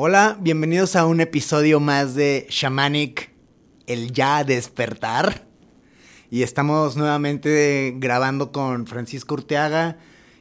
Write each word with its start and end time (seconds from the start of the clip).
Hola, 0.00 0.38
bienvenidos 0.40 0.94
a 0.94 1.06
un 1.06 1.20
episodio 1.20 1.80
más 1.80 2.14
de 2.14 2.46
Shamanic, 2.50 3.32
el 3.88 4.12
ya 4.12 4.44
despertar. 4.44 5.48
Y 6.30 6.42
estamos 6.42 6.96
nuevamente 6.96 7.96
grabando 7.96 8.52
con 8.52 8.86
Francisco 8.86 9.34
Urteaga 9.34 9.98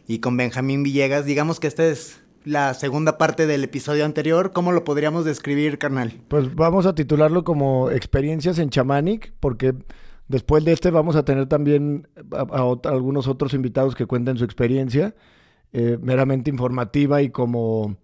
y 0.08 0.20
con 0.20 0.38
Benjamín 0.38 0.84
Villegas. 0.84 1.26
Digamos 1.26 1.60
que 1.60 1.66
esta 1.66 1.88
es 1.88 2.22
la 2.46 2.76
segunda 2.76 3.18
parte 3.18 3.48
del 3.48 3.64
episodio 3.64 4.06
anterior. 4.06 4.52
¿Cómo 4.54 4.74
lo 4.74 4.84
podríamos 4.84 5.26
describir, 5.26 5.80
carnal? 5.80 6.14
Pues 6.28 6.54
vamos 6.54 6.86
a 6.86 6.94
titularlo 6.94 7.44
como 7.44 7.90
experiencias 7.90 8.60
en 8.60 8.70
Shamanic, 8.70 9.34
porque 9.40 9.74
después 10.28 10.66
de 10.66 10.74
este 10.74 10.92
vamos 10.92 11.16
a 11.16 11.26
tener 11.26 11.48
también 11.48 12.08
a, 12.32 12.76
algunos 12.92 13.28
otros 13.28 13.56
invitados 13.56 13.96
que 13.96 14.06
cuenten 14.06 14.38
su 14.38 14.44
experiencia, 14.44 15.16
eh, 15.74 15.98
meramente 16.00 16.52
informativa 16.52 17.24
y 17.24 17.32
como 17.32 17.98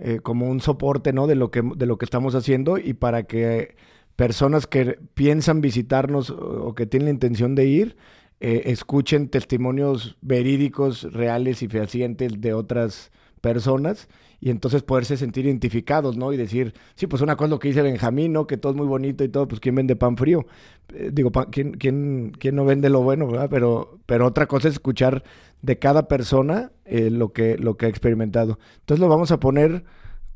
eh, 0.00 0.20
como 0.20 0.48
un 0.48 0.60
soporte, 0.60 1.12
¿no? 1.12 1.26
De 1.26 1.34
lo, 1.34 1.50
que, 1.50 1.62
de 1.76 1.86
lo 1.86 1.98
que 1.98 2.06
estamos 2.06 2.34
haciendo 2.34 2.78
y 2.78 2.94
para 2.94 3.24
que 3.24 3.76
personas 4.16 4.66
que 4.66 4.98
piensan 5.14 5.60
visitarnos 5.60 6.30
o 6.30 6.74
que 6.74 6.86
tienen 6.86 7.06
la 7.06 7.12
intención 7.12 7.54
de 7.54 7.66
ir, 7.66 7.96
eh, 8.42 8.70
escuchen 8.70 9.28
testimonios 9.28 10.16
verídicos, 10.22 11.12
reales 11.12 11.62
y 11.62 11.68
fehacientes 11.68 12.40
de 12.40 12.54
otras 12.54 13.12
personas 13.42 14.08
y 14.40 14.48
entonces 14.48 14.82
poderse 14.82 15.18
sentir 15.18 15.44
identificados, 15.44 16.16
¿no? 16.16 16.32
Y 16.32 16.38
decir, 16.38 16.72
sí, 16.94 17.06
pues 17.06 17.20
una 17.20 17.36
cosa 17.36 17.46
es 17.46 17.50
lo 17.50 17.58
que 17.58 17.68
dice 17.68 17.82
Benjamín, 17.82 18.32
¿no? 18.32 18.46
Que 18.46 18.56
todo 18.56 18.72
es 18.72 18.78
muy 18.78 18.86
bonito 18.86 19.24
y 19.24 19.28
todo, 19.28 19.46
pues 19.46 19.60
¿quién 19.60 19.74
vende 19.74 19.94
pan 19.94 20.16
frío? 20.16 20.46
Eh, 20.94 21.10
digo, 21.12 21.30
¿quién, 21.50 21.72
quién, 21.72 22.32
quién 22.38 22.56
no 22.56 22.64
vende 22.64 22.88
lo 22.88 23.02
bueno, 23.02 23.26
verdad? 23.26 23.48
Pero, 23.50 23.98
pero 24.06 24.26
otra 24.26 24.46
cosa 24.46 24.68
es 24.68 24.74
escuchar 24.74 25.22
de 25.60 25.78
cada 25.78 26.08
persona 26.08 26.72
lo, 26.86 27.34
que, 27.34 27.58
lo 27.58 27.76
que 27.76 27.84
ha 27.84 27.88
experimentado. 27.90 28.58
Entonces 28.78 29.00
lo 29.00 29.08
vamos 29.08 29.30
a 29.32 29.38
poner, 29.38 29.84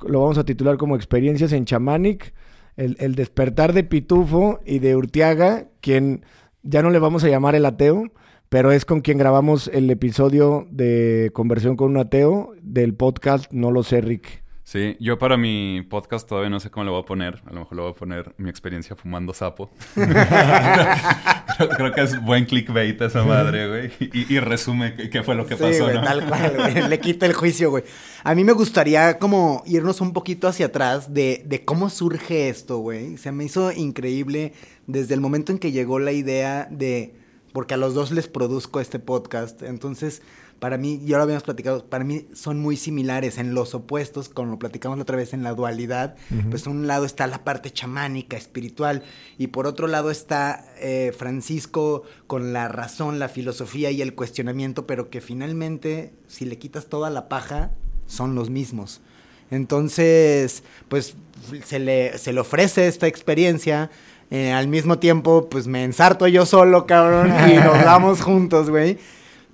lo 0.07 0.21
vamos 0.21 0.39
a 0.39 0.45
titular 0.45 0.77
como 0.77 0.97
experiencias 0.97 1.53
en 1.53 1.65
Chamanic, 1.65 2.35
el, 2.77 2.97
el 3.01 3.15
despertar 3.15 3.73
de 3.73 3.85
Pitufo 3.85 4.61
y 4.65 4.79
de 4.81 4.97
Urtiaga, 4.97 5.69
quien 5.81 6.25
ya 6.63 6.83
no 6.83 6.91
le 6.91 6.99
vamos 6.99 7.25
a 7.25 7.29
llamar 7.29 7.55
el 7.55 7.67
ateo, 7.67 8.05
pero 8.49 8.73
es 8.73 8.85
con 8.85 9.01
quien 9.01 9.19
grabamos 9.19 9.69
el 9.69 9.91
episodio 9.91 10.67
de 10.71 11.31
Conversión 11.33 11.77
con 11.77 11.91
un 11.91 11.97
ateo 11.99 12.53
del 12.63 12.95
podcast 12.95 13.51
No 13.53 13.71
lo 13.71 13.83
sé, 13.83 14.01
Rick. 14.01 14.44
Sí, 14.65 14.97
yo 14.99 15.19
para 15.19 15.37
mi 15.37 15.83
podcast 15.91 16.27
todavía 16.27 16.49
no 16.49 16.59
sé 16.59 16.71
cómo 16.71 16.85
le 16.85 16.91
voy 16.91 17.03
a 17.03 17.05
poner. 17.05 17.43
A 17.45 17.53
lo 17.53 17.61
mejor 17.61 17.77
le 17.77 17.83
voy 17.83 17.91
a 17.91 17.95
poner 17.95 18.35
mi 18.39 18.49
experiencia 18.49 18.97
fumando 18.97 19.35
sapo. 19.35 19.71
creo, 19.95 21.93
que 21.93 22.01
es 22.01 22.25
buen 22.25 22.47
clickbait 22.47 22.99
esa 23.03 23.25
madre, 23.25 23.69
güey. 23.69 23.93
Y, 24.01 24.41
resume 24.41 24.95
qué 25.11 25.23
fue 25.23 25.35
lo 25.35 25.47
que 25.47 25.57
pasó, 25.57 25.93
¿no? 25.93 26.03
tal 26.03 26.27
cual, 26.27 26.55
güey. 26.57 26.75
Le 26.89 26.99
quita 26.99 27.27
el 27.27 27.35
juicio, 27.35 27.69
güey. 27.69 27.85
A 28.23 28.35
mí 28.35 28.43
me 28.43 28.53
gustaría 28.53 29.19
como 29.19 29.63
irnos 29.67 30.01
un 30.01 30.15
poquito 30.15 30.49
hacia 30.49 30.67
atrás 30.67 31.13
de, 31.13 31.43
de 31.45 31.63
cómo 31.67 31.91
surge 31.91 32.49
esto, 32.49 32.79
güey. 32.79 33.19
Se 33.19 33.33
me 33.33 33.45
hizo 33.45 33.71
increíble 33.71 34.55
desde 34.87 35.13
el 35.13 35.21
momento 35.21 35.53
en 35.53 35.59
que 35.59 35.73
llegó 35.73 35.99
la 35.99 36.13
idea 36.13 36.69
de... 36.71 37.17
Porque 37.53 37.75
a 37.75 37.77
los 37.77 37.93
dos 37.93 38.11
les 38.13 38.29
produzco 38.29 38.81
este 38.81 38.99
podcast. 38.99 39.63
Entonces 39.63 40.23
para 40.65 40.79
mí, 40.79 40.99
ya 41.05 41.19
lo 41.19 41.25
habíamos 41.25 41.43
platicado, 41.43 41.85
para 41.85 42.05
mí 42.05 42.27
son 42.33 42.59
muy 42.59 42.79
similares 42.79 43.37
en 43.37 43.53
los 43.53 43.75
opuestos, 43.75 44.31
como 44.31 44.53
lo 44.53 44.59
platicamos 44.59 44.97
la 44.97 45.03
otra 45.03 45.19
vez 45.19 45.35
en 45.35 45.43
la 45.43 45.53
dualidad. 45.53 46.15
Pues 46.49 46.67
un 46.67 46.87
lado 46.87 47.05
está 47.05 47.27
la 47.27 47.45
parte 47.45 47.71
chamánica, 47.71 48.39
espiritual, 48.39 49.03
y 49.37 49.49
por 49.49 49.67
otro 49.67 49.89
lado 49.89 50.11
está 50.11 50.65
eh, 50.81 51.13
Francisco 51.15 52.05
con 52.27 52.55
la 52.55 52.69
razón, 52.69 53.19
la 53.19 53.29
filosofía 53.29 53.91
y 53.91 54.01
el 54.01 54.15
cuestionamiento, 54.15 54.87
pero 54.87 55.11
que 55.11 55.21
finalmente, 55.21 56.15
si 56.29 56.47
le 56.47 56.57
quitas 56.57 56.87
toda 56.87 57.11
la 57.11 57.29
paja, 57.29 57.73
son 58.07 58.35
los 58.35 58.49
mismos. 58.49 59.03
Entonces, 59.51 60.63
pues 60.89 61.15
se 61.63 61.79
le, 61.79 62.17
se 62.17 62.33
le 62.33 62.41
ofrece 62.41 62.87
esta 62.87 63.07
experiencia. 63.07 63.91
Eh, 64.31 64.51
al 64.51 64.69
mismo 64.69 64.99
tiempo, 64.99 65.47
pues 65.51 65.67
me 65.67 65.85
ensarto 65.85 66.27
yo 66.27 66.47
solo, 66.47 66.87
cabrón, 66.87 67.35
y 67.51 67.57
nos 67.57 67.85
vamos 67.85 68.23
juntos, 68.23 68.71
güey. 68.71 68.97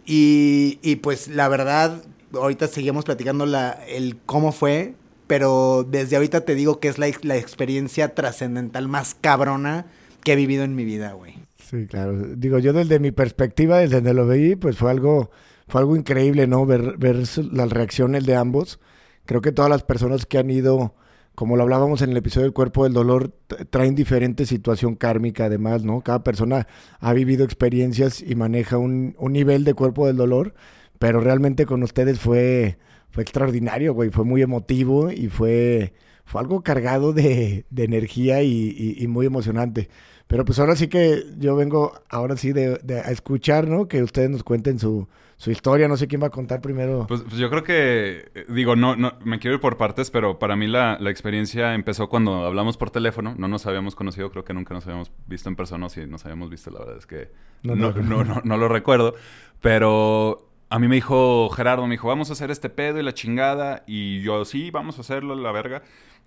Y, 0.06 0.96
pues 1.02 1.28
la 1.28 1.48
verdad, 1.48 2.02
ahorita 2.32 2.68
seguimos 2.68 3.04
platicando 3.04 3.46
la, 3.46 3.70
el 3.88 4.16
cómo 4.26 4.52
fue, 4.52 4.94
pero 5.26 5.86
desde 5.88 6.16
ahorita 6.16 6.44
te 6.44 6.54
digo 6.54 6.80
que 6.80 6.88
es 6.88 6.98
la, 6.98 7.08
la 7.22 7.36
experiencia 7.36 8.14
trascendental 8.14 8.88
más 8.88 9.14
cabrona 9.20 9.86
que 10.24 10.32
he 10.32 10.36
vivido 10.36 10.64
en 10.64 10.74
mi 10.74 10.84
vida, 10.84 11.12
güey. 11.12 11.34
Sí, 11.70 11.86
claro. 11.86 12.16
Digo, 12.36 12.58
yo 12.58 12.72
desde 12.72 12.98
mi 12.98 13.12
perspectiva, 13.12 13.78
desde 13.78 13.96
donde 13.96 14.14
lo 14.14 14.26
veí, 14.26 14.56
pues 14.56 14.76
fue 14.76 14.90
algo, 14.90 15.30
fue 15.68 15.80
algo 15.80 15.94
increíble, 15.94 16.48
¿no? 16.48 16.66
Ver, 16.66 16.98
ver 16.98 17.22
las 17.52 17.70
reacciones 17.70 18.26
de 18.26 18.34
ambos. 18.34 18.80
Creo 19.24 19.40
que 19.40 19.52
todas 19.52 19.70
las 19.70 19.84
personas 19.84 20.26
que 20.26 20.38
han 20.38 20.50
ido 20.50 20.94
como 21.40 21.56
lo 21.56 21.62
hablábamos 21.62 22.02
en 22.02 22.10
el 22.10 22.18
episodio 22.18 22.44
del 22.44 22.52
cuerpo 22.52 22.84
del 22.84 22.92
dolor, 22.92 23.32
traen 23.70 23.94
diferente 23.94 24.44
situación 24.44 24.94
kármica 24.94 25.46
además, 25.46 25.84
¿no? 25.84 26.02
Cada 26.02 26.22
persona 26.22 26.66
ha 26.98 27.14
vivido 27.14 27.46
experiencias 27.46 28.20
y 28.20 28.34
maneja 28.34 28.76
un, 28.76 29.16
un 29.18 29.32
nivel 29.32 29.64
de 29.64 29.72
cuerpo 29.72 30.06
del 30.06 30.18
dolor, 30.18 30.52
pero 30.98 31.18
realmente 31.22 31.64
con 31.64 31.82
ustedes 31.82 32.20
fue, 32.20 32.76
fue 33.08 33.22
extraordinario, 33.22 33.94
güey, 33.94 34.10
fue 34.10 34.26
muy 34.26 34.42
emotivo 34.42 35.10
y 35.10 35.28
fue, 35.28 35.94
fue 36.26 36.42
algo 36.42 36.62
cargado 36.62 37.14
de, 37.14 37.64
de 37.70 37.84
energía 37.84 38.42
y, 38.42 39.02
muy 39.08 39.24
emocionante. 39.24 39.88
Pero 40.26 40.44
pues 40.44 40.58
ahora 40.58 40.76
sí 40.76 40.88
que 40.88 41.24
yo 41.38 41.56
vengo, 41.56 41.94
ahora 42.10 42.36
sí, 42.36 42.52
de, 42.52 42.78
a 43.02 43.10
escuchar, 43.10 43.66
¿no? 43.66 43.88
Que 43.88 44.02
ustedes 44.02 44.28
nos 44.28 44.44
cuenten 44.44 44.78
su, 44.78 45.08
su 45.40 45.50
historia. 45.50 45.88
No 45.88 45.96
sé 45.96 46.06
quién 46.06 46.22
va 46.22 46.26
a 46.26 46.30
contar 46.30 46.60
primero. 46.60 47.06
Pues, 47.08 47.22
pues, 47.22 47.38
yo 47.38 47.48
creo 47.48 47.64
que, 47.64 48.30
eh, 48.34 48.44
digo, 48.50 48.76
no, 48.76 48.94
no, 48.94 49.14
me 49.24 49.38
quiero 49.38 49.54
ir 49.54 49.60
por 49.60 49.78
partes, 49.78 50.10
pero 50.10 50.38
para 50.38 50.54
mí 50.54 50.66
la, 50.66 50.98
la, 51.00 51.10
experiencia 51.10 51.72
empezó 51.74 52.10
cuando 52.10 52.44
hablamos 52.44 52.76
por 52.76 52.90
teléfono. 52.90 53.34
No 53.38 53.48
nos 53.48 53.64
habíamos 53.64 53.94
conocido, 53.94 54.30
creo 54.30 54.44
que 54.44 54.52
nunca 54.52 54.74
nos 54.74 54.86
habíamos 54.86 55.10
visto 55.26 55.48
en 55.48 55.56
persona. 55.56 55.88
Si 55.88 56.06
nos 56.06 56.26
habíamos 56.26 56.50
visto, 56.50 56.70
la 56.70 56.80
verdad 56.80 56.98
es 56.98 57.06
que 57.06 57.30
no, 57.62 57.74
no, 57.74 57.90
no, 57.92 58.42
no 58.44 58.56
lo 58.58 58.68
recuerdo. 58.68 59.14
Pero 59.62 60.50
a 60.68 60.78
mí 60.78 60.88
me 60.88 60.96
dijo 60.96 61.48
Gerardo, 61.48 61.86
me 61.86 61.94
dijo, 61.94 62.08
vamos 62.08 62.28
a 62.28 62.34
hacer 62.34 62.50
este 62.50 62.68
pedo 62.68 63.00
y 63.00 63.02
la 63.02 63.14
chingada. 63.14 63.82
Y 63.86 64.20
yo, 64.20 64.44
sí, 64.44 64.70
vamos 64.70 64.98
a 64.98 65.00
hacerlo, 65.00 65.34
la 65.36 65.52
verga. 65.52 65.82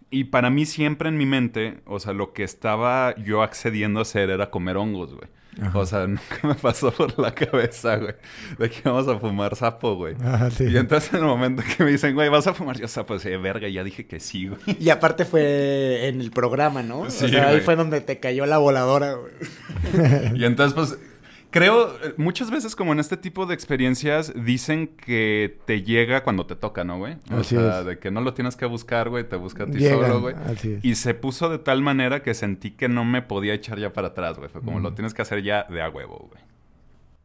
Y 0.10 0.24
para 0.24 0.50
mí 0.50 0.66
siempre 0.66 1.10
en 1.10 1.18
mi 1.18 1.28
mente, 1.28 1.82
o 1.86 2.00
sea, 2.00 2.14
lo 2.14 2.34
que 2.34 2.44
estaba 2.44 3.16
yo 3.18 3.44
accediendo 3.44 4.00
a 4.00 4.02
hacer 4.02 4.32
era 4.32 4.50
comer 4.50 4.78
hongos, 4.78 5.14
güey. 5.14 5.30
O 5.74 5.86
sea, 5.86 6.08
nunca 6.08 6.40
me 6.44 6.56
pasó 6.56 6.92
por 6.92 7.18
la 7.20 7.34
cabeza, 7.34 7.98
güey, 7.98 8.16
de 8.58 8.70
que 8.70 8.82
vamos 8.84 9.08
a 9.08 9.20
fumar 9.20 9.56
sapo, 9.56 9.96
güey. 9.96 10.16
Y 10.60 10.78
entonces 10.78 11.14
en 11.14 11.20
el 11.20 11.26
momento 11.26 11.64
que 11.64 11.84
me 11.84 11.92
dicen, 11.92 12.14
güey, 12.16 12.30
¿vas 12.30 12.48
a 12.48 12.54
fumar? 12.54 12.80
Yo 12.80 12.88
sapo, 12.88 13.20
sí, 13.20 13.30
verga, 13.38 13.68
ya 13.68 13.84
dije 13.84 14.06
que 14.06 14.20
sí, 14.20 14.48
güey. 14.48 14.62
Y 14.80 14.90
aparte 14.90 15.26
fue 15.26 16.08
en 16.08 16.22
el 16.22 16.32
programa, 16.32 16.82
¿no? 16.84 17.10
Sí, 17.10 17.26
o 17.26 17.28
sea, 17.28 17.50
ahí 17.50 17.62
fue 17.62 17.76
donde 17.76 18.02
te 18.02 18.20
cayó 18.20 18.46
la 18.46 18.58
voladora, 18.58 19.14
güey. 19.14 19.34
y 20.36 20.46
entonces, 20.46 20.74
pues, 20.74 20.98
Creo, 21.54 21.96
muchas 22.18 22.50
veces 22.50 22.76
como 22.76 22.94
en 22.94 23.00
este 23.00 23.16
tipo 23.16 23.46
de 23.46 23.54
experiencias 23.54 24.34
dicen 24.36 24.88
que 24.88 25.60
te 25.66 25.84
llega 25.84 26.24
cuando 26.24 26.48
te 26.48 26.56
toca, 26.56 26.84
¿no, 26.84 26.98
güey? 26.98 27.18
O 27.32 27.44
sea, 27.44 27.84
de 27.84 28.00
que 28.00 28.10
no 28.10 28.22
lo 28.22 28.34
tienes 28.34 28.56
que 28.56 28.66
buscar, 28.66 29.10
güey, 29.10 29.30
te 29.30 29.36
busca 29.36 29.66
a 29.66 29.68
ti 29.68 29.88
solo, 29.88 30.20
güey. 30.20 30.36
Y 30.82 30.96
se 30.96 31.14
puso 31.14 31.50
de 31.50 31.60
tal 31.60 31.84
manera 31.84 32.24
que 32.24 32.34
sentí 32.34 32.72
que 32.72 32.90
no 32.90 33.06
me 33.06 33.22
podía 33.22 33.54
echar 33.54 33.78
ya 33.78 33.94
para 33.94 34.08
atrás, 34.08 34.40
güey. 34.40 34.50
Fue 34.50 34.62
como, 34.62 34.80
lo 34.80 34.96
tienes 34.96 35.14
que 35.14 35.22
hacer 35.22 35.44
ya 35.44 35.68
de 35.70 35.84
a 35.84 35.90
huevo, 35.90 36.28
güey. 36.32 36.42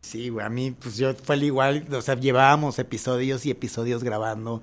Sí, 0.02 0.28
güey, 0.28 0.44
a 0.44 0.50
mí, 0.50 0.72
pues 0.78 0.98
yo 0.98 1.14
fue 1.14 1.38
igual, 1.38 1.86
o 1.90 2.02
sea, 2.02 2.14
llevábamos 2.14 2.78
episodios 2.78 3.46
y 3.46 3.50
episodios 3.50 4.04
grabando. 4.04 4.62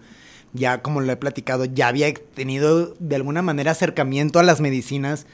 Ya, 0.54 0.84
como 0.84 1.02
lo 1.02 1.12
he 1.12 1.18
platicado, 1.18 1.66
ya 1.66 1.88
había 1.88 2.14
tenido 2.14 2.94
de 3.00 3.16
alguna 3.16 3.42
manera 3.42 3.72
acercamiento 3.72 4.38
a 4.38 4.44
las 4.44 4.62
medicinas 4.62 5.26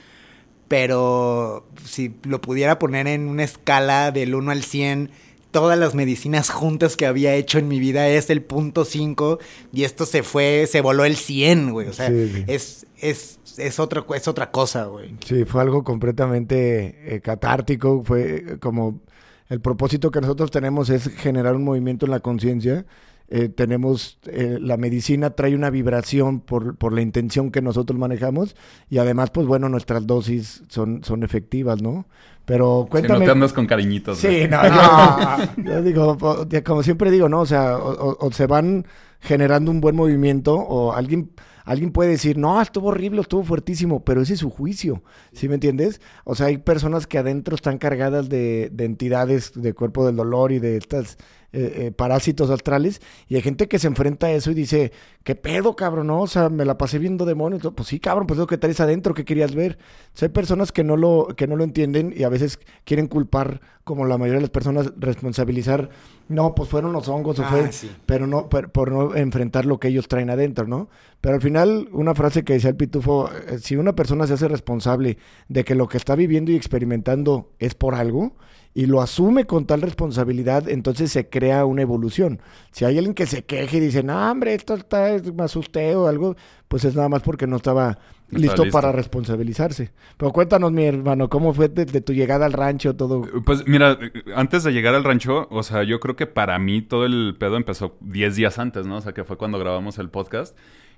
pero 0.72 1.66
si 1.84 2.16
lo 2.24 2.40
pudiera 2.40 2.80
poner 2.80 3.06
en 3.06 3.28
una 3.28 3.44
escala 3.44 4.12
del 4.12 4.34
1 4.34 4.52
al 4.52 4.64
100, 4.64 5.10
todas 5.52 5.78
las 5.78 5.96
medicinas 5.96 6.50
juntas 6.50 6.96
que 6.96 7.06
había 7.06 7.36
hecho 7.36 7.60
en 7.60 7.68
mi 7.68 7.78
vida 7.78 8.08
es 8.08 8.30
el 8.30 8.42
punto 8.42 8.86
5 8.86 9.40
y 9.74 9.84
esto 9.84 10.06
se 10.06 10.24
fue, 10.24 10.66
se 10.72 10.80
voló 10.80 11.04
el 11.04 11.18
100, 11.18 11.72
güey. 11.74 11.90
O 11.90 11.94
sea, 11.94 12.08
es, 12.08 12.86
es, 13.02 13.40
es, 13.58 13.80
otra, 13.82 14.06
es 14.16 14.30
otra 14.30 14.50
cosa, 14.50 14.86
güey. 14.86 15.14
Sí, 15.26 15.44
fue 15.44 15.62
algo 15.62 15.84
completamente 15.84 17.16
eh, 17.16 17.20
catártico, 17.20 18.02
fue 18.06 18.58
como 18.62 19.02
el 19.50 19.60
propósito 19.60 20.10
que 20.10 20.22
nosotros 20.22 20.52
tenemos 20.52 20.90
es 20.90 21.10
generar 21.18 21.54
un 21.54 21.66
movimiento 21.66 22.06
en 22.06 22.12
la 22.12 22.22
conciencia 22.22 22.86
eh, 23.34 23.48
tenemos, 23.48 24.20
eh, 24.26 24.58
la 24.60 24.76
medicina 24.76 25.30
trae 25.30 25.56
una 25.56 25.70
vibración 25.70 26.42
por, 26.42 26.76
por, 26.76 26.92
la 26.92 27.02
intención 27.02 27.50
que 27.50 27.62
nosotros 27.62 27.98
manejamos 27.98 28.58
y 28.90 28.98
además, 28.98 29.30
pues 29.30 29.48
bueno, 29.48 29.70
nuestras 29.70 30.06
dosis 30.06 30.64
son, 30.68 31.02
son 31.06 31.24
efectivas, 31.24 31.82
¿no? 31.82 32.08
Pero 32.44 32.88
cuéntame... 32.92 33.26
Si 33.26 33.34
no 33.34 33.48
te 33.48 33.54
con 33.54 33.68
cariñitos. 33.68 34.18
Sí, 34.18 34.50
no, 34.50 34.62
no. 35.58 35.64
yo 35.64 35.82
digo, 35.82 36.18
como 36.66 36.84
siempre 36.84 37.10
digo, 37.10 37.30
¿no? 37.30 37.40
O 37.40 37.46
sea, 37.46 37.78
o, 37.78 38.30
se 38.34 38.48
van 38.48 38.86
generando 39.22 39.72
un 39.72 39.80
buen 39.80 39.96
movimiento 39.96 40.56
o 40.56 40.92
alguien 40.92 41.32
alguien 41.72 41.92
puede 41.92 42.12
decir, 42.12 42.38
no, 42.38 42.62
estuvo 42.62 42.90
horrible, 42.90 43.22
estuvo 43.22 43.44
fuertísimo, 43.44 44.04
pero 44.04 44.22
ese 44.22 44.34
es 44.34 44.40
su 44.40 44.50
juicio, 44.50 45.04
¿sí 45.34 45.48
me 45.48 45.56
entiendes? 45.56 46.02
O 46.24 46.36
sea, 46.36 46.48
hay 46.48 46.58
personas 46.58 47.08
que 47.08 47.18
adentro 47.18 47.56
están 47.56 47.78
cargadas 47.78 48.30
de, 48.30 48.70
de 48.72 48.86
entidades 48.86 49.54
de 49.56 49.74
cuerpo 49.74 50.06
del 50.06 50.16
dolor 50.16 50.52
y 50.52 50.60
de 50.60 50.78
estas 50.78 51.18
eh, 51.54 51.88
eh, 51.88 51.92
parásitos 51.92 52.50
astrales, 52.50 53.02
y 53.28 53.36
hay 53.36 53.42
gente 53.42 53.68
que 53.68 53.78
se 53.78 53.88
enfrenta 53.88 54.28
a 54.28 54.32
eso 54.32 54.52
y 54.52 54.54
dice, 54.54 54.94
¿qué 55.26 55.36
pedo, 55.36 55.76
cabrón? 55.76 56.08
No, 56.08 56.22
o 56.22 56.28
sea, 56.28 56.48
me 56.48 56.64
la 56.64 56.78
pasé 56.78 56.98
viendo 56.98 57.26
demonios. 57.26 57.62
Pues 57.76 57.90
sí, 57.90 58.00
cabrón, 58.00 58.26
pues 58.26 58.40
lo 58.40 58.48
que 58.48 58.58
traes 58.58 58.80
adentro, 58.80 59.14
¿qué 59.14 59.26
querías 59.26 59.54
ver? 59.54 59.78
O 60.14 60.18
sea, 60.18 60.28
hay 60.28 60.32
personas 60.32 60.72
que 60.72 60.86
no, 60.86 60.96
lo, 60.96 61.28
que 61.36 61.48
no 61.48 61.58
lo 61.58 61.66
entienden 61.66 62.14
y 62.16 62.24
a 62.24 62.30
veces 62.30 62.58
quieren 62.86 63.08
culpar, 63.08 63.60
como 63.84 64.06
la 64.06 64.18
mayoría 64.18 64.38
de 64.38 64.44
las 64.44 64.50
personas, 64.50 64.94
responsabilizar, 64.96 65.90
no, 66.30 66.56
pues 66.56 66.70
fueron 66.70 66.94
los 66.94 67.10
hongos, 67.10 67.38
o 67.40 67.44
fue, 67.44 67.70
sí. 67.74 67.92
pero 68.06 68.28
no, 68.28 68.48
por, 68.48 68.72
por 68.72 68.90
no 68.90 69.14
enfrentar 69.18 69.66
lo 69.66 69.78
que 69.78 69.90
ellos 69.90 70.08
traen 70.08 70.30
adentro, 70.30 70.68
¿no? 70.68 70.88
Pero 71.20 71.36
al 71.36 71.42
final, 71.42 71.61
una 71.66 72.16
frase 72.16 72.44
que 72.44 72.54
decía 72.54 72.70
el 72.70 72.76
pitufo, 72.76 73.30
eh, 73.32 73.60
si 73.60 73.76
una 73.76 73.94
persona 73.94 74.28
se 74.28 74.34
hace 74.34 74.48
responsable 74.48 75.18
de 75.48 75.64
que 75.64 75.76
lo 75.76 75.88
que 75.88 75.98
está 75.98 76.16
viviendo 76.16 76.52
y 76.52 76.56
experimentando 76.56 77.52
es 77.60 77.76
por 77.76 77.96
algo, 77.96 78.36
y 78.74 78.86
lo 78.86 79.02
asume 79.02 79.46
con 79.46 79.66
tal 79.66 79.82
responsabilidad, 79.82 80.70
entonces 80.70 81.12
se 81.12 81.28
crea 81.28 81.66
una 81.66 81.82
evolución. 81.82 82.42
Si 82.72 82.86
hay 82.86 82.98
alguien 82.98 83.14
que 83.14 83.26
se 83.26 83.44
queje 83.44 83.78
y 83.78 83.80
dice, 83.82 84.02
no, 84.02 84.32
hombre, 84.32 84.54
esto 84.54 84.76
está, 84.76 85.18
me 85.34 85.44
asusté 85.44 85.96
o 85.96 86.08
algo, 86.08 86.38
pues 86.70 86.86
es 86.86 86.96
nada 86.96 87.10
más 87.10 87.22
porque 87.22 87.48
no 87.48 87.58
estaba 87.58 88.00
listo, 88.30 88.64
para 88.72 88.94
responsabilizarse. 88.94 89.92
Pero 90.16 90.32
cuéntanos, 90.32 90.72
mi 90.72 90.86
hermano, 90.86 91.30
¿cómo 91.30 91.54
fue 91.54 91.68
de, 91.68 91.84
de 91.84 92.00
tu 92.00 92.14
llegada 92.14 92.46
al 92.46 92.54
rancho 92.54 92.96
todo? 92.96 93.24
Pues 93.46 93.68
mira, 93.68 93.98
antes 94.36 94.64
de 94.64 94.72
llegar 94.72 94.96
al 94.96 95.04
rancho, 95.04 95.48
o 95.52 95.64
sea, 95.64 95.84
yo 95.84 96.00
creo 96.00 96.16
que 96.16 96.28
para 96.28 96.58
mí 96.58 96.82
todo 96.82 97.06
el 97.06 97.36
pedo 97.38 97.58
empezó 97.58 97.98
10 98.00 98.38
días 98.38 98.58
antes, 98.58 98.86
¿no? 98.86 98.98
O 98.98 99.02
sea, 99.02 99.12
que 99.12 99.26
fue 99.26 99.38
cuando 99.38 99.60
grabamos 99.60 99.98
el 99.98 100.10
podcast. 100.10 100.58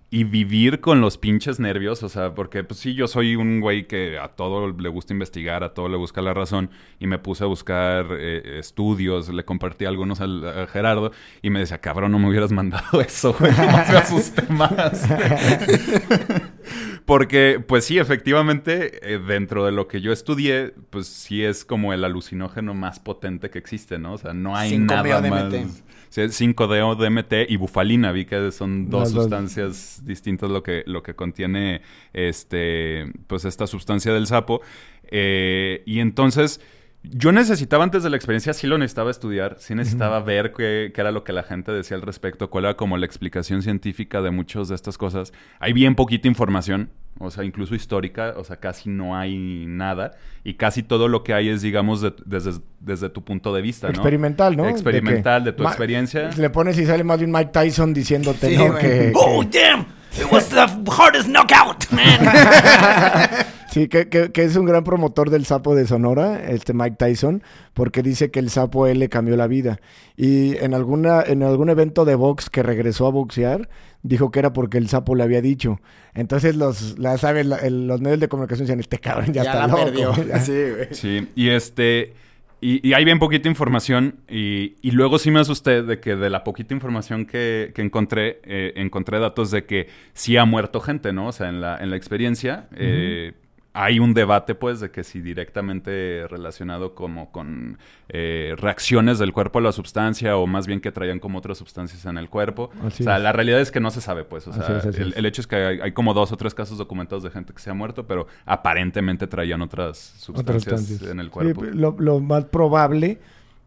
Y 0.10 0.26
vivir 0.26 0.80
con 0.80 1.02
los 1.02 1.18
pinches 1.18 1.60
nervios, 1.60 2.04
o 2.04 2.10
sea, 2.10 2.36
porque 2.36 2.64
pues 2.64 2.80
sí, 2.80 2.94
yo 2.94 3.08
soy 3.08 3.36
un 3.36 3.62
güey 3.62 3.88
que 3.88 4.20
a 4.20 4.28
todo 4.28 4.72
le 4.72 4.88
gusta 4.90 5.12
investigar, 5.12 5.64
a 5.64 5.74
todo 5.74 5.90
le 5.90 5.98
busca 5.98 6.22
la 6.22 6.36
razón, 6.36 6.70
y 7.00 7.08
me 7.08 7.18
puse 7.18 7.44
a 7.44 7.48
buscar 7.48 8.06
eh, 8.12 8.60
estudios, 8.60 9.30
le 9.30 9.44
compartí 9.44 9.86
algunos 9.86 10.22
al- 10.22 10.48
a, 10.48 10.68
Gerardo, 10.68 11.12
y 11.42 11.50
me 11.50 11.60
decía, 11.62 11.80
cabrón, 11.80 12.12
no 12.12 12.20
me 12.20 12.30
hubieras 12.30 12.52
mandado 12.54 13.02
eso, 13.02 13.34
güey, 13.40 13.52
más 13.54 13.90
me 13.90 13.98
asusté 13.98 14.44
más. 14.54 15.04
Porque, 17.06 17.62
pues 17.68 17.86
sí, 17.86 17.98
efectivamente, 17.98 19.14
eh, 19.14 19.20
dentro 19.20 19.66
de 19.66 19.72
lo 19.72 19.88
que 19.88 20.00
yo 20.00 20.12
estudié, 20.14 20.74
pues 20.90 21.08
sí 21.08 21.44
es 21.44 21.66
como 21.66 21.92
el 21.92 22.04
alucinógeno 22.06 22.74
más 22.74 23.00
potente 23.00 23.50
que 23.50 23.60
existe, 23.60 24.00
¿no? 24.00 24.14
O 24.14 24.18
sea, 24.18 24.34
no 24.34 24.56
hay 24.56 24.72
5-MeO 24.78 25.22
nada 25.22 25.30
más. 25.66 25.84
5-DO, 26.16 26.96
DMT 26.96 27.50
y 27.50 27.58
bufalina, 27.58 28.12
vi 28.12 28.26
que 28.26 28.52
son 28.52 28.90
dos 28.90 29.02
Las 29.02 29.12
sustancias 29.12 30.02
distintas 30.06 30.50
lo 30.50 30.64
que, 30.64 30.84
lo 30.86 31.04
que 31.04 31.16
contiene 31.16 31.82
este, 32.14 33.12
pues 33.28 33.46
esta 33.46 33.68
sustancia 33.68 34.14
del 34.14 34.28
sapo. 34.28 34.62
Eh, 35.04 35.84
y 35.86 36.00
entonces, 36.00 36.62
yo 37.04 37.32
necesitaba 37.32 37.84
antes 37.84 38.04
de 38.04 38.10
la 38.10 38.16
experiencia, 38.16 38.54
sí 38.54 38.68
lo 38.68 38.78
necesitaba 38.78 39.12
estudiar, 39.12 39.58
sí 39.60 39.76
necesitaba 39.76 40.20
ver 40.22 40.54
qué, 40.54 40.92
qué 40.94 41.02
era 41.02 41.12
lo 41.12 41.24
que 41.24 41.34
la 41.34 41.44
gente 41.44 41.72
decía 41.72 41.96
al 41.98 42.02
respecto, 42.02 42.50
cuál 42.50 42.66
era 42.66 42.76
como 42.76 42.98
la 42.98 43.06
explicación 43.06 43.62
científica 43.62 44.22
de 44.22 44.32
muchas 44.32 44.70
de 44.70 44.76
estas 44.76 44.98
cosas. 44.98 45.34
Hay 45.60 45.74
bien 45.74 45.96
poquita 45.96 46.28
información, 46.28 46.92
o 47.20 47.30
sea, 47.32 47.44
incluso 47.44 47.76
histórica, 47.76 48.34
o 48.38 48.44
sea, 48.44 48.58
casi 48.58 48.90
no 48.90 49.16
hay 49.16 49.66
nada. 49.68 50.12
Y 50.44 50.56
casi 50.56 50.84
todo 50.84 51.08
lo 51.08 51.24
que 51.24 51.34
hay 51.34 51.50
es, 51.50 51.62
digamos, 51.62 52.02
de- 52.02 52.14
desde, 52.26 52.60
desde 52.80 53.10
tu 53.10 53.24
punto 53.24 53.54
de 53.54 53.62
vista, 53.62 53.88
¿no? 53.88 53.94
Experimental, 53.94 54.58
¿no? 54.58 54.68
Experimental, 54.68 55.44
que 55.44 55.52
de 55.52 55.54
tu 55.54 55.64
Ma- 55.64 55.70
experiencia. 55.70 56.30
Le 56.38 56.50
pones 56.50 56.78
y 56.80 56.86
sale 56.86 57.04
más 57.04 57.20
de 57.20 57.26
un 57.26 57.32
Mike 57.32 57.52
Tyson 57.54 57.94
diciéndote, 57.94 58.50
Sí, 58.50 58.58
¿no? 58.58 58.76
Que, 58.76 59.12
¡Oh, 59.16 59.42
que- 59.50 59.60
damn! 59.60 59.86
It 60.20 60.32
was 60.32 60.48
the 60.50 60.60
hardest 60.92 61.28
knockout, 61.28 61.90
man. 61.92 62.20
Sí, 63.74 63.88
que, 63.88 64.08
que- 64.08 64.32
que 64.32 64.44
es 64.44 64.56
un 64.56 64.66
gran 64.66 64.84
promotor 64.84 65.30
del 65.32 65.46
sapo 65.46 65.76
de 65.76 65.88
Sonora, 65.88 66.44
este 66.50 66.74
Mike 66.74 66.96
Tyson, 67.00 67.42
porque 67.74 68.04
dice 68.04 68.30
que 68.30 68.40
el 68.40 68.50
sapo 68.50 68.86
él 68.88 69.00
le 69.00 69.10
cambió 69.10 69.36
la 69.36 69.48
vida. 69.48 69.80
Y 70.16 70.56
en 70.58 70.74
alguna, 70.74 71.24
en 71.26 71.42
algún 71.44 71.70
evento 71.70 72.06
de 72.06 72.16
box 72.16 72.50
que 72.50 72.62
regresó 72.62 73.08
a 73.08 73.12
boxear, 73.12 73.70
dijo 74.04 74.30
que 74.32 74.40
era 74.40 74.54
porque 74.54 74.78
el 74.78 74.90
sapo 74.90 75.16
le 75.16 75.24
había 75.24 75.42
dicho. 75.42 75.80
Entonces 76.14 76.56
los, 76.56 77.00
la, 77.00 77.18
¿sabes? 77.18 77.46
La- 77.48 77.58
el- 77.58 77.88
los 77.88 78.00
medios 78.02 78.20
de 78.20 78.28
comunicación 78.28 78.66
decían, 78.68 78.80
este 78.80 79.00
cabrón 79.00 79.34
ya, 79.34 79.44
ya 79.44 79.52
está 79.54 79.68
la 79.68 79.68
loco. 79.68 79.84
perdió. 79.86 80.14
Ya. 80.28 80.40
Sí, 80.40 80.52
güey. 80.52 80.88
Sí, 80.92 81.28
y 81.36 81.50
este. 81.50 82.14
Y, 82.62 82.88
y 82.88 82.94
hay 82.94 83.04
bien 83.04 83.20
poquita 83.20 83.50
información. 83.50 84.16
Y, 84.30 84.76
y 84.82 84.92
luego 84.92 85.20
sí 85.20 85.32
me 85.32 85.40
asusté 85.42 85.84
de 85.84 86.00
que 86.00 86.16
de 86.16 86.30
la 86.30 86.46
poquita 86.46 86.74
información 86.74 87.26
que, 87.26 87.72
que 87.76 87.82
encontré, 87.82 88.40
eh, 88.46 88.72
encontré 88.78 89.20
datos 89.20 89.52
de 89.52 89.66
que 89.66 89.88
sí 90.14 90.38
ha 90.38 90.46
muerto 90.46 90.80
gente, 90.80 91.12
¿no? 91.12 91.28
O 91.28 91.32
sea, 91.34 91.50
en 91.50 91.60
la, 91.60 91.78
en 91.80 91.90
la 91.90 91.98
experiencia. 91.98 92.68
eh, 92.76 93.34
hay 93.76 94.00
un 94.00 94.14
debate, 94.14 94.54
pues, 94.56 94.80
de 94.80 94.92
que 94.92 95.04
si 95.04 95.20
directamente 95.22 96.28
relacionado 96.30 96.94
como 96.94 97.32
con 97.32 97.80
eh, 98.10 98.54
reacciones 98.58 99.18
del 99.20 99.34
cuerpo 99.34 99.60
a 99.60 99.62
la 99.64 99.72
sustancia 99.72 100.38
o 100.38 100.46
más 100.46 100.68
bien 100.68 100.80
que 100.80 100.92
traían 100.92 101.20
como 101.20 101.40
otras 101.40 101.58
sustancias 101.58 102.06
en 102.06 102.18
el 102.20 102.30
cuerpo. 102.30 102.70
Así 102.86 103.02
o 103.02 103.04
sea, 103.04 103.18
es. 103.18 103.24
la 103.24 103.32
realidad 103.32 103.60
es 103.62 103.72
que 103.72 103.80
no 103.80 103.90
se 103.92 104.02
sabe, 104.02 104.26
pues. 104.26 104.48
O 104.48 104.54
Así 104.54 104.62
sea, 104.62 104.78
es, 104.78 104.86
así 104.86 105.02
el, 105.02 105.14
es. 105.14 105.18
el 105.18 105.26
hecho 105.26 105.42
es 105.42 105.48
que 105.48 105.56
hay, 105.56 105.80
hay 105.82 105.92
como 105.92 106.14
dos 106.14 106.32
o 106.32 106.38
tres 106.38 106.54
casos 106.54 106.78
documentados 106.78 107.24
de 107.24 107.32
gente 107.32 107.52
que 107.54 107.60
se 107.62 107.70
ha 107.72 107.74
muerto, 107.74 108.06
pero 108.06 108.28
aparentemente 108.46 109.26
traían 109.28 109.62
otras 109.62 109.98
sustancias 110.18 111.02
en 111.02 111.20
el 111.20 111.32
Sí, 111.32 111.32
cuerpo. 111.32 111.64
lo, 111.64 111.96
lo 111.98 112.20
más 112.20 112.46
probable, 112.46 113.20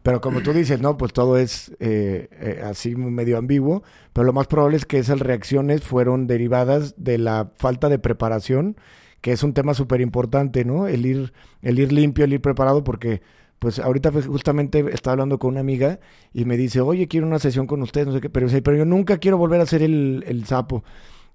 pero 0.03 0.21
como 0.21 0.41
tú 0.41 0.53
dices, 0.53 0.79
no, 0.79 0.97
pues 0.97 1.11
todo 1.13 1.37
es 1.37 1.69
eh, 1.79 2.29
eh, 2.31 2.61
así 2.63 2.95
medio 2.95 3.37
ambiguo, 3.37 3.83
pero 4.13 4.25
lo 4.25 4.33
más 4.33 4.47
probable 4.47 4.77
es 4.77 4.85
que 4.85 4.99
esas 4.99 5.19
reacciones 5.19 5.83
fueron 5.83 6.27
derivadas 6.27 6.95
de 6.97 7.17
la 7.17 7.51
falta 7.57 7.89
de 7.89 7.99
preparación, 7.99 8.77
que 9.21 9.31
es 9.31 9.43
un 9.43 9.53
tema 9.53 9.73
súper 9.73 10.01
importante, 10.01 10.65
¿no? 10.65 10.87
El 10.87 11.05
ir, 11.05 11.33
el 11.61 11.79
ir 11.79 11.91
limpio, 11.91 12.25
el 12.25 12.33
ir 12.33 12.41
preparado, 12.41 12.83
porque 12.83 13.21
pues 13.59 13.79
ahorita 13.79 14.11
justamente 14.11 14.85
estaba 14.93 15.13
hablando 15.13 15.39
con 15.39 15.51
una 15.51 15.61
amiga 15.61 15.99
y 16.33 16.45
me 16.45 16.57
dice, 16.57 16.81
oye, 16.81 17.07
quiero 17.07 17.25
una 17.25 17.39
sesión 17.39 17.65
con 17.65 17.81
ustedes, 17.81 18.07
no 18.07 18.13
sé 18.13 18.21
qué, 18.21 18.29
pero, 18.29 18.47
pero 18.63 18.77
yo 18.77 18.85
nunca 18.85 19.17
quiero 19.17 19.37
volver 19.37 19.59
a 19.59 19.63
hacer 19.63 19.81
el, 19.81 20.23
el 20.27 20.45
sapo. 20.45 20.83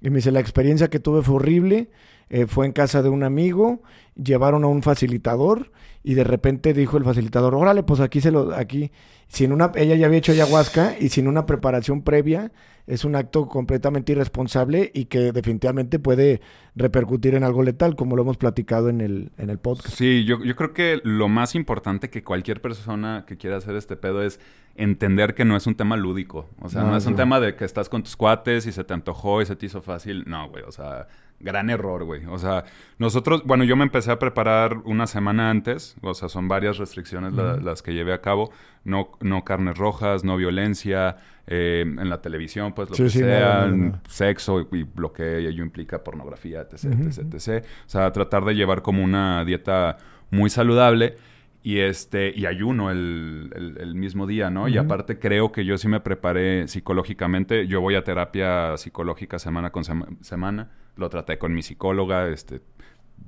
Y 0.00 0.11
me 0.11 0.17
dice, 0.17 0.31
la 0.32 0.40
experiencia 0.40 0.88
que 0.88 1.00
tuve 1.00 1.23
fue 1.23 1.37
horrible, 1.37 1.90
eh, 2.32 2.46
fue 2.46 2.64
en 2.64 2.73
casa 2.73 3.02
de 3.02 3.11
un 3.11 3.25
amigo, 3.25 3.82
llevaron 4.14 4.64
a 4.64 4.67
un 4.67 4.82
facilitador 4.82 5.70
y 6.02 6.14
de 6.14 6.25
repente 6.25 6.73
dijo 6.73 6.96
el 6.96 7.05
facilitador, 7.05 7.55
órale, 7.55 7.82
pues 7.82 8.00
aquí 8.00 8.23
se 8.23 8.31
lo, 8.31 8.55
aquí, 8.55 8.90
sin 9.29 9.52
una, 9.52 9.70
ella 9.75 9.96
ya 9.96 10.06
había 10.06 10.17
hecho 10.17 10.32
ayahuasca 10.32 10.96
y 10.99 11.11
sin 11.11 11.29
una 11.29 11.44
preparación 11.44 12.00
previa, 12.00 12.50
es 12.87 13.05
un 13.05 13.17
acto 13.17 13.49
completamente 13.49 14.12
irresponsable 14.12 14.90
y 14.94 15.05
que 15.05 15.31
definitivamente 15.32 15.99
puede 15.99 16.40
repercutir 16.75 17.34
en 17.34 17.44
algo 17.44 17.62
letal, 17.62 17.96
como 17.96 18.17
lo 18.17 18.23
hemos 18.23 18.38
platicado 18.38 18.88
en 18.88 19.02
el, 19.02 19.31
en 19.37 19.50
el 19.50 19.58
podcast. 19.58 19.94
Sí, 19.94 20.25
yo, 20.25 20.43
yo 20.43 20.56
creo 20.56 20.73
que 20.73 21.02
lo 21.05 21.29
más 21.29 21.55
importante 21.55 22.08
que 22.08 22.25
cualquier 22.25 22.62
persona 22.62 23.26
que 23.29 23.37
quiera 23.37 23.58
hacer 23.58 23.76
este 23.76 23.96
pedo 23.96 24.23
es 24.23 24.40
entender 24.75 25.34
que 25.34 25.44
no 25.44 25.55
es 25.55 25.67
un 25.67 25.75
tema 25.75 25.99
lúdico. 25.99 26.49
O 26.62 26.70
sea, 26.70 26.81
no, 26.81 26.93
No, 26.93 26.96
es 26.96 27.05
un 27.05 27.14
tema 27.14 27.40
de 27.40 27.56
que 27.56 27.67
estás 27.67 27.90
con 27.90 28.02
tus 28.02 28.17
cuates 28.17 28.64
y 28.67 28.73
se 28.73 28.84
te 28.84 28.94
antojó 28.94 29.43
y 29.43 29.46
se 29.46 29.55
te 29.55 29.67
hizo 29.67 29.82
fácil. 29.82 30.25
No, 30.26 30.49
güey, 30.49 30.64
o 30.64 30.73
sea, 30.73 31.08
gran 31.43 31.69
error, 31.71 32.05
güey. 32.05 32.25
O 32.27 32.39
sea, 32.39 32.65
nosotros, 32.99 33.43
bueno, 33.44 33.65
yo 33.65 33.77
me 33.77 33.82
empecé 33.84 34.11
a 34.11 34.19
preparar 34.19 34.79
una 34.84 35.06
semana 35.06 35.51
antes. 35.51 35.96
O 36.01 36.15
sea, 36.15 36.29
son 36.29 36.49
varias 36.49 36.79
restricciones 36.79 37.32
la- 37.34 37.56
las 37.56 37.82
que 37.82 37.93
llevé 37.94 38.13
a 38.13 38.20
cabo. 38.20 38.51
No, 38.84 39.11
no 39.20 39.44
carnes 39.44 39.77
rojas, 39.77 40.25
no 40.25 40.37
violencia, 40.37 41.17
eh, 41.46 41.82
en 41.84 42.08
la 42.08 42.20
televisión, 42.22 42.72
pues 42.72 42.89
lo 42.91 42.94
Sí, 42.96 43.03
que 43.05 43.08
sí, 43.11 43.19
sea, 43.19 43.67
sexo 44.08 44.61
y, 44.61 44.79
y 44.79 44.87
lo 44.96 45.13
que 45.13 45.39
ello 45.39 45.63
implica 45.63 46.03
pornografía, 46.05 46.61
etc, 46.63 46.84
etc, 46.84 47.34
etc. 47.34 47.65
O 47.87 47.89
sea, 47.89 48.13
tratar 48.13 48.44
de 48.44 48.55
llevar 48.55 48.82
como 48.82 49.03
una 49.03 49.44
dieta 49.44 49.96
muy 50.31 50.49
saludable 50.51 51.17
y 51.65 51.79
este 51.79 52.32
y 52.34 52.46
ayuno 52.46 52.91
el, 52.91 53.51
el- 53.55 53.77
el 53.81 53.94
mismo 53.94 54.27
día, 54.27 54.51
¿no? 54.51 54.67
Y 54.69 54.79
aparte 54.79 55.19
creo 55.19 55.53
que 55.53 55.65
yo 55.65 55.79
sí 55.79 55.87
me 55.89 56.01
preparé 56.01 56.67
psicológicamente. 56.69 57.67
Yo 57.67 57.81
voy 57.81 57.94
a 57.94 58.05
terapia 58.05 58.77
psicológica 58.77 59.39
semana 59.39 59.70
con 59.70 59.84
sema- 59.84 60.08
semana. 60.20 60.70
Lo 60.96 61.08
traté 61.08 61.39
con 61.39 61.55
mi 61.55 61.63
psicóloga, 61.63 62.29
este 62.29 62.61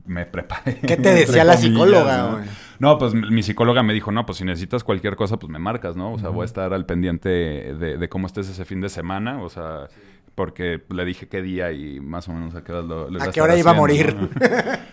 me 0.06 0.26
preparé. 0.26 0.80
¿Qué 0.80 0.96
te 0.96 1.14
decía 1.14 1.44
la 1.44 1.54
comillas, 1.54 1.72
psicóloga, 1.72 2.44
¿no? 2.78 2.98
pues 2.98 3.14
mi 3.14 3.30
mi 3.30 3.42
psicóloga 3.42 3.82
me 3.82 3.94
dijo, 3.94 4.12
no, 4.12 4.26
pues 4.26 4.38
si 4.38 4.44
necesitas 4.44 4.84
cualquier 4.84 5.16
cosa, 5.16 5.38
pues 5.38 5.50
me 5.50 5.58
marcas, 5.58 5.96
¿no? 5.96 6.12
O 6.12 6.18
sea, 6.18 6.28
voy 6.28 6.42
a 6.42 6.44
estar 6.46 6.74
al 6.74 6.84
pendiente 6.84 7.28
de, 7.28 7.96
de 7.96 8.08
cómo 8.08 8.26
estés 8.26 8.48
ese 8.48 8.64
fin 8.64 8.80
de 8.80 8.88
semana, 8.88 9.42
o 9.42 9.48
sea, 9.48 9.88
porque 10.34 10.82
le 10.90 11.04
dije 11.04 11.28
qué 11.28 11.42
día 11.42 11.70
y 11.72 12.00
más 12.00 12.28
o 12.28 12.32
menos 12.32 12.54
a 12.54 12.64
qué 12.64 12.72
hora 12.72 12.82
lo, 12.82 13.08
lo 13.10 13.20
¿A 13.20 13.24
iba 13.24 13.32
qué 13.32 13.40
hora 13.40 13.54
estar 13.54 13.58
iba 13.60 13.70
a 13.70 13.74
morir? 13.74 14.16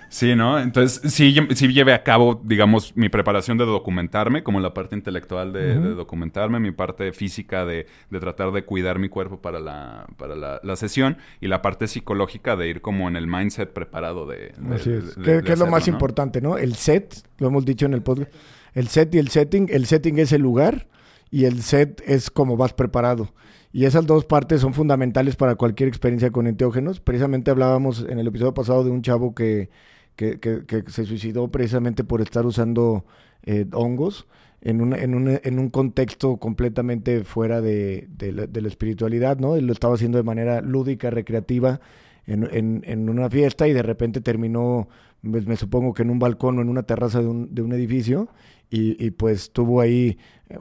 Sí, 0.10 0.36
¿no? 0.36 0.60
Entonces, 0.60 1.02
sí, 1.14 1.36
sí 1.56 1.74
llevé 1.74 1.94
a 1.94 2.04
cabo, 2.04 2.40
digamos, 2.44 2.96
mi 2.96 3.10
preparación 3.10 3.58
de 3.58 3.66
documentarme, 3.66 4.44
como 4.44 4.60
la 4.60 4.74
parte 4.74 4.96
intelectual 4.96 5.54
de, 5.54 5.80
de 5.80 5.94
documentarme, 5.96 6.60
mi 6.60 6.72
parte 6.72 7.12
física 7.14 7.66
de, 7.66 7.88
de 8.10 8.20
tratar 8.20 8.52
de 8.52 8.64
cuidar 8.66 9.00
mi 9.00 9.10
cuerpo 9.10 9.42
para 9.42 9.60
la, 9.60 10.06
para 10.18 10.36
la, 10.36 10.60
la 10.64 10.76
sesión, 10.76 11.18
y 11.40 11.48
la 11.48 11.62
parte 11.62 11.88
psicológica 11.88 12.56
de 12.56 12.68
ir 12.70 12.82
como 12.82 13.08
en 13.08 13.16
el 13.16 13.28
mindset 13.28 13.72
preparado 13.72 14.28
de... 14.28 14.54
de- 14.58 14.76
Así 14.76 14.92
es. 14.92 15.16
que 15.44 15.54
es 15.54 15.60
lo 15.60 15.68
más 15.68 15.88
¿no? 15.88 15.94
importante, 15.94 16.42
¿no? 16.42 16.58
El 16.58 16.76
set, 16.76 17.16
lo 17.40 17.48
hemos 17.48 17.66
dicho 17.66 17.86
en 17.86 17.94
el 17.94 18.02
podcast. 18.04 18.32
El 18.74 18.88
set 18.90 19.14
y 19.16 19.18
el 19.18 19.30
setting. 19.30 19.68
El 19.70 19.86
setting 19.86 20.20
es 20.20 20.32
el 20.34 20.42
lugar 20.42 20.88
y 21.30 21.46
el 21.46 21.62
set 21.62 22.02
es 22.06 22.30
cómo 22.30 22.58
vas 22.58 22.74
preparado. 22.74 23.34
Y 23.74 23.86
esas 23.86 24.06
dos 24.06 24.26
partes 24.26 24.62
son 24.62 24.74
fundamentales 24.74 25.36
para 25.36 25.56
cualquier 25.56 25.88
experiencia 25.88 26.32
con 26.32 26.48
enteógenos. 26.48 27.00
Precisamente 27.00 27.52
hablábamos 27.52 28.06
en 28.08 28.20
el 28.20 28.28
episodio 28.28 28.54
pasado 28.54 28.84
de 28.84 28.92
un 28.92 29.02
chavo 29.02 29.34
que, 29.34 29.70
que, 30.16 30.84
se 30.88 31.06
suicidó 31.06 31.50
precisamente 31.50 32.04
por 32.04 32.22
estar 32.22 32.46
usando 32.46 33.06
eh, 33.44 33.66
hongos 33.72 34.28
en 34.62 34.82
un, 34.82 34.94
en, 34.94 35.16
un, 35.16 35.40
en 35.44 35.60
un 35.60 35.70
contexto 35.70 36.38
completamente 36.38 37.24
fuera 37.24 37.62
de, 37.62 38.08
de, 38.10 38.32
la, 38.62 38.68
espiritualidad, 38.68 39.40
¿no? 39.40 39.56
Él 39.56 39.66
lo 39.66 39.74
estaba 39.74 39.96
haciendo 39.96 40.18
de 40.18 40.24
manera 40.24 40.62
lúdica, 40.62 41.10
recreativa, 41.10 41.80
en, 42.28 42.48
en, 42.52 42.84
en 42.86 43.10
una 43.10 43.30
fiesta 43.30 43.68
y 43.68 43.74
de 43.74 43.82
repente 43.82 44.22
terminó, 44.22 44.88
pues, 45.24 45.48
me 45.48 45.56
supongo 45.56 45.94
que 45.94 46.04
en 46.04 46.12
un 46.12 46.20
balcón 46.20 46.60
o 46.60 46.62
en 46.62 46.70
una 46.70 46.84
terraza 46.84 47.22
de 47.22 47.28
un, 47.28 47.56
de 47.56 47.64
un 47.64 47.74
edificio 47.74 48.30
y, 48.70 49.04
y, 49.04 49.12
pues 49.12 49.52
tuvo 49.52 49.82
ahí 49.82 50.18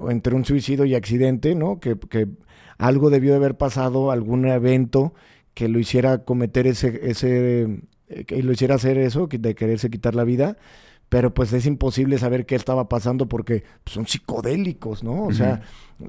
entre 0.08 0.34
un 0.34 0.44
suicidio 0.44 0.86
y 0.86 0.94
accidente, 0.94 1.54
¿no? 1.54 1.78
Que, 1.78 1.98
que 1.98 2.28
algo 2.80 3.10
debió 3.10 3.30
de 3.30 3.36
haber 3.36 3.56
pasado, 3.56 4.10
algún 4.10 4.46
evento 4.46 5.14
que 5.54 5.68
lo 5.68 5.78
hiciera 5.78 6.24
cometer 6.24 6.66
ese, 6.66 7.00
ese, 7.10 7.80
eh, 8.08 8.24
que 8.24 8.42
lo 8.42 8.52
hiciera 8.52 8.76
hacer 8.76 8.98
eso, 8.98 9.28
de 9.30 9.54
quererse 9.54 9.90
quitar 9.90 10.14
la 10.14 10.24
vida 10.24 10.56
pero 11.10 11.34
pues 11.34 11.52
es 11.52 11.66
imposible 11.66 12.18
saber 12.18 12.46
qué 12.46 12.54
estaba 12.54 12.88
pasando 12.88 13.28
porque 13.28 13.64
pues, 13.82 13.94
son 13.94 14.06
psicodélicos, 14.06 15.02
¿no? 15.02 15.24
O 15.24 15.32
sea, 15.32 15.60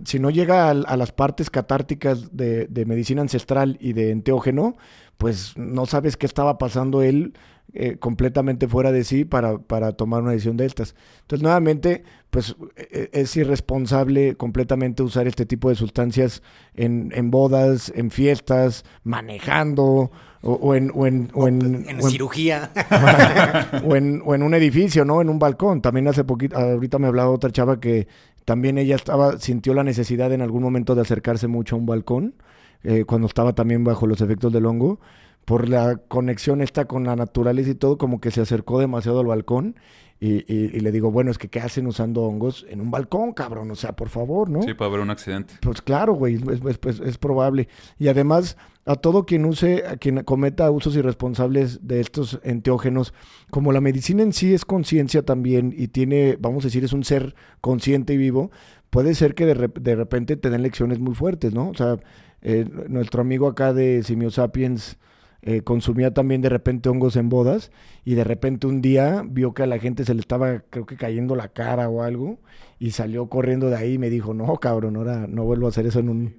si 0.05 0.19
no 0.19 0.29
llega 0.29 0.69
a, 0.69 0.73
las 0.75 1.11
partes 1.11 1.49
catárticas 1.49 2.37
de, 2.37 2.67
de, 2.67 2.85
medicina 2.85 3.23
ancestral 3.23 3.77
y 3.81 3.93
de 3.93 4.11
enteógeno, 4.11 4.77
pues 5.17 5.57
no 5.57 5.87
sabes 5.87 6.17
qué 6.17 6.27
estaba 6.27 6.59
pasando 6.59 7.01
él 7.01 7.33
eh, 7.73 7.95
completamente 7.97 8.67
fuera 8.67 8.91
de 8.91 9.05
sí 9.05 9.23
para, 9.23 9.57
para 9.57 9.93
tomar 9.93 10.21
una 10.21 10.31
decisión 10.31 10.57
de 10.57 10.65
estas. 10.65 10.93
Entonces, 11.21 11.41
nuevamente, 11.41 12.03
pues 12.29 12.57
e, 12.75 13.09
e, 13.13 13.21
es 13.21 13.37
irresponsable 13.37 14.35
completamente 14.35 15.03
usar 15.03 15.25
este 15.25 15.45
tipo 15.45 15.69
de 15.69 15.75
sustancias 15.75 16.43
en, 16.73 17.13
en 17.15 17.31
bodas, 17.31 17.91
en 17.95 18.11
fiestas, 18.11 18.83
manejando 19.05 20.11
o, 20.41 20.75
en, 20.75 20.91
o 20.93 21.07
en, 21.07 21.29
o 21.33 21.47
en, 21.47 21.85
en 21.87 22.03
cirugía. 22.03 22.71
o, 23.85 23.95
en, 23.95 24.21
o 24.25 24.35
en 24.35 24.43
un 24.43 24.53
edificio, 24.53 25.05
¿no? 25.05 25.21
En 25.21 25.29
un 25.29 25.39
balcón. 25.39 25.81
También 25.81 26.09
hace 26.09 26.25
poquito, 26.25 26.57
ahorita 26.57 26.99
me 26.99 27.07
hablaba 27.07 27.29
otra 27.29 27.51
chava 27.51 27.79
que 27.79 28.07
también 28.43 28.79
ella 28.79 28.95
estaba, 28.97 29.39
sintió 29.39 29.73
la 29.73 29.85
necesidad 29.85 30.33
en 30.33 30.41
algún 30.41 30.61
momento 30.61 30.93
de 30.93 31.01
acercarse 31.01 31.47
mucho 31.47 31.75
a 31.75 31.79
un 31.79 31.85
balcón, 31.85 32.35
eh, 32.83 33.05
cuando 33.05 33.27
estaba 33.27 33.53
también 33.53 33.83
bajo 33.85 34.07
los 34.07 34.19
efectos 34.19 34.51
del 34.51 34.65
hongo 34.65 34.99
por 35.45 35.67
la 35.69 35.97
conexión 35.97 36.61
esta 36.61 36.85
con 36.85 37.03
la 37.03 37.15
naturaleza 37.15 37.71
y 37.71 37.75
todo, 37.75 37.97
como 37.97 38.21
que 38.21 38.31
se 38.31 38.41
acercó 38.41 38.79
demasiado 38.79 39.19
al 39.19 39.27
balcón. 39.27 39.75
Y, 40.23 40.45
y, 40.53 40.79
le 40.81 40.91
digo, 40.91 41.09
bueno, 41.09 41.31
es 41.31 41.39
que 41.39 41.47
¿qué 41.47 41.59
hacen 41.59 41.87
usando 41.87 42.21
hongos 42.21 42.63
en 42.69 42.79
un 42.79 42.91
balcón, 42.91 43.33
cabrón? 43.33 43.71
O 43.71 43.75
sea, 43.75 43.95
por 43.95 44.09
favor, 44.09 44.51
¿no? 44.51 44.61
Sí, 44.61 44.75
puede 44.75 44.89
haber 44.89 45.01
un 45.01 45.09
accidente. 45.09 45.55
Pues 45.61 45.81
claro, 45.81 46.13
güey, 46.13 46.35
es, 46.35 46.61
es, 46.85 46.99
es, 46.99 47.17
probable. 47.17 47.67
Y 47.97 48.07
además, 48.07 48.55
a 48.85 48.97
todo 48.97 49.25
quien 49.25 49.45
use, 49.45 49.83
a 49.87 49.97
quien 49.97 50.23
cometa 50.23 50.69
usos 50.69 50.95
irresponsables 50.95 51.87
de 51.87 52.01
estos 52.01 52.39
enteógenos, 52.43 53.15
como 53.49 53.71
la 53.71 53.81
medicina 53.81 54.21
en 54.21 54.31
sí 54.31 54.53
es 54.53 54.63
conciencia 54.63 55.25
también 55.25 55.73
y 55.75 55.87
tiene, 55.87 56.37
vamos 56.39 56.65
a 56.65 56.67
decir, 56.67 56.83
es 56.83 56.93
un 56.93 57.03
ser 57.03 57.33
consciente 57.59 58.13
y 58.13 58.17
vivo, 58.17 58.51
puede 58.91 59.15
ser 59.15 59.33
que 59.33 59.47
de, 59.47 59.71
de 59.73 59.95
repente 59.95 60.37
te 60.37 60.51
den 60.51 60.61
lecciones 60.61 60.99
muy 60.99 61.15
fuertes, 61.15 61.51
¿no? 61.55 61.69
O 61.69 61.73
sea, 61.73 61.97
eh, 62.43 62.69
nuestro 62.89 63.21
amigo 63.21 63.47
acá 63.47 63.73
de 63.73 64.03
Simio 64.03 64.29
Sapiens 64.29 64.99
eh, 65.43 65.61
consumía 65.61 66.13
también 66.13 66.41
de 66.41 66.49
repente 66.49 66.89
hongos 66.89 67.15
en 67.15 67.29
bodas 67.29 67.71
y 68.05 68.13
de 68.13 68.23
repente 68.23 68.67
un 68.67 68.81
día 68.81 69.23
vio 69.25 69.53
que 69.53 69.63
a 69.63 69.67
la 69.67 69.79
gente 69.79 70.05
se 70.05 70.13
le 70.13 70.19
estaba, 70.19 70.59
creo 70.69 70.85
que 70.85 70.97
cayendo 70.97 71.35
la 71.35 71.47
cara 71.47 71.89
o 71.89 72.03
algo 72.03 72.37
y 72.77 72.91
salió 72.91 73.27
corriendo 73.27 73.69
de 73.69 73.75
ahí 73.75 73.93
y 73.93 73.97
me 73.97 74.09
dijo, 74.09 74.33
no, 74.33 74.57
cabrón, 74.57 74.97
ahora 74.97 75.25
no 75.27 75.43
vuelvo 75.43 75.65
a 75.65 75.69
hacer 75.69 75.87
eso 75.87 75.99
en, 75.99 76.09
un, 76.09 76.35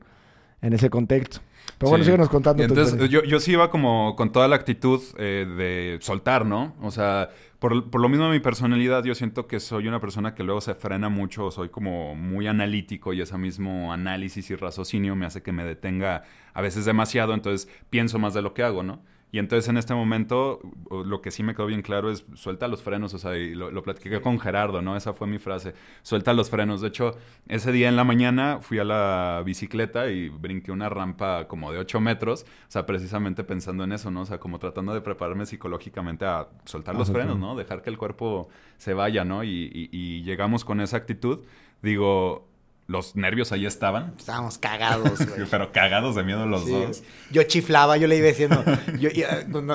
en 0.60 0.72
ese 0.72 0.88
contexto. 0.88 1.40
Pero 1.78 1.90
bueno, 1.90 2.04
síguenos 2.04 2.28
contando. 2.28 2.62
Entonces, 2.62 3.08
yo, 3.08 3.24
yo 3.24 3.40
sí 3.40 3.52
iba 3.52 3.70
como 3.70 4.14
con 4.16 4.30
toda 4.30 4.46
la 4.46 4.56
actitud 4.56 5.00
eh, 5.18 5.46
de 5.56 5.98
soltar, 6.00 6.46
¿no? 6.46 6.74
O 6.80 6.90
sea, 6.90 7.30
por, 7.62 7.90
por, 7.90 8.00
lo 8.00 8.08
mismo 8.08 8.24
de 8.24 8.32
mi 8.32 8.40
personalidad, 8.40 9.04
yo 9.04 9.14
siento 9.14 9.46
que 9.46 9.60
soy 9.60 9.86
una 9.86 10.00
persona 10.00 10.34
que 10.34 10.42
luego 10.42 10.60
se 10.60 10.74
frena 10.74 11.08
mucho, 11.08 11.52
soy 11.52 11.68
como 11.68 12.16
muy 12.16 12.48
analítico 12.48 13.12
y 13.12 13.20
ese 13.20 13.38
mismo 13.38 13.92
análisis 13.92 14.50
y 14.50 14.56
raciocinio 14.56 15.14
me 15.14 15.26
hace 15.26 15.44
que 15.44 15.52
me 15.52 15.62
detenga 15.62 16.24
a 16.54 16.60
veces 16.60 16.86
demasiado, 16.86 17.34
entonces 17.34 17.68
pienso 17.88 18.18
más 18.18 18.34
de 18.34 18.42
lo 18.42 18.52
que 18.52 18.64
hago, 18.64 18.82
¿no? 18.82 19.04
Y 19.32 19.38
entonces 19.38 19.66
en 19.70 19.78
este 19.78 19.94
momento 19.94 20.60
lo 20.90 21.22
que 21.22 21.30
sí 21.30 21.42
me 21.42 21.54
quedó 21.54 21.64
bien 21.64 21.80
claro 21.80 22.10
es 22.10 22.26
suelta 22.34 22.68
los 22.68 22.82
frenos, 22.82 23.14
o 23.14 23.18
sea, 23.18 23.34
y 23.34 23.54
lo, 23.54 23.70
lo, 23.70 23.82
platiqué 23.82 24.20
con 24.20 24.38
Gerardo, 24.38 24.82
¿no? 24.82 24.94
Esa 24.94 25.14
fue 25.14 25.26
mi 25.26 25.38
frase, 25.38 25.72
suelta 26.02 26.34
los 26.34 26.50
frenos. 26.50 26.82
De 26.82 26.88
hecho, 26.88 27.16
ese 27.48 27.72
día 27.72 27.88
en 27.88 27.96
la 27.96 28.04
mañana 28.04 28.58
fui 28.60 28.78
a 28.78 28.84
la 28.84 29.42
bicicleta 29.42 30.10
y 30.10 30.28
brinqué 30.28 30.70
una 30.70 30.90
rampa 30.90 31.48
como 31.48 31.72
de 31.72 31.78
8 31.78 31.98
metros, 31.98 32.42
o 32.42 32.70
sea, 32.70 32.84
precisamente 32.84 33.42
pensando 33.42 33.84
en 33.84 33.92
eso, 33.92 34.10
¿no? 34.10 34.20
O 34.20 34.26
sea, 34.26 34.38
como 34.38 34.58
tratando 34.58 34.92
de 34.92 35.00
prepararme 35.00 35.46
psicológicamente 35.46 36.26
a 36.26 36.48
soltar 36.66 36.94
los 36.94 37.10
frenos, 37.10 37.38
¿no? 37.38 37.56
Dejar 37.56 37.80
que 37.80 37.88
el 37.88 37.96
cuerpo 37.96 38.50
se 38.76 38.92
vaya, 38.92 39.24
¿no? 39.24 39.44
y, 39.44 39.88
y 39.90 40.22
llegamos 40.24 40.66
con 40.66 40.82
esa 40.82 40.98
actitud. 40.98 41.40
Digo, 41.80 42.51
los 42.92 43.16
nervios 43.16 43.50
ahí 43.52 43.64
estaban. 43.64 44.12
Estábamos 44.18 44.58
cagados, 44.58 45.26
güey. 45.26 45.48
Pero 45.50 45.72
cagados 45.72 46.14
de 46.14 46.22
miedo 46.22 46.46
los 46.46 46.68
dos. 46.68 47.02
Yo 47.30 47.42
chiflaba, 47.44 47.96
yo 47.96 48.06
le 48.06 48.18
iba 48.18 48.28
diciendo, 48.28 48.62
yo, 49.00 49.08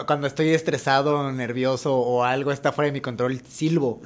cuando, 0.05 0.27
estoy 0.27 0.49
estresado, 0.49 1.31
nervioso 1.31 1.97
o 1.97 2.23
algo 2.23 2.51
está 2.51 2.71
fuera 2.71 2.85
de 2.85 2.93
mi 2.93 3.01
control, 3.01 3.41
silbo. 3.41 4.01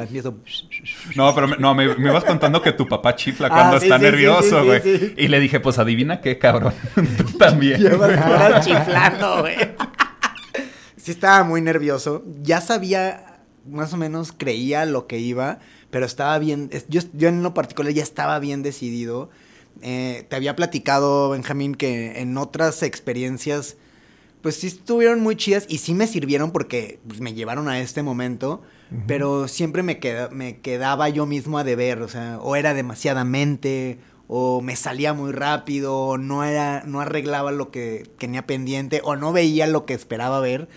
No, 1.16 1.36
pero 1.36 1.48
me, 1.50 1.58
no, 1.58 1.76
me, 1.76 1.94
me, 1.96 2.10
vas 2.10 2.24
contando 2.24 2.62
que 2.62 2.72
tu 2.72 2.88
papá 2.88 3.16
chifla 3.16 3.48
ah, 3.48 3.50
cuando 3.50 3.78
está 3.78 3.98
nervioso, 3.98 4.64
güey. 4.64 4.82
Y 5.18 5.28
le 5.28 5.40
dije, 5.42 5.60
pues 5.60 5.78
adivina 5.78 6.22
qué, 6.22 6.40
cabrón. 6.40 6.74
Tú 7.18 7.38
también. 7.38 7.82
Llevas 7.82 8.66
chiflando, 8.66 9.42
güey. 9.42 9.58
sí 10.96 11.12
estaba 11.12 11.44
muy 11.44 11.62
nervioso. 11.62 12.24
Ya 12.42 12.62
sabía, 12.62 13.42
más 13.70 13.94
o 13.94 13.98
menos 13.98 14.32
creía 14.32 14.86
lo 14.86 15.06
que 15.06 15.20
iba 15.20 15.60
pero 15.92 16.06
estaba 16.06 16.40
bien, 16.40 16.70
yo, 16.88 17.02
yo 17.14 17.28
en 17.28 17.44
lo 17.44 17.54
particular 17.54 17.94
ya 17.94 18.02
estaba 18.02 18.40
bien 18.40 18.64
decidido. 18.64 19.30
Eh, 19.82 20.26
te 20.30 20.36
había 20.36 20.56
platicado, 20.56 21.30
Benjamín, 21.30 21.76
que 21.76 22.22
en 22.22 22.38
otras 22.38 22.82
experiencias, 22.82 23.78
pues 24.42 24.56
sí 24.56 24.68
estuvieron 24.68 25.22
muy 25.22 25.36
chidas 25.36 25.66
y 25.68 25.78
sí 25.80 25.94
me 25.94 26.08
sirvieron 26.08 26.52
porque 26.52 27.00
pues, 27.08 27.20
me 27.20 27.34
llevaron 27.34 27.70
a 27.70 27.80
este 27.80 28.02
momento, 28.02 28.62
pero 29.08 29.48
siempre 29.48 29.84
me, 29.84 30.00
me 30.32 30.60
quedaba 30.60 31.08
yo 31.10 31.26
mismo 31.26 31.58
a 31.58 31.64
deber, 31.64 32.02
o 32.02 32.10
sea, 32.10 32.40
o 32.42 32.56
era 32.56 32.74
demasiadamente, 32.74 34.00
o 34.28 34.62
me 34.62 34.76
salía 34.76 35.14
muy 35.14 35.32
rápido, 35.32 35.98
o 35.98 36.18
no, 36.18 36.44
era, 36.44 36.84
no 36.86 37.02
arreglaba 37.02 37.52
lo 37.52 37.70
que 37.70 38.10
tenía 38.18 38.48
pendiente, 38.48 39.02
o 39.04 39.16
no 39.16 39.32
veía 39.32 39.68
lo 39.68 39.86
que 39.86 39.94
esperaba 39.94 40.40
ver. 40.40 40.68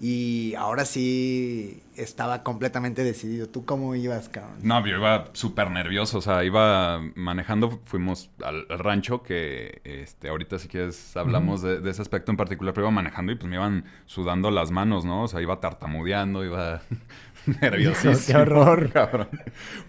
Y 0.00 0.54
ahora 0.56 0.84
sí 0.84 1.82
estaba 1.98 2.42
completamente 2.42 3.04
decidido. 3.04 3.48
¿Tú 3.48 3.64
cómo 3.64 3.94
ibas, 3.94 4.28
cabrón? 4.28 4.58
No, 4.62 4.84
yo 4.86 4.96
iba 4.96 5.30
súper 5.32 5.70
nervioso. 5.70 6.18
O 6.18 6.20
sea, 6.20 6.44
iba 6.44 7.00
manejando, 7.14 7.80
fuimos 7.84 8.30
al, 8.42 8.66
rancho, 8.68 9.22
que 9.22 9.80
este, 9.84 10.28
ahorita 10.28 10.58
si 10.58 10.68
quieres 10.68 11.16
hablamos 11.16 11.62
de, 11.62 11.88
ese 11.88 12.02
aspecto 12.02 12.30
en 12.30 12.36
particular, 12.36 12.74
pero 12.74 12.86
iba 12.86 12.90
manejando 12.90 13.32
y 13.32 13.34
pues 13.34 13.48
me 13.48 13.56
iban 13.56 13.84
sudando 14.06 14.50
las 14.50 14.70
manos, 14.70 15.04
¿no? 15.04 15.24
O 15.24 15.28
sea, 15.28 15.40
iba 15.40 15.60
tartamudeando, 15.60 16.44
iba 16.44 16.82
nerviosísimo. 17.60 18.26
¡Qué 18.26 18.42
horror! 18.42 18.90
Cabrón. 18.92 19.28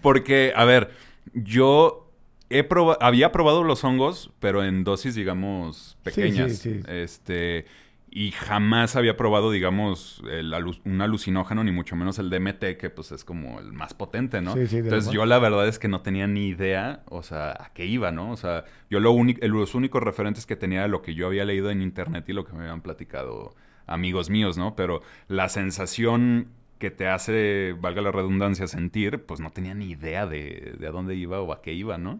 Porque, 0.02 0.52
a 0.54 0.64
ver, 0.64 0.90
yo 1.34 2.10
he 2.50 2.66
había 3.00 3.32
probado 3.32 3.62
los 3.62 3.84
hongos, 3.84 4.32
pero 4.40 4.64
en 4.64 4.84
dosis, 4.84 5.14
digamos, 5.14 5.96
pequeñas. 6.02 6.52
Sí, 6.52 6.74
sí, 6.74 6.80
sí. 6.80 6.90
Este 6.90 7.66
y 8.12 8.32
jamás 8.32 8.96
había 8.96 9.16
probado, 9.16 9.52
digamos, 9.52 10.20
el 10.28 10.52
un 10.84 11.00
alucinógeno, 11.00 11.62
ni 11.62 11.70
mucho 11.70 11.94
menos 11.94 12.18
el 12.18 12.28
DMT, 12.28 12.76
que 12.76 12.90
pues 12.90 13.12
es 13.12 13.24
como 13.24 13.60
el 13.60 13.72
más 13.72 13.94
potente, 13.94 14.40
¿no? 14.40 14.54
Sí, 14.54 14.66
sí, 14.66 14.78
Entonces 14.78 15.12
yo 15.12 15.24
la 15.26 15.38
verdad 15.38 15.68
es 15.68 15.78
que 15.78 15.86
no 15.86 16.02
tenía 16.02 16.26
ni 16.26 16.48
idea, 16.48 17.04
o 17.08 17.22
sea, 17.22 17.52
a 17.52 17.72
qué 17.72 17.86
iba, 17.86 18.10
¿no? 18.10 18.32
O 18.32 18.36
sea, 18.36 18.64
yo 18.90 18.98
lo 18.98 19.16
los 19.22 19.74
únicos 19.76 20.02
referentes 20.02 20.44
que 20.44 20.56
tenía 20.56 20.80
era 20.80 20.88
lo 20.88 21.02
que 21.02 21.14
yo 21.14 21.28
había 21.28 21.44
leído 21.44 21.70
en 21.70 21.82
internet 21.82 22.24
y 22.28 22.32
lo 22.32 22.44
que 22.44 22.52
me 22.52 22.62
habían 22.62 22.80
platicado 22.80 23.54
amigos 23.86 24.28
míos, 24.28 24.58
¿no? 24.58 24.74
Pero 24.74 25.02
la 25.28 25.48
sensación 25.48 26.48
que 26.78 26.90
te 26.90 27.06
hace, 27.06 27.76
valga 27.78 28.02
la 28.02 28.10
redundancia, 28.10 28.66
sentir, 28.66 29.24
pues 29.24 29.38
no 29.38 29.50
tenía 29.50 29.74
ni 29.74 29.90
idea 29.90 30.26
de, 30.26 30.74
de 30.80 30.86
a 30.88 30.90
dónde 30.90 31.14
iba 31.14 31.40
o 31.40 31.52
a 31.52 31.62
qué 31.62 31.74
iba, 31.74 31.96
¿no? 31.96 32.18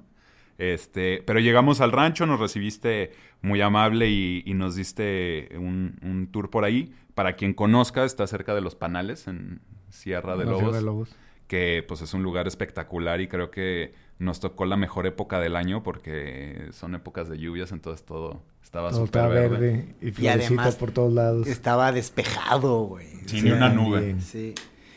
Este, 0.60 1.22
pero 1.24 1.40
llegamos 1.40 1.80
al 1.80 1.90
rancho, 1.90 2.26
nos 2.26 2.38
recibiste 2.38 3.12
muy 3.40 3.62
amable 3.62 4.10
y, 4.10 4.52
nos 4.52 4.74
diste 4.74 5.48
un, 5.56 6.28
tour 6.30 6.50
por 6.50 6.64
ahí. 6.64 6.92
Para 7.14 7.34
quien 7.34 7.54
conozca, 7.54 8.04
está 8.04 8.26
cerca 8.26 8.54
de 8.54 8.60
los 8.60 8.74
Panales, 8.74 9.26
en 9.26 9.62
Sierra 9.88 10.36
de 10.36 10.44
Lobos, 10.44 11.16
Que 11.46 11.82
pues 11.88 12.02
es 12.02 12.12
un 12.12 12.22
lugar 12.22 12.46
espectacular 12.46 13.22
y 13.22 13.28
creo 13.28 13.50
que 13.50 13.94
nos 14.18 14.38
tocó 14.38 14.66
la 14.66 14.76
mejor 14.76 15.06
época 15.06 15.40
del 15.40 15.56
año 15.56 15.82
porque 15.82 16.68
son 16.72 16.94
épocas 16.94 17.30
de 17.30 17.38
lluvias, 17.38 17.72
entonces 17.72 18.04
todo 18.04 18.42
estaba 18.62 18.92
súper 18.92 19.30
verde. 19.30 19.94
Y, 20.02 20.26
además 20.26 20.76
por 20.76 20.92
todos 20.92 21.10
lados. 21.10 21.46
Estaba 21.46 21.90
despejado, 21.90 22.82
güey. 22.82 23.06
Sin 23.24 23.50
una 23.50 23.70
nube. 23.70 24.20
Sí. 24.20 24.54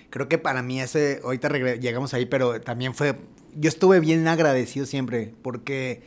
Creo 0.10 0.27
que 0.27 0.38
para 0.38 0.62
mí 0.62 0.82
ese, 0.82 1.22
ahorita 1.24 1.48
llegamos 1.77 2.13
ahí, 2.13 2.25
pero 2.25 2.60
también 2.60 2.93
fue 2.93 3.15
yo 3.55 3.69
estuve 3.69 4.00
bien 4.00 4.27
agradecido 4.27 4.86
siempre 4.86 5.33
porque 5.41 6.01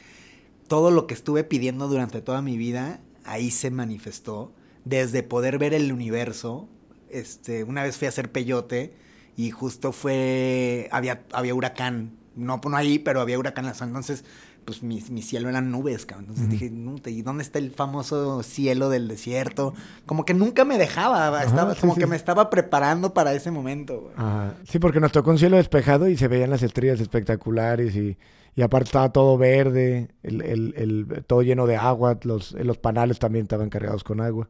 todo 0.69 0.91
lo 0.91 1.07
que 1.07 1.15
estuve 1.15 1.45
pidiendo 1.45 1.89
durante 1.89 2.21
toda 2.21 2.43
mi 2.43 2.57
vida, 2.57 3.01
ahí 3.25 3.51
se 3.51 3.71
manifestó. 3.71 4.53
Desde 4.85 5.23
poder 5.23 5.59
ver 5.59 5.75
el 5.75 5.93
universo. 5.93 6.69
Este, 7.11 7.65
una 7.65 7.83
vez 7.83 7.97
fui 7.97 8.07
a 8.07 8.11
hacer 8.11 8.31
peyote 8.31 8.95
y 9.37 9.51
justo 9.51 9.93
fue. 9.93 10.89
Había, 10.93 11.25
había 11.33 11.55
huracán. 11.55 12.13
No, 12.37 12.61
no 12.63 12.77
ahí, 12.77 12.99
pero 12.99 13.21
había 13.21 13.39
huracán. 13.39 13.67
Entonces, 13.67 14.25
pues 14.67 14.83
mi, 14.83 15.03
mi 15.11 15.23
cielo 15.23 15.49
eran 15.49 15.71
nubes, 15.71 16.05
cabrón. 16.05 16.27
Entonces 16.29 16.51
dije, 16.51 16.71
¿y 17.11 17.23
dónde 17.23 17.43
está 17.43 17.59
el 17.59 17.71
famoso 17.71 18.43
cielo 18.43 18.91
del 18.91 19.09
desierto? 19.09 19.73
Como 20.05 20.25
que 20.25 20.35
nunca 20.35 20.65
me 20.65 20.77
dejaba, 20.77 21.43
estaba, 21.43 21.75
como 21.77 21.95
que 21.95 22.07
me 22.07 22.17
estaba 22.17 22.51
preparando 22.51 23.15
para 23.15 23.33
ese 23.33 23.51
momento. 23.51 24.13
Sí, 24.65 24.79
porque 24.79 25.01
nos 25.01 25.13
tocó 25.13 25.31
un 25.31 25.39
cielo 25.39 25.57
despejado 25.57 26.09
y 26.09 26.17
se 26.17 26.29
veían 26.29 26.51
las 26.51 26.63
estrellas 26.63 27.01
espectaculares 27.01 27.95
y, 27.95 28.19
y 28.57 28.63
aparte 28.63 28.87
estaba 28.87 29.13
todo 29.13 29.39
verde, 29.39 30.09
el, 30.23 30.43
el, 30.43 30.75
el, 30.77 31.25
todo 31.25 31.43
lleno 31.43 31.67
de 31.67 31.77
agua, 31.77 32.19
los, 32.25 32.53
los 32.53 32.77
panales 32.77 33.21
también 33.21 33.45
estaban 33.45 33.71
cargados 33.71 34.03
con 34.03 34.21
agua 34.21 34.49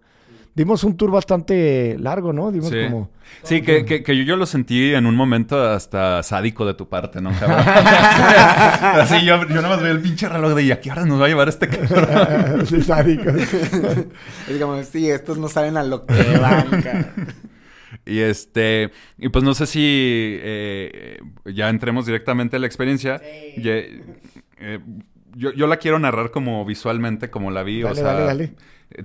dimos 0.56 0.82
un 0.84 0.96
tour 0.96 1.10
bastante 1.10 1.96
largo, 2.00 2.32
¿no? 2.32 2.50
Dimos 2.50 2.70
sí, 2.70 2.76
como... 2.88 3.10
sí 3.42 3.60
que, 3.60 3.84
que, 3.84 4.24
yo, 4.24 4.36
lo 4.36 4.46
sentí 4.46 4.94
en 4.94 5.04
un 5.04 5.14
momento 5.14 5.62
hasta 5.62 6.22
sádico 6.22 6.64
de 6.64 6.72
tu 6.72 6.88
parte, 6.88 7.20
¿no, 7.20 7.30
cabrón? 7.38 7.58
Así 7.68 9.24
yo, 9.24 9.46
yo 9.46 9.56
nada 9.56 9.68
más 9.68 9.80
veía 9.80 9.92
el 9.92 10.00
pinche 10.00 10.28
reloj 10.28 10.54
de, 10.54 10.62
¿y 10.64 10.72
a 10.72 10.80
qué 10.80 10.90
hora 10.90 11.04
nos 11.04 11.20
va 11.20 11.26
a 11.26 11.28
llevar 11.28 11.48
este 11.50 11.68
cabrón? 11.68 12.66
sí, 12.66 12.82
sádico. 12.82 13.28
es 14.48 14.58
como, 14.58 14.82
sí, 14.82 15.10
estos 15.10 15.36
no 15.36 15.48
saben 15.48 15.76
a 15.76 15.84
lo 15.84 16.06
que 16.06 16.14
van, 16.40 16.82
Y 18.06 18.20
este, 18.20 18.92
y 19.18 19.28
pues 19.28 19.44
no 19.44 19.54
sé 19.54 19.66
si 19.66 19.82
eh, 19.82 21.18
ya 21.44 21.68
entremos 21.68 22.06
directamente 22.06 22.56
a 22.56 22.60
la 22.60 22.66
experiencia. 22.66 23.18
Sí. 23.18 23.62
Eh, 24.58 24.80
yo, 25.34 25.52
yo, 25.52 25.66
la 25.66 25.76
quiero 25.76 25.98
narrar 25.98 26.30
como 26.30 26.64
visualmente, 26.64 27.28
como 27.28 27.50
la 27.50 27.62
vi. 27.62 27.82
Dale, 27.82 27.92
o 27.92 27.94
sea, 27.94 28.04
dale, 28.14 28.24
dale. 28.24 28.54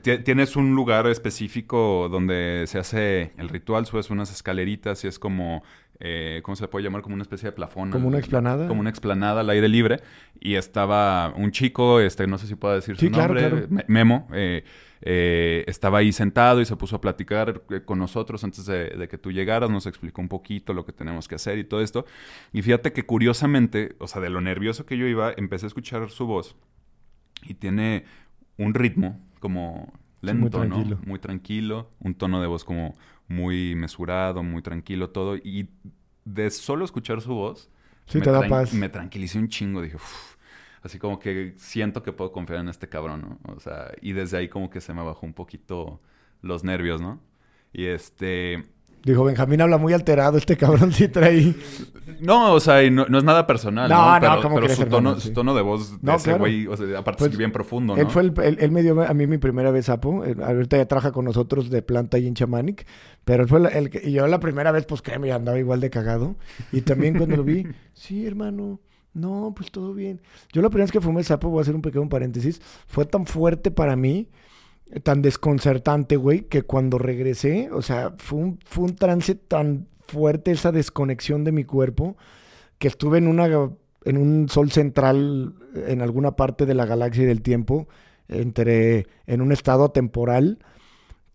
Tienes 0.04 0.56
un 0.56 0.76
lugar 0.76 1.08
específico 1.08 2.08
donde 2.10 2.66
se 2.68 2.78
hace 2.78 3.34
el 3.38 3.50
ritual, 3.50 3.86
subes 3.86 4.12
unas 4.12 4.32
escaleritas 4.32 5.04
y 5.04 5.08
es 5.08 5.18
como, 5.18 5.64
eh, 6.00 6.42
¿cómo 6.44 6.56
se 6.56 6.68
puede 6.68 6.84
llamar? 6.84 7.02
Como 7.02 7.16
una 7.16 7.24
especie 7.24 7.50
de 7.50 7.52
plafón. 7.54 7.90
Como 7.90 8.08
una 8.08 8.20
explanada. 8.20 8.68
Como 8.68 8.80
una 8.80 8.92
explanada 8.92 9.42
al 9.42 9.50
aire 9.50 9.68
libre. 9.68 10.00
Y 10.40 10.56
estaba 10.56 11.34
un 11.36 11.52
chico, 11.52 12.00
este, 12.00 12.28
no 12.28 12.38
sé 12.38 12.46
si 12.46 12.56
puedo 12.56 12.76
decir 12.76 12.96
sí, 12.98 13.08
su 13.08 13.12
nombre, 13.12 13.50
claro. 13.50 13.68
Memo. 13.88 14.28
Eh, 14.34 14.64
eh, 15.04 15.64
estaba 15.68 15.98
ahí 15.98 16.12
sentado 16.12 16.62
y 16.62 16.66
se 16.66 16.76
puso 16.76 16.98
a 16.98 17.02
platicar 17.02 17.64
eh, 17.72 17.82
con 17.84 17.98
nosotros 17.98 18.44
antes 18.44 18.68
de, 18.68 18.90
de, 18.90 19.08
que 19.08 19.18
tú 19.18 19.32
llegaras, 19.32 19.70
nos 19.72 19.88
explicó 19.88 20.22
un 20.22 20.30
poquito 20.30 20.74
lo 20.74 20.86
que 20.86 20.94
tenemos 20.94 21.28
que 21.28 21.36
hacer 21.36 21.58
y 21.58 21.64
todo 21.64 21.82
esto. 21.82 22.06
Y 22.54 22.62
fíjate 22.62 22.94
que 22.94 23.04
curiosamente, 23.04 23.96
o 23.98 24.08
sea, 24.08 24.22
de 24.22 24.30
lo 24.30 24.42
nervioso 24.42 24.86
que 24.86 24.98
yo 24.98 25.08
iba, 25.08 25.34
empecé 25.36 25.66
a 25.66 25.68
escuchar 25.68 26.08
su 26.12 26.28
voz 26.28 26.56
y 27.44 27.56
tiene 27.56 28.06
un 28.58 28.76
ritmo 28.76 29.20
como 29.42 29.92
lento, 30.22 30.62
sí, 30.62 30.70
muy 30.70 30.86
¿no? 30.86 31.00
Muy 31.06 31.20
tranquilo, 31.20 31.92
un 32.00 32.16
tono 32.16 32.40
de 32.40 32.48
voz 32.48 32.64
como 32.64 32.96
muy 33.28 33.76
mesurado, 33.76 34.44
muy 34.44 34.62
tranquilo 34.62 35.10
todo. 35.10 35.36
Y 35.36 35.70
de 36.24 36.50
solo 36.52 36.86
escuchar 36.86 37.20
su 37.20 37.34
voz, 37.34 37.70
sí, 38.06 38.20
me, 38.20 38.24
te 38.24 38.32
da 38.32 38.48
paz. 38.48 38.74
me 38.74 38.88
tranquilicé 38.88 39.40
un 39.40 39.50
chingo. 39.50 39.82
Dije, 39.82 39.98
uff, 39.98 40.36
así 40.84 41.00
como 41.00 41.20
que 41.20 41.54
siento 41.58 42.04
que 42.04 42.14
puedo 42.14 42.32
confiar 42.32 42.62
en 42.62 42.70
este 42.70 42.88
cabrón, 42.88 43.40
¿no? 43.44 43.54
O 43.54 43.60
sea, 43.60 43.92
y 44.02 44.14
desde 44.14 44.38
ahí 44.38 44.48
como 44.48 44.70
que 44.70 44.80
se 44.80 44.94
me 44.94 45.04
bajó 45.04 45.26
un 45.26 45.34
poquito 45.34 46.00
los 46.42 46.64
nervios, 46.64 47.02
¿no? 47.02 47.20
Y 47.74 47.86
este... 47.86 48.70
Dijo, 49.04 49.24
Benjamín 49.24 49.62
habla 49.62 49.78
muy 49.78 49.94
alterado, 49.94 50.38
este 50.38 50.58
cabrón 50.58 50.92
sí 50.92 51.08
trae... 51.08 51.56
No, 52.20 52.54
o 52.54 52.60
sea, 52.60 52.88
no, 52.92 53.06
no, 53.08 53.18
es 53.18 53.24
nada 53.24 53.48
personal, 53.48 53.90
no, 53.90 53.96
¿no? 53.96 54.14
no 54.14 54.20
Pero, 54.20 54.42
¿cómo 54.44 54.56
pero 54.56 54.68
crees, 54.68 54.78
su, 54.78 54.84
tono, 54.86 54.98
hermano? 54.98 55.20
Sí. 55.20 55.28
su 55.30 55.34
tono 55.34 55.56
de 55.56 55.62
voz 55.64 55.92
de 55.92 55.98
No, 56.02 56.16
ese 56.16 56.24
claro. 56.26 56.40
güey, 56.40 56.68
o 56.68 56.78
sea, 56.78 57.00
aparte 57.00 57.20
Pues, 57.20 57.32
es 57.32 57.38
bien 57.38 57.52
profundo, 57.52 57.96
¿no? 57.96 58.02
Él 58.02 58.08
fue 58.10 58.22
el, 58.22 58.34
él, 58.44 58.58
él 58.60 58.72
me 58.72 58.84
dio 58.84 59.02
a 59.02 59.14
mí 59.16 59.26
mi 59.26 59.40
primera 59.40 59.72
vez 59.72 59.86
sapo. 59.86 60.24
Eh, 60.24 60.36
Ahorita 60.44 60.78
ya 60.78 60.86
trabaja 60.86 61.12
con 61.12 61.26
nosotros 61.26 61.72
de 61.72 61.82
planta 61.82 62.18
ahí 62.18 62.28
en 62.28 62.36
Chamanic. 62.36 62.86
Pero 63.26 63.44
él 63.44 63.50
fue 63.50 63.76
el, 63.76 63.90
que- 63.90 64.08
y 64.08 64.12
yo 64.12 64.28
la 64.28 64.40
primera 64.40 64.72
vez, 64.72 64.86
pues 64.86 65.02
créeme, 65.02 65.32
andaba 65.32 65.58
igual 65.58 65.80
de 65.80 65.90
cagado. 65.90 66.36
Y 66.72 66.82
también 66.82 67.18
cuando 67.18 67.38
lo 67.38 67.44
vi, 67.44 67.66
sí, 67.94 68.28
hermano. 68.28 68.80
No, 69.14 69.54
pues 69.56 69.72
todo 69.72 69.94
bien. 69.94 70.22
Yo 70.54 70.62
la 70.62 70.70
primera 70.70 70.84
vez 70.86 70.92
que 70.92 71.02
fumé 71.02 71.24
sapo, 71.24 71.50
voy 71.50 71.60
a 71.60 71.62
hacer 71.64 71.76
un 71.76 71.82
pequeño 71.82 72.08
paréntesis, 72.08 72.62
fue 72.88 73.06
tan 73.06 73.26
fuerte 73.26 73.72
para 73.72 73.96
mí, 73.96 74.30
tan 75.04 75.22
desconcertante, 75.22 76.18
güey, 76.18 76.42
que 76.42 76.64
cuando 76.64 76.98
regresé, 76.98 77.70
o 77.72 77.82
sea, 77.82 78.14
fue 78.18 78.40
un, 78.40 78.60
fue 78.66 78.86
un 78.86 78.96
trance 78.96 79.36
tan 79.36 79.88
fuerte 80.08 80.52
esa 80.52 80.72
desconexión 80.72 81.44
de 81.44 81.52
mi 81.52 81.64
cuerpo 81.64 82.18
que 82.78 82.88
estuve 82.88 83.18
en 83.18 83.28
una 83.28 83.48
en 84.04 84.18
un 84.18 84.50
sol 84.50 84.72
central 84.72 85.54
en 85.88 86.02
alguna 86.02 86.36
parte 86.36 86.66
de 86.66 86.74
la 86.74 86.86
galaxia 86.86 87.24
y 87.24 87.28
del 87.28 87.42
tiempo 87.42 87.88
entre 88.28 89.08
en 89.28 89.42
un 89.42 89.52
estado 89.52 89.92
temporal 89.92 90.60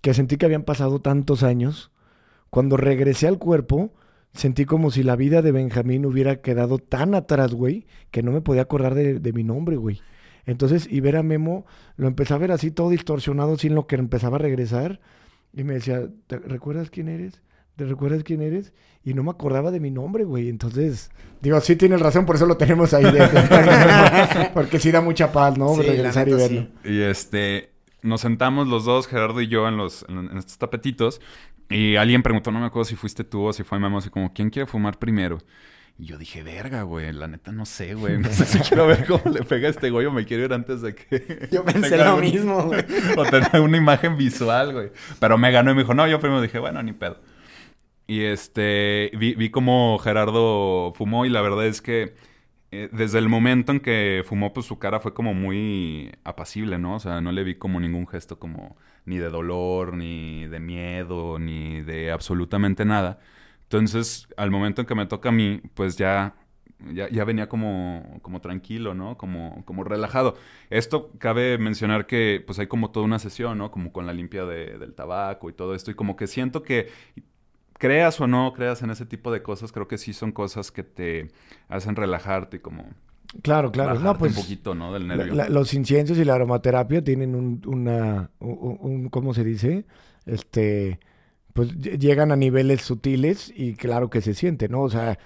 que 0.01 0.14
sentí 0.14 0.37
que 0.37 0.47
habían 0.47 0.64
pasado 0.64 1.01
tantos 1.01 1.42
años. 1.42 1.90
Cuando 2.51 2.77
regresé 2.77 3.29
al 3.29 3.38
cuerpo 3.38 3.92
sentí 4.33 4.64
como 4.66 4.90
si 4.90 5.03
la 5.03 5.16
vida 5.16 5.40
de 5.40 5.53
Benjamín 5.53 6.05
hubiera 6.05 6.42
quedado 6.42 6.79
tan 6.79 7.14
atrás 7.14 7.55
güey 7.55 7.87
que 8.11 8.23
no 8.23 8.33
me 8.33 8.42
podía 8.42 8.62
acordar 8.62 8.95
de, 8.95 9.21
de 9.21 9.33
mi 9.33 9.45
nombre 9.45 9.77
güey 9.77 10.03
entonces 10.47 10.89
y 10.91 11.01
ver 11.01 11.17
a 11.17 11.23
Memo 11.23 11.67
lo 11.97 12.07
empecé 12.09 12.33
a 12.35 12.39
ver 12.39 12.53
así 12.53 12.71
todo 12.71 12.89
distorsionado 12.91 13.59
sin 13.59 13.75
lo 13.75 13.87
que 13.87 13.97
empezaba 13.97 14.37
a 14.37 14.41
regresar 14.41 15.01
y 15.53 15.65
me 15.65 15.75
decía 15.75 16.09
¿te 16.27 16.39
recuerdas 16.39 16.89
quién 16.91 17.09
eres? 17.09 17.43
¿Te 17.77 17.85
recuerdas 17.85 18.23
quién 18.25 18.41
eres? 18.41 18.73
Y 19.05 19.13
no 19.13 19.23
me 19.23 19.31
acordaba 19.31 19.71
de 19.71 19.81
mi 19.81 19.91
nombre, 19.91 20.25
güey. 20.25 20.49
Entonces, 20.49 21.11
digo, 21.43 21.61
sí 21.61 21.77
tienes 21.77 22.01
razón, 22.01 22.25
por 22.25 22.37
eso 22.37 22.47
lo 22.47 22.57
tenemos 22.57 22.95
ahí. 22.95 23.05
de- 23.05 24.51
porque 24.55 24.81
sí 24.81 24.91
da 24.91 25.03
mucha 25.03 25.31
paz, 25.31 25.59
¿no? 25.59 25.75
Sí, 25.75 25.83
Regresar 25.83 26.27
y 26.27 26.33
verlo. 26.33 26.67
sí. 26.83 26.91
Y 26.91 27.01
este, 27.03 27.71
nos 28.03 28.23
sentamos 28.23 28.67
los 28.67 28.87
dos, 28.87 29.07
Gerardo 29.07 29.43
y 29.43 29.49
yo, 29.49 29.69
en, 29.69 29.77
los, 29.77 30.07
en, 30.09 30.19
en 30.31 30.39
estos 30.39 30.57
tapetitos. 30.57 31.21
Y 31.69 31.97
alguien 31.97 32.23
preguntó, 32.23 32.51
no 32.51 32.61
me 32.61 32.67
acuerdo 32.67 32.87
si 32.87 32.97
fuiste 32.97 33.25
tú 33.25 33.45
o 33.45 33.53
si 33.53 33.63
fue 33.63 33.79
Memo, 33.79 33.99
así 33.99 34.09
como, 34.09 34.33
¿quién 34.33 34.49
quiere 34.51 34.67
fumar 34.67 34.99
primero? 34.99 35.39
Y 35.99 36.07
yo 36.07 36.19
dije, 36.19 36.43
verga, 36.43 36.83
güey, 36.83 37.11
la 37.13 37.27
neta 37.27 37.53
no 37.53 37.65
sé, 37.65 37.95
güey. 37.95 38.19
No 38.19 38.29
sé 38.29 38.45
si 38.45 38.59
quiero 38.59 38.87
ver 38.87 39.07
cómo 39.07 39.23
le 39.33 39.43
pega 39.43 39.69
a 39.69 39.71
este 39.71 39.91
güey 39.91 40.05
o 40.05 40.13
me 40.13 40.27
quiero 40.27 40.45
ir 40.45 40.53
antes 40.53 40.83
de 40.83 40.95
que... 40.95 41.49
Yo 41.53 41.65
pensé 41.65 41.97
lo 41.97 42.19
mismo, 42.19 42.65
güey. 42.65 42.85
o 43.17 43.25
tener 43.25 43.61
una 43.63 43.79
imagen 43.79 44.17
visual, 44.17 44.73
güey. 44.75 44.91
Pero 45.19 45.39
me 45.39 45.51
ganó 45.51 45.71
y 45.71 45.75
me 45.75 45.83
dijo, 45.83 45.95
no, 45.95 46.07
yo 46.07 46.21
primero 46.21 46.43
dije, 46.43 46.59
bueno, 46.59 46.83
ni 46.83 46.93
pedo. 46.93 47.19
Y 48.07 48.25
este, 48.25 49.11
vi, 49.19 49.35
vi 49.35 49.51
cómo 49.51 49.99
Gerardo 49.99 50.93
fumó 50.95 51.25
y 51.25 51.31
la 51.31 51.41
verdad 51.41 51.67
es 51.67 51.81
que 51.81 52.15
eh, 52.73 52.89
desde 52.93 53.19
el 53.19 53.29
momento 53.29 53.73
en 53.73 53.81
que 53.81 54.23
fumó, 54.27 54.53
pues 54.53 54.67
su 54.67 54.79
cara 54.79 55.01
fue 55.01 55.15
como 55.15 55.33
muy 55.35 56.13
apacible, 56.25 56.79
¿no? 56.79 56.97
O 56.97 57.01
sea, 57.01 57.21
no 57.21 57.33
le 57.33 57.43
vi 57.43 57.55
como 57.55 57.81
ningún 57.81 58.07
gesto 58.07 58.39
como 58.39 58.77
ni 59.07 59.19
de 59.19 59.31
dolor, 59.31 59.97
ni 59.97 60.47
de 60.47 60.61
miedo, 60.61 61.39
ni 61.39 61.81
de 61.83 62.13
absolutamente 62.13 62.85
nada. 62.85 63.19
Entonces, 63.67 64.29
al 64.37 64.51
momento 64.51 64.81
en 64.83 64.87
que 64.87 64.95
me 64.95 65.07
toca 65.07 65.31
a 65.31 65.33
mí, 65.33 65.61
pues 65.75 65.97
ya, 65.97 66.35
ya, 66.93 67.09
ya 67.11 67.25
venía 67.25 67.49
como, 67.49 68.19
como 68.23 68.41
tranquilo, 68.41 68.95
¿no? 68.95 69.17
Como, 69.19 69.65
como 69.65 69.83
relajado. 69.85 70.35
Esto 70.71 71.11
cabe 71.19 71.59
mencionar 71.59 72.07
que 72.07 72.43
pues 72.47 72.59
hay 72.59 72.69
como 72.69 72.91
toda 72.91 73.05
una 73.07 73.19
sesión, 73.19 73.59
¿no? 73.59 73.71
Como 73.71 73.93
con 73.93 74.07
la 74.07 74.13
limpia 74.13 74.45
de- 74.45 74.79
del 74.79 74.95
tabaco 74.95 75.51
y 75.51 75.53
todo 75.53 75.75
esto. 75.75 75.91
Y 75.91 75.95
como 75.95 76.17
que 76.17 76.27
siento 76.29 76.63
que 76.63 76.89
creas 77.79 78.21
o 78.21 78.27
no 78.27 78.53
creas 78.53 78.83
en 78.83 78.91
ese 78.91 79.05
tipo 79.07 79.31
de 79.33 79.43
cosas, 79.43 79.73
creo 79.73 79.89
que 79.89 79.99
sí 79.99 80.13
son 80.13 80.33
cosas 80.33 80.71
que 80.71 80.83
te 80.83 81.29
hacen 81.69 81.97
relajarte 81.97 82.59
y 82.59 82.61
como 82.61 82.85
Claro, 83.43 83.71
claro. 83.73 83.99
No, 83.99 84.17
pues 84.17 84.35
un 84.37 84.43
poquito, 84.43 84.75
¿no? 84.75 84.93
Del 84.95 85.09
la- 85.09 85.17
nervio. 85.17 85.35
la- 85.35 85.49
los 85.49 85.75
inciensos 85.75 86.17
y 86.17 86.25
la 86.25 86.35
aromaterapia 86.37 87.03
tienen 87.03 87.35
un, 87.35 87.61
una, 87.67 88.31
un, 88.39 88.79
un- 88.81 89.09
¿cómo 89.11 89.35
se 89.35 89.45
dice? 89.45 89.85
Este, 90.25 91.01
pues 91.57 91.75
ll- 91.77 91.99
llegan 91.99 92.31
a 92.31 92.37
niveles 92.37 92.83
sutiles 92.83 93.53
y 93.57 93.75
claro 93.75 94.09
que 94.11 94.21
se 94.21 94.35
siente, 94.35 94.69
¿no? 94.69 94.83
O 94.83 94.90
sea, 94.90 95.19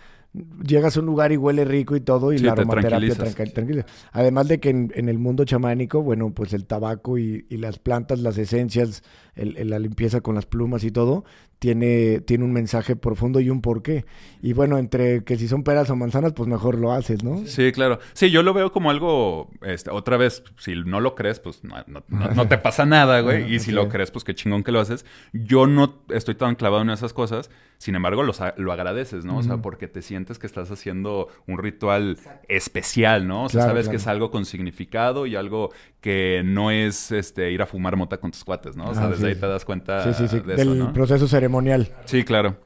llegas 0.65 0.97
a 0.97 1.01
un 1.01 1.07
lugar 1.07 1.33
y 1.33 1.37
huele 1.37 1.65
rico 1.65 1.97
y 1.97 2.01
todo 2.01 2.33
y 2.33 2.39
Sí, 2.39 2.45
la 2.45 2.55
te 2.55 2.61
aromaterapia 2.63 3.09
tranquiliza. 3.53 3.87
Además 4.13 4.47
de 4.49 4.61
que 4.61 4.71
en, 4.71 4.93
en 4.95 5.09
el 5.09 5.19
mundo 5.19 5.45
chamánico, 5.45 6.03
bueno, 6.03 6.31
pues 6.33 6.53
el 6.53 6.67
tabaco 6.67 7.19
y, 7.19 7.47
y 7.51 7.57
las 7.57 7.79
plantas, 7.79 8.21
las 8.21 8.39
esencias, 8.39 9.03
el- 9.35 9.57
el- 9.57 9.71
la 9.71 9.79
limpieza 9.79 10.21
con 10.21 10.37
las 10.37 10.47
plumas 10.47 10.85
y 10.85 10.91
todo, 10.93 11.25
tiene, 11.61 12.21
tiene 12.21 12.43
un 12.43 12.53
mensaje 12.53 12.97
profundo 12.97 13.39
y 13.39 13.49
un 13.51 13.61
porqué. 13.61 14.05
Y 14.43 14.55
bueno, 14.55 14.79
entre 14.79 15.23
que 15.23 15.37
si 15.37 15.47
son 15.47 15.63
peras 15.63 15.89
o 15.91 15.95
manzanas, 15.95 16.33
pues 16.33 16.49
mejor 16.49 16.77
lo 16.79 16.91
haces, 16.93 17.23
¿no? 17.23 17.47
Sí, 17.47 17.71
claro. 17.71 18.01
Sí, 18.15 18.31
yo 18.33 18.43
lo 18.43 18.53
veo 18.55 18.73
como 18.73 18.91
algo, 18.91 19.51
este, 19.63 19.91
otra 19.91 20.17
vez, 20.17 20.43
si 20.59 20.75
no 20.75 20.99
lo 21.01 21.15
crees, 21.15 21.39
pues 21.39 21.63
no, 21.63 21.77
no- 21.87 22.03
no- 22.09 22.29
no 22.35 22.49
te 22.49 22.59
pasa 22.59 22.85
nada, 22.87 23.21
güey. 23.21 23.55
Y 23.55 23.61
si 23.61 23.71
lo 23.71 23.83
es. 23.83 23.89
crees, 23.93 24.11
pues 24.11 24.25
qué 24.25 24.35
chingón 24.35 24.65
que 24.65 24.73
lo 24.73 24.81
haces. 24.81 25.07
Yo 25.33 25.67
no 25.69 26.03
estoy 26.09 26.35
tan 26.35 26.55
clavado 26.57 26.83
en 26.83 26.91
esas 26.91 27.13
cosas, 27.13 27.51
sin 27.83 27.95
embargo, 27.95 28.23
los 28.23 28.43
a- 28.43 28.53
lo 28.59 28.73
agradeces, 28.73 29.25
¿no? 29.25 29.39
O 29.39 29.43
sea, 29.43 29.57
porque 29.57 29.89
te 29.89 30.03
sientes 30.03 30.39
que 30.39 30.47
estás 30.47 30.71
haciendo 30.71 31.29
un 31.47 31.57
ritual 31.57 32.19
especial, 32.47 33.27
¿no? 33.27 33.45
O 33.45 33.49
sea, 33.49 33.61
Claro, 33.61 33.71
sabes 33.71 33.89
que 33.89 33.97
es 33.97 34.07
algo 34.07 34.31
con 34.31 34.45
significado 34.45 35.25
y 35.25 35.35
algo 35.35 35.71
que 36.03 36.43
no 36.45 36.71
es, 36.71 37.11
este, 37.11 37.51
ir 37.51 37.63
a 37.63 37.67
fumar 37.67 37.97
mota 37.97 38.19
con 38.19 38.33
tus 38.33 38.45
cuates, 38.45 38.77
¿no? 38.77 38.85
O 38.91 38.95
sea, 38.95 39.05
Ah, 39.05 39.09
desde 39.09 39.23
sí. 39.23 39.27
ahí 39.29 39.35
te 39.35 39.47
das 39.47 39.65
cuenta 39.65 40.05
Sí, 40.13 40.13
sí, 40.13 40.29
sí. 40.29 40.41
de 40.41 40.57
Del 40.57 40.61
eso, 40.61 40.75
¿no? 40.75 40.93
proceso 40.93 41.27
ceremonial. 41.27 41.89
Sí, 42.05 42.23
claro. 42.23 42.59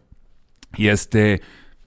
Y 0.77 0.89
este, 0.89 1.41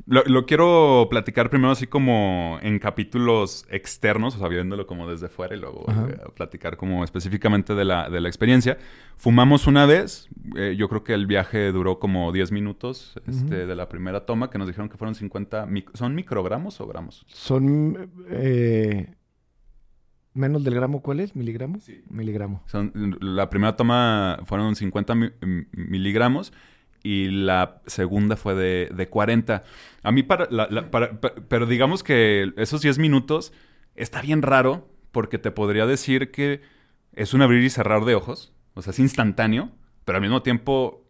Lo, 0.09 0.45
quiero 0.45 1.07
platicar 1.09 1.49
primero 1.49 1.71
así 1.71 1.85
como 1.85 2.59
en 2.61 2.79
capítulos 2.79 3.65
externos, 3.69 4.37
o 4.37 4.39
sea, 4.39 4.47
viéndolo 4.47 4.87
como 4.87 5.09
desde 5.09 5.27
fuera 5.27 5.53
y 5.53 5.59
luego 5.59 5.85
eh, 5.89 6.17
platicar 6.33 6.77
como 6.77 7.03
específicamente 7.03 7.75
de 7.75 7.83
la, 7.83 8.09
de 8.09 8.21
la 8.21 8.29
experiencia. 8.29 8.77
Fumamos 9.17 9.67
una 9.67 9.85
vez, 9.85 10.29
eh, 10.55 10.75
yo 10.77 10.87
creo 10.87 11.03
que 11.03 11.13
el 11.13 11.27
viaje 11.27 11.73
duró 11.73 11.99
como 11.99 12.31
10 12.31 12.53
minutos 12.53 13.19
este, 13.27 13.65
de 13.65 13.75
la 13.75 13.89
primera 13.89 14.25
toma, 14.25 14.49
que 14.49 14.57
nos 14.57 14.67
dijeron 14.67 14.87
que 14.87 14.95
fueron 14.95 15.13
50, 15.13 15.67
¿son 15.93 16.15
microgramos 16.15 16.79
o 16.79 16.87
gramos? 16.87 17.25
Son 17.27 18.09
eh, 18.29 19.13
menos 20.33 20.63
del 20.63 20.75
gramo, 20.75 21.01
¿cuál 21.01 21.19
es? 21.19 21.35
¿Miligramo? 21.35 21.81
Sí. 21.81 22.01
Miligramo. 22.09 22.63
Son, 22.67 22.93
la 23.19 23.49
primera 23.49 23.75
toma 23.75 24.39
fueron 24.45 24.73
50 24.73 25.15
miligramos 25.73 26.53
y 27.03 27.29
la 27.29 27.81
segunda 27.85 28.35
fue 28.35 28.55
de, 28.55 28.89
de 28.93 29.07
40. 29.07 29.63
A 30.03 30.11
mí, 30.11 30.23
para, 30.23 30.47
pero 31.47 31.65
digamos 31.65 32.03
que 32.03 32.51
esos 32.57 32.81
10 32.81 32.99
minutos 32.99 33.53
está 33.95 34.21
bien 34.21 34.41
raro 34.41 34.89
porque 35.11 35.37
te 35.37 35.51
podría 35.51 35.85
decir 35.85 36.31
que 36.31 36.61
es 37.13 37.33
un 37.33 37.41
abrir 37.41 37.63
y 37.63 37.69
cerrar 37.69 38.05
de 38.05 38.15
ojos, 38.15 38.53
o 38.73 38.81
sea, 38.81 38.91
es 38.91 38.99
instantáneo, 38.99 39.71
pero 40.05 40.17
al 40.17 40.21
mismo 40.21 40.43
tiempo 40.43 41.07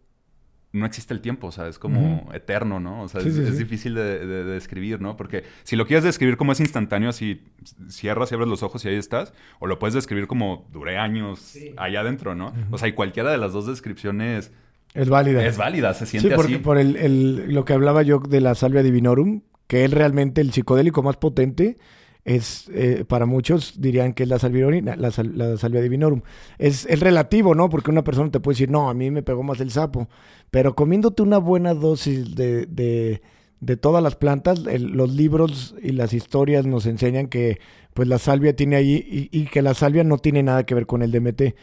no 0.72 0.86
existe 0.86 1.14
el 1.14 1.22
tiempo, 1.22 1.48
o 1.48 1.52
sea, 1.52 1.68
es 1.68 1.80
como 1.80 2.30
eterno, 2.34 2.80
¿no? 2.80 3.02
O 3.02 3.08
sea, 3.08 3.22
es, 3.22 3.58
difícil 3.58 3.96
de, 3.96 4.44
describir, 4.44 5.02
¿no? 5.02 5.18
Porque 5.18 5.44
si 5.64 5.76
lo 5.76 5.86
quieres 5.86 6.04
describir 6.04 6.38
como 6.38 6.52
es 6.52 6.60
instantáneo, 6.60 7.10
así 7.10 7.44
cierras 7.90 8.32
y 8.32 8.36
abres 8.36 8.50
los 8.50 8.64
ojos 8.64 8.84
y 8.86 8.90
ahí 8.90 8.96
estás, 8.96 9.34
o 9.60 9.68
lo 9.68 9.80
puedes 9.80 9.94
describir 9.94 10.28
como 10.28 10.68
duré 10.72 10.98
años 10.98 11.58
allá 11.78 12.02
adentro, 12.02 12.36
¿no? 12.36 12.54
O 12.72 12.78
sea, 12.78 12.88
y 12.88 12.94
cualquiera 12.94 13.32
de 13.32 13.38
las 13.38 13.54
dos 13.54 13.66
descripciones 13.66 14.52
es 14.98 15.10
válida. 15.10 15.46
Es 15.46 15.58
válida, 15.58 15.94
se 15.94 16.06
siente 16.06 16.30
sí, 16.30 16.36
porque 16.36 16.60
por 16.60 16.78
el, 16.78 17.54
lo 17.54 17.66
que 17.66 17.74
hablaba 17.74 18.02
yo 18.02 18.20
de 18.20 18.42
la 18.42 18.56
salvia 18.56 18.82
divinorum, 18.82 19.42
que 19.68 19.86
es 19.86 19.92
realmente 19.92 20.42
el 20.42 20.52
psicodélico 20.52 21.04
más 21.04 21.18
potente, 21.18 21.78
es 22.26 22.70
eh, 22.74 23.06
para 23.08 23.26
muchos 23.26 23.80
dirían 23.80 24.14
que 24.14 24.24
es 24.24 24.30
la 24.30 24.40
salvia, 24.40 24.68
la, 24.98 25.12
salvia 25.12 25.82
divinorum. 25.82 26.22
Es, 26.58 26.86
es, 26.88 27.00
relativo, 27.00 27.56
¿no? 27.56 27.70
Porque 27.70 27.92
una 27.92 28.04
persona 28.04 28.32
te 28.32 28.40
puede 28.40 28.56
decir, 28.56 28.72
no, 28.72 28.90
a 28.90 28.94
mí 28.94 29.12
me 29.12 29.24
pegó 29.24 29.44
más 29.44 29.62
el 29.62 29.72
sapo. 29.72 30.10
Pero 30.52 30.76
comiéndote 30.76 31.22
una 31.22 31.38
buena 31.38 31.74
dosis 31.74 32.36
de, 32.36 32.66
de, 32.66 33.22
de 33.60 33.78
todas 33.78 34.04
las 34.04 34.16
plantas, 34.16 34.60
los 34.60 35.14
libros 35.14 35.76
y 35.82 35.92
las 35.92 36.12
historias 36.14 36.66
nos 36.66 36.86
enseñan 36.86 37.28
que 37.28 37.60
pues 37.94 38.08
la 38.08 38.20
salvia 38.20 38.56
tiene 38.56 38.76
ahí 38.76 38.94
y, 39.10 39.30
y, 39.32 39.46
que 39.46 39.62
la 39.62 39.74
salvia 39.74 40.04
no 40.04 40.18
tiene 40.18 40.44
nada 40.44 40.66
que 40.66 40.76
ver 40.76 40.86
con 40.86 41.02
el 41.02 41.12
DMT 41.12 41.56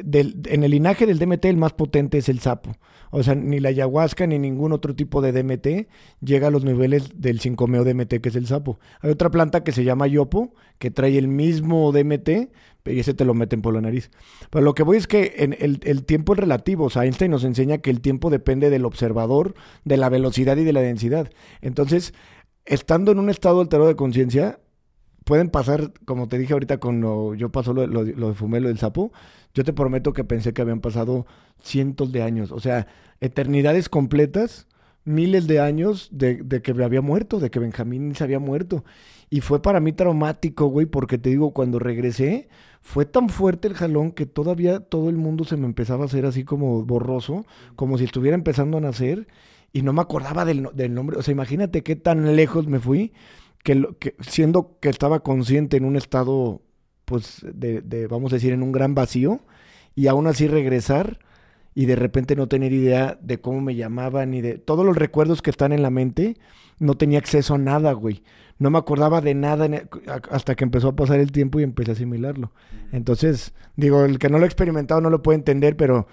en 0.00 0.64
el 0.64 0.70
linaje 0.70 1.06
del 1.06 1.18
DMT 1.18 1.44
el 1.46 1.56
más 1.56 1.72
potente 1.72 2.18
es 2.18 2.28
el 2.28 2.40
sapo. 2.40 2.76
O 3.10 3.22
sea, 3.22 3.34
ni 3.34 3.58
la 3.58 3.70
ayahuasca 3.70 4.26
ni 4.26 4.38
ningún 4.38 4.72
otro 4.72 4.94
tipo 4.94 5.20
de 5.20 5.32
DMT 5.32 5.88
llega 6.20 6.48
a 6.48 6.50
los 6.50 6.64
niveles 6.64 7.20
del 7.20 7.40
5-meo 7.40 7.84
DMT 7.84 8.20
que 8.20 8.28
es 8.28 8.36
el 8.36 8.46
sapo. 8.46 8.78
Hay 9.00 9.10
otra 9.10 9.30
planta 9.30 9.64
que 9.64 9.72
se 9.72 9.84
llama 9.84 10.06
yopo, 10.06 10.54
que 10.78 10.90
trae 10.90 11.18
el 11.18 11.28
mismo 11.28 11.90
DMT, 11.92 12.28
y 12.86 12.98
ese 13.00 13.14
te 13.14 13.24
lo 13.24 13.34
meten 13.34 13.62
por 13.62 13.74
la 13.74 13.80
nariz. 13.80 14.10
Pero 14.50 14.64
lo 14.64 14.74
que 14.74 14.82
voy 14.84 14.96
es 14.96 15.06
que 15.06 15.34
en 15.38 15.56
el, 15.58 15.80
el 15.82 16.04
tiempo 16.04 16.32
es 16.32 16.38
relativo. 16.38 16.84
O 16.84 16.90
sea, 16.90 17.04
Einstein 17.04 17.30
nos 17.30 17.44
enseña 17.44 17.78
que 17.78 17.90
el 17.90 18.00
tiempo 18.00 18.30
depende 18.30 18.70
del 18.70 18.84
observador, 18.84 19.54
de 19.84 19.96
la 19.96 20.08
velocidad 20.08 20.56
y 20.56 20.64
de 20.64 20.72
la 20.72 20.80
densidad. 20.80 21.30
Entonces, 21.60 22.14
estando 22.64 23.12
en 23.12 23.18
un 23.18 23.28
estado 23.28 23.60
alterado 23.60 23.88
de 23.88 23.96
conciencia, 23.96 24.60
pueden 25.24 25.50
pasar, 25.50 25.92
como 26.04 26.28
te 26.28 26.38
dije 26.38 26.52
ahorita, 26.52 26.78
cuando 26.78 27.34
yo 27.34 27.50
paso 27.50 27.72
lo, 27.74 27.86
lo, 27.86 28.02
lo 28.02 28.28
de 28.28 28.34
fumé, 28.34 28.60
lo 28.60 28.68
del 28.68 28.78
sapo, 28.78 29.12
yo 29.54 29.64
te 29.64 29.72
prometo 29.72 30.12
que 30.12 30.24
pensé 30.24 30.52
que 30.52 30.62
habían 30.62 30.80
pasado 30.80 31.26
cientos 31.62 32.12
de 32.12 32.22
años, 32.22 32.52
o 32.52 32.60
sea, 32.60 32.86
eternidades 33.20 33.88
completas, 33.88 34.66
miles 35.04 35.46
de 35.46 35.60
años 35.60 36.08
de, 36.12 36.36
de 36.36 36.62
que 36.62 36.72
había 36.72 37.00
muerto, 37.00 37.40
de 37.40 37.50
que 37.50 37.58
Benjamín 37.58 38.14
se 38.14 38.24
había 38.24 38.38
muerto. 38.38 38.84
Y 39.28 39.40
fue 39.40 39.62
para 39.62 39.80
mí 39.80 39.92
traumático, 39.92 40.66
güey, 40.66 40.86
porque 40.86 41.16
te 41.16 41.30
digo, 41.30 41.52
cuando 41.52 41.78
regresé, 41.78 42.48
fue 42.80 43.06
tan 43.06 43.28
fuerte 43.28 43.68
el 43.68 43.74
jalón 43.74 44.12
que 44.12 44.26
todavía 44.26 44.80
todo 44.80 45.08
el 45.08 45.16
mundo 45.16 45.44
se 45.44 45.56
me 45.56 45.66
empezaba 45.66 46.04
a 46.04 46.06
hacer 46.06 46.26
así 46.26 46.44
como 46.44 46.84
borroso, 46.84 47.46
como 47.76 47.96
si 47.96 48.04
estuviera 48.04 48.34
empezando 48.34 48.78
a 48.78 48.80
nacer, 48.80 49.28
y 49.72 49.82
no 49.82 49.92
me 49.92 50.00
acordaba 50.00 50.44
del, 50.44 50.68
del 50.74 50.94
nombre. 50.94 51.16
O 51.18 51.22
sea, 51.22 51.32
imagínate 51.32 51.82
qué 51.82 51.96
tan 51.96 52.34
lejos 52.36 52.66
me 52.66 52.80
fui, 52.80 53.12
que, 53.62 53.86
que 54.00 54.16
siendo 54.20 54.78
que 54.80 54.88
estaba 54.88 55.20
consciente 55.20 55.76
en 55.76 55.84
un 55.84 55.96
estado 55.96 56.62
pues, 57.10 57.44
de, 57.52 58.06
vamos 58.08 58.32
a 58.32 58.36
decir, 58.36 58.52
en 58.52 58.62
un 58.62 58.70
gran 58.70 58.94
vacío 58.94 59.40
y 59.96 60.06
aún 60.06 60.28
así 60.28 60.46
regresar 60.46 61.18
y 61.74 61.86
de 61.86 61.96
repente 61.96 62.36
no 62.36 62.46
tener 62.46 62.72
idea 62.72 63.18
de 63.20 63.40
cómo 63.40 63.60
me 63.60 63.74
llamaban 63.74 64.30
ni 64.30 64.40
de 64.40 64.58
todos 64.58 64.86
los 64.86 64.96
recuerdos 64.96 65.42
que 65.42 65.50
están 65.50 65.72
en 65.72 65.82
la 65.82 65.90
mente, 65.90 66.36
no 66.78 66.94
tenía 66.94 67.18
acceso 67.18 67.54
a 67.54 67.58
nada, 67.58 67.92
güey. 67.94 68.22
No 68.60 68.70
me 68.70 68.78
acordaba 68.78 69.20
de 69.20 69.34
nada 69.34 69.68
hasta 70.30 70.54
que 70.54 70.62
empezó 70.62 70.90
a 70.90 70.96
pasar 70.96 71.18
el 71.18 71.32
tiempo 71.32 71.58
y 71.58 71.64
empecé 71.64 71.90
a 71.90 71.94
asimilarlo. 71.94 72.52
Entonces, 72.92 73.54
digo, 73.74 74.04
el 74.04 74.20
que 74.20 74.28
no 74.28 74.38
lo 74.38 74.44
ha 74.44 74.46
experimentado 74.46 75.00
no 75.00 75.10
lo 75.10 75.20
puede 75.20 75.38
entender, 75.38 75.76
pero 75.76 76.06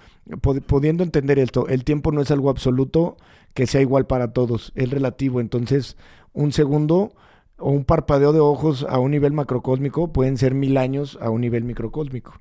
pudiendo 0.66 1.04
entender 1.04 1.38
esto, 1.38 1.68
el 1.68 1.84
tiempo 1.84 2.10
no 2.10 2.22
es 2.22 2.32
algo 2.32 2.50
absoluto 2.50 3.18
que 3.54 3.68
sea 3.68 3.82
igual 3.82 4.08
para 4.08 4.32
todos, 4.32 4.72
es 4.74 4.90
relativo. 4.90 5.40
Entonces, 5.40 5.96
un 6.32 6.50
segundo 6.50 7.12
o 7.58 7.70
un 7.70 7.84
parpadeo 7.84 8.32
de 8.32 8.40
ojos 8.40 8.86
a 8.88 8.98
un 8.98 9.10
nivel 9.10 9.32
macrocósmico 9.32 10.12
pueden 10.12 10.38
ser 10.38 10.54
mil 10.54 10.76
años 10.76 11.18
a 11.20 11.30
un 11.30 11.40
nivel 11.40 11.64
microcósmico. 11.64 12.38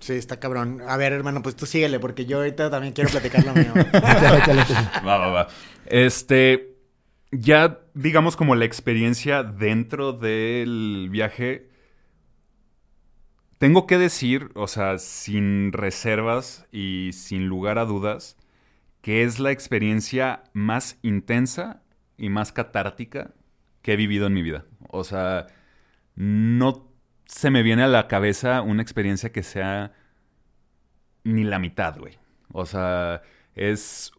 Sí, 0.00 0.14
está 0.14 0.40
cabrón. 0.40 0.82
A 0.88 0.96
ver, 0.96 1.12
hermano, 1.12 1.42
pues 1.42 1.54
tú 1.54 1.64
síguele, 1.64 2.00
porque 2.00 2.26
yo 2.26 2.38
ahorita 2.38 2.68
también 2.70 2.92
quiero 2.92 3.08
platicar 3.10 3.44
lo 3.44 3.54
mío. 3.54 3.72
va, 5.06 5.16
va, 5.16 5.28
va. 5.28 5.48
Este, 5.86 6.74
ya 7.30 7.80
digamos 7.94 8.36
como 8.36 8.56
la 8.56 8.64
experiencia 8.64 9.44
dentro 9.44 10.12
del 10.12 11.08
viaje, 11.08 11.70
tengo 13.58 13.86
que 13.86 13.96
decir, 13.96 14.50
o 14.54 14.66
sea, 14.66 14.98
sin 14.98 15.72
reservas 15.72 16.66
y 16.72 17.10
sin 17.12 17.46
lugar 17.46 17.78
a 17.78 17.84
dudas, 17.84 18.36
que 19.02 19.22
es 19.22 19.38
la 19.38 19.52
experiencia 19.52 20.42
más 20.52 20.98
intensa 21.02 21.80
y 22.16 22.28
más 22.28 22.50
catártica 22.50 23.34
que 23.82 23.92
he 23.92 23.96
vivido 23.96 24.26
en 24.26 24.34
mi 24.34 24.42
vida. 24.42 24.64
O 24.88 25.04
sea, 25.04 25.46
no 26.14 26.88
se 27.26 27.50
me 27.50 27.62
viene 27.62 27.82
a 27.82 27.88
la 27.88 28.08
cabeza 28.08 28.62
una 28.62 28.82
experiencia 28.82 29.32
que 29.32 29.42
sea 29.42 29.92
ni 31.24 31.44
la 31.44 31.58
mitad, 31.58 31.98
güey. 31.98 32.18
O 32.52 32.66
sea, 32.66 33.22
es 33.54 34.12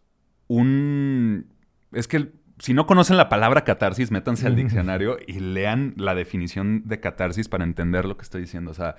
un... 0.47 1.47
Es 1.91 2.07
que 2.07 2.31
si 2.59 2.73
no 2.73 2.85
conocen 2.87 3.17
la 3.17 3.29
palabra 3.29 3.63
catarsis, 3.63 4.11
métanse 4.11 4.47
al 4.47 4.55
diccionario 4.55 5.17
y 5.25 5.39
lean 5.39 5.93
la 5.97 6.15
definición 6.15 6.83
de 6.85 6.99
catarsis 6.99 7.49
para 7.49 7.63
entender 7.63 8.05
lo 8.05 8.17
que 8.17 8.23
estoy 8.23 8.41
diciendo. 8.41 8.71
O 8.71 8.73
sea, 8.73 8.95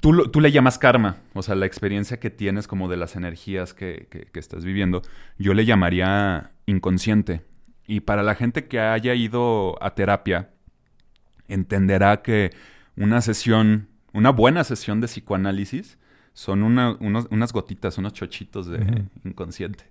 tú, 0.00 0.28
tú 0.30 0.40
le 0.40 0.52
llamas 0.52 0.78
karma, 0.78 1.16
o 1.34 1.42
sea, 1.42 1.54
la 1.54 1.66
experiencia 1.66 2.20
que 2.20 2.30
tienes 2.30 2.68
como 2.68 2.88
de 2.88 2.96
las 2.96 3.16
energías 3.16 3.74
que, 3.74 4.06
que 4.10 4.40
estás 4.40 4.64
viviendo. 4.64 5.02
Yo 5.38 5.54
le 5.54 5.64
llamaría 5.64 6.52
inconsciente. 6.66 7.42
Y 7.86 8.00
para 8.00 8.22
la 8.22 8.34
gente 8.34 8.66
que 8.66 8.80
haya 8.80 9.14
ido 9.14 9.82
a 9.82 9.94
terapia, 9.94 10.50
entenderá 11.48 12.22
que 12.22 12.50
una 12.96 13.20
sesión, 13.20 13.88
una 14.12 14.30
buena 14.30 14.64
sesión 14.64 15.00
de 15.00 15.06
psicoanálisis, 15.06 15.98
son 16.32 16.62
unas 16.62 17.52
gotitas, 17.52 17.96
unos 17.96 18.12
chochitos 18.12 18.66
de 18.66 19.04
inconsciente. 19.24 19.84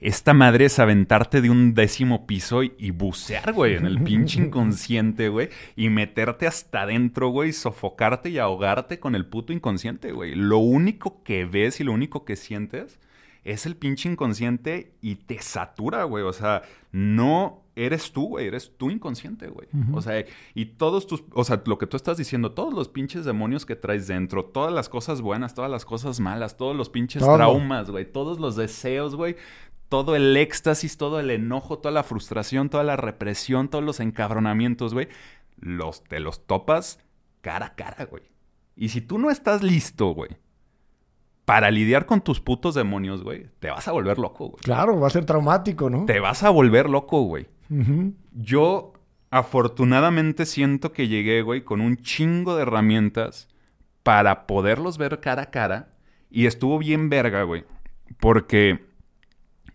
Esta 0.00 0.32
madre 0.32 0.66
es 0.66 0.78
aventarte 0.78 1.40
de 1.40 1.50
un 1.50 1.74
décimo 1.74 2.24
piso 2.24 2.62
y, 2.62 2.92
bucear, 2.92 3.52
güey, 3.52 3.74
en 3.74 3.84
el 3.84 4.00
pinche 4.04 4.40
inconsciente, 4.40 5.28
güey. 5.28 5.48
Y 5.74 5.88
meterte 5.88 6.46
hasta 6.46 6.82
adentro, 6.82 7.30
güey, 7.30 7.50
y 7.50 7.52
sofocarte 7.52 8.30
y 8.30 8.38
ahogarte 8.38 9.00
con 9.00 9.16
el 9.16 9.26
puto 9.26 9.52
inconsciente, 9.52 10.12
güey. 10.12 10.36
Lo 10.36 10.58
único 10.58 11.24
que 11.24 11.44
ves 11.44 11.80
y 11.80 11.84
lo 11.84 11.92
único 11.92 12.24
que 12.24 12.36
sientes 12.36 13.00
es 13.48 13.64
el 13.64 13.76
pinche 13.76 14.10
inconsciente 14.10 14.94
y 15.00 15.16
te 15.16 15.40
satura, 15.40 16.04
güey. 16.04 16.22
O 16.22 16.34
sea, 16.34 16.62
no 16.92 17.64
eres 17.76 18.12
tú, 18.12 18.28
güey, 18.28 18.46
eres 18.46 18.76
tú 18.76 18.90
inconsciente, 18.90 19.48
güey. 19.48 19.68
O 19.92 20.02
sea, 20.02 20.22
y 20.54 20.66
todos 20.66 21.06
tus, 21.06 21.24
o 21.32 21.44
sea, 21.44 21.62
lo 21.64 21.78
que 21.78 21.86
tú 21.86 21.96
estás 21.96 22.18
diciendo, 22.18 22.52
todos 22.52 22.74
los 22.74 22.88
pinches 22.88 23.24
demonios 23.24 23.64
que 23.64 23.74
traes 23.74 24.06
dentro, 24.06 24.44
todas 24.44 24.72
las 24.72 24.90
cosas 24.90 25.22
buenas, 25.22 25.54
todas 25.54 25.70
las 25.70 25.86
cosas 25.86 26.20
malas, 26.20 26.58
todos 26.58 26.76
los 26.76 26.90
pinches 26.90 27.22
traumas, 27.22 27.90
güey, 27.90 28.10
todos 28.10 28.38
los 28.38 28.54
deseos, 28.54 29.16
güey, 29.16 29.36
todo 29.88 30.14
el 30.14 30.36
éxtasis, 30.36 30.98
todo 30.98 31.18
el 31.18 31.30
enojo, 31.30 31.78
toda 31.78 31.92
la 31.92 32.02
frustración, 32.02 32.68
toda 32.68 32.84
la 32.84 32.96
represión, 32.96 33.68
todos 33.68 33.84
los 33.84 34.00
encabronamientos, 34.00 34.92
güey, 34.92 35.08
los 35.56 36.04
te 36.04 36.20
los 36.20 36.46
topas 36.46 36.98
cara 37.40 37.66
a 37.66 37.74
cara, 37.76 38.04
güey. 38.04 38.24
Y 38.76 38.90
si 38.90 39.00
tú 39.00 39.18
no 39.18 39.30
estás 39.30 39.62
listo, 39.62 40.10
güey, 40.10 40.36
para 41.48 41.70
lidiar 41.70 42.04
con 42.04 42.20
tus 42.20 42.40
putos 42.40 42.74
demonios, 42.74 43.22
güey, 43.22 43.46
te 43.58 43.70
vas 43.70 43.88
a 43.88 43.92
volver 43.92 44.18
loco, 44.18 44.48
güey. 44.50 44.62
Claro, 44.62 45.00
va 45.00 45.06
a 45.06 45.10
ser 45.10 45.24
traumático, 45.24 45.88
¿no? 45.88 46.04
Te 46.04 46.20
vas 46.20 46.42
a 46.42 46.50
volver 46.50 46.90
loco, 46.90 47.22
güey. 47.22 47.46
Yo 48.34 48.92
afortunadamente 49.30 50.44
siento 50.44 50.92
que 50.92 51.08
llegué, 51.08 51.40
güey, 51.40 51.62
con 51.64 51.80
un 51.80 51.96
chingo 51.96 52.54
de 52.54 52.64
herramientas 52.64 53.48
para 54.02 54.46
poderlos 54.46 54.98
ver 54.98 55.20
cara 55.20 55.44
a 55.44 55.50
cara. 55.50 55.88
Y 56.30 56.44
estuvo 56.44 56.78
bien 56.78 57.08
verga, 57.08 57.44
güey. 57.44 57.64
Porque 58.20 58.84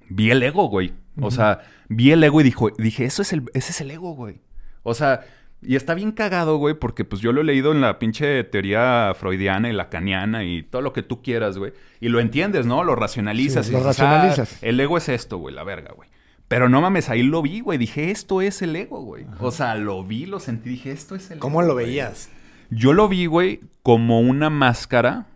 vi 0.09 0.29
el 0.29 0.43
ego, 0.43 0.69
güey. 0.69 0.93
O 1.21 1.31
sea, 1.31 1.61
vi 1.89 2.11
el 2.11 2.23
ego 2.23 2.39
y 2.41 2.43
dijo, 2.43 2.69
dije, 2.69 3.05
eso 3.05 3.23
es 3.23 3.33
el, 3.33 3.45
ese 3.55 3.71
es 3.71 3.81
el 3.81 3.89
ego, 3.89 4.13
güey. 4.13 4.41
O 4.83 4.93
sea, 4.93 5.25
y 5.65 5.75
está 5.75 5.93
bien 5.93 6.11
cagado, 6.11 6.57
güey, 6.57 6.73
porque 6.75 7.05
pues 7.05 7.21
yo 7.21 7.31
lo 7.31 7.41
he 7.41 7.43
leído 7.43 7.71
en 7.71 7.81
la 7.81 7.99
pinche 7.99 8.43
teoría 8.43 9.13
freudiana 9.19 9.69
y 9.69 9.73
lacaniana 9.73 10.43
y 10.43 10.63
todo 10.63 10.81
lo 10.81 10.93
que 10.93 11.03
tú 11.03 11.21
quieras, 11.21 11.57
güey. 11.57 11.73
Y 11.99 12.09
lo 12.09 12.19
entiendes, 12.19 12.65
¿no? 12.65 12.83
Lo 12.83 12.95
racionalizas. 12.95 13.65
Sí, 13.67 13.71
y 13.71 13.73
lo 13.73 13.79
dices, 13.79 13.97
racionalizas. 13.99 14.53
"Ah, 14.55 14.57
el 14.61 14.79
ego 14.79 14.97
es 14.97 15.09
esto, 15.09 15.37
güey, 15.37 15.53
la 15.55 15.63
verga, 15.63 15.93
güey. 15.93 16.09
Pero 16.47 16.69
no 16.69 16.81
mames, 16.81 17.09
ahí 17.09 17.23
lo 17.23 17.41
vi, 17.41 17.61
güey. 17.61 17.77
Dije, 17.77 18.11
esto 18.11 18.41
es 18.41 18.61
el 18.61 18.75
ego, 18.75 19.01
güey. 19.01 19.25
O 19.39 19.51
sea, 19.51 19.75
lo 19.75 20.03
vi, 20.03 20.25
lo 20.25 20.39
sentí, 20.39 20.69
dije, 20.69 20.91
esto 20.91 21.15
es 21.15 21.31
el 21.31 21.39
¿Cómo 21.39 21.61
ego, 21.61 21.69
lo 21.69 21.73
güey. 21.75 21.85
veías? 21.87 22.29
Yo 22.69 22.93
lo 22.93 23.07
vi, 23.07 23.25
güey, 23.25 23.61
como 23.81 24.19
una 24.19 24.49
máscara 24.49 25.27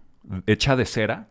hecha 0.46 0.76
de 0.76 0.86
cera. 0.86 1.30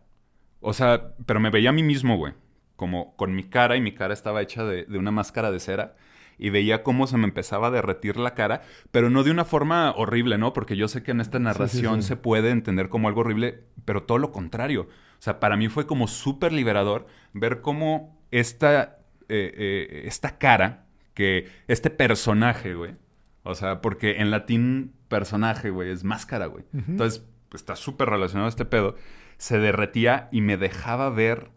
O 0.59 0.73
sea, 0.73 1.13
pero 1.25 1.39
me 1.39 1.49
veía 1.51 1.69
a 1.69 1.73
mí 1.73 1.83
mismo, 1.83 2.17
güey. 2.17 2.33
Como 2.75 3.15
con 3.15 3.33
mi 3.35 3.43
cara 3.43 3.75
y 3.77 3.81
mi 3.81 3.93
cara 3.93 4.13
estaba 4.13 4.41
hecha 4.41 4.63
de, 4.65 4.85
de 4.85 4.97
una 4.97 5.11
máscara 5.11 5.51
de 5.51 5.59
cera. 5.59 5.95
Y 6.37 6.49
veía 6.49 6.83
cómo 6.83 7.07
se 7.07 7.17
me 7.17 7.25
empezaba 7.25 7.67
a 7.67 7.71
derretir 7.71 8.17
la 8.17 8.35
cara, 8.35 8.61
pero 8.91 9.09
no 9.09 9.23
de 9.23 9.31
una 9.31 9.45
forma 9.45 9.91
horrible, 9.95 10.37
¿no? 10.37 10.53
Porque 10.53 10.75
yo 10.75 10.87
sé 10.87 11.03
que 11.03 11.11
en 11.11 11.21
esta 11.21 11.39
narración 11.39 12.01
sí. 12.01 12.09
se 12.09 12.15
puede 12.15 12.51
entender 12.51 12.89
como 12.89 13.07
algo 13.07 13.21
horrible, 13.21 13.63
pero 13.85 14.03
todo 14.03 14.19
lo 14.19 14.31
contrario. 14.31 14.83
O 14.83 15.21
sea, 15.21 15.39
para 15.39 15.57
mí 15.57 15.67
fue 15.67 15.87
como 15.87 16.07
súper 16.07 16.53
liberador 16.53 17.07
ver 17.33 17.61
cómo 17.61 18.21
esta, 18.31 18.99
eh, 19.29 19.51
eh, 19.57 20.01
esta 20.05 20.37
cara, 20.37 20.85
que 21.13 21.49
este 21.67 21.89
personaje, 21.89 22.75
güey, 22.75 22.93
o 23.41 23.55
sea, 23.55 23.81
porque 23.81 24.17
en 24.17 24.29
latín 24.29 24.93
personaje, 25.07 25.69
güey, 25.71 25.89
es 25.89 26.03
máscara, 26.03 26.45
güey. 26.47 26.65
Entonces, 26.73 27.25
está 27.53 27.75
súper 27.75 28.09
relacionado 28.09 28.45
a 28.45 28.49
este 28.49 28.65
pedo. 28.65 28.95
Se 29.37 29.57
derretía 29.57 30.27
y 30.31 30.41
me 30.41 30.57
dejaba 30.57 31.09
ver 31.09 31.49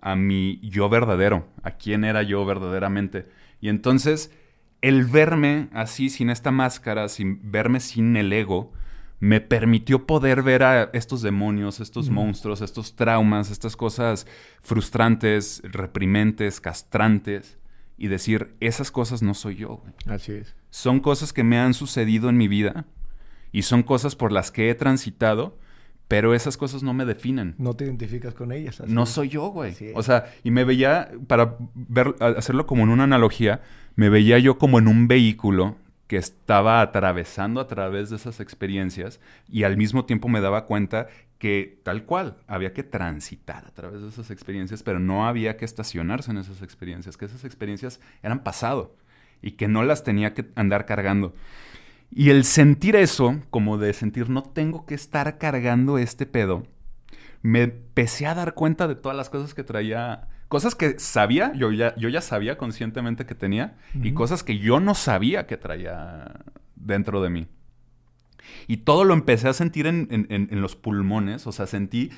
a 0.00 0.14
mi 0.14 0.60
yo 0.62 0.88
verdadero, 0.88 1.48
a 1.62 1.72
quién 1.72 2.04
era 2.04 2.22
yo 2.22 2.44
verdaderamente. 2.44 3.26
Y 3.60 3.68
entonces, 3.68 4.30
el 4.80 5.04
verme 5.04 5.68
así, 5.72 6.10
sin 6.10 6.30
esta 6.30 6.50
máscara, 6.50 7.08
sin 7.08 7.50
verme 7.50 7.80
sin 7.80 8.16
el 8.16 8.32
ego, 8.32 8.72
me 9.20 9.40
permitió 9.40 10.06
poder 10.06 10.42
ver 10.42 10.62
a 10.62 10.90
estos 10.92 11.22
demonios, 11.22 11.80
estos 11.80 12.08
monstruos, 12.08 12.60
estos 12.60 12.94
traumas, 12.94 13.50
estas 13.50 13.76
cosas 13.76 14.26
frustrantes, 14.62 15.60
reprimentes, 15.64 16.60
castrantes, 16.60 17.58
y 17.96 18.06
decir, 18.06 18.54
esas 18.60 18.92
cosas 18.92 19.22
no 19.22 19.34
soy 19.34 19.56
yo, 19.56 19.78
güey 19.78 19.92
Así 20.06 20.32
es. 20.32 20.54
son 20.70 21.00
cosas 21.00 21.32
que 21.32 21.42
me 21.42 21.58
han 21.58 21.74
sucedido 21.74 22.28
en 22.28 22.36
mi 22.36 22.46
vida 22.46 22.86
y 23.50 23.62
son 23.62 23.82
cosas 23.82 24.14
por 24.14 24.30
las 24.30 24.52
que 24.52 24.70
he 24.70 24.74
transitado, 24.76 25.58
pero 26.08 26.34
esas 26.34 26.56
cosas 26.56 26.82
no 26.82 26.94
me 26.94 27.04
definen. 27.04 27.54
No 27.58 27.74
te 27.74 27.84
identificas 27.84 28.34
con 28.34 28.50
ellas. 28.50 28.80
así 28.80 28.90
No 28.90 29.02
es. 29.04 29.10
soy 29.10 29.28
yo, 29.28 29.48
güey. 29.48 29.74
O 29.94 30.02
sea, 30.02 30.32
y 30.42 30.50
me 30.50 30.64
veía, 30.64 31.10
para 31.26 31.56
ver, 31.74 32.16
hacerlo 32.18 32.66
como 32.66 32.82
en 32.84 32.88
una 32.88 33.04
analogía, 33.04 33.60
me 33.94 34.08
veía 34.08 34.38
yo 34.38 34.58
como 34.58 34.78
en 34.78 34.88
un 34.88 35.06
vehículo 35.06 35.76
que 36.06 36.16
estaba 36.16 36.80
atravesando 36.80 37.60
a 37.60 37.66
través 37.66 38.08
de 38.08 38.16
esas 38.16 38.40
experiencias 38.40 39.20
y 39.46 39.64
al 39.64 39.76
mismo 39.76 40.06
tiempo 40.06 40.28
me 40.28 40.40
daba 40.40 40.64
cuenta 40.64 41.08
que 41.38 41.78
tal 41.84 42.04
cual 42.04 42.38
había 42.46 42.72
que 42.72 42.82
transitar 42.82 43.66
a 43.66 43.70
través 43.70 44.00
de 44.00 44.08
esas 44.08 44.30
experiencias, 44.30 44.82
pero 44.82 44.98
no 44.98 45.28
había 45.28 45.58
que 45.58 45.66
estacionarse 45.66 46.30
en 46.30 46.38
esas 46.38 46.62
experiencias, 46.62 47.18
que 47.18 47.26
esas 47.26 47.44
experiencias 47.44 48.00
eran 48.22 48.42
pasado 48.42 48.96
y 49.42 49.52
que 49.52 49.68
no 49.68 49.84
las 49.84 50.02
tenía 50.02 50.32
que 50.32 50.46
andar 50.56 50.86
cargando. 50.86 51.34
Y 52.10 52.30
el 52.30 52.44
sentir 52.44 52.96
eso, 52.96 53.40
como 53.50 53.78
de 53.78 53.92
sentir 53.92 54.30
no 54.30 54.42
tengo 54.42 54.86
que 54.86 54.94
estar 54.94 55.38
cargando 55.38 55.98
este 55.98 56.26
pedo, 56.26 56.66
me 57.42 57.62
empecé 57.62 58.26
a 58.26 58.34
dar 58.34 58.54
cuenta 58.54 58.88
de 58.88 58.94
todas 58.96 59.16
las 59.16 59.30
cosas 59.30 59.54
que 59.54 59.62
traía, 59.62 60.26
cosas 60.48 60.74
que 60.74 60.98
sabía, 60.98 61.52
yo 61.54 61.70
ya, 61.70 61.94
yo 61.96 62.08
ya 62.08 62.20
sabía 62.20 62.56
conscientemente 62.58 63.26
que 63.26 63.34
tenía, 63.34 63.76
y 63.94 64.12
cosas 64.12 64.42
que 64.42 64.58
yo 64.58 64.80
no 64.80 64.94
sabía 64.94 65.46
que 65.46 65.56
traía 65.56 66.40
dentro 66.76 67.22
de 67.22 67.30
mí. 67.30 67.46
Y 68.66 68.78
todo 68.78 69.04
lo 69.04 69.12
empecé 69.14 69.48
a 69.48 69.52
sentir 69.52 69.86
en, 69.86 70.08
en- 70.10 70.26
en- 70.30 70.48
en 70.50 70.60
los 70.62 70.74
pulmones, 70.76 71.46
o 71.46 71.52
sea, 71.52 71.66
sentí 71.66 72.10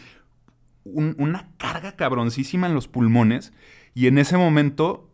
un- 0.85 1.17
una 1.19 1.51
carga 1.59 1.97
cabroncísima 1.97 2.69
en 2.69 2.75
los 2.75 2.87
pulmones, 2.89 3.53
y 3.95 4.07
en 4.07 4.19
ese 4.19 4.37
momento 4.39 5.10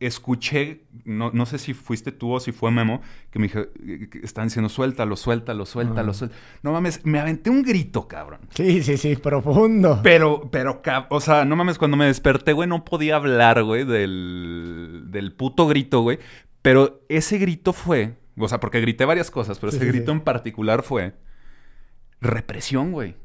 escuché, 0.00 0.84
no, 1.04 1.30
no 1.32 1.44
sé 1.46 1.58
si 1.58 1.74
fuiste 1.74 2.10
tú 2.10 2.32
o 2.32 2.40
si 2.40 2.52
fue 2.52 2.70
Memo, 2.70 3.02
que 3.30 3.38
me 3.38 3.48
dijo, 3.48 3.60
que 4.10 4.20
están 4.22 4.46
diciendo, 4.48 4.68
suéltalo, 4.68 5.14
suéltalo, 5.16 5.66
suéltalo, 5.66 6.10
Ah. 6.10 6.14
suéltalo. 6.14 6.40
No 6.62 6.72
mames, 6.72 7.04
me 7.04 7.20
aventé 7.20 7.50
un 7.50 7.62
grito, 7.62 8.08
cabrón. 8.08 8.40
Sí, 8.54 8.82
sí, 8.82 8.96
sí, 8.96 9.14
profundo. 9.16 10.00
Pero, 10.02 10.48
pero, 10.50 10.80
o 11.10 11.20
sea, 11.20 11.44
no 11.44 11.54
mames, 11.54 11.76
cuando 11.78 11.96
me 11.98 12.06
desperté, 12.06 12.52
güey, 12.54 12.68
no 12.68 12.84
podía 12.84 13.16
hablar, 13.16 13.62
güey, 13.62 13.84
del, 13.84 15.04
del 15.08 15.32
puto 15.34 15.66
grito, 15.68 16.00
güey. 16.00 16.18
Pero 16.62 17.02
ese 17.08 17.38
grito 17.38 17.72
fue, 17.72 18.16
o 18.36 18.48
sea, 18.48 18.58
porque 18.58 18.80
grité 18.80 19.04
varias 19.04 19.30
cosas, 19.30 19.58
pero 19.58 19.70
Sí, 19.70 19.76
ese 19.76 19.86
sí, 19.86 19.92
grito 19.92 20.12
sí. 20.12 20.18
en 20.18 20.24
particular 20.24 20.82
fue 20.82 21.14
represión, 22.20 22.92
güey. 22.92 23.16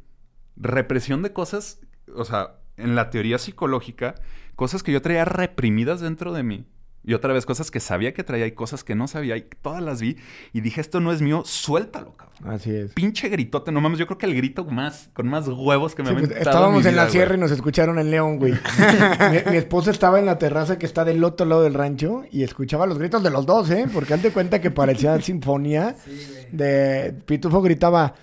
Represión 0.57 1.21
de 1.21 1.33
cosas, 1.33 1.79
o 2.15 2.23
sea, 2.25 2.55
en 2.77 2.95
la 2.95 3.09
teoría 3.09 3.37
psicológica, 3.37 4.15
cosas 4.55 4.83
que 4.83 4.91
yo 4.91 5.01
traía 5.01 5.25
reprimidas 5.25 6.01
dentro 6.01 6.33
de 6.33 6.43
mí. 6.43 6.65
Y 7.07 7.13
otra 7.13 7.33
vez, 7.33 7.45
cosas 7.45 7.69
que 7.69 7.79
sabía 7.79 8.15
que 8.15 8.23
traía 8.23 8.47
y 8.47 8.53
cosas 8.53 8.83
que 8.83 8.95
no 8.95 9.07
sabía 9.07 9.37
y 9.37 9.43
todas 9.61 9.83
las 9.83 10.01
vi. 10.01 10.17
Y 10.53 10.61
dije, 10.61 10.81
esto 10.81 10.99
no 10.99 11.11
es 11.11 11.21
mío, 11.21 11.43
suéltalo, 11.45 12.13
cabrón. 12.13 12.51
Así 12.51 12.71
es. 12.71 12.93
Pinche 12.93 13.29
gritote, 13.29 13.71
no 13.71 13.79
mames, 13.79 13.99
yo 13.99 14.07
creo 14.07 14.17
que 14.17 14.25
el 14.25 14.35
grito 14.35 14.65
más, 14.65 15.11
con 15.13 15.27
más 15.27 15.47
huevos 15.47 15.93
que 15.93 16.01
me 16.01 16.09
Sí, 16.09 16.15
pues, 16.15 16.31
estábamos 16.31 16.83
en 16.87 16.95
la 16.95 17.07
sierra 17.09 17.35
y 17.35 17.37
nos 17.37 17.51
escucharon 17.51 17.99
en 17.99 18.09
León, 18.09 18.39
güey. 18.39 18.53
mi, 19.31 19.51
mi 19.51 19.57
esposa 19.57 19.91
estaba 19.91 20.17
en 20.17 20.25
la 20.25 20.39
terraza 20.39 20.79
que 20.79 20.87
está 20.87 21.05
del 21.05 21.23
otro 21.23 21.45
lado 21.45 21.61
del 21.61 21.75
rancho 21.75 22.23
y 22.31 22.41
escuchaba 22.41 22.87
los 22.87 22.97
gritos 22.97 23.21
de 23.21 23.29
los 23.29 23.45
dos, 23.45 23.69
¿eh? 23.69 23.85
Porque 23.93 24.15
hazte 24.15 24.31
cuenta 24.31 24.59
que 24.59 24.71
parecía 24.71 25.21
sinfonía. 25.21 25.95
de 26.51 27.13
Pitufo 27.27 27.61
gritaba, 27.61 28.15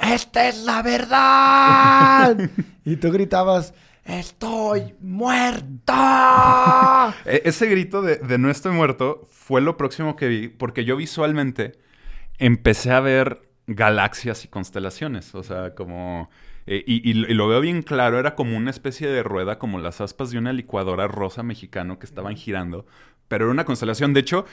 ¡Esta 0.00 0.48
es 0.48 0.64
la 0.64 0.82
verdad! 0.82 2.38
y 2.86 2.96
tú 2.96 3.12
gritabas, 3.12 3.74
¡Estoy 4.04 4.94
muerto! 5.00 5.92
E- 7.26 7.42
Ese 7.44 7.66
grito 7.66 8.02
de, 8.02 8.16
de 8.16 8.38
no 8.38 8.50
estoy 8.50 8.72
muerto 8.72 9.26
fue 9.30 9.60
lo 9.60 9.76
próximo 9.76 10.16
que 10.16 10.28
vi, 10.28 10.48
porque 10.48 10.84
yo 10.84 10.96
visualmente 10.96 11.72
empecé 12.38 12.92
a 12.92 13.00
ver 13.00 13.42
galaxias 13.66 14.44
y 14.44 14.48
constelaciones, 14.48 15.34
o 15.34 15.42
sea, 15.42 15.74
como... 15.74 16.28
eh, 16.66 16.82
y, 16.86 17.08
y 17.08 17.14
lo- 17.14 17.28
y 17.28 17.34
lo 17.34 17.48
veo 17.48 17.60
bien 17.60 17.82
claro, 17.82 18.18
era 18.18 18.34
como 18.34 18.56
una 18.56 18.70
especie 18.70 19.08
de 19.08 19.22
rueda, 19.22 19.58
como 19.58 19.78
las 19.78 20.00
aspas 20.00 20.30
de 20.30 20.38
una 20.38 20.52
licuadora 20.52 21.06
rosa 21.08 21.42
mexicano 21.42 21.98
que 21.98 22.06
estaban 22.06 22.36
girando, 22.36 22.86
pero 23.28 23.44
era 23.44 23.52
una 23.52 23.64
constelación. 23.64 24.12
De 24.14 24.20
hecho, 24.20 24.44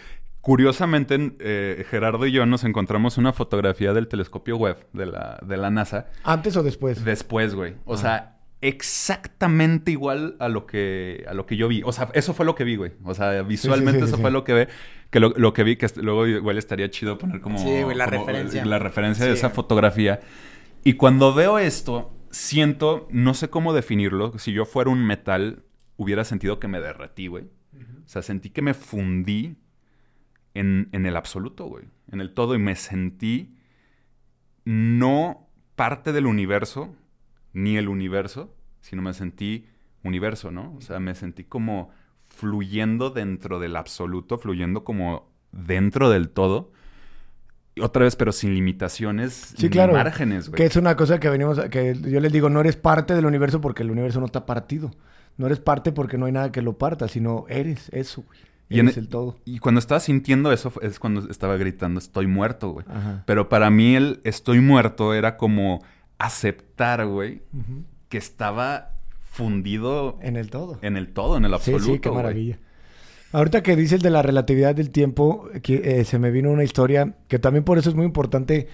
curiosamente, 0.41 1.35
eh, 1.39 1.85
Gerardo 1.89 2.25
y 2.25 2.31
yo 2.31 2.45
nos 2.45 2.63
encontramos 2.63 3.17
una 3.17 3.33
fotografía 3.33 3.93
del 3.93 4.07
telescopio 4.07 4.57
web 4.57 4.85
de 4.93 5.07
la, 5.07 5.39
de 5.43 5.57
la 5.57 5.69
NASA 5.71 6.07
¿Antes 6.23 6.55
o 6.57 6.63
después? 6.63 7.03
Después, 7.03 7.55
güey. 7.55 7.75
O 7.85 7.97
sea, 7.97 8.36
exactamente 8.61 9.91
igual 9.91 10.35
a 10.39 10.49
lo 10.49 10.65
que 10.65 11.25
a 11.27 11.33
lo 11.33 11.45
que 11.45 11.57
yo 11.57 11.67
vi. 11.67 11.81
O 11.83 11.91
sea, 11.91 12.09
eso 12.13 12.33
fue 12.33 12.45
lo 12.45 12.55
que 12.55 12.63
vi, 12.63 12.75
güey. 12.75 12.91
O 13.03 13.13
sea, 13.13 13.41
visualmente 13.43 13.99
sí, 13.99 14.05
sí, 14.05 14.07
eso 14.09 14.15
sí. 14.17 14.21
fue 14.21 14.31
lo 14.31 14.43
que 14.43 14.53
ve, 14.53 14.67
que 15.09 15.19
lo, 15.19 15.29
lo 15.37 15.53
que 15.53 15.63
vi, 15.63 15.75
que 15.75 15.87
luego 15.97 16.27
igual 16.27 16.57
estaría 16.57 16.89
chido 16.89 17.17
poner 17.17 17.41
como, 17.41 17.59
Sí, 17.59 17.83
güey, 17.83 17.95
la 17.95 18.05
como, 18.05 18.19
referencia. 18.25 18.65
la 18.65 18.79
referencia 18.79 19.25
de 19.25 19.33
esa 19.33 19.49
fotografía. 19.49 20.19
Y 20.83 20.93
cuando 20.93 21.33
veo 21.33 21.59
esto, 21.59 22.13
siento, 22.31 23.07
no 23.11 23.33
sé 23.33 23.49
cómo 23.49 23.73
definirlo. 23.73 24.37
Si 24.39 24.53
yo 24.53 24.65
fuera 24.65 24.89
un 24.89 25.05
metal, 25.05 25.63
hubiera 25.97 26.23
sentido 26.23 26.59
que 26.59 26.67
me 26.67 26.79
derretí, 26.79 27.27
güey. 27.27 27.45
O 28.05 28.09
sea, 28.09 28.21
sentí 28.21 28.49
que 28.49 28.61
me 28.61 28.73
fundí 28.73 29.57
en, 30.53 30.87
en 30.93 31.05
el 31.05 31.15
absoluto, 31.17 31.65
güey. 31.65 31.85
En 32.11 32.21
el 32.21 32.33
todo. 32.33 32.55
Y 32.55 32.59
me 32.59 32.75
sentí 32.75 33.53
no 34.63 35.49
parte 35.75 36.13
del 36.13 36.25
universo, 36.25 36.95
ni 37.57 37.75
el 37.77 37.87
universo, 37.89 38.53
sino 38.81 39.01
me 39.01 39.13
sentí 39.13 39.65
universo, 40.03 40.51
¿no? 40.51 40.75
O 40.77 40.81
sea, 40.81 40.99
me 40.99 41.15
sentí 41.15 41.43
como 41.43 41.89
fluyendo 42.29 43.09
dentro 43.09 43.59
del 43.59 43.75
absoluto, 43.75 44.37
fluyendo 44.37 44.83
como 44.83 45.29
dentro 45.51 46.09
del 46.09 46.29
todo. 46.29 46.71
Otra 47.81 48.03
vez, 48.03 48.15
pero 48.15 48.31
sin 48.31 48.53
limitaciones 48.55 49.53
Sí, 49.55 49.63
ni 49.65 49.69
claro. 49.69 49.93
márgenes, 49.93 50.49
güey. 50.49 50.57
Que 50.57 50.65
es 50.65 50.75
una 50.75 50.95
cosa 50.95 51.19
que 51.19 51.29
venimos, 51.29 51.59
a- 51.59 51.69
que 51.69 51.95
yo 51.95 52.19
les 52.19 52.31
digo, 52.31 52.49
no 52.49 52.59
eres 52.59 52.75
parte 52.75 53.13
del 53.15 53.25
universo 53.25 53.61
porque 53.61 53.83
el 53.83 53.91
universo 53.91 54.19
no 54.19 54.25
está 54.25 54.45
partido. 54.45 54.91
No 55.37 55.45
eres 55.45 55.59
parte 55.59 55.91
porque 55.91 56.17
no 56.17 56.25
hay 56.25 56.31
nada 56.31 56.51
que 56.51 56.61
lo 56.63 56.77
parta, 56.77 57.07
sino 57.07 57.45
eres 57.49 57.89
eso, 57.93 58.23
güey. 58.23 58.39
Y 58.69 58.79
en- 58.79 58.87
Eres 58.87 58.97
el 58.97 59.07
todo. 59.09 59.37
Y 59.45 59.59
cuando 59.59 59.79
estaba 59.79 59.99
sintiendo 59.99 60.51
eso 60.51 60.73
es 60.81 60.99
cuando 60.99 61.29
estaba 61.29 61.55
gritando, 61.57 61.99
estoy 61.99 62.27
muerto, 62.27 62.69
güey. 62.71 62.85
Ajá. 62.89 63.23
Pero 63.25 63.47
para 63.47 63.69
mí 63.69 63.95
el 63.95 64.19
estoy 64.23 64.59
muerto 64.59 65.13
era 65.13 65.37
como 65.37 65.83
aceptar, 66.17 67.05
güey, 67.05 67.41
que 68.09 68.17
estaba 68.17 68.91
fundido 69.31 70.17
En 70.21 70.35
el 70.35 70.49
todo. 70.49 70.79
en 70.81 70.97
el 70.97 71.13
todo, 71.13 71.37
en 71.37 71.45
el 71.45 71.53
absoluto. 71.53 71.85
sí, 71.85 71.99
qué 71.99 72.09
güey. 72.09 72.23
maravilla. 72.23 72.59
Ahorita 73.33 73.61
que 73.61 73.75
dices 73.75 74.01
de 74.01 74.09
la 74.09 74.21
relatividad 74.21 74.73
del 74.73 74.89
tiempo, 74.89 75.49
que, 75.61 75.99
eh, 75.99 76.05
se 76.05 76.17
me 76.17 76.31
vino 76.31 76.49
una 76.49 76.63
historia 76.63 77.15
que 77.27 77.39
también 77.39 77.63
por 77.65 77.77
eso 77.77 77.89
es 77.89 77.95
muy 77.95 78.05
importante 78.05 78.67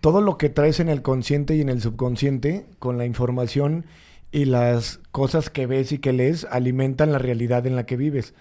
todo 0.00 0.20
lo 0.20 0.38
que 0.38 0.48
traes 0.48 0.80
en 0.80 0.88
el 0.88 1.02
consciente 1.02 1.56
y 1.56 1.60
en 1.60 1.68
el 1.68 1.82
subconsciente 1.82 2.66
con 2.78 2.96
la 2.96 3.04
información 3.04 3.84
y 4.30 4.46
las 4.46 5.00
cosas 5.10 5.50
que 5.50 5.66
ves 5.66 5.92
y 5.92 5.98
que 5.98 6.12
lees 6.12 6.46
alimentan 6.50 7.12
la 7.12 7.18
realidad 7.18 7.66
en 7.66 7.76
la 7.76 7.84
que 7.84 7.96
vives. 7.96 8.34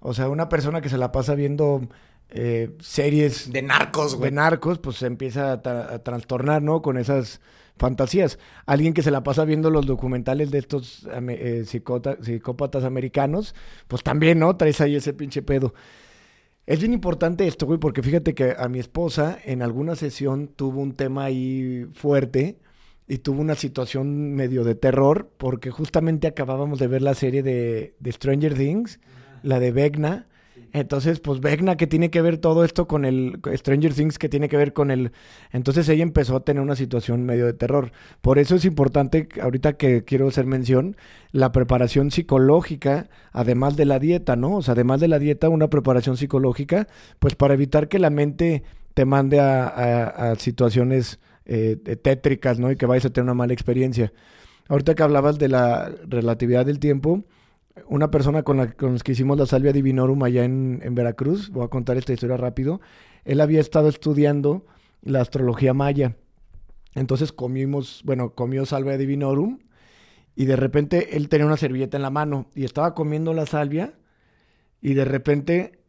O 0.00 0.14
sea, 0.14 0.28
una 0.28 0.48
persona 0.48 0.80
que 0.80 0.88
se 0.88 0.96
la 0.96 1.12
pasa 1.12 1.34
viendo 1.34 1.88
eh, 2.30 2.70
series 2.80 3.52
de 3.52 3.62
narcos, 3.62 4.14
güey. 4.14 4.30
De 4.30 4.36
narcos, 4.36 4.78
pues 4.78 4.96
se 4.96 5.06
empieza 5.06 5.52
a, 5.52 5.98
trastornar, 6.02 6.62
¿no? 6.62 6.82
Con 6.82 6.96
esas 6.98 7.40
fantasías. 7.76 8.38
Alguien 8.66 8.94
que 8.94 9.02
se 9.02 9.10
la 9.10 9.22
pasa 9.22 9.44
viendo 9.44 9.70
los 9.70 9.86
documentales 9.86 10.50
de 10.50 10.58
estos 10.58 11.08
eh, 11.28 11.64
psicópatas 11.66 12.84
americanos, 12.84 13.54
pues 13.88 14.02
también, 14.02 14.38
¿no? 14.38 14.56
Traes 14.56 14.80
ahí 14.80 14.96
ese 14.96 15.12
pinche 15.12 15.42
pedo. 15.42 15.74
Es 16.66 16.78
bien 16.78 16.94
importante 16.94 17.46
esto, 17.46 17.66
güey, 17.66 17.78
porque 17.78 18.02
fíjate 18.02 18.34
que 18.34 18.54
a 18.56 18.68
mi 18.68 18.78
esposa 18.78 19.38
en 19.44 19.60
alguna 19.60 19.96
sesión 19.96 20.48
tuvo 20.48 20.80
un 20.80 20.94
tema 20.94 21.24
ahí 21.24 21.86
fuerte 21.92 22.58
y 23.06 23.18
tuvo 23.18 23.42
una 23.42 23.54
situación 23.54 24.32
medio 24.34 24.64
de 24.64 24.74
terror 24.74 25.30
porque 25.36 25.70
justamente 25.70 26.26
acabábamos 26.26 26.78
de 26.78 26.86
ver 26.86 27.02
la 27.02 27.14
serie 27.14 27.42
de, 27.42 27.94
de 27.98 28.12
Stranger 28.12 28.54
Things, 28.54 28.98
la 29.42 29.60
de 29.60 29.72
Vecna. 29.72 30.26
Entonces, 30.74 31.20
pues 31.20 31.40
Vecna 31.40 31.76
que 31.76 31.86
tiene 31.86 32.10
que 32.10 32.20
ver 32.20 32.36
todo 32.38 32.64
esto 32.64 32.88
con 32.88 33.04
el 33.04 33.38
Stranger 33.54 33.94
Things 33.94 34.18
que 34.18 34.28
tiene 34.28 34.48
que 34.48 34.56
ver 34.56 34.72
con 34.72 34.90
el... 34.90 35.12
Entonces 35.52 35.88
ella 35.88 36.02
empezó 36.02 36.34
a 36.34 36.44
tener 36.44 36.60
una 36.60 36.74
situación 36.74 37.24
medio 37.24 37.46
de 37.46 37.52
terror. 37.52 37.92
Por 38.20 38.40
eso 38.40 38.56
es 38.56 38.64
importante, 38.64 39.28
ahorita 39.40 39.74
que 39.74 40.02
quiero 40.02 40.26
hacer 40.26 40.46
mención, 40.46 40.96
la 41.30 41.52
preparación 41.52 42.10
psicológica, 42.10 43.08
además 43.30 43.76
de 43.76 43.84
la 43.84 44.00
dieta, 44.00 44.34
¿no? 44.34 44.56
O 44.56 44.62
sea, 44.62 44.72
además 44.72 44.98
de 44.98 45.06
la 45.06 45.20
dieta, 45.20 45.48
una 45.48 45.70
preparación 45.70 46.16
psicológica, 46.16 46.88
pues 47.20 47.36
para 47.36 47.54
evitar 47.54 47.86
que 47.86 48.00
la 48.00 48.10
mente 48.10 48.64
te 48.94 49.04
mande 49.04 49.38
a, 49.38 50.34
situaciones 50.38 51.20
eh, 51.46 51.76
tétricas, 52.02 52.58
¿no? 52.58 52.72
Y 52.72 52.76
que 52.76 52.86
vayas 52.86 53.04
a 53.04 53.10
tener 53.10 53.26
una 53.26 53.34
mala 53.34 53.52
experiencia. 53.52 54.12
Ahorita 54.66 54.96
que 54.96 55.04
hablabas 55.04 55.38
de 55.38 55.48
la 55.50 55.88
relatividad 56.08 56.66
del 56.66 56.80
tiempo, 56.80 57.22
una 57.86 58.10
persona 58.10 58.42
con 58.42 58.56
la 58.56 58.72
con 58.72 58.98
que 58.98 59.12
hicimos 59.12 59.38
la 59.38 59.46
salvia 59.46 59.72
divinorum 59.72 60.22
allá 60.22 60.44
en, 60.44 60.80
Veracruz, 60.94 61.50
voy 61.50 61.64
a 61.64 61.68
contar 61.68 61.96
esta 61.96 62.12
historia 62.12 62.36
rápido, 62.36 62.80
él 63.24 63.40
había 63.40 63.60
estado 63.60 63.88
estudiando 63.88 64.66
la 65.02 65.20
astrología 65.20 65.74
maya. 65.74 66.16
Entonces 66.94 67.32
comimos, 67.32 68.02
bueno, 68.04 68.34
comió 68.34 68.66
salvia 68.66 68.96
divinorum 68.96 69.58
y 70.36 70.44
de 70.44 70.56
repente 70.56 71.16
él 71.16 71.28
tenía 71.28 71.46
una 71.46 71.56
servilleta 71.56 71.96
en 71.96 72.02
la 72.02 72.10
mano 72.10 72.46
y 72.54 72.64
estaba 72.64 72.94
comiendo 72.94 73.34
la 73.34 73.46
salvia 73.46 73.94
y 74.80 74.94
de 74.94 75.04
repente 75.04 75.80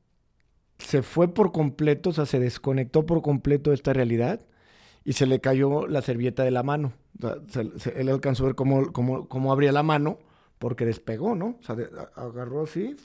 se 0.80 1.04
fue 1.04 1.34
por 1.34 1.52
completo, 1.52 2.10
o 2.10 2.14
sea, 2.14 2.26
se 2.26 2.40
desconectó 2.40 3.06
por 3.06 3.22
completo 3.22 3.70
de 3.70 3.76
esta 3.76 3.94
realidad 3.94 4.42
y 5.04 5.14
se 5.14 5.28
le 5.28 5.40
cayó 5.40 5.88
la 5.88 6.02
servilleta 6.02 6.44
de 6.44 6.52
la 6.52 6.64
mano. 6.64 6.94
él 7.96 8.10
alcanzó 8.10 8.44
a 8.44 8.48
ver 8.48 8.56
cómo, 8.56 8.92
cómo, 8.92 9.28
cómo, 9.28 9.52
abría 9.52 9.72
la 9.72 9.84
mano 9.84 10.18
porque 10.60 10.86
despegó, 10.86 11.36
¿no? 11.36 11.58
O 11.60 11.64
sea, 11.64 11.76
agarró 12.16 12.64
así 12.64 12.96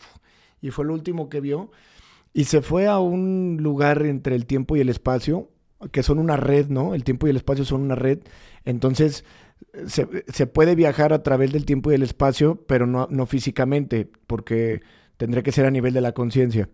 y 0.60 0.70
fue 0.70 0.84
lo 0.84 0.94
último 0.94 1.28
que 1.28 1.40
vio. 1.40 1.70
Y 2.32 2.44
se 2.44 2.62
fue 2.62 2.86
a 2.86 2.98
un 2.98 3.58
lugar 3.60 4.02
entre 4.06 4.36
el 4.36 4.46
tiempo 4.46 4.76
y 4.76 4.80
el 4.80 4.88
espacio, 4.88 5.48
que 5.90 6.02
son 6.02 6.18
una 6.18 6.36
red, 6.36 6.68
¿no? 6.68 6.94
El 6.94 7.04
tiempo 7.04 7.26
y 7.26 7.30
el 7.30 7.36
espacio 7.36 7.64
son 7.64 7.82
una 7.82 7.96
red. 7.96 8.20
Entonces, 8.64 9.24
se, 9.86 10.06
se 10.28 10.46
puede 10.46 10.74
viajar 10.74 11.12
a 11.12 11.22
través 11.22 11.52
del 11.52 11.64
tiempo 11.64 11.90
y 11.90 11.94
el 11.94 12.02
espacio, 12.02 12.64
pero 12.66 12.86
no, 12.86 13.08
no 13.10 13.26
físicamente, 13.26 14.08
porque 14.26 14.82
tendría 15.16 15.42
que 15.42 15.52
ser 15.52 15.66
a 15.66 15.70
nivel 15.70 15.92
de 15.92 16.00
la 16.00 16.12
conciencia. 16.12 16.68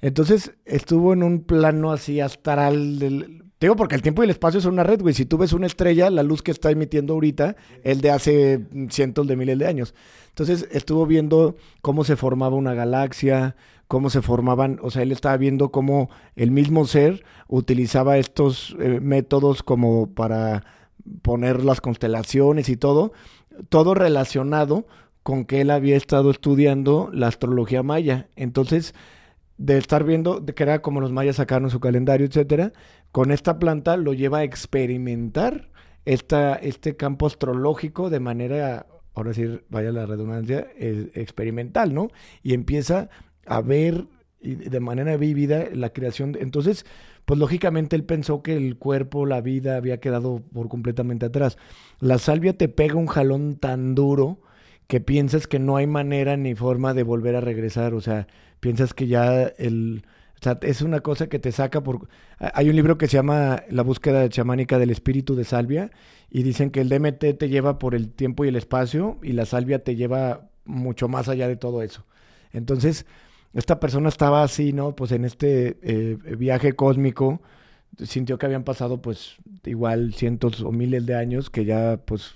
Entonces, 0.00 0.52
estuvo 0.64 1.12
en 1.12 1.22
un 1.22 1.44
plano 1.44 1.92
así 1.92 2.20
astral 2.20 2.98
del, 2.98 3.41
digo 3.66 3.76
porque 3.76 3.94
el 3.94 4.02
tiempo 4.02 4.22
y 4.22 4.24
el 4.24 4.30
espacio 4.30 4.60
son 4.60 4.74
una 4.74 4.84
red, 4.84 5.00
güey. 5.00 5.14
Si 5.14 5.24
tú 5.24 5.38
ves 5.38 5.52
una 5.52 5.66
estrella, 5.66 6.10
la 6.10 6.22
luz 6.22 6.42
que 6.42 6.50
está 6.50 6.70
emitiendo 6.70 7.14
ahorita, 7.14 7.56
el 7.82 8.00
de 8.00 8.10
hace 8.10 8.66
cientos 8.90 9.26
de 9.26 9.36
miles 9.36 9.58
de 9.58 9.66
años. 9.66 9.94
Entonces 10.28 10.68
estuvo 10.70 11.06
viendo 11.06 11.56
cómo 11.80 12.04
se 12.04 12.16
formaba 12.16 12.56
una 12.56 12.74
galaxia, 12.74 13.56
cómo 13.88 14.08
se 14.08 14.22
formaban, 14.22 14.78
o 14.82 14.90
sea, 14.90 15.02
él 15.02 15.12
estaba 15.12 15.36
viendo 15.36 15.70
cómo 15.70 16.08
el 16.34 16.50
mismo 16.50 16.86
ser 16.86 17.24
utilizaba 17.46 18.16
estos 18.16 18.74
eh, 18.80 19.00
métodos 19.00 19.62
como 19.62 20.06
para 20.14 20.64
poner 21.20 21.62
las 21.62 21.80
constelaciones 21.80 22.70
y 22.70 22.76
todo, 22.76 23.12
todo 23.68 23.94
relacionado 23.94 24.86
con 25.22 25.44
que 25.44 25.60
él 25.60 25.70
había 25.70 25.96
estado 25.96 26.30
estudiando 26.30 27.10
la 27.12 27.28
astrología 27.28 27.82
maya. 27.82 28.28
Entonces, 28.34 28.94
de 29.58 29.78
estar 29.78 30.04
viendo, 30.04 30.40
de 30.40 30.54
que 30.54 30.62
era 30.62 30.82
como 30.82 31.00
los 31.00 31.12
mayas 31.12 31.36
sacaron 31.36 31.70
su 31.70 31.78
calendario, 31.78 32.26
etcétera, 32.26 32.72
con 33.12 33.30
esta 33.30 33.58
planta 33.58 33.96
lo 33.96 34.14
lleva 34.14 34.38
a 34.38 34.44
experimentar 34.44 35.70
esta, 36.04 36.54
este 36.54 36.96
campo 36.96 37.26
astrológico 37.26 38.10
de 38.10 38.20
manera, 38.20 38.86
ahora 39.14 39.34
sí, 39.34 39.60
vaya 39.68 39.92
la 39.92 40.06
redundancia, 40.06 40.66
experimental, 40.76 41.94
¿no? 41.94 42.08
Y 42.42 42.54
empieza 42.54 43.10
a 43.46 43.60
ver 43.60 44.06
de 44.40 44.80
manera 44.80 45.16
vívida 45.16 45.68
la 45.72 45.90
creación. 45.90 46.36
entonces, 46.40 46.84
pues 47.24 47.38
lógicamente 47.38 47.94
él 47.94 48.04
pensó 48.04 48.42
que 48.42 48.56
el 48.56 48.76
cuerpo, 48.76 49.26
la 49.26 49.40
vida 49.40 49.76
había 49.76 50.00
quedado 50.00 50.42
por 50.52 50.68
completamente 50.68 51.26
atrás. 51.26 51.56
La 52.00 52.18
salvia 52.18 52.56
te 52.56 52.68
pega 52.68 52.96
un 52.96 53.06
jalón 53.06 53.56
tan 53.56 53.94
duro 53.94 54.40
que 54.88 55.00
piensas 55.00 55.46
que 55.46 55.60
no 55.60 55.76
hay 55.76 55.86
manera 55.86 56.36
ni 56.36 56.56
forma 56.56 56.94
de 56.94 57.04
volver 57.04 57.36
a 57.36 57.40
regresar. 57.40 57.94
O 57.94 58.00
sea, 58.00 58.26
piensas 58.58 58.94
que 58.94 59.06
ya 59.06 59.42
el 59.42 60.04
o 60.42 60.44
sea, 60.44 60.58
es 60.62 60.82
una 60.82 60.98
cosa 60.98 61.28
que 61.28 61.38
te 61.38 61.52
saca 61.52 61.84
por... 61.84 62.08
Hay 62.40 62.68
un 62.68 62.74
libro 62.74 62.98
que 62.98 63.06
se 63.06 63.16
llama 63.16 63.62
La 63.70 63.84
búsqueda 63.84 64.28
chamánica 64.28 64.76
del 64.76 64.90
espíritu 64.90 65.36
de 65.36 65.44
Salvia 65.44 65.92
y 66.30 66.42
dicen 66.42 66.70
que 66.72 66.80
el 66.80 66.88
DMT 66.88 67.38
te 67.38 67.48
lleva 67.48 67.78
por 67.78 67.94
el 67.94 68.10
tiempo 68.10 68.44
y 68.44 68.48
el 68.48 68.56
espacio 68.56 69.18
y 69.22 69.34
la 69.34 69.46
Salvia 69.46 69.84
te 69.84 69.94
lleva 69.94 70.50
mucho 70.64 71.06
más 71.06 71.28
allá 71.28 71.46
de 71.46 71.54
todo 71.54 71.80
eso. 71.80 72.04
Entonces, 72.52 73.06
esta 73.54 73.78
persona 73.78 74.08
estaba 74.08 74.42
así, 74.42 74.72
¿no? 74.72 74.96
Pues 74.96 75.12
en 75.12 75.24
este 75.24 75.78
eh, 75.80 76.18
viaje 76.36 76.72
cósmico, 76.72 77.40
sintió 78.04 78.36
que 78.36 78.46
habían 78.46 78.64
pasado 78.64 79.00
pues 79.00 79.36
igual 79.64 80.12
cientos 80.12 80.62
o 80.62 80.72
miles 80.72 81.06
de 81.06 81.14
años 81.14 81.50
que 81.50 81.64
ya 81.64 82.00
pues... 82.04 82.34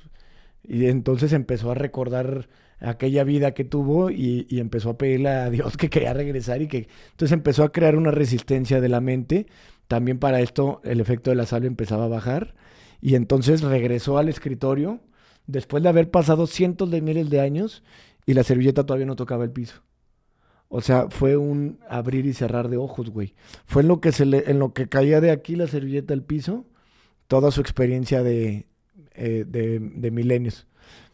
Y 0.62 0.86
entonces 0.86 1.32
empezó 1.32 1.72
a 1.72 1.74
recordar 1.74 2.48
aquella 2.80 3.24
vida 3.24 3.52
que 3.52 3.64
tuvo 3.64 4.10
y, 4.10 4.46
empezó 4.50 4.90
a 4.90 4.98
pedirle 4.98 5.30
a 5.30 5.50
Dios 5.50 5.76
que 5.76 5.90
quería 5.90 6.12
regresar 6.12 6.62
y 6.62 6.68
que 6.68 6.88
entonces 7.10 7.32
empezó 7.32 7.64
a 7.64 7.72
crear 7.72 7.96
una 7.96 8.10
resistencia 8.10 8.80
de 8.80 8.88
la 8.88 9.00
mente. 9.00 9.46
También 9.88 10.18
para 10.18 10.40
esto 10.40 10.80
el 10.84 11.00
efecto 11.00 11.30
de 11.30 11.36
la 11.36 11.46
sal 11.46 11.64
empezaba 11.64 12.04
a 12.04 12.08
bajar 12.08 12.54
y 13.00 13.14
entonces 13.14 13.62
regresó 13.62 14.18
al 14.18 14.28
escritorio 14.28 15.00
después 15.46 15.82
de 15.82 15.88
haber 15.88 16.10
pasado 16.10 16.46
cientos 16.46 16.90
de 16.90 17.00
miles 17.00 17.30
de 17.30 17.40
años 17.40 17.82
y 18.26 18.34
la 18.34 18.42
servilleta 18.42 18.84
todavía 18.84 19.06
no 19.06 19.16
tocaba 19.16 19.44
el 19.44 19.50
piso. 19.50 19.82
O 20.68 20.80
sea, 20.80 21.08
fue 21.10 21.36
un 21.36 21.78
abrir 21.88 22.26
y 22.26 22.32
cerrar 22.32 22.68
de 22.68 22.76
ojos, 22.76 23.10
güey. 23.10 23.34
Fue 23.66 23.82
en 23.82 23.88
lo 23.88 24.00
que 24.00 24.10
se 24.10 24.26
le, 24.26 24.50
en 24.50 24.58
lo 24.58 24.72
que 24.72 24.88
caía 24.88 25.20
de 25.20 25.30
aquí 25.30 25.54
la 25.54 25.68
servilleta 25.68 26.12
al 26.12 26.24
piso, 26.24 26.66
toda 27.28 27.52
su 27.52 27.60
experiencia 27.60 28.24
de, 28.24 28.66
eh, 29.14 29.44
de, 29.46 29.78
de 29.78 30.10
milenios. 30.10 30.66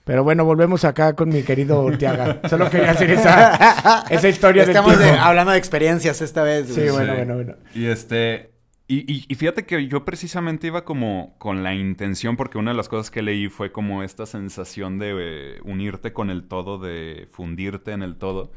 Pero 0.05 0.25
bueno, 0.25 0.45
volvemos 0.45 0.85
acá 0.85 1.15
con 1.15 1.29
mi 1.29 1.43
querido 1.43 1.83
Urtiaga. 1.85 2.41
Solo 2.49 2.69
quería 2.69 2.91
hacer 2.91 3.11
esa, 3.11 4.05
esa 4.11 4.29
historia 4.29 4.65
Estamos 4.65 4.97
hablando 4.97 5.53
de 5.53 5.59
experiencias 5.59 6.21
esta 6.21 6.43
vez. 6.43 6.69
Sí, 6.69 6.89
bueno, 6.91 7.15
bueno, 7.15 7.35
bueno. 7.35 7.55
Y 7.75 7.87
este... 7.87 8.51
Y, 8.89 9.25
y, 9.27 9.35
fíjate 9.37 9.65
que 9.65 9.87
yo 9.87 10.05
precisamente 10.05 10.67
iba 10.67 10.85
como 10.85 11.35
con 11.39 11.63
la 11.63 11.75
intención, 11.75 12.37
porque 12.37 12.59
una 12.59 12.73
de 12.73 12.77
las 12.77 12.91
cosas 12.91 13.11
que 13.11 13.23
leí 13.23 13.49
fue 13.49 13.73
como 13.73 14.03
esta 14.03 14.27
sensación 14.27 14.99
de 14.99 15.15
eh, 15.19 15.61
unirte 15.65 16.13
con 16.13 16.29
el 16.29 16.47
todo, 16.47 16.79
de 16.79 17.27
fundirte 17.31 17.93
en 17.93 18.03
el 18.03 18.17
todo. 18.17 18.53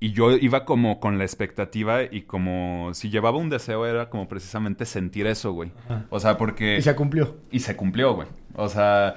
Y 0.00 0.12
yo 0.12 0.30
iba 0.30 0.64
como 0.64 1.00
con 1.00 1.18
la 1.18 1.24
expectativa 1.24 2.04
y 2.04 2.22
como 2.22 2.94
si 2.94 3.10
llevaba 3.10 3.36
un 3.36 3.50
deseo 3.50 3.84
era 3.84 4.08
como 4.08 4.26
precisamente 4.26 4.86
sentir 4.86 5.26
eso, 5.26 5.52
güey. 5.52 5.72
O 6.08 6.18
sea, 6.18 6.38
porque... 6.38 6.78
Y 6.78 6.82
se 6.82 6.94
cumplió. 6.94 7.36
Y 7.50 7.60
se 7.60 7.76
cumplió, 7.76 8.14
güey. 8.14 8.28
O 8.54 8.68
sea, 8.68 9.16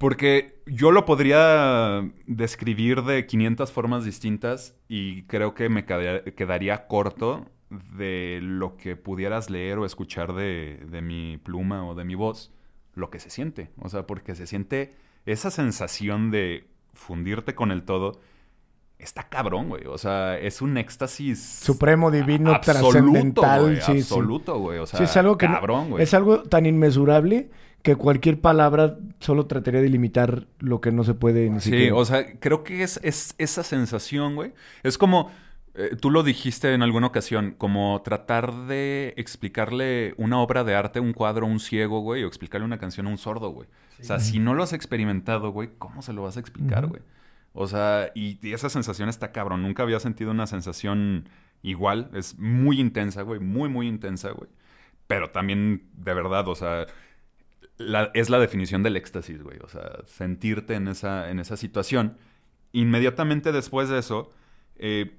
porque 0.00 0.62
yo 0.64 0.92
lo 0.92 1.04
podría 1.04 2.10
describir 2.26 3.02
de 3.02 3.26
500 3.26 3.70
formas 3.70 4.02
distintas 4.02 4.74
y 4.88 5.24
creo 5.24 5.52
que 5.52 5.68
me 5.68 5.84
quedaría, 5.84 6.86
corto 6.86 7.44
de 7.68 8.38
lo 8.40 8.78
que 8.78 8.96
pudieras 8.96 9.50
leer 9.50 9.76
o 9.76 9.84
escuchar 9.84 10.32
de, 10.32 10.86
de, 10.90 11.02
mi 11.02 11.36
pluma 11.36 11.86
o 11.86 11.94
de 11.94 12.04
mi 12.04 12.14
voz, 12.14 12.50
lo 12.94 13.10
que 13.10 13.18
se 13.18 13.28
siente. 13.28 13.72
O 13.76 13.90
sea, 13.90 14.06
porque 14.06 14.34
se 14.34 14.46
siente 14.46 14.94
esa 15.26 15.50
sensación 15.50 16.30
de 16.30 16.66
fundirte 16.94 17.54
con 17.54 17.70
el 17.70 17.82
todo. 17.82 18.22
Está 18.98 19.24
cabrón, 19.28 19.68
güey. 19.68 19.84
O 19.84 19.98
sea, 19.98 20.38
es 20.38 20.62
un 20.62 20.78
éxtasis. 20.78 21.44
Supremo, 21.44 22.10
divino, 22.10 22.58
trascendental. 22.60 23.82
Sí, 23.82 23.98
absoluto, 23.98 24.58
güey. 24.60 24.78
O 24.78 24.86
sea, 24.86 25.02
es 25.02 25.14
algo 25.18 25.36
cabrón, 25.36 25.90
güey. 25.90 26.02
Es 26.02 26.14
algo 26.14 26.42
tan 26.44 26.64
inmesurable 26.64 27.50
que 27.82 27.96
cualquier 27.96 28.40
palabra 28.40 28.98
solo 29.20 29.46
trataría 29.46 29.80
de 29.80 29.88
limitar 29.88 30.46
lo 30.58 30.80
que 30.80 30.92
no 30.92 31.04
se 31.04 31.14
puede 31.14 31.48
ni 31.48 31.60
Sí, 31.60 31.90
o 31.90 32.04
sea, 32.04 32.38
creo 32.38 32.64
que 32.64 32.82
es, 32.82 33.00
es 33.02 33.34
esa 33.38 33.62
sensación, 33.62 34.34
güey. 34.34 34.52
Es 34.82 34.98
como, 34.98 35.30
eh, 35.74 35.96
tú 36.00 36.10
lo 36.10 36.22
dijiste 36.22 36.74
en 36.74 36.82
alguna 36.82 37.06
ocasión, 37.06 37.54
como 37.56 38.02
tratar 38.04 38.66
de 38.66 39.14
explicarle 39.16 40.14
una 40.16 40.40
obra 40.40 40.64
de 40.64 40.74
arte, 40.74 41.00
un 41.00 41.12
cuadro 41.12 41.46
a 41.46 41.48
un 41.48 41.60
ciego, 41.60 42.00
güey, 42.00 42.24
o 42.24 42.26
explicarle 42.26 42.64
una 42.64 42.78
canción 42.78 43.06
a 43.06 43.10
un 43.10 43.18
sordo, 43.18 43.50
güey. 43.50 43.68
O 44.00 44.04
sea, 44.04 44.18
si 44.18 44.38
no 44.38 44.54
lo 44.54 44.62
has 44.62 44.72
experimentado, 44.72 45.50
güey, 45.50 45.70
¿cómo 45.78 46.02
se 46.02 46.12
lo 46.12 46.22
vas 46.22 46.36
a 46.36 46.40
explicar, 46.40 46.86
güey? 46.86 47.02
O 47.52 47.66
sea, 47.66 48.10
y, 48.14 48.38
esa 48.52 48.68
sensación 48.70 49.08
está 49.08 49.32
cabrón. 49.32 49.62
Nunca 49.62 49.82
había 49.82 50.00
sentido 50.00 50.30
una 50.30 50.46
sensación 50.46 51.28
igual. 51.62 52.10
Es 52.14 52.38
muy 52.38 52.80
intensa, 52.80 53.22
güey. 53.22 53.40
Muy, 53.40 53.68
muy 53.68 53.88
intensa, 53.88 54.30
güey. 54.30 54.48
Pero 55.06 55.30
también, 55.30 55.88
de 55.94 56.14
verdad, 56.14 56.48
o 56.48 56.54
sea, 56.54 56.86
es 58.14 58.30
la 58.30 58.38
definición 58.38 58.82
del 58.82 58.96
éxtasis, 58.96 59.42
güey. 59.42 59.58
O 59.62 59.68
sea, 59.68 59.98
sentirte 60.06 60.74
en 60.74 60.88
esa, 60.88 61.30
en 61.30 61.40
esa 61.40 61.56
situación. 61.56 62.16
Inmediatamente 62.72 63.52
después 63.52 63.88
de 63.88 63.98
eso, 63.98 64.30
eh, 64.76 65.12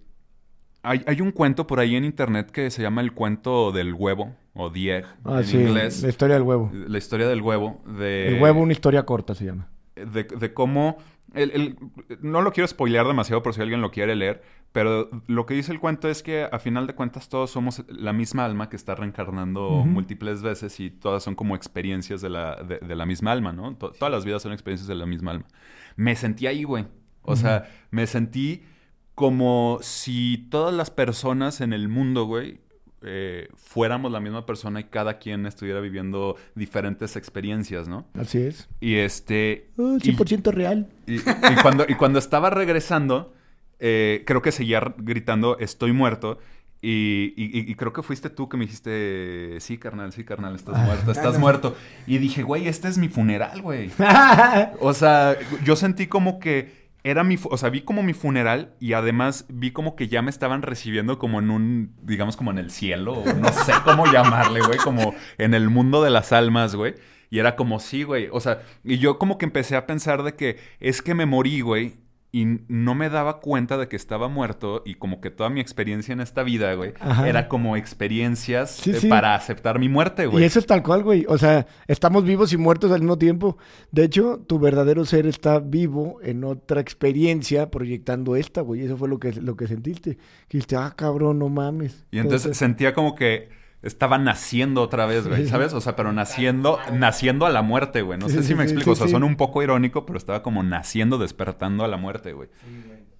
hay, 0.83 1.21
un 1.21 1.31
cuento 1.31 1.67
por 1.67 1.79
ahí 1.79 1.95
en 1.95 2.05
internet 2.05 2.49
que 2.51 2.71
se 2.71 2.81
llama 2.81 3.01
el 3.01 3.13
cuento 3.13 3.71
del 3.71 3.93
huevo, 3.93 4.35
o 4.53 4.69
Die 4.69 5.03
ah, 5.25 5.41
en 5.41 5.61
inglés. 5.61 6.01
La 6.01 6.09
historia 6.09 6.35
del 6.35 6.43
huevo. 6.43 6.71
La 6.73 6.97
historia 6.97 7.27
del 7.27 7.41
huevo. 7.41 7.81
De, 7.85 8.29
el 8.29 8.41
huevo, 8.41 8.61
una 8.61 8.73
historia 8.73 9.03
corta 9.03 9.35
se 9.35 9.45
llama. 9.45 9.69
De, 10.05 10.23
de 10.23 10.53
cómo. 10.53 10.97
El, 11.33 11.77
no 12.21 12.41
lo 12.41 12.51
quiero 12.51 12.67
spoilear 12.67 13.07
demasiado 13.07 13.41
por 13.41 13.53
si 13.53 13.61
alguien 13.61 13.79
lo 13.79 13.89
quiere 13.89 14.15
leer, 14.17 14.41
pero 14.73 15.09
lo 15.27 15.45
que 15.45 15.53
dice 15.53 15.71
el 15.71 15.79
cuento 15.79 16.09
es 16.09 16.23
que 16.23 16.47
a 16.51 16.59
final 16.59 16.87
de 16.87 16.95
cuentas 16.95 17.29
todos 17.29 17.51
somos 17.51 17.85
la 17.87 18.11
misma 18.11 18.43
alma 18.43 18.67
que 18.67 18.75
está 18.75 18.95
reencarnando 18.95 19.69
múltiples 19.85 20.41
veces 20.41 20.77
y 20.81 20.89
todas 20.89 21.23
son 21.23 21.35
como 21.35 21.55
experiencias 21.55 22.21
de 22.21 22.29
la, 22.29 22.55
de, 22.55 22.95
la 22.95 23.05
misma 23.05 23.31
alma, 23.31 23.53
¿no? 23.53 23.75
todas 23.75 24.11
las 24.11 24.25
vidas 24.25 24.41
son 24.41 24.51
experiencias 24.51 24.89
de 24.89 24.95
la 24.95 25.05
misma 25.05 25.31
alma. 25.31 25.45
Me 25.95 26.15
sentí 26.15 26.47
ahí, 26.47 26.63
güey. 26.63 26.85
O 27.23 27.35
sea, 27.35 27.69
me 27.91 28.07
sentí 28.07 28.63
como 29.15 29.79
si 29.81 30.47
todas 30.49 30.73
las 30.73 30.89
personas 30.89 31.61
en 31.61 31.73
el 31.73 31.87
mundo, 31.87 32.25
güey, 32.25 32.59
eh, 33.03 33.49
fuéramos 33.55 34.11
la 34.11 34.19
misma 34.19 34.45
persona 34.45 34.79
y 34.79 34.83
cada 34.85 35.17
quien 35.17 35.45
estuviera 35.45 35.79
viviendo 35.79 36.35
diferentes 36.53 37.15
experiencias, 37.15 37.87
¿no? 37.87 38.05
Así 38.13 38.39
es. 38.39 38.69
Y 38.79 38.95
este... 38.95 39.69
100% 39.77 40.47
uh, 40.47 40.51
real. 40.51 40.87
Y, 41.07 41.19
cuando, 41.61 41.85
y 41.87 41.95
cuando 41.95 42.19
estaba 42.19 42.51
regresando, 42.51 43.33
eh, 43.79 44.23
creo 44.27 44.41
que 44.41 44.51
seguía 44.51 44.93
gritando, 44.97 45.57
estoy 45.57 45.93
muerto. 45.93 46.37
Y, 46.83 47.75
creo 47.75 47.93
que 47.93 48.01
fuiste 48.01 48.29
tú 48.29 48.49
que 48.49 48.57
me 48.57 48.65
dijiste, 48.65 49.57
sí, 49.59 49.77
carnal, 49.77 50.11
sí, 50.13 50.23
carnal, 50.23 50.55
estás 50.55 50.75
ah, 50.77 50.83
muerto, 50.83 51.11
estás 51.11 51.39
muerto. 51.39 51.75
Y 52.07 52.17
dije, 52.17 52.41
güey, 52.41 52.67
este 52.67 52.87
es 52.87 52.97
mi 52.97 53.07
funeral, 53.07 53.61
güey. 53.61 53.91
o 54.79 54.93
sea, 54.93 55.37
yo 55.63 55.75
sentí 55.75 56.07
como 56.07 56.39
que 56.39 56.80
era 57.03 57.23
mi, 57.23 57.37
o 57.43 57.57
sea, 57.57 57.69
vi 57.69 57.81
como 57.81 58.03
mi 58.03 58.13
funeral 58.13 58.75
y 58.79 58.93
además 58.93 59.45
vi 59.49 59.71
como 59.71 59.95
que 59.95 60.07
ya 60.07 60.21
me 60.21 60.29
estaban 60.29 60.61
recibiendo 60.61 61.17
como 61.17 61.39
en 61.39 61.49
un, 61.49 61.95
digamos 62.03 62.37
como 62.37 62.51
en 62.51 62.59
el 62.59 62.69
cielo, 62.69 63.23
no 63.37 63.51
sé 63.51 63.73
cómo 63.83 64.11
llamarle, 64.11 64.61
güey, 64.61 64.77
como 64.77 65.15
en 65.37 65.53
el 65.53 65.69
mundo 65.69 66.03
de 66.03 66.11
las 66.11 66.31
almas, 66.31 66.75
güey. 66.75 66.95
Y 67.31 67.39
era 67.39 67.55
como, 67.55 67.79
sí, 67.79 68.03
güey, 68.03 68.27
o 68.31 68.41
sea, 68.41 68.61
y 68.83 68.97
yo 68.97 69.17
como 69.17 69.37
que 69.37 69.45
empecé 69.45 69.77
a 69.77 69.87
pensar 69.87 70.21
de 70.23 70.35
que 70.35 70.59
es 70.81 71.01
que 71.01 71.15
me 71.15 71.25
morí, 71.25 71.61
güey, 71.61 71.93
y 72.33 72.45
no 72.69 72.95
me 72.95 73.09
daba 73.09 73.39
cuenta 73.41 73.77
de 73.77 73.89
que 73.89 73.97
estaba 73.97 74.29
muerto 74.29 74.83
y 74.85 74.95
como 74.95 75.19
que 75.19 75.31
toda 75.31 75.49
mi 75.49 75.59
experiencia 75.59 76.13
en 76.13 76.21
esta 76.21 76.43
vida, 76.43 76.73
güey, 76.75 76.93
era 77.25 77.49
como 77.49 77.75
experiencias 77.75 78.87
eh, 78.87 79.07
para 79.09 79.35
aceptar 79.35 79.79
mi 79.79 79.89
muerte, 79.89 80.27
güey. 80.27 80.43
Y 80.43 80.47
eso 80.47 80.59
es 80.59 80.65
tal 80.65 80.81
cual, 80.81 81.03
güey. 81.03 81.25
O 81.27 81.37
sea, 81.37 81.67
estamos 81.87 82.23
vivos 82.23 82.53
y 82.53 82.57
muertos 82.57 82.91
al 82.91 83.01
mismo 83.01 83.17
tiempo. 83.17 83.57
De 83.91 84.05
hecho, 84.05 84.41
tu 84.47 84.59
verdadero 84.59 85.03
ser 85.03 85.27
está 85.27 85.59
vivo 85.59 86.19
en 86.23 86.45
otra 86.45 86.79
experiencia 86.79 87.69
proyectando 87.69 88.37
esta, 88.37 88.61
güey. 88.61 88.81
Eso 88.81 88.95
fue 88.95 89.09
lo 89.09 89.19
que, 89.19 89.33
lo 89.33 89.57
que 89.57 89.67
sentiste. 89.67 90.15
Que 90.15 90.57
dijiste, 90.57 90.77
ah, 90.77 90.93
cabrón, 90.95 91.39
no 91.39 91.49
mames. 91.49 92.05
Y 92.11 92.19
entonces 92.19 92.55
sentía 92.55 92.93
como 92.93 93.13
que 93.13 93.49
estaba 93.81 94.17
naciendo 94.17 94.81
otra 94.81 95.05
vez, 95.05 95.27
güey, 95.27 95.47
¿sabes? 95.47 95.73
O 95.73 95.81
sea, 95.81 95.95
pero 95.95 96.13
naciendo, 96.13 96.79
naciendo 96.93 97.45
a 97.45 97.49
la 97.49 97.61
muerte, 97.61 98.01
güey. 98.01 98.19
No 98.19 98.29
sé 98.29 98.43
si 98.43 98.53
me 98.53 98.63
explico. 98.63 98.91
o 98.91 98.95
sea, 98.95 99.07
son 99.07 99.23
un 99.23 99.35
poco 99.35 99.63
irónico, 99.63 100.05
pero 100.05 100.17
estaba 100.17 100.43
como 100.43 100.61
naciendo, 100.61 101.17
despertando 101.17 101.83
a 101.83 101.87
la 101.87 101.97
muerte, 101.97 102.33
güey. 102.33 102.49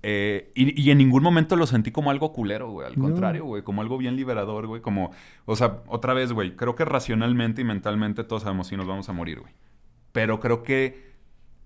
Eh, 0.04 0.52
y, 0.56 0.90
en 0.90 0.98
ningún 0.98 1.22
momento 1.22 1.56
lo 1.56 1.68
sentí 1.68 1.92
como 1.92 2.12
algo 2.12 2.34
culero, 2.34 2.70
güey. 2.70 2.88
Al 2.88 2.96
contrario, 2.96 3.46
güey. 3.46 3.64
Como 3.64 3.82
algo 3.82 3.98
bien 3.98 4.16
liberador, 4.16 4.68
güey. 4.68 4.82
Como, 4.82 5.12
o 5.46 5.56
sea, 5.56 5.82
otra 5.88 6.14
vez, 6.14 6.32
güey. 6.32 6.56
Creo 6.56 6.76
que 6.76 6.86
racionalmente 6.86 7.62
y 7.62 7.66
mentalmente 7.66 8.24
todos 8.24 8.44
sabemos 8.44 8.68
si 8.68 8.78
nos 8.78 8.88
vamos 8.88 9.10
a 9.10 9.14
morir, 9.14 9.40
güey. 9.40 9.54
Pero 10.12 10.40
creo 10.40 10.64
que 10.64 11.11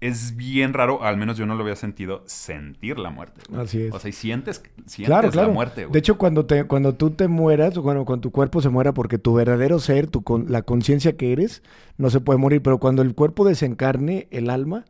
es 0.07 0.35
bien 0.35 0.73
raro, 0.73 1.03
al 1.03 1.17
menos 1.17 1.37
yo 1.37 1.45
no 1.45 1.55
lo 1.55 1.63
había 1.63 1.75
sentido, 1.75 2.23
sentir 2.25 2.99
la 2.99 3.09
muerte. 3.09 3.41
Así 3.55 3.83
es. 3.83 3.93
O 3.93 3.99
sea, 3.99 4.09
y 4.09 4.13
sientes, 4.13 4.63
sientes 4.85 5.35
la 5.35 5.47
muerte. 5.47 5.87
De 5.89 5.99
hecho, 5.99 6.17
cuando, 6.17 6.45
te, 6.45 6.65
cuando 6.65 6.93
tú 6.95 7.11
te 7.11 7.27
mueras, 7.27 7.75
o 7.77 7.83
cuando, 7.83 8.19
tu 8.19 8.31
cuerpo 8.31 8.61
se 8.61 8.69
muera, 8.69 8.93
porque 8.93 9.17
tu 9.17 9.33
verdadero 9.33 9.79
ser, 9.79 10.07
tu, 10.07 10.23
la 10.47 10.61
conciencia 10.61 11.17
que 11.17 11.31
eres, 11.31 11.63
no 11.97 12.09
se 12.09 12.21
puede 12.21 12.39
morir. 12.39 12.61
Pero 12.61 12.79
cuando 12.79 13.01
el 13.01 13.15
cuerpo 13.15 13.45
desencarne, 13.45 14.27
el 14.31 14.49
alma, 14.49 14.85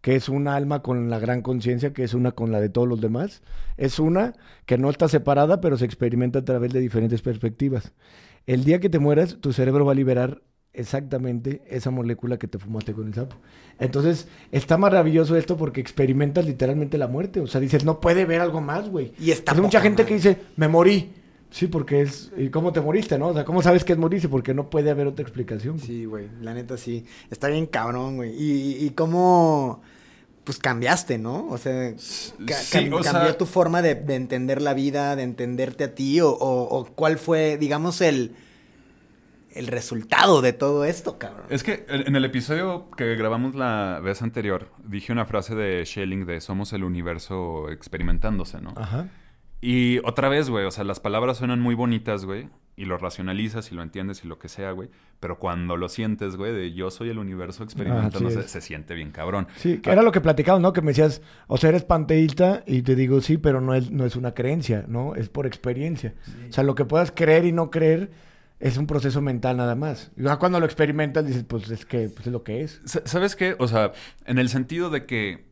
que 0.00 0.16
es 0.16 0.28
una 0.28 0.56
alma 0.56 0.82
con 0.82 1.10
la 1.10 1.18
gran 1.18 1.42
conciencia, 1.42 1.92
que 1.92 2.04
es 2.04 2.14
una 2.14 2.32
con 2.32 2.52
la 2.52 2.60
de 2.60 2.68
todos 2.68 2.88
los 2.88 3.00
demás, 3.00 3.42
es 3.76 3.98
una 3.98 4.34
que 4.66 4.78
no 4.78 4.90
está 4.90 5.08
separada, 5.08 5.60
pero 5.60 5.76
se 5.76 5.84
experimenta 5.84 6.40
a 6.40 6.44
través 6.44 6.72
de 6.72 6.80
diferentes 6.80 7.22
perspectivas. 7.22 7.92
El 8.46 8.64
día 8.64 8.80
que 8.80 8.90
te 8.90 8.98
mueras, 8.98 9.38
tu 9.40 9.52
cerebro 9.52 9.84
va 9.84 9.92
a 9.92 9.96
liberar 9.96 10.42
exactamente 10.74 11.62
esa 11.68 11.90
molécula 11.90 12.38
que 12.38 12.48
te 12.48 12.58
fumaste 12.58 12.92
con 12.92 13.06
el 13.06 13.14
sapo. 13.14 13.36
Entonces, 13.78 14.28
está 14.52 14.76
maravilloso 14.76 15.36
esto 15.36 15.56
porque 15.56 15.80
experimentas 15.80 16.44
literalmente 16.44 16.98
la 16.98 17.08
muerte. 17.08 17.40
O 17.40 17.46
sea, 17.46 17.60
dices, 17.60 17.84
no 17.84 18.00
puede 18.00 18.24
ver 18.24 18.40
algo 18.40 18.60
más, 18.60 18.88
güey. 18.88 19.12
Y 19.18 19.30
está 19.30 19.52
Hay 19.52 19.60
mucha 19.60 19.80
gente 19.80 20.04
que 20.04 20.14
dice, 20.14 20.38
me 20.56 20.68
morí. 20.68 21.12
Sí, 21.50 21.68
porque 21.68 22.02
es. 22.02 22.32
¿Y 22.36 22.48
cómo 22.48 22.72
te 22.72 22.80
moriste, 22.80 23.16
no? 23.16 23.28
O 23.28 23.34
sea, 23.34 23.44
¿cómo 23.44 23.62
sabes 23.62 23.84
que 23.84 23.92
es 23.92 23.98
morirse? 23.98 24.28
Porque 24.28 24.54
no 24.54 24.68
puede 24.70 24.90
haber 24.90 25.06
otra 25.06 25.22
explicación. 25.22 25.78
Sí, 25.78 26.04
güey. 26.04 26.28
La 26.42 26.52
neta 26.52 26.76
sí. 26.76 27.06
Está 27.30 27.46
bien 27.46 27.66
cabrón, 27.66 28.16
güey. 28.16 28.34
Y, 28.36 28.84
y, 28.84 28.90
cómo. 28.90 29.80
Pues 30.42 30.58
cambiaste, 30.58 31.16
¿no? 31.16 31.46
O 31.48 31.56
sea, 31.56 31.94
cambió 32.70 33.36
tu 33.36 33.46
forma 33.46 33.80
de, 33.82 33.92
entender 34.14 34.60
la 34.60 34.74
vida, 34.74 35.16
de 35.16 35.22
entenderte 35.22 35.84
a 35.84 35.94
ti, 35.94 36.18
o 36.20 36.88
cuál 36.94 37.18
fue, 37.18 37.56
digamos, 37.56 38.00
el 38.02 38.34
el 39.54 39.68
resultado 39.68 40.42
de 40.42 40.52
todo 40.52 40.84
esto, 40.84 41.18
cabrón. 41.18 41.46
Es 41.48 41.62
que 41.62 41.86
en 41.88 42.14
el 42.16 42.24
episodio 42.24 42.90
que 42.96 43.14
grabamos 43.16 43.54
la 43.54 44.00
vez 44.02 44.22
anterior, 44.22 44.68
dije 44.84 45.12
una 45.12 45.24
frase 45.24 45.54
de 45.54 45.84
Schelling 45.86 46.26
de 46.26 46.40
somos 46.40 46.72
el 46.72 46.84
universo 46.84 47.70
experimentándose, 47.70 48.60
¿no? 48.60 48.74
Ajá. 48.76 49.08
Y 49.60 49.98
otra 50.04 50.28
vez, 50.28 50.50
güey, 50.50 50.66
o 50.66 50.70
sea, 50.70 50.84
las 50.84 51.00
palabras 51.00 51.38
suenan 51.38 51.58
muy 51.58 51.74
bonitas, 51.74 52.26
güey, 52.26 52.50
y 52.76 52.84
lo 52.84 52.98
racionalizas 52.98 53.72
y 53.72 53.74
lo 53.74 53.82
entiendes 53.82 54.22
y 54.22 54.28
lo 54.28 54.38
que 54.38 54.48
sea, 54.48 54.72
güey, 54.72 54.90
pero 55.20 55.38
cuando 55.38 55.76
lo 55.78 55.88
sientes, 55.88 56.36
güey, 56.36 56.52
de 56.52 56.74
yo 56.74 56.90
soy 56.90 57.08
el 57.08 57.18
universo 57.18 57.64
experimentándose, 57.64 58.46
se 58.46 58.60
siente 58.60 58.94
bien 58.94 59.10
cabrón. 59.10 59.46
Sí, 59.56 59.78
que 59.78 59.90
era 59.90 60.02
lo 60.02 60.12
que 60.12 60.20
platicamos, 60.20 60.60
¿no? 60.60 60.74
Que 60.74 60.82
me 60.82 60.88
decías, 60.88 61.22
o 61.46 61.56
sea, 61.56 61.70
eres 61.70 61.84
panteísta 61.84 62.62
y 62.66 62.82
te 62.82 62.94
digo, 62.94 63.22
sí, 63.22 63.38
pero 63.38 63.60
no 63.60 63.74
es, 63.74 63.90
no 63.90 64.04
es 64.04 64.16
una 64.16 64.34
creencia, 64.34 64.84
¿no? 64.86 65.14
Es 65.14 65.30
por 65.30 65.46
experiencia. 65.46 66.14
O 66.50 66.52
sea, 66.52 66.64
lo 66.64 66.74
que 66.74 66.84
puedas 66.84 67.10
creer 67.10 67.46
y 67.46 67.52
no 67.52 67.70
creer 67.70 68.10
es 68.64 68.78
un 68.78 68.86
proceso 68.86 69.20
mental 69.20 69.58
nada 69.58 69.74
más. 69.74 70.10
Y 70.16 70.22
cuando 70.38 70.58
lo 70.58 70.64
experimentas 70.64 71.26
dices, 71.26 71.44
pues 71.44 71.68
es 71.68 71.84
que 71.84 72.08
pues, 72.08 72.26
es 72.26 72.32
lo 72.32 72.42
que 72.44 72.62
es. 72.62 72.80
¿Sabes 73.04 73.36
qué? 73.36 73.56
O 73.58 73.68
sea, 73.68 73.92
en 74.24 74.38
el 74.38 74.48
sentido 74.48 74.88
de 74.88 75.04
que 75.04 75.44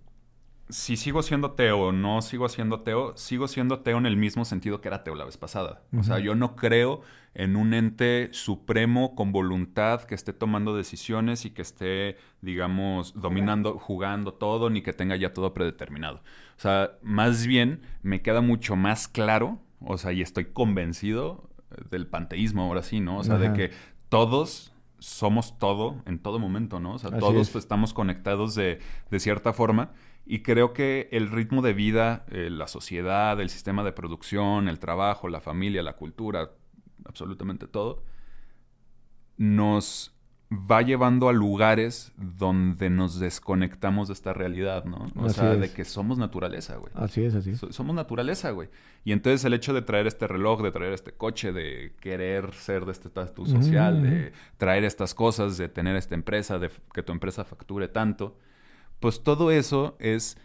si 0.70 0.96
sigo 0.96 1.22
siendo 1.22 1.48
ateo 1.48 1.78
o 1.78 1.92
no 1.92 2.22
sigo 2.22 2.48
siendo 2.48 2.76
ateo, 2.76 3.14
sigo 3.18 3.48
siendo 3.48 3.74
ateo 3.74 3.98
en 3.98 4.06
el 4.06 4.16
mismo 4.16 4.46
sentido 4.46 4.80
que 4.80 4.88
era 4.88 4.98
ateo 4.98 5.14
la 5.14 5.26
vez 5.26 5.36
pasada. 5.36 5.82
O 5.94 6.02
sea, 6.02 6.20
yo 6.20 6.34
no 6.34 6.56
creo 6.56 7.02
en 7.34 7.56
un 7.56 7.74
ente 7.74 8.30
supremo 8.32 9.14
con 9.14 9.30
voluntad 9.30 10.04
que 10.04 10.14
esté 10.14 10.32
tomando 10.32 10.74
decisiones 10.74 11.44
y 11.44 11.50
que 11.50 11.60
esté, 11.60 12.16
digamos, 12.40 13.12
dominando, 13.20 13.78
jugando 13.78 14.32
todo, 14.32 14.70
ni 14.70 14.80
que 14.80 14.94
tenga 14.94 15.16
ya 15.16 15.34
todo 15.34 15.52
predeterminado. 15.52 16.22
O 16.56 16.60
sea, 16.60 16.92
más 17.02 17.46
bien 17.46 17.82
me 18.02 18.22
queda 18.22 18.40
mucho 18.40 18.74
más 18.74 19.06
claro, 19.06 19.58
o 19.82 19.98
sea, 19.98 20.12
y 20.12 20.22
estoy 20.22 20.46
convencido 20.46 21.51
del 21.90 22.06
panteísmo, 22.06 22.62
ahora 22.62 22.82
sí, 22.82 23.00
¿no? 23.00 23.18
O 23.18 23.24
sea, 23.24 23.38
de 23.38 23.52
que 23.52 23.70
todos 24.08 24.72
somos 24.98 25.58
todo 25.58 26.00
en 26.06 26.18
todo 26.18 26.38
momento, 26.38 26.80
¿no? 26.80 26.94
O 26.94 26.98
sea, 26.98 27.10
todos 27.10 27.54
estamos 27.56 27.92
conectados 27.92 28.54
de, 28.54 28.78
de, 29.10 29.20
cierta 29.20 29.52
forma. 29.52 29.92
Y 30.24 30.42
creo 30.42 30.72
que 30.72 31.08
el 31.10 31.30
ritmo 31.30 31.62
de 31.62 31.72
vida, 31.72 32.24
eh, 32.30 32.48
la 32.50 32.68
sociedad, 32.68 33.40
el 33.40 33.50
sistema 33.50 33.82
de 33.82 33.92
producción, 33.92 34.68
el 34.68 34.78
trabajo, 34.78 35.28
la 35.28 35.40
familia, 35.40 35.82
la 35.82 35.96
cultura, 35.96 36.52
absolutamente 37.04 37.66
todo, 37.66 38.04
nos 39.36 40.14
va 40.70 40.82
llevando 40.82 41.28
a 41.28 41.32
lugares 41.32 42.12
donde 42.16 42.90
nos 42.90 43.18
desconectamos 43.18 44.08
de 44.08 44.14
esta 44.14 44.32
realidad, 44.32 44.84
¿no? 44.84 45.06
O 45.16 45.28
sea, 45.30 45.54
de 45.54 45.70
que 45.72 45.84
somos 45.84 46.18
naturaleza, 46.18 46.76
güey. 46.76 46.92
Así 46.94 47.24
es, 47.24 47.34
así 47.34 47.54
somos 47.70 47.94
naturaleza, 47.94 48.50
güey. 48.50 48.68
Y 49.04 49.12
entonces 49.12 49.44
el 49.44 49.54
hecho 49.54 49.72
de 49.72 49.82
traer 49.82 50.06
este 50.06 50.26
reloj, 50.26 50.62
de 50.62 50.70
traer 50.70 50.92
este 50.92 51.12
coche, 51.12 51.52
de 51.52 51.94
querer 52.00 52.52
ser 52.54 52.84
de 52.84 52.92
este 52.92 53.08
estatus 53.08 53.50
social, 53.50 54.02
de 54.02 54.32
traer 54.58 54.84
estas 54.84 55.14
cosas, 55.14 55.56
de 55.58 55.68
tener 55.68 55.96
esta 55.96 56.14
empresa, 56.14 56.58
de 56.58 56.70
que 56.92 57.02
tu 57.02 57.12
empresa 57.12 57.44
facture 57.44 57.88
tanto, 57.88 58.36
pues 59.00 59.22
todo 59.22 59.50
eso 59.50 59.96
es 60.00 60.36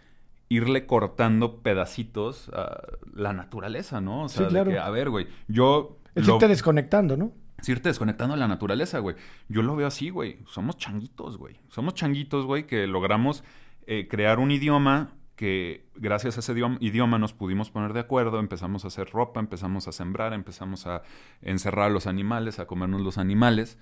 irle 0.50 0.86
cortando 0.86 1.58
pedacitos 1.62 2.50
a 2.54 2.82
la 3.14 3.34
naturaleza, 3.34 4.00
¿no? 4.00 4.24
O 4.24 4.30
sea, 4.30 4.46
Sí, 4.46 4.50
claro. 4.52 4.70
de 4.70 4.78
que, 4.78 4.80
a 4.82 4.90
ver, 4.90 5.10
güey, 5.10 5.28
yo... 5.48 5.98
Es 6.16 6.26
lo- 6.26 6.36
irte 6.36 6.48
desconectando, 6.48 7.18
¿no? 7.18 7.32
Es 7.58 7.70
irte 7.70 7.90
desconectando 7.90 8.36
a 8.36 8.38
la 8.38 8.48
naturaleza, 8.48 9.00
güey. 9.00 9.16
Yo 9.50 9.62
lo 9.64 9.76
veo 9.76 9.88
así, 9.88 10.10
güey. 10.10 10.40
Somos 10.48 10.78
changuitos, 10.78 11.38
güey. 11.38 11.60
Somos 11.70 11.96
changuitos, 11.96 12.46
güey, 12.46 12.68
que 12.68 12.86
logramos 12.86 13.44
eh, 13.88 14.08
crear 14.08 14.40
un 14.40 14.52
idioma 14.52 15.14
que 15.36 15.86
gracias 15.96 16.38
a 16.38 16.40
ese 16.40 16.54
idioma 16.80 17.20
nos 17.20 17.34
pudimos 17.34 17.70
poner 17.70 17.94
de 17.94 18.00
acuerdo, 18.00 18.40
empezamos 18.40 18.84
a 18.84 18.88
hacer 18.88 19.12
ropa, 19.12 19.40
empezamos 19.40 19.88
a 19.88 19.92
sembrar, 19.92 20.34
empezamos 20.34 20.88
a 20.88 21.04
encerrar 21.44 21.86
a 21.86 21.90
los 21.90 22.08
animales, 22.08 22.60
a 22.60 22.66
comernos 22.66 23.02
los 23.02 23.18
animales. 23.18 23.78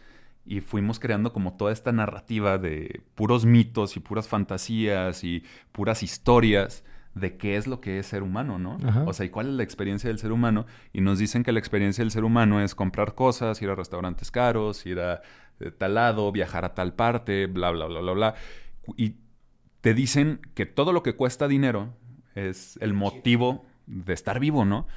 Y 0.46 0.62
fuimos 0.62 1.00
creando 1.00 1.34
como 1.34 1.56
toda 1.56 1.72
esta 1.72 1.92
narrativa 1.92 2.58
de 2.58 3.02
puros 3.16 3.46
mitos 3.46 3.98
y 3.98 4.00
puras 4.00 4.28
fantasías 4.28 5.24
y 5.24 5.44
puras 5.72 6.04
historias 6.04 6.84
de 7.16 7.38
qué 7.38 7.56
es 7.56 7.66
lo 7.66 7.82
que 7.82 7.98
es 7.98 8.08
ser 8.08 8.24
humano, 8.24 8.60
¿no? 8.60 8.78
Ajá. 8.86 9.04
O 9.08 9.14
sea, 9.14 9.26
y 9.26 9.30
cuál 9.30 9.48
es 9.48 9.54
la 9.54 9.64
experiencia 9.64 10.10
del 10.10 10.20
ser 10.20 10.32
humano. 10.32 10.66
Y 10.94 11.02
nos 11.02 11.18
dicen 11.18 11.44
que 11.44 11.52
la 11.54 11.60
experiencia 11.60 12.04
del 12.04 12.12
ser 12.12 12.26
humano 12.26 12.62
es 12.62 12.76
comprar 12.76 13.16
cosas, 13.16 13.62
ir 13.62 13.70
a 13.70 13.76
restaurantes 13.76 14.32
caros, 14.32 14.86
ir 14.86 15.00
a 15.00 15.22
eh, 15.62 15.72
tal 15.72 15.96
lado, 15.96 16.32
viajar 16.32 16.66
a 16.66 16.74
tal 16.74 16.94
parte, 16.94 17.48
bla, 17.48 17.72
bla, 17.72 17.86
bla, 17.86 18.02
bla, 18.02 18.12
bla. 18.12 18.36
Y 18.98 19.16
te 19.80 19.94
dicen 19.94 20.42
que 20.54 20.66
todo 20.66 20.92
lo 20.92 21.04
que 21.04 21.16
cuesta 21.16 21.48
dinero 21.48 21.94
es 22.36 22.78
el 22.82 22.94
motivo 22.94 23.66
de 23.88 24.14
estar 24.14 24.40
vivo, 24.40 24.66
¿no? 24.66 24.88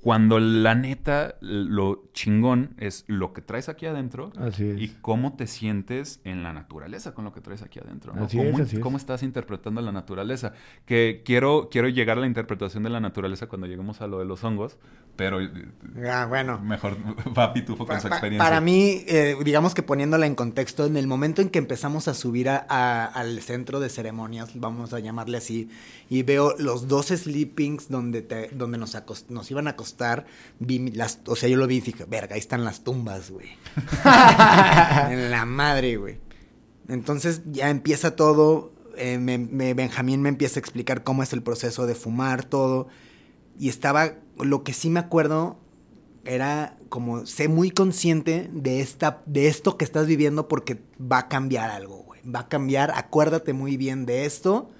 Cuando 0.00 0.40
la 0.40 0.74
neta, 0.74 1.34
lo 1.40 2.04
chingón 2.14 2.74
es 2.78 3.04
lo 3.06 3.32
que 3.34 3.42
traes 3.42 3.68
aquí 3.68 3.84
adentro 3.84 4.32
Así 4.38 4.66
es. 4.70 4.80
y 4.80 4.88
cómo 5.00 5.36
te 5.36 5.46
sientes 5.46 6.20
en 6.24 6.42
la 6.42 6.52
naturaleza 6.54 7.12
con 7.12 7.24
lo 7.26 7.32
que 7.32 7.40
traes 7.42 7.62
aquí 7.62 7.80
adentro. 7.80 8.14
¿no? 8.14 8.24
Así 8.24 8.38
¿Cómo, 8.38 8.48
es, 8.50 8.60
así 8.60 8.76
es. 8.76 8.82
cómo 8.82 8.96
estás 8.96 9.22
interpretando 9.22 9.82
la 9.82 9.92
naturaleza? 9.92 10.54
Que 10.86 11.22
quiero, 11.24 11.68
quiero 11.70 11.88
llegar 11.88 12.16
a 12.16 12.22
la 12.22 12.26
interpretación 12.26 12.82
de 12.82 12.90
la 12.90 13.00
naturaleza 13.00 13.46
cuando 13.46 13.66
lleguemos 13.66 14.00
a 14.00 14.06
lo 14.06 14.18
de 14.18 14.24
los 14.24 14.42
hongos, 14.42 14.78
pero 15.20 15.38
eh, 15.42 15.50
Ah, 16.10 16.24
bueno. 16.26 16.58
mejor 16.60 16.96
va 17.38 17.52
Pitufo 17.52 17.84
con 17.86 17.96
Pa- 17.96 18.00
su 18.00 18.06
experiencia. 18.08 18.42
Para 18.42 18.62
mí, 18.62 19.04
eh, 19.06 19.36
digamos 19.44 19.74
que 19.74 19.82
poniéndola 19.82 20.24
en 20.24 20.34
contexto, 20.34 20.86
en 20.86 20.96
el 20.96 21.06
momento 21.06 21.42
en 21.42 21.50
que 21.50 21.58
empezamos 21.58 22.08
a 22.08 22.14
subir 22.14 22.48
a- 22.48 22.64
a- 22.70 23.04
al 23.04 23.42
centro 23.42 23.80
de 23.80 23.90
ceremonias, 23.90 24.52
vamos 24.54 24.94
a 24.94 24.98
llamarle 25.00 25.36
así, 25.36 25.68
y 26.08 26.22
veo 26.22 26.54
los 26.58 26.88
dos 26.88 27.08
sleepings 27.08 27.90
donde, 27.90 28.22
te- 28.22 28.48
donde 28.52 28.78
nos, 28.78 28.94
acos- 28.94 29.26
nos 29.28 29.50
iban 29.50 29.66
a 29.66 29.72
acostar, 29.72 30.24
vi 30.58 30.90
las, 30.92 31.20
o 31.26 31.36
sea, 31.36 31.50
yo 31.50 31.58
lo 31.58 31.66
vi 31.66 31.76
y 31.76 31.80
dije, 31.82 32.06
verga, 32.08 32.34
ahí 32.36 32.40
están 32.40 32.64
las 32.64 32.82
tumbas, 32.82 33.30
güey. 33.30 33.48
en 35.10 35.30
la 35.30 35.44
madre, 35.44 35.96
güey. 35.96 36.18
Entonces 36.88 37.42
ya 37.50 37.68
empieza 37.68 38.16
todo, 38.16 38.72
eh, 38.96 39.18
me- 39.18 39.38
me- 39.38 39.74
Benjamín 39.74 40.22
me 40.22 40.28
empieza 40.28 40.58
a 40.58 40.62
explicar 40.62 41.04
cómo 41.04 41.22
es 41.22 41.32
el 41.32 41.42
proceso 41.42 41.86
de 41.86 41.94
fumar, 41.94 42.44
todo. 42.44 42.88
Y 43.58 43.68
estaba, 43.68 44.14
lo 44.38 44.64
que 44.64 44.72
sí 44.72 44.90
me 44.90 45.00
acuerdo 45.00 45.58
era 46.24 46.78
como, 46.88 47.26
sé 47.26 47.48
muy 47.48 47.70
consciente 47.70 48.50
de, 48.52 48.80
esta, 48.80 49.22
de 49.26 49.48
esto 49.48 49.76
que 49.76 49.84
estás 49.84 50.06
viviendo 50.06 50.48
porque 50.48 50.82
va 51.00 51.18
a 51.18 51.28
cambiar 51.28 51.70
algo, 51.70 52.02
güey. 52.04 52.20
Va 52.22 52.40
a 52.40 52.48
cambiar, 52.48 52.92
acuérdate 52.94 53.52
muy 53.52 53.76
bien 53.76 54.06
de 54.06 54.24
esto 54.24 54.70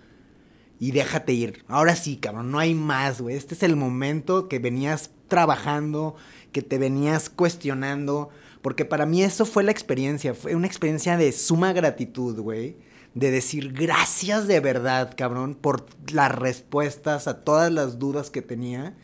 y 0.79 0.93
déjate 0.93 1.33
ir. 1.33 1.65
Ahora 1.69 1.95
sí, 1.95 2.17
cabrón, 2.17 2.51
no 2.51 2.59
hay 2.59 2.75
más, 2.75 3.21
güey. 3.21 3.37
Este 3.37 3.55
es 3.55 3.63
el 3.63 3.77
momento 3.77 4.49
que 4.49 4.59
venías 4.59 5.11
trabajando, 5.29 6.17
que 6.53 6.63
te 6.63 6.79
venías 6.79 7.31
cuestionando, 7.31 8.31
porque 8.63 8.85
para 8.85 9.07
mí 9.07 9.23
eso 9.23 9.45
fue 9.45 9.63
la 9.63 9.71
experiencia, 9.71 10.35
fue 10.35 10.55
una 10.55 10.67
experiencia 10.67 11.17
de 11.17 11.33
suma 11.33 11.73
gratitud, 11.73 12.41
güey. 12.41 12.77
De 13.15 13.31
decir 13.31 13.73
gracias 13.73 14.47
de 14.47 14.61
verdad, 14.61 15.15
cabrón, 15.17 15.55
por 15.55 15.87
las 16.13 16.31
respuestas 16.33 17.27
a 17.27 17.43
todas 17.45 17.73
las 17.73 17.99
dudas 17.99 18.31
que 18.31 18.41
tenía. 18.43 18.95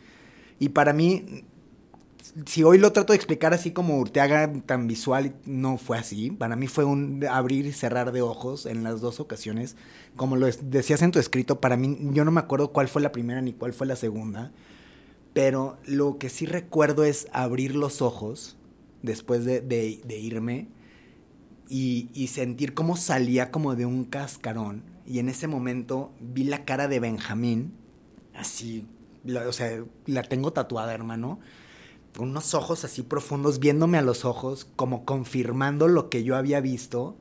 Y 0.59 0.69
para 0.69 0.93
mí, 0.93 1.43
si 2.45 2.63
hoy 2.63 2.77
lo 2.77 2.93
trato 2.93 3.11
de 3.13 3.17
explicar 3.17 3.53
así 3.53 3.71
como 3.71 3.97
Urteaga, 3.99 4.51
tan 4.65 4.87
visual, 4.87 5.35
no 5.45 5.77
fue 5.77 5.97
así. 5.97 6.31
Para 6.31 6.55
mí 6.55 6.67
fue 6.67 6.85
un 6.85 7.25
abrir 7.29 7.65
y 7.65 7.73
cerrar 7.73 8.11
de 8.13 8.21
ojos 8.21 8.65
en 8.65 8.83
las 8.83 9.01
dos 9.01 9.19
ocasiones. 9.19 9.75
Como 10.15 10.37
lo 10.37 10.47
decías 10.47 11.01
en 11.01 11.11
tu 11.11 11.19
escrito, 11.19 11.59
para 11.59 11.75
mí, 11.75 11.97
yo 12.13 12.23
no 12.23 12.31
me 12.31 12.39
acuerdo 12.39 12.71
cuál 12.71 12.87
fue 12.87 13.01
la 13.01 13.11
primera 13.11 13.41
ni 13.41 13.51
cuál 13.53 13.73
fue 13.73 13.87
la 13.87 13.95
segunda. 13.97 14.51
Pero 15.33 15.77
lo 15.85 16.17
que 16.17 16.29
sí 16.29 16.45
recuerdo 16.45 17.03
es 17.03 17.27
abrir 17.33 17.75
los 17.75 18.01
ojos 18.01 18.55
después 19.03 19.43
de, 19.45 19.59
de- 19.61 19.99
de 20.05 20.17
irme 20.17 20.67
y, 21.69 22.09
y 22.13 22.27
sentir 22.27 22.73
cómo 22.73 22.95
salía 22.97 23.51
como 23.51 23.75
de 23.75 23.85
un 23.85 24.05
cascarón. 24.05 24.83
Y 25.05 25.19
en 25.19 25.29
ese 25.29 25.47
momento 25.47 26.11
vi 26.19 26.43
la 26.43 26.65
cara 26.65 26.87
de 26.87 26.99
Benjamín, 26.99 27.73
así, 28.35 28.85
la- 29.23 29.47
o 29.47 29.53
sea, 29.53 29.83
la 30.05 30.23
tengo 30.23 30.51
tatuada, 30.53 30.93
hermano, 30.93 31.39
con 32.15 32.29
unos 32.29 32.53
ojos 32.53 32.83
así 32.83 33.03
profundos, 33.03 33.59
viéndome 33.59 33.97
a 33.97 34.01
los 34.01 34.25
ojos, 34.25 34.67
como 34.75 35.05
confirmando 35.05 35.87
lo 35.87 36.09
que 36.09 36.23
yo 36.23 36.35
había 36.35 36.59
visto. 36.61 37.15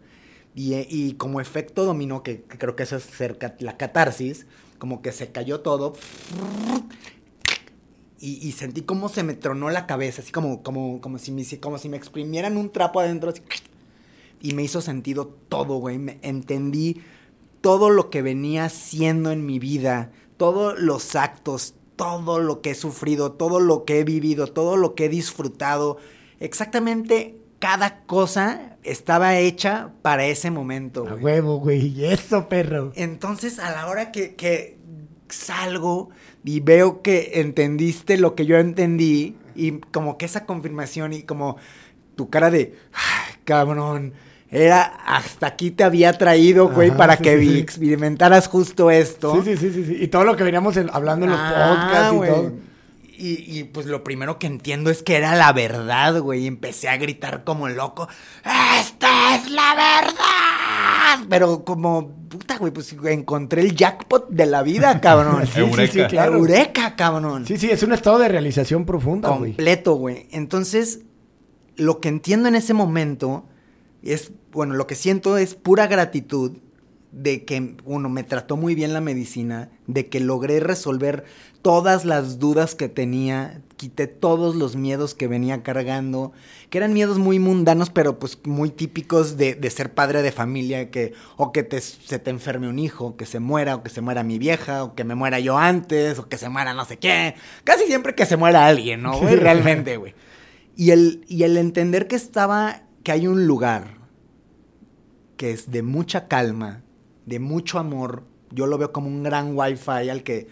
Y, 0.59 1.13
como 1.15 1.43
efecto 1.43 1.85
dominó, 1.85 2.23
que, 2.23 2.43
creo 2.45 2.77
que 2.77 2.85
eso 2.85 2.97
es 2.97 3.11
la 3.61 3.77
catarsis, 3.77 4.47
como 4.79 5.03
que 5.03 5.13
se 5.13 5.31
cayó 5.31 5.61
todo. 5.61 5.93
Y, 8.19 8.39
y 8.47 8.53
sentí 8.53 8.81
como 8.81 9.11
se 9.11 9.23
me 9.23 9.35
tronó 9.35 9.69
la 9.69 9.87
cabeza, 9.87 10.23
así 10.23 10.33
como, 10.33 10.63
como, 10.63 11.03
como, 11.03 11.19
si, 11.19 11.31
me, 11.31 11.45
como 11.61 11.77
si 11.77 11.91
me 11.91 11.99
exprimieran 11.99 12.57
un 12.57 12.71
trapo 12.73 13.01
adentro. 13.01 13.29
así. 13.31 13.43
Y 14.41 14.55
me 14.55 14.63
hizo 14.63 14.81
sentido 14.81 15.27
todo, 15.49 15.77
güey. 15.77 15.99
Me 15.99 16.19
entendí 16.23 17.03
todo 17.61 17.91
lo 17.91 18.11
que 18.11 18.23
venía 18.23 18.67
haciendo 18.67 19.33
en 19.33 19.45
mi 19.47 19.59
vida, 19.59 20.13
todos 20.37 20.79
los 20.79 21.17
actos, 21.17 21.75
todo 21.97 22.39
lo 22.39 22.61
que 22.61 22.71
he 22.71 22.75
sufrido, 22.75 23.33
todo 23.33 23.59
lo 23.61 23.85
que 23.85 24.01
he 24.01 24.05
vivido, 24.05 24.47
todo 24.47 24.77
lo 24.77 24.95
que 24.95 25.07
he 25.07 25.09
disfrutado. 25.09 25.97
Exactamente 26.41 27.37
cada 27.59 28.05
cosa 28.05 28.77
estaba 28.83 29.39
hecha 29.39 29.93
para 30.03 30.27
ese 30.27 30.51
momento. 30.51 31.07
A 31.09 31.15
huevo, 31.15 31.59
güey. 31.59 32.05
Eso, 32.05 32.49
perro. 32.49 32.93
Entonces, 32.95 33.59
a 33.59 33.71
la 33.71 33.89
hora 33.89 34.13
que, 34.13 34.35
que 34.35 34.79
salgo 35.29 36.11
y 36.45 36.61
veo 36.61 37.03
que 37.03 37.41
entendiste 37.41 38.19
lo 38.19 38.35
que 38.35 38.47
yo 38.47 38.59
entendí, 38.59 39.37
y 39.55 39.79
como 39.93 40.19
que 40.19 40.27
esa 40.27 40.45
confirmación 40.45 41.13
y 41.13 41.23
como 41.23 41.57
tu 42.15 42.29
cara 42.31 42.51
de, 42.51 42.77
"Ay, 42.93 43.35
cabrón, 43.45 44.13
era 44.51 44.83
hasta 45.07 45.47
aquí 45.49 45.71
te 45.71 45.83
había 45.85 46.13
traído, 46.17 46.69
güey, 46.71 46.89
Ajá, 46.91 46.97
para 46.99 47.17
sí, 47.17 47.23
que 47.25 47.39
sí, 47.39 47.49
sí. 47.49 47.59
experimentaras 47.59 48.47
justo 48.49 48.91
esto. 48.91 49.43
Sí, 49.43 49.57
sí, 49.57 49.57
sí, 49.57 49.73
sí, 49.73 49.85
sí. 49.87 49.97
Y 50.01 50.09
todo 50.09 50.25
lo 50.25 50.37
que 50.37 50.45
veníamos 50.45 50.77
en- 50.77 50.91
hablando 50.93 51.27
en 51.27 51.33
los 51.33 51.41
Ah, 51.41 51.69
podcasts 51.89 52.15
y 52.15 52.29
todo. 52.29 52.53
Y, 53.19 53.59
y, 53.61 53.65
pues 53.65 53.87
lo 53.87 54.05
primero 54.05 54.39
que 54.39 54.47
entiendo 54.47 54.91
es 54.91 55.03
que 55.03 55.17
era 55.17 55.35
la 55.37 55.51
verdad, 55.55 56.21
güey. 56.21 56.43
Y 56.45 56.47
empecé 56.47 56.91
a 56.91 56.99
gritar 56.99 57.45
como 57.45 57.67
loco. 57.67 58.09
¡Esta 58.79 59.35
es 59.37 59.51
la 59.51 59.75
verdad! 59.75 61.27
Pero 61.31 61.65
como, 61.65 62.11
puta, 62.29 62.59
güey, 62.59 62.73
pues 62.73 62.95
encontré 63.05 63.63
el 63.63 63.75
jackpot 63.75 64.29
de 64.29 64.45
la 64.47 64.63
vida, 64.63 65.01
cabrón. 65.01 65.47
Sí, 65.47 65.53
sí, 65.55 65.61
Eureka. 65.61 65.93
sí, 65.93 66.03
claro. 66.11 66.35
Eureka, 66.35 66.95
cabrón. 66.95 67.47
Sí, 67.47 67.57
sí, 67.57 67.71
es 67.71 67.83
un 67.83 67.95
estado 67.95 68.19
de 68.19 68.29
realización 68.29 68.85
profunda, 68.85 69.31
güey. 69.31 69.53
Completo, 69.53 69.95
güey. 69.95 70.29
Entonces, 70.31 71.01
lo 71.77 72.01
que 72.01 72.09
entiendo 72.11 72.49
en 72.49 72.55
ese 72.55 72.75
momento 72.75 73.47
es, 74.13 74.33
bueno, 74.53 74.75
lo 74.75 74.87
que 74.87 74.95
siento 74.95 75.37
es 75.39 75.55
pura 75.55 75.87
gratitud 75.87 76.53
de 77.13 77.45
que, 77.45 77.77
uno, 77.85 78.09
me 78.11 78.25
trató 78.25 78.57
muy 78.59 78.75
bien 78.75 78.93
la 78.93 79.01
medicina, 79.01 79.71
de 79.87 80.09
que 80.09 80.21
logré 80.21 80.61
resolver 80.61 81.25
todas 81.63 82.05
las 82.05 82.39
dudas 82.39 82.75
que 82.75 82.89
tenía, 82.91 83.63
quité 83.79 84.07
todos 84.07 84.55
los 84.55 84.77
miedos 84.77 85.15
que 85.15 85.27
venía 85.27 85.63
cargando, 85.63 86.33
que 86.69 86.77
eran 86.79 86.93
miedos 86.93 87.19
muy 87.19 87.39
mundanos, 87.39 87.89
pero 87.91 88.19
pues 88.19 88.39
muy 88.45 88.69
típicos 88.71 89.39
de, 89.39 89.55
de 89.55 89.71
ser 89.71 89.95
padre 89.95 90.21
de 90.21 90.31
familia, 90.31 90.91
que 90.91 91.15
o 91.39 91.53
que 91.53 91.63
te- 91.63 91.81
se 91.81 92.19
te 92.19 92.31
enferme 92.31 92.69
un 92.69 92.79
hijo, 92.79 93.17
que 93.17 93.25
se 93.25 93.41
muera, 93.41 93.77
o 93.77 93.83
que 93.83 93.89
se 93.91 94.03
muera 94.03 94.23
mi 94.23 94.39
vieja, 94.39 94.85
o 94.85 94.95
que 94.95 95.05
me 95.05 95.15
muera 95.15 95.41
yo 95.41 95.57
antes, 95.57 96.19
o 96.19 96.29
que 96.29 96.37
se 96.37 96.51
muera 96.51 96.75
no 96.75 96.85
sé 96.85 96.99
qué. 96.99 97.35
Casi 97.65 97.87
siempre 97.87 98.15
que 98.15 98.27
se 98.27 98.37
muera 98.37 98.67
alguien, 98.67 99.01
¿no, 99.03 99.19
güey? 99.19 99.37
Realmente, 99.37 99.97
güey. 99.97 100.15
Y 100.77 100.91
el, 100.91 101.25
y 101.29 101.45
el 101.45 101.57
entender 101.57 102.07
que 102.09 102.17
estaba, 102.17 102.83
que 103.03 103.13
hay 103.13 103.27
un 103.27 103.47
lugar 103.47 103.96
que 105.37 105.51
es 105.51 105.71
de 105.71 105.83
mucha 105.83 106.29
calma, 106.29 106.83
de 107.27 107.39
mucho 107.39 107.79
amor. 107.79 108.25
Yo 108.51 108.67
lo 108.67 108.79
veo 108.79 108.93
como 108.93 109.09
un 109.09 109.23
gran 109.23 109.57
wifi 109.57 110.09
al 110.09 110.23
que 110.23 110.49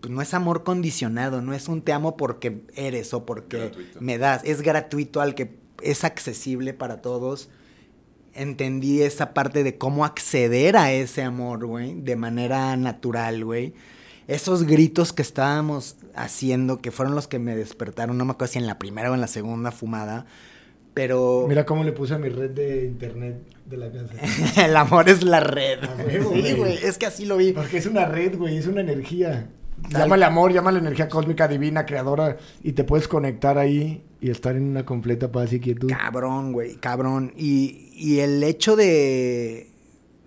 pues, 0.00 0.12
no 0.12 0.20
es 0.20 0.34
amor 0.34 0.64
condicionado, 0.64 1.40
no 1.40 1.54
es 1.54 1.68
un 1.68 1.82
te 1.82 1.92
amo 1.92 2.16
porque 2.16 2.62
eres 2.74 3.14
o 3.14 3.24
porque 3.24 3.58
Gratuito. 3.58 4.00
me 4.00 4.18
das, 4.18 4.42
es 4.44 4.60
gratuito 4.60 5.20
al 5.20 5.34
que 5.34 5.56
es 5.82 6.04
accesible 6.04 6.74
para 6.74 7.00
todos. 7.00 7.48
Entendí 8.34 9.00
esa 9.00 9.32
parte 9.32 9.62
de 9.62 9.78
cómo 9.78 10.04
acceder 10.04 10.76
a 10.76 10.92
ese 10.92 11.22
amor, 11.22 11.64
güey, 11.66 12.00
de 12.00 12.16
manera 12.16 12.76
natural, 12.76 13.44
güey. 13.44 13.74
Esos 14.26 14.64
gritos 14.64 15.12
que 15.12 15.22
estábamos 15.22 15.96
haciendo, 16.14 16.80
que 16.80 16.90
fueron 16.90 17.14
los 17.14 17.28
que 17.28 17.38
me 17.38 17.54
despertaron, 17.54 18.18
no 18.18 18.24
me 18.24 18.32
acuerdo 18.32 18.52
si 18.52 18.58
en 18.58 18.66
la 18.66 18.78
primera 18.78 19.10
o 19.10 19.14
en 19.14 19.20
la 19.20 19.26
segunda 19.26 19.70
fumada, 19.70 20.26
Pero... 20.94 21.46
Mira 21.48 21.66
cómo 21.66 21.84
le 21.84 21.92
puse 21.92 22.14
a 22.14 22.18
mi 22.18 22.28
red 22.28 22.50
de 22.50 22.86
internet 22.86 23.42
de 23.66 23.76
la 23.76 23.90
casa. 23.90 24.64
el 24.64 24.76
amor 24.76 25.08
es 25.08 25.22
la 25.24 25.40
red. 25.40 25.80
sí, 26.08 26.52
güey, 26.52 26.78
es 26.82 26.98
que 26.98 27.06
así 27.06 27.26
lo 27.26 27.36
vi. 27.36 27.52
Porque 27.52 27.78
es 27.78 27.86
una 27.86 28.06
red, 28.06 28.36
güey, 28.36 28.56
es 28.56 28.66
una 28.66 28.80
energía. 28.80 29.48
Llámale 29.90 30.24
amor, 30.24 30.52
llámale 30.52 30.78
energía 30.78 31.08
cósmica 31.08 31.48
divina, 31.48 31.84
creadora, 31.84 32.38
y 32.62 32.72
te 32.72 32.84
puedes 32.84 33.08
conectar 33.08 33.58
ahí 33.58 34.04
y 34.20 34.30
estar 34.30 34.56
en 34.56 34.64
una 34.64 34.86
completa 34.86 35.30
paz 35.30 35.52
y 35.52 35.60
quietud. 35.60 35.90
Cabrón, 35.90 36.52
güey, 36.52 36.76
cabrón. 36.76 37.34
Y, 37.36 37.90
y 37.94 38.20
el 38.20 38.42
hecho 38.44 38.76
de, 38.76 39.68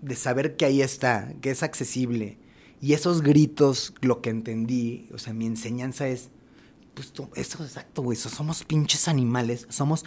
de 0.02 0.16
saber 0.16 0.56
que 0.56 0.66
ahí 0.66 0.82
está, 0.82 1.32
que 1.40 1.50
es 1.50 1.62
accesible, 1.62 2.38
y 2.80 2.92
esos 2.92 3.22
gritos, 3.22 3.94
lo 4.00 4.20
que 4.20 4.30
entendí, 4.30 5.08
o 5.12 5.18
sea, 5.18 5.32
mi 5.32 5.46
enseñanza 5.46 6.06
es, 6.06 6.30
pues 6.94 7.12
eso 7.34 7.64
es 7.64 7.70
exacto, 7.70 8.02
güey, 8.02 8.16
somos 8.16 8.64
pinches 8.64 9.08
animales, 9.08 9.66
somos 9.68 10.04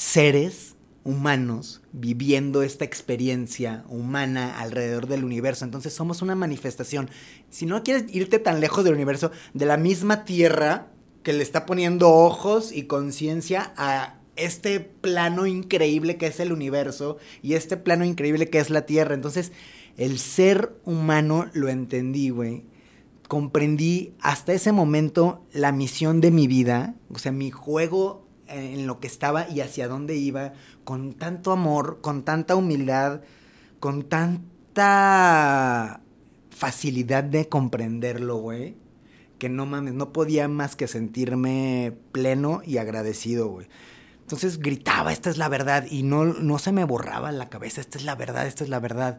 seres 0.00 0.76
humanos 1.04 1.82
viviendo 1.92 2.62
esta 2.62 2.86
experiencia 2.86 3.84
humana 3.90 4.58
alrededor 4.58 5.06
del 5.06 5.24
universo. 5.24 5.66
Entonces 5.66 5.92
somos 5.92 6.22
una 6.22 6.34
manifestación. 6.34 7.10
Si 7.50 7.66
no 7.66 7.82
quieres 7.82 8.04
irte 8.10 8.38
tan 8.38 8.60
lejos 8.60 8.82
del 8.82 8.94
universo, 8.94 9.30
de 9.52 9.66
la 9.66 9.76
misma 9.76 10.24
Tierra 10.24 10.86
que 11.22 11.34
le 11.34 11.42
está 11.42 11.66
poniendo 11.66 12.10
ojos 12.10 12.72
y 12.72 12.84
conciencia 12.84 13.74
a 13.76 14.18
este 14.36 14.80
plano 14.80 15.46
increíble 15.46 16.16
que 16.16 16.28
es 16.28 16.40
el 16.40 16.52
universo 16.52 17.18
y 17.42 17.52
este 17.52 17.76
plano 17.76 18.06
increíble 18.06 18.48
que 18.48 18.58
es 18.58 18.70
la 18.70 18.86
Tierra. 18.86 19.14
Entonces, 19.14 19.52
el 19.98 20.18
ser 20.18 20.72
humano 20.86 21.50
lo 21.52 21.68
entendí, 21.68 22.30
güey. 22.30 22.64
Comprendí 23.28 24.14
hasta 24.20 24.54
ese 24.54 24.72
momento 24.72 25.44
la 25.52 25.72
misión 25.72 26.22
de 26.22 26.30
mi 26.30 26.46
vida, 26.46 26.94
o 27.12 27.18
sea, 27.18 27.32
mi 27.32 27.50
juego 27.50 28.29
en 28.50 28.86
lo 28.86 29.00
que 29.00 29.06
estaba 29.06 29.48
y 29.48 29.60
hacia 29.60 29.88
dónde 29.88 30.16
iba, 30.16 30.52
con 30.84 31.14
tanto 31.14 31.52
amor, 31.52 32.00
con 32.00 32.24
tanta 32.24 32.56
humildad, 32.56 33.22
con 33.78 34.02
tanta 34.04 36.00
facilidad 36.50 37.24
de 37.24 37.48
comprenderlo, 37.48 38.36
güey, 38.36 38.76
que 39.38 39.48
no 39.48 39.64
mames, 39.66 39.94
no 39.94 40.12
podía 40.12 40.46
más 40.48 40.76
que 40.76 40.86
sentirme 40.86 41.96
pleno 42.12 42.60
y 42.64 42.76
agradecido, 42.76 43.48
güey. 43.48 43.66
Entonces 44.20 44.58
gritaba, 44.58 45.12
esta 45.12 45.30
es 45.30 45.38
la 45.38 45.48
verdad, 45.48 45.86
y 45.90 46.02
no, 46.02 46.24
no 46.24 46.58
se 46.58 46.70
me 46.70 46.84
borraba 46.84 47.32
la 47.32 47.48
cabeza, 47.48 47.80
esta 47.80 47.98
es 47.98 48.04
la 48.04 48.14
verdad, 48.14 48.46
esta 48.46 48.62
es 48.62 48.70
la 48.70 48.78
verdad. 48.78 49.18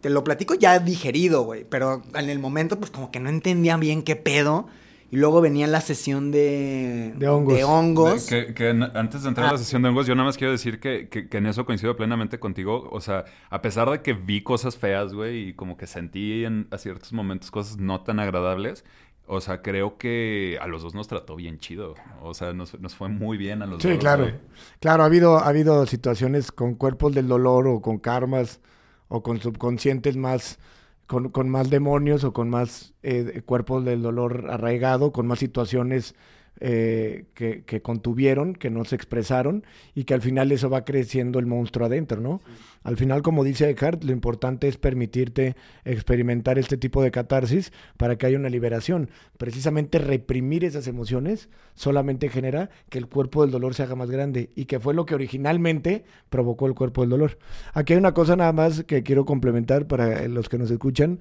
Te 0.00 0.10
lo 0.10 0.24
platico 0.24 0.54
ya 0.54 0.78
digerido, 0.80 1.42
güey, 1.42 1.64
pero 1.64 2.02
en 2.14 2.30
el 2.30 2.38
momento 2.38 2.78
pues 2.78 2.90
como 2.90 3.10
que 3.10 3.20
no 3.20 3.28
entendía 3.28 3.76
bien 3.76 4.02
qué 4.02 4.16
pedo. 4.16 4.66
Y 5.14 5.16
luego 5.16 5.40
venía 5.40 5.68
la 5.68 5.80
sesión 5.80 6.32
de, 6.32 7.14
de 7.16 7.28
hongos. 7.28 7.54
De 7.54 7.62
hongos. 7.62 8.26
que, 8.26 8.88
antes 8.94 9.22
de 9.22 9.28
entrar 9.28 9.46
a 9.46 9.50
la 9.50 9.54
ah. 9.54 9.58
sesión 9.58 9.80
de 9.80 9.90
hongos, 9.90 10.08
yo 10.08 10.16
nada 10.16 10.26
más 10.26 10.36
quiero 10.36 10.50
decir 10.50 10.80
que, 10.80 11.08
que, 11.08 11.28
en 11.30 11.46
eso 11.46 11.64
coincido 11.64 11.94
plenamente 11.94 12.40
contigo. 12.40 12.88
O 12.90 13.00
sea, 13.00 13.24
a 13.48 13.62
pesar 13.62 13.88
de 13.88 14.02
que 14.02 14.12
vi 14.12 14.42
cosas 14.42 14.76
feas, 14.76 15.14
güey, 15.14 15.50
y 15.50 15.52
como 15.52 15.76
que 15.76 15.86
sentí 15.86 16.44
en, 16.44 16.66
a 16.72 16.78
ciertos 16.78 17.12
momentos 17.12 17.52
cosas 17.52 17.76
no 17.76 18.00
tan 18.00 18.18
agradables, 18.18 18.84
o 19.28 19.40
sea, 19.40 19.62
creo 19.62 19.98
que 19.98 20.58
a 20.60 20.66
los 20.66 20.82
dos 20.82 20.96
nos 20.96 21.06
trató 21.06 21.36
bien 21.36 21.60
chido. 21.60 21.94
O 22.20 22.34
sea, 22.34 22.52
nos, 22.52 22.76
nos 22.80 22.96
fue 22.96 23.08
muy 23.08 23.38
bien 23.38 23.62
a 23.62 23.66
los 23.66 23.80
dos. 23.80 23.92
Sí, 23.92 23.96
claro. 23.98 24.32
Claro, 24.80 25.04
ha 25.04 25.06
habido, 25.06 25.38
ha 25.38 25.46
habido 25.46 25.86
situaciones 25.86 26.50
con 26.50 26.74
cuerpos 26.74 27.14
del 27.14 27.28
dolor 27.28 27.68
o 27.68 27.80
con 27.80 27.98
karmas 27.98 28.58
o 29.06 29.22
con 29.22 29.40
subconscientes 29.40 30.16
más 30.16 30.58
con, 31.06 31.30
con 31.30 31.48
más 31.48 31.70
demonios 31.70 32.24
o 32.24 32.32
con 32.32 32.50
más 32.50 32.94
eh, 33.02 33.42
cuerpos 33.44 33.84
del 33.84 34.02
dolor 34.02 34.46
arraigado, 34.50 35.12
con 35.12 35.26
más 35.26 35.38
situaciones 35.38 36.14
eh, 36.60 37.26
que, 37.34 37.64
que, 37.64 37.82
contuvieron, 37.82 38.54
que 38.54 38.70
no 38.70 38.84
se 38.84 38.94
expresaron 38.94 39.64
y 39.94 40.04
que 40.04 40.14
al 40.14 40.22
final 40.22 40.52
eso 40.52 40.70
va 40.70 40.84
creciendo 40.84 41.38
el 41.38 41.46
monstruo 41.46 41.86
adentro, 41.86 42.20
¿no? 42.20 42.40
Al 42.84 42.96
final, 42.96 43.22
como 43.22 43.44
dice 43.44 43.70
Eckhart, 43.70 44.04
lo 44.04 44.12
importante 44.12 44.68
es 44.68 44.76
permitirte 44.76 45.56
experimentar 45.84 46.58
este 46.58 46.76
tipo 46.76 47.02
de 47.02 47.10
catarsis 47.10 47.72
para 47.96 48.16
que 48.16 48.26
haya 48.26 48.38
una 48.38 48.50
liberación. 48.50 49.08
Precisamente 49.38 49.98
reprimir 49.98 50.64
esas 50.64 50.86
emociones 50.86 51.48
solamente 51.74 52.28
genera 52.28 52.70
que 52.90 52.98
el 52.98 53.08
cuerpo 53.08 53.42
del 53.42 53.50
dolor 53.50 53.74
se 53.74 53.82
haga 53.82 53.94
más 53.94 54.10
grande 54.10 54.50
y 54.54 54.66
que 54.66 54.80
fue 54.80 54.94
lo 54.94 55.06
que 55.06 55.14
originalmente 55.14 56.04
provocó 56.28 56.66
el 56.66 56.74
cuerpo 56.74 57.00
del 57.00 57.10
dolor. 57.10 57.38
Aquí 57.72 57.94
hay 57.94 57.98
una 57.98 58.14
cosa 58.14 58.36
nada 58.36 58.52
más 58.52 58.84
que 58.84 59.02
quiero 59.02 59.24
complementar 59.24 59.86
para 59.86 60.28
los 60.28 60.48
que 60.48 60.58
nos 60.58 60.70
escuchan. 60.70 61.20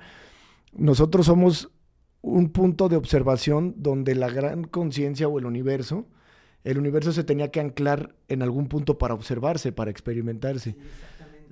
Nosotros 0.73 1.25
somos 1.25 1.71
un 2.23 2.49
punto 2.49 2.87
de 2.87 2.95
observación 2.95 3.75
donde 3.77 4.15
la 4.15 4.29
gran 4.29 4.63
conciencia 4.63 5.27
o 5.27 5.37
el 5.37 5.45
universo, 5.45 6.07
el 6.63 6.77
universo 6.77 7.11
se 7.11 7.25
tenía 7.25 7.51
que 7.51 7.59
anclar 7.59 8.15
en 8.29 8.41
algún 8.41 8.69
punto 8.69 8.97
para 8.97 9.13
observarse, 9.13 9.73
para 9.73 9.91
experimentarse. 9.91 10.75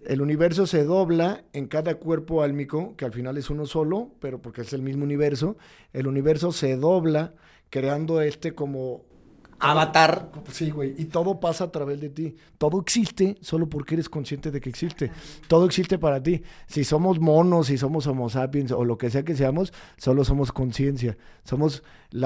el 0.06 0.22
universo 0.22 0.66
se 0.66 0.86
dobla 0.86 1.44
en 1.52 1.68
cada 1.68 1.96
cuerpo 1.96 2.42
álmico, 2.42 2.96
que 2.96 3.04
al 3.04 3.12
final 3.12 3.38
es 3.38 3.50
uno 3.50 3.66
solo, 3.66 4.12
pero 4.20 4.42
porque 4.42 4.62
es 4.62 4.72
el 4.72 4.82
mismo 4.82 5.04
universo, 5.04 5.58
el 5.92 6.08
universo 6.08 6.54
se 6.54 6.78
dobla 6.78 7.34
creando 7.70 8.22
este 8.22 8.56
como 8.56 9.04
Avatar. 9.62 10.32
Sí, 10.52 10.72
güey. 10.72 10.96
Y 10.98 11.06
todo 11.06 11.40
pasa 11.40 11.66
a 11.66 11.72
través 11.72 12.02
de 12.02 12.10
ti. 12.10 12.36
Todo 12.58 12.82
existe 12.82 13.38
solo 13.42 13.70
porque 13.70 13.94
eres 13.96 14.10
consciente 14.10 14.50
de 14.50 14.60
que 14.60 14.70
existe. 14.70 15.12
Todo 15.48 15.66
existe 15.66 16.00
para 16.00 16.22
ti. 16.22 16.42
Si 16.66 16.84
somos 16.84 17.20
monos, 17.20 17.68
si 17.68 17.78
somos 17.78 18.08
homo 18.08 18.30
sapiens 18.30 18.72
o 18.72 18.84
lo 18.84 18.98
que 18.98 19.12
sea 19.12 19.24
que 19.24 19.36
seamos, 19.36 19.72
solo 19.98 20.24
somos 20.24 20.52
conciencia. 20.52 21.18
Somos 21.44 21.84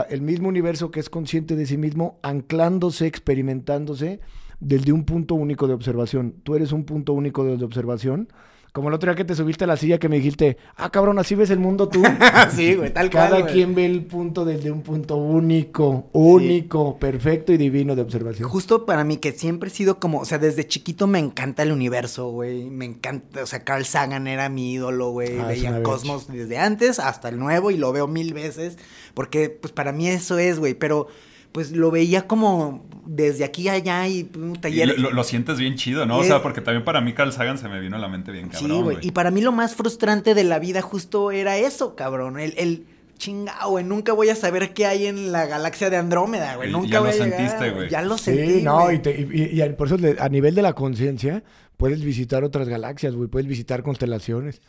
el 0.09 0.21
mismo 0.21 0.47
universo 0.47 0.91
que 0.91 1.01
es 1.01 1.09
consciente 1.09 1.55
de 1.55 1.65
sí 1.65 1.77
mismo, 1.77 2.19
anclándose, 2.23 3.05
experimentándose 3.05 4.21
desde 4.61 4.93
un 4.93 5.03
punto 5.03 5.36
único 5.36 5.67
de 5.67 5.73
observación. 5.73 6.36
Tú 6.43 6.55
eres 6.55 6.71
un 6.71 6.86
punto 6.86 7.13
único 7.13 7.43
de 7.43 7.63
observación 7.63 8.29
como 8.76 8.89
el 8.89 8.95
otro 8.95 9.09
día 9.09 9.15
que 9.15 9.23
te 9.23 9.36
subiste 9.36 9.63
a 9.63 9.67
la 9.67 9.78
silla 9.78 9.99
que 9.99 10.09
me 10.09 10.17
dijiste, 10.17 10.57
ah, 10.76 10.91
cabrón, 10.91 11.17
así 11.17 11.34
ves 11.34 11.49
el 11.49 11.59
mundo 11.59 11.88
tú. 11.88 12.03
sí, 12.53 12.76
güey, 12.76 12.93
tal 12.93 13.09
cual. 13.09 13.30
Cada 13.30 13.45
quien 13.45 13.73
ve 13.73 13.86
el 13.86 14.03
punto 14.03 14.43
desde 14.43 14.69
un 14.69 14.82
punto 14.82 15.15
único, 15.15 16.09
único, 16.11 16.99
perfecto 16.99 17.53
y 17.53 17.57
divino 17.57 17.95
de 17.95 18.01
observación. 18.01 18.49
Justo 18.49 18.86
para 18.86 19.05
mí, 19.05 19.15
que 19.15 19.32
siempre 19.32 19.69
he 19.69 19.71
sido 19.71 19.97
como, 20.01 20.19
o 20.19 20.26
sea, 20.26 20.39
desde 20.39 20.67
chiquito 20.67 21.07
me 21.07 21.19
encanta 21.19 21.63
el 21.63 21.71
universo, 21.71 22.32
güey. 22.32 22.65
Me 22.69 22.84
encanta, 22.84 23.43
o 23.43 23.45
sea, 23.45 23.63
Carl 23.63 23.86
Sagan 23.86 24.28
era 24.28 24.49
mi 24.49 24.73
ídolo, 24.73 25.11
güey. 25.11 25.39
Ah, 25.39 25.47
Veía 25.47 25.82
Cosmos 25.82 26.28
desde 26.28 26.57
antes 26.57 26.99
hasta 26.99 27.30
el 27.30 27.39
nuevo 27.39 27.71
y 27.71 27.78
lo 27.78 27.93
veo 27.93 28.09
mil 28.09 28.34
veces. 28.34 28.78
Porque, 29.13 29.49
pues 29.49 29.71
para 29.71 29.93
mí 29.93 30.09
eso 30.09 30.38
es, 30.38 30.59
güey. 30.59 30.73
Pero 30.73 31.07
pues 31.56 31.72
lo 31.72 31.89
veía 31.89 32.28
como 32.28 32.84
desde 33.06 33.45
aquí 33.45 33.70
a 33.70 33.74
allá 33.74 34.06
y 34.10 34.30
un 34.36 34.58
taller. 34.58 34.99
lo, 34.99 35.24
sientes 35.24 35.58
bien 35.58 35.76
chido, 35.76 36.06
¿no? 36.06 36.18
o 36.18 36.24
sea, 36.26 36.41
porque 36.41 36.60
también 36.60 36.84
para 36.84 36.99
mí 36.99 37.14
Carl 37.14 37.32
Sagan 37.32 37.58
se 37.58 37.70
me 37.70 37.80
vino 37.80 37.95
a 37.95 37.99
la 37.99 38.10
mente 38.10 38.34
bien 38.34 38.49
cabrón. 38.49 38.70
Sí, 38.70 38.84
güey. 38.84 38.97
Y 38.99 39.12
para 39.12 39.32
mí 39.32 39.39
lo 39.39 39.53
más 39.53 39.74
frustrante 39.74 40.34
de 40.34 40.43
la 40.43 40.60
vida 40.60 40.82
justo 40.82 41.32
era 41.32 41.56
eso, 41.58 41.95
cabrón. 41.95 42.38
El, 42.41 42.56
el 42.58 42.84
chingado, 43.18 43.70
güey. 43.70 43.86
Nunca 43.86 44.12
voy 44.12 44.28
a 44.28 44.36
saber 44.36 44.74
qué 44.74 44.86
hay 44.86 45.06
en 45.06 45.32
la 45.32 45.45
galaxia 45.45 45.89
de 45.89 45.95
Andrómeda, 45.95 46.58
güey. 46.58 46.70
Nunca 46.70 46.89
ya 46.89 46.99
voy 46.99 47.08
lo 47.08 47.14
a 47.14 47.18
sentiste, 47.18 47.72
güey. 47.72 47.89
Ya 47.89 48.01
lo 48.01 48.18
sentí. 48.18 48.56
Sí, 48.56 48.62
no, 48.62 48.91
y, 48.91 49.01
y, 49.06 49.62
y, 49.64 49.70
por 49.70 49.88
eso 49.88 49.97
a 50.20 50.28
nivel 50.28 50.56
de 50.56 50.62
la 50.62 50.74
conciencia 50.74 51.41
puedes 51.78 52.03
visitar 52.03 52.43
otras 52.43 52.68
galaxias, 52.68 53.16
güey. 53.16 53.30
Puedes 53.30 53.47
visitar 53.47 53.82
constelaciones 53.82 54.60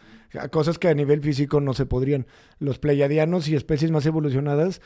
cosas 0.50 0.78
que 0.78 0.88
a 0.88 0.94
nivel 0.94 1.20
físico 1.20 1.60
no 1.60 1.74
se 1.74 1.86
podrían. 1.86 2.26
Los 2.58 2.78
pleiadianos 2.78 3.48
y 3.48 3.54
especies 3.54 3.90
más 3.90 4.06
evolucionadas 4.06 4.80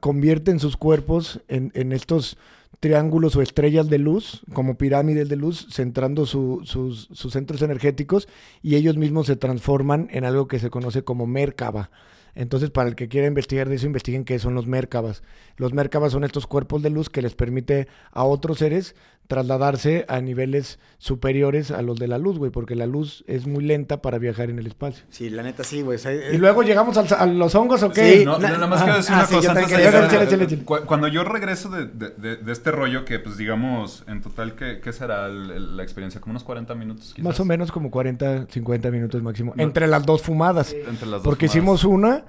convierten 0.00 0.60
sus 0.60 0.76
cuerpos 0.76 1.40
en, 1.48 1.70
en 1.74 1.92
estos 1.92 2.36
triángulos 2.80 3.34
o 3.36 3.42
estrellas 3.42 3.88
de 3.88 3.98
luz, 3.98 4.42
como 4.52 4.78
pirámides 4.78 5.28
de 5.28 5.36
luz, 5.36 5.66
centrando 5.70 6.26
sus, 6.26 6.68
sus, 6.68 7.08
centros 7.32 7.62
energéticos 7.62 8.28
y 8.62 8.76
ellos 8.76 8.96
mismos 8.96 9.26
se 9.26 9.36
transforman 9.36 10.08
en 10.12 10.24
algo 10.24 10.48
que 10.48 10.58
se 10.58 10.70
conoce 10.70 11.02
como 11.02 11.26
Merkaba. 11.26 11.90
Entonces, 12.34 12.70
para 12.70 12.88
el 12.88 12.94
que 12.94 13.08
quiera 13.08 13.26
investigar 13.26 13.68
de 13.68 13.74
eso, 13.74 13.86
investiguen 13.86 14.24
qué 14.24 14.38
son 14.38 14.54
los 14.54 14.68
Merkabas. 14.68 15.22
Los 15.56 15.72
Merkabas 15.72 16.12
son 16.12 16.22
estos 16.22 16.46
cuerpos 16.46 16.82
de 16.82 16.90
luz 16.90 17.10
que 17.10 17.22
les 17.22 17.34
permite 17.34 17.88
a 18.12 18.22
otros 18.22 18.58
seres 18.58 18.94
trasladarse 19.28 20.06
a 20.08 20.20
niveles 20.20 20.78
superiores 20.96 21.70
a 21.70 21.82
los 21.82 21.98
de 21.98 22.08
la 22.08 22.18
luz, 22.18 22.38
güey, 22.38 22.50
porque 22.50 22.74
la 22.74 22.86
luz 22.86 23.24
es 23.26 23.46
muy 23.46 23.62
lenta 23.62 24.00
para 24.00 24.18
viajar 24.18 24.48
en 24.48 24.58
el 24.58 24.66
espacio. 24.66 25.04
Sí, 25.10 25.28
la 25.28 25.42
neta 25.42 25.62
sí, 25.64 25.82
güey. 25.82 25.98
¿Y 26.32 26.38
luego 26.38 26.62
llegamos 26.62 26.96
a 26.96 27.26
los 27.26 27.54
hongos 27.54 27.82
o 27.82 27.90
qué? 27.90 28.18
Sí, 28.18 28.24
no, 28.24 28.38
nada 28.38 28.66
más 28.66 28.82
quiero 28.82 28.96
decir 28.96 29.14
una 29.14 29.26
cosa 29.26 30.84
Cuando 30.86 31.08
yo 31.08 31.24
regreso 31.24 31.68
de, 31.68 31.86
de, 31.86 32.52
este 32.52 32.70
rollo, 32.70 33.04
que 33.04 33.18
pues 33.18 33.36
digamos, 33.36 34.02
en 34.08 34.22
total, 34.22 34.54
¿qué, 34.54 34.80
qué 34.80 34.92
será 34.92 35.28
la 35.28 35.82
experiencia? 35.82 36.20
¿Como 36.20 36.32
unos 36.32 36.44
40 36.44 36.74
minutos? 36.74 37.14
Más 37.18 37.38
o 37.38 37.44
menos 37.44 37.70
como 37.70 37.90
40, 37.90 38.46
50 38.48 38.90
minutos 38.90 39.22
máximo. 39.22 39.52
entre 39.58 39.86
las 39.86 40.06
dos 40.06 40.22
fumadas. 40.22 40.72
Entre 40.72 41.06
las 41.06 41.22
dos 41.22 41.22
Porque 41.22 41.46
hicimos 41.46 41.84
una 41.84 42.24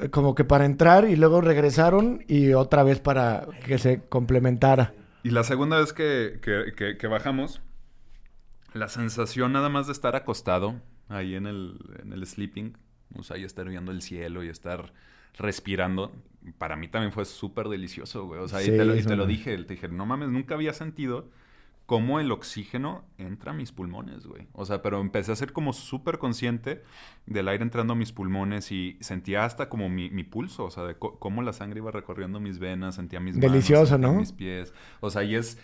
eh, 0.00 0.08
como 0.10 0.34
que 0.34 0.44
para 0.44 0.64
entrar 0.64 1.08
y 1.08 1.14
luego 1.14 1.40
regresaron 1.40 2.24
y 2.26 2.52
otra 2.54 2.82
vez 2.82 2.98
para 3.00 3.46
que 3.64 3.78
se 3.78 4.00
complementara. 4.08 4.94
Y 5.22 5.30
la 5.30 5.44
segunda 5.44 5.78
vez 5.78 5.92
que, 5.92 6.40
que, 6.42 7.06
bajamos, 7.06 7.60
la 8.72 8.88
sensación 8.88 9.52
nada 9.52 9.68
más 9.68 9.86
de 9.86 9.92
estar 9.92 10.16
acostado 10.16 10.80
ahí 11.08 11.34
en 11.34 11.46
el, 11.46 11.78
en 12.02 12.12
el 12.12 12.26
sleeping, 12.26 12.76
o 13.16 13.22
sea, 13.22 13.36
y 13.36 13.44
estar 13.44 13.68
viendo 13.68 13.92
el 13.92 14.02
cielo 14.02 14.42
y 14.44 14.48
estar 14.48 14.92
respirando, 15.36 16.12
para 16.58 16.76
mí 16.76 16.88
también 16.88 17.12
fue 17.12 17.24
súper 17.24 17.68
delicioso, 17.68 18.26
güey. 18.26 18.40
O 18.40 18.48
sea, 18.48 18.62
y, 18.62 18.66
te 18.66 18.84
lo, 18.84 18.96
y 18.96 19.02
te 19.02 19.16
lo 19.16 19.26
dije, 19.26 19.56
te 19.58 19.74
dije, 19.74 19.88
no 19.88 20.06
mames, 20.06 20.28
nunca 20.28 20.54
había 20.54 20.72
sentido 20.72 21.28
cómo 21.90 22.20
el 22.20 22.30
oxígeno 22.30 23.02
entra 23.18 23.50
a 23.50 23.52
mis 23.52 23.72
pulmones, 23.72 24.24
güey. 24.24 24.46
O 24.52 24.64
sea, 24.64 24.80
pero 24.80 25.00
empecé 25.00 25.32
a 25.32 25.34
ser 25.34 25.52
como 25.52 25.72
súper 25.72 26.18
consciente 26.18 26.84
del 27.26 27.48
aire 27.48 27.64
entrando 27.64 27.94
a 27.94 27.96
mis 27.96 28.12
pulmones 28.12 28.70
y 28.70 28.96
sentía 29.00 29.44
hasta 29.44 29.68
como 29.68 29.88
mi, 29.88 30.08
pulso, 30.22 30.66
o 30.66 30.70
sea, 30.70 30.84
de 30.84 30.94
cómo 30.94 31.42
la 31.42 31.52
sangre 31.52 31.80
iba 31.80 31.90
recorriendo 31.90 32.38
mis 32.38 32.60
venas, 32.60 32.94
sentía 32.94 33.18
mis 33.18 33.40
Delicioso, 33.40 33.98
manos, 33.98 34.12
¿no? 34.12 34.20
mis 34.20 34.30
pies. 34.30 34.72
O 35.00 35.10
sea, 35.10 35.24
y 35.24 35.34
es 35.34 35.58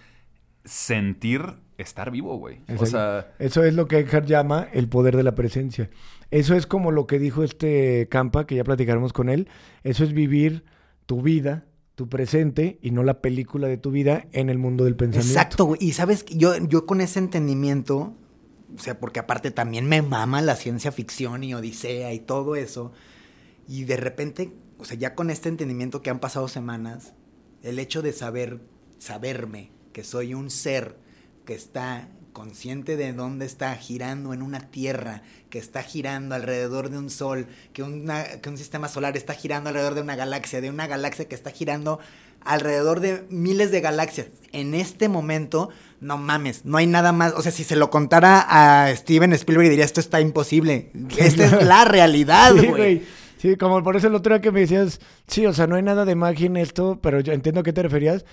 sentir 0.65 1.43
estar 1.79 2.11
vivo, 2.11 2.37
güey. 2.39 2.59
O 2.77 2.85
sea... 2.87 3.33
Eso 3.39 3.63
es 3.63 3.75
lo 3.75 3.87
que 3.87 4.01
Eckhart 4.01 4.27
llama 4.27 4.67
el 4.73 4.89
poder 4.89 5.17
de 5.17 5.23
la 5.23 5.37
presencia. 5.37 5.91
Eso 6.33 6.57
es 6.57 6.67
como 6.67 6.91
lo 6.91 7.07
que 7.07 7.21
dijo 7.21 7.45
este 7.45 8.09
Campa, 8.11 8.49
que 8.49 8.57
ya 8.57 8.65
platicaremos 8.65 9.13
con 9.13 9.29
él. 9.29 9.47
Eso 9.85 10.03
es 10.03 10.13
vivir 10.13 10.65
tu 11.07 11.23
vida 11.23 11.66
tu 11.97 12.09
presente 12.11 12.79
y 12.83 12.91
no 12.91 13.03
la 13.03 13.23
película 13.23 13.67
de 13.67 13.79
tu 13.79 13.91
vida 13.91 14.27
en 14.33 14.51
el 14.51 14.59
mundo 14.59 14.85
del 14.85 14.97
pensamiento. 14.97 15.33
Exacto, 15.33 15.65
güey. 15.65 15.79
Y 15.83 15.93
sabes, 15.93 16.27
yo, 16.27 16.55
yo 16.59 16.85
con 16.85 17.01
ese 17.01 17.19
entendimiento, 17.19 18.15
o 18.77 18.79
sea, 18.79 19.01
porque 19.01 19.19
aparte 19.19 19.51
también 19.51 19.89
me 19.89 20.03
mama 20.03 20.43
la 20.43 20.57
ciencia 20.57 20.93
ficción 20.93 21.43
y 21.43 21.55
Odisea 21.55 22.13
y 22.13 22.21
todo 22.21 22.55
eso, 22.55 22.93
y 23.67 23.85
de 23.85 23.97
repente, 23.97 24.53
o 24.79 24.85
sea, 24.85 24.99
ya 24.99 25.15
con 25.15 25.31
este 25.31 25.49
entendimiento 25.49 26.03
que 26.03 26.11
han 26.11 26.21
pasado 26.21 26.49
semanas, 26.49 27.15
el 27.63 27.79
hecho 27.79 28.03
de 28.03 28.13
saber, 28.13 28.61
saberme 28.99 29.73
que 29.95 30.05
soy 30.05 30.35
un 30.35 30.51
ser 30.51 30.99
que 31.47 31.55
está 31.55 32.11
consciente 32.37 32.99
de 32.99 33.15
dónde 33.15 33.47
está 33.47 33.75
girando 33.77 34.35
en 34.35 34.43
una 34.43 34.61
tierra 34.61 35.23
que 35.49 35.59
está 35.59 35.83
girando 35.83 36.35
alrededor 36.35 36.91
de 36.91 36.99
un 36.99 37.09
sol, 37.09 37.47
que, 37.73 37.83
que 38.43 38.51
un 38.51 38.59
sistema 38.59 38.89
solar 38.89 39.17
está 39.17 39.33
girando 39.33 39.71
alrededor 39.71 39.95
de 39.95 40.03
una 40.03 40.17
galaxia, 40.17 40.61
de 40.61 40.69
una 40.69 40.87
galaxia 40.87 41.27
que 41.29 41.35
está 41.35 41.51
girando 41.51 41.99
alrededor 42.43 43.01
de 43.01 43.25
miles 43.31 43.71
de 43.71 43.81
galaxias. 43.81 44.27
En 44.53 44.75
este 44.75 45.09
momento, 45.09 45.71
no 46.03 46.19
mames, 46.19 46.67
no 46.67 46.77
hay 46.77 46.87
nada 46.87 47.11
más. 47.13 47.33
O 47.33 47.41
sea, 47.41 47.53
si 47.53 47.65
se 47.65 47.75
lo 47.75 47.89
contara 47.89 48.45
a 48.47 48.95
Steven 48.95 49.33
Spielberg 49.33 49.71
diría, 49.71 49.87
esto 49.87 50.01
está 50.01 50.21
imposible. 50.21 50.91
Esta 51.17 51.47
es 51.47 51.65
la 51.65 51.87
realidad, 51.87 52.53
güey. 52.55 53.03
Sí, 53.39 53.57
como 53.57 53.83
por 53.83 53.97
eso 53.97 54.09
el 54.09 54.15
otro 54.15 54.35
día 54.35 54.43
que 54.43 54.53
me 54.53 54.61
decías, 54.61 55.01
sí, 55.27 55.47
o 55.47 55.55
sea, 55.55 55.67
no 55.67 55.77
hay 55.77 55.83
nada 55.83 56.05
de 56.05 56.15
magia 56.15 56.47
en 56.47 56.59
esto, 56.59 56.99
pero 57.03 57.21
yo 57.21 57.33
entiendo 57.33 57.63
a 57.63 57.65
qué 57.65 57.73
te 57.73 57.83
referías 57.83 58.27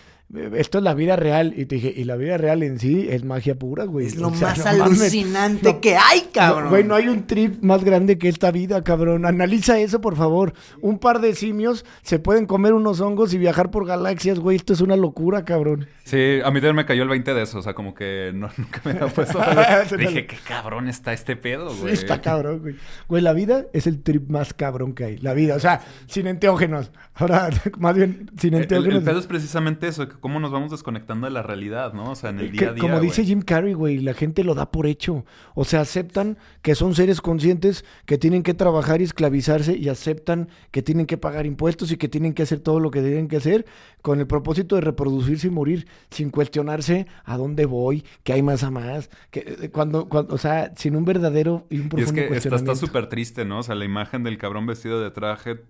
esto 0.55 0.79
es 0.79 0.83
la 0.83 0.93
vida 0.93 1.15
real. 1.15 1.53
Y 1.55 1.65
te 1.65 1.75
dije, 1.75 1.93
y 1.95 2.03
la 2.05 2.15
vida 2.15 2.37
real 2.37 2.63
en 2.63 2.79
sí 2.79 3.07
es 3.09 3.23
magia 3.23 3.55
pura, 3.55 3.85
güey. 3.85 4.07
Es 4.07 4.15
lo 4.15 4.31
más 4.31 4.65
alucinante 4.65 5.79
que 5.79 5.95
hay, 5.95 6.29
cabrón. 6.33 6.69
Güey, 6.69 6.83
no, 6.83 6.95
hay 6.95 7.07
un 7.07 7.27
trip 7.27 7.61
más 7.61 7.83
grande 7.83 8.17
que 8.17 8.29
esta 8.29 8.51
vida, 8.51 8.83
cabrón. 8.83 9.25
Analiza 9.25 9.79
eso, 9.79 10.01
por 10.01 10.15
favor. 10.15 10.53
Un 10.81 10.97
par 10.97 11.21
de 11.21 11.35
simios 11.35 11.85
se 12.01 12.19
pueden 12.19 12.45
comer 12.45 12.73
unos 12.73 12.99
hongos 12.99 13.33
y 13.33 13.37
viajar 13.37 13.69
por 13.69 13.85
galaxias, 13.85 14.39
güey. 14.39 14.57
Esto 14.57 14.73
es 14.73 14.81
una 14.81 14.95
locura, 14.95 15.45
cabrón. 15.45 15.87
Sí, 16.03 16.39
a 16.43 16.49
mí 16.51 16.59
también 16.59 16.75
me 16.75 16.85
cayó 16.85 17.03
el 17.03 17.09
20 17.09 17.33
de 17.33 17.41
eso. 17.43 17.59
O 17.59 17.61
sea, 17.61 17.73
como 17.73 17.93
que 17.93 18.31
no, 18.33 18.49
nunca 18.57 18.81
me 18.83 18.91
había 18.91 19.07
puesto. 19.07 19.39
A 19.39 19.83
dije, 19.97 20.25
qué 20.25 20.37
cabrón 20.47 20.87
está 20.87 21.13
este 21.13 21.35
pedo, 21.35 21.75
güey. 21.75 21.95
Sí, 21.95 22.01
está 22.01 22.21
cabrón, 22.21 22.59
güey. 22.59 22.75
Güey, 23.07 23.21
la 23.21 23.33
vida 23.33 23.65
es 23.73 23.87
el 23.87 24.01
trip 24.01 24.29
más 24.29 24.53
cabrón 24.53 24.93
que 24.93 25.05
hay. 25.05 25.17
La 25.17 25.33
vida, 25.33 25.55
o 25.55 25.59
sea, 25.59 25.81
sin 26.07 26.27
enteógenos. 26.27 26.91
Ahora, 27.13 27.49
más 27.77 27.95
bien, 27.95 28.31
sin 28.37 28.55
enteógenos. 28.55 28.99
El, 28.99 29.03
pedo 29.03 29.19
es 29.19 29.27
precisamente 29.27 29.87
eso, 29.87 30.07
que 30.07 30.12
cómo 30.19 30.39
nos 30.39 30.51
vamos 30.51 30.71
desconectando 30.71 31.27
de 31.27 31.31
la 31.31 31.43
realidad, 31.43 31.93
¿no? 31.93 32.11
O 32.11 32.15
sea, 32.15 32.29
en 32.29 32.39
el 32.39 32.51
día 32.51 32.69
a 32.69 32.73
día. 32.73 32.81
Como 32.81 32.99
dice 32.99 33.23
Jim 33.23 33.41
Carrey, 33.41 33.73
güey, 33.73 33.99
la 33.99 34.13
gente 34.13 34.43
lo 34.43 34.55
da 34.55 34.71
por 34.71 34.87
hecho. 34.87 35.25
O 35.55 35.65
sea, 35.65 35.81
aceptan 35.81 36.37
que 36.61 36.75
son 36.75 36.95
seres 36.95 37.21
conscientes 37.21 37.85
que 38.05 38.17
tienen 38.17 38.43
que 38.43 38.53
trabajar 38.53 39.01
y 39.01 39.03
esclavizarse 39.03 39.77
y 39.77 39.89
aceptan 39.89 40.49
que 40.71 40.81
tienen 40.81 41.05
que 41.05 41.17
pagar 41.17 41.45
impuestos 41.45 41.91
y 41.91 41.97
que 41.97 42.07
tienen 42.07 42.33
que 42.33 42.43
hacer 42.43 42.59
todo 42.59 42.79
lo 42.79 42.91
que 42.91 43.01
tienen 43.01 43.27
que 43.27 43.37
hacer 43.37 43.65
con 44.01 44.19
el 44.19 44.27
propósito 44.27 44.75
de 44.75 44.81
reproducirse 44.81 45.47
y 45.47 45.51
morir 45.51 45.87
sin 46.09 46.29
cuestionarse 46.29 47.07
a 47.23 47.37
dónde 47.37 47.65
voy, 47.65 48.03
que 48.23 48.33
hay 48.33 48.41
más 48.41 48.63
a 48.63 48.71
más, 48.71 49.09
que 49.31 49.39
eh, 49.61 49.69
cuando, 49.69 50.09
cuando 50.09 50.35
o 50.35 50.37
sea, 50.37 50.73
sin 50.75 50.95
un 50.95 51.05
verdadero 51.05 51.65
y 51.69 51.79
un 51.79 51.89
profundo 51.89 52.21
y 52.21 52.25
es 52.25 52.43
que 52.43 52.55
está 52.55 52.75
súper 52.75 53.07
triste, 53.07 53.45
¿no? 53.45 53.59
O 53.59 53.63
sea, 53.63 53.75
la 53.75 53.85
imagen 53.85 54.23
del 54.23 54.37
cabrón 54.37 54.65
vestido 54.65 55.01
de 55.01 55.11
traje 55.11 55.61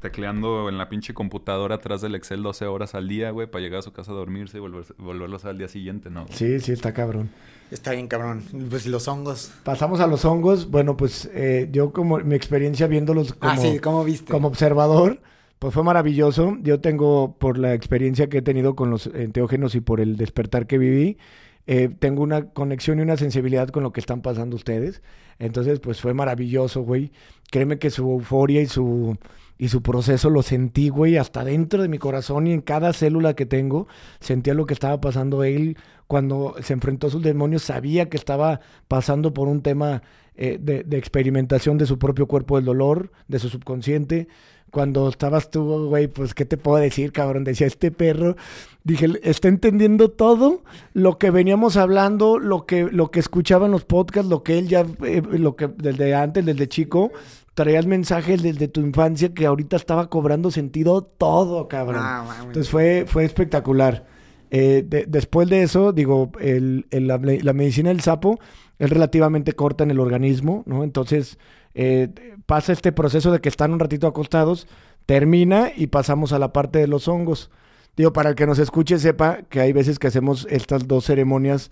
tecleando 0.00 0.68
en 0.68 0.78
la 0.78 0.88
pinche 0.88 1.14
computadora 1.14 1.76
atrás 1.76 2.00
del 2.00 2.14
Excel 2.14 2.42
12 2.42 2.66
horas 2.66 2.94
al 2.94 3.08
día, 3.08 3.30
güey, 3.30 3.46
para 3.46 3.62
llegar 3.62 3.80
a 3.80 3.82
su 3.82 3.92
casa 3.92 4.12
a 4.12 4.14
dormirse 4.14 4.58
y 4.58 4.60
volverlos 4.60 5.44
al 5.44 5.58
día 5.58 5.68
siguiente, 5.68 6.10
¿no? 6.10 6.26
Sí, 6.30 6.60
sí, 6.60 6.72
está 6.72 6.92
cabrón. 6.92 7.30
Está 7.70 7.92
bien, 7.92 8.06
cabrón. 8.06 8.44
Pues 8.70 8.86
los 8.86 9.08
hongos. 9.08 9.52
Pasamos 9.64 10.00
a 10.00 10.06
los 10.06 10.24
hongos. 10.24 10.70
Bueno, 10.70 10.96
pues 10.96 11.28
eh, 11.34 11.68
yo 11.72 11.92
como 11.92 12.18
mi 12.18 12.36
experiencia 12.36 12.86
viéndolos 12.86 13.34
ah, 13.40 13.56
como, 13.82 14.04
viste? 14.04 14.30
como 14.30 14.48
observador, 14.48 15.20
pues 15.58 15.74
fue 15.74 15.82
maravilloso. 15.82 16.56
Yo 16.60 16.80
tengo, 16.80 17.36
por 17.38 17.58
la 17.58 17.74
experiencia 17.74 18.28
que 18.28 18.38
he 18.38 18.42
tenido 18.42 18.76
con 18.76 18.90
los 18.90 19.08
enteógenos 19.08 19.74
y 19.74 19.80
por 19.80 20.00
el 20.00 20.16
despertar 20.16 20.66
que 20.66 20.78
viví, 20.78 21.18
eh, 21.66 21.88
tengo 21.98 22.22
una 22.22 22.50
conexión 22.50 23.00
y 23.00 23.02
una 23.02 23.16
sensibilidad 23.16 23.68
con 23.68 23.82
lo 23.82 23.92
que 23.92 24.00
están 24.00 24.22
pasando 24.22 24.54
ustedes. 24.54 25.02
Entonces, 25.40 25.80
pues 25.80 26.00
fue 26.00 26.14
maravilloso, 26.14 26.82
güey. 26.82 27.10
Créeme 27.50 27.78
que 27.78 27.90
su 27.90 28.08
euforia 28.10 28.60
y 28.60 28.66
su 28.66 29.18
y 29.58 29.68
su 29.68 29.82
proceso 29.82 30.30
lo 30.30 30.42
sentí, 30.42 30.88
güey, 30.88 31.16
hasta 31.16 31.44
dentro 31.44 31.82
de 31.82 31.88
mi 31.88 31.98
corazón 31.98 32.46
y 32.46 32.52
en 32.52 32.60
cada 32.60 32.92
célula 32.92 33.34
que 33.34 33.46
tengo, 33.46 33.88
sentía 34.20 34.54
lo 34.54 34.66
que 34.66 34.74
estaba 34.74 35.00
pasando 35.00 35.44
él 35.44 35.76
cuando 36.06 36.54
se 36.62 36.72
enfrentó 36.72 37.06
a 37.06 37.10
sus 37.10 37.22
demonios, 37.22 37.62
sabía 37.62 38.08
que 38.08 38.16
estaba 38.16 38.60
pasando 38.88 39.34
por 39.34 39.48
un 39.48 39.62
tema 39.62 40.02
eh, 40.36 40.58
de, 40.60 40.84
de, 40.84 40.98
experimentación 40.98 41.78
de 41.78 41.86
su 41.86 41.98
propio 41.98 42.26
cuerpo 42.26 42.56
del 42.56 42.66
dolor, 42.66 43.10
de 43.26 43.38
su 43.38 43.48
subconsciente. 43.48 44.28
Cuando 44.70 45.08
estabas 45.08 45.50
tú, 45.50 45.88
güey, 45.88 46.08
pues, 46.08 46.34
¿qué 46.34 46.44
te 46.44 46.58
puedo 46.58 46.76
decir, 46.76 47.10
cabrón? 47.12 47.44
Decía 47.44 47.66
este 47.66 47.90
perro, 47.90 48.36
dije, 48.84 49.08
está 49.22 49.48
entendiendo 49.48 50.10
todo 50.10 50.62
lo 50.92 51.18
que 51.18 51.30
veníamos 51.30 51.76
hablando, 51.76 52.38
lo 52.38 52.66
que, 52.66 52.84
lo 52.84 53.10
que 53.10 53.20
escuchaba 53.20 53.66
en 53.66 53.72
los 53.72 53.84
podcasts, 53.84 54.28
lo 54.28 54.42
que 54.42 54.58
él 54.58 54.68
ya, 54.68 54.84
eh, 55.04 55.22
lo 55.26 55.56
que 55.56 55.68
desde 55.68 56.14
antes, 56.14 56.44
desde 56.44 56.68
chico, 56.68 57.12
traías 57.56 57.86
mensajes 57.86 58.42
desde 58.42 58.68
tu 58.68 58.82
infancia 58.82 59.32
que 59.32 59.46
ahorita 59.46 59.76
estaba 59.76 60.10
cobrando 60.10 60.50
sentido 60.50 61.02
todo, 61.02 61.68
cabrón. 61.68 62.02
Ah, 62.04 62.36
Entonces 62.40 62.68
fue, 62.70 63.06
fue 63.08 63.24
espectacular. 63.24 64.04
Eh, 64.50 64.84
después 65.08 65.48
de 65.48 65.62
eso, 65.62 65.92
digo, 65.92 66.30
el, 66.38 66.84
la, 66.90 67.18
medicina 67.54 67.88
del 67.88 68.02
sapo 68.02 68.38
es 68.78 68.90
relativamente 68.90 69.54
corta 69.54 69.84
en 69.84 69.90
el 69.90 70.00
organismo, 70.00 70.64
¿no? 70.66 70.84
Entonces 70.84 71.38
eh, 71.74 72.10
pasa 72.44 72.74
este 72.74 72.92
proceso 72.92 73.32
de 73.32 73.40
que 73.40 73.48
están 73.48 73.72
un 73.72 73.80
ratito 73.80 74.06
acostados, 74.06 74.68
termina 75.06 75.72
y 75.74 75.86
pasamos 75.86 76.34
a 76.34 76.38
la 76.38 76.52
parte 76.52 76.78
de 76.78 76.88
los 76.88 77.08
hongos. 77.08 77.50
Digo, 77.96 78.12
para 78.12 78.28
el 78.28 78.34
que 78.34 78.46
nos 78.46 78.58
escuche 78.58 78.98
sepa 78.98 79.38
que 79.48 79.60
hay 79.60 79.72
veces 79.72 79.98
que 79.98 80.08
hacemos 80.08 80.46
estas 80.50 80.86
dos 80.86 81.06
ceremonias 81.06 81.70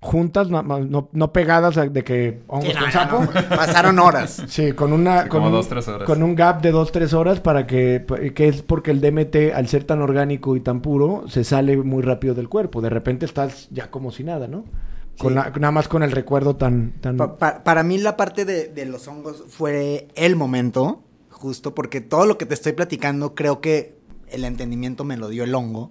juntas, 0.00 0.48
no, 0.50 0.62
no, 1.12 1.32
pegadas 1.32 1.92
de 1.92 2.04
que 2.04 2.40
Pasaron 3.48 3.98
horas. 3.98 4.42
Sí, 4.48 4.72
con 4.72 4.92
una 4.92 5.28
con, 5.28 5.42
un, 5.42 5.64
con 6.04 6.22
un 6.22 6.34
gap 6.34 6.62
de 6.62 6.70
dos, 6.70 6.92
tres 6.92 7.12
horas 7.12 7.40
para 7.40 7.66
que, 7.66 8.04
que 8.34 8.48
es 8.48 8.62
porque 8.62 8.90
el 8.90 9.00
DMT, 9.00 9.54
al 9.54 9.68
ser 9.68 9.84
tan 9.84 10.00
orgánico 10.00 10.56
y 10.56 10.60
tan 10.60 10.80
puro, 10.80 11.24
se 11.28 11.44
sale 11.44 11.76
muy 11.76 12.02
rápido 12.02 12.34
del 12.34 12.48
cuerpo. 12.48 12.80
De 12.80 12.90
repente 12.90 13.26
estás 13.26 13.68
ya 13.70 13.90
como 13.90 14.10
si 14.12 14.24
nada, 14.24 14.48
¿no? 14.48 14.64
Con 15.18 15.34
nada 15.34 15.70
más 15.70 15.88
con 15.88 16.02
el 16.02 16.12
recuerdo 16.12 16.56
tan... 16.56 16.92
tan... 17.00 17.16
para 17.16 17.82
mí 17.82 17.96
la 17.96 18.18
parte 18.18 18.44
de, 18.44 18.68
de 18.68 18.84
los 18.84 19.08
hongos 19.08 19.44
fue 19.48 20.08
el 20.14 20.36
momento, 20.36 21.04
justo 21.30 21.74
porque 21.74 22.02
todo 22.02 22.26
lo 22.26 22.36
que 22.36 22.44
te 22.44 22.52
estoy 22.52 22.72
platicando 22.72 23.34
creo 23.34 23.62
que 23.62 23.95
el 24.30 24.44
entendimiento 24.44 25.04
me 25.04 25.16
lo 25.16 25.28
dio 25.28 25.44
el 25.44 25.54
hongo. 25.54 25.90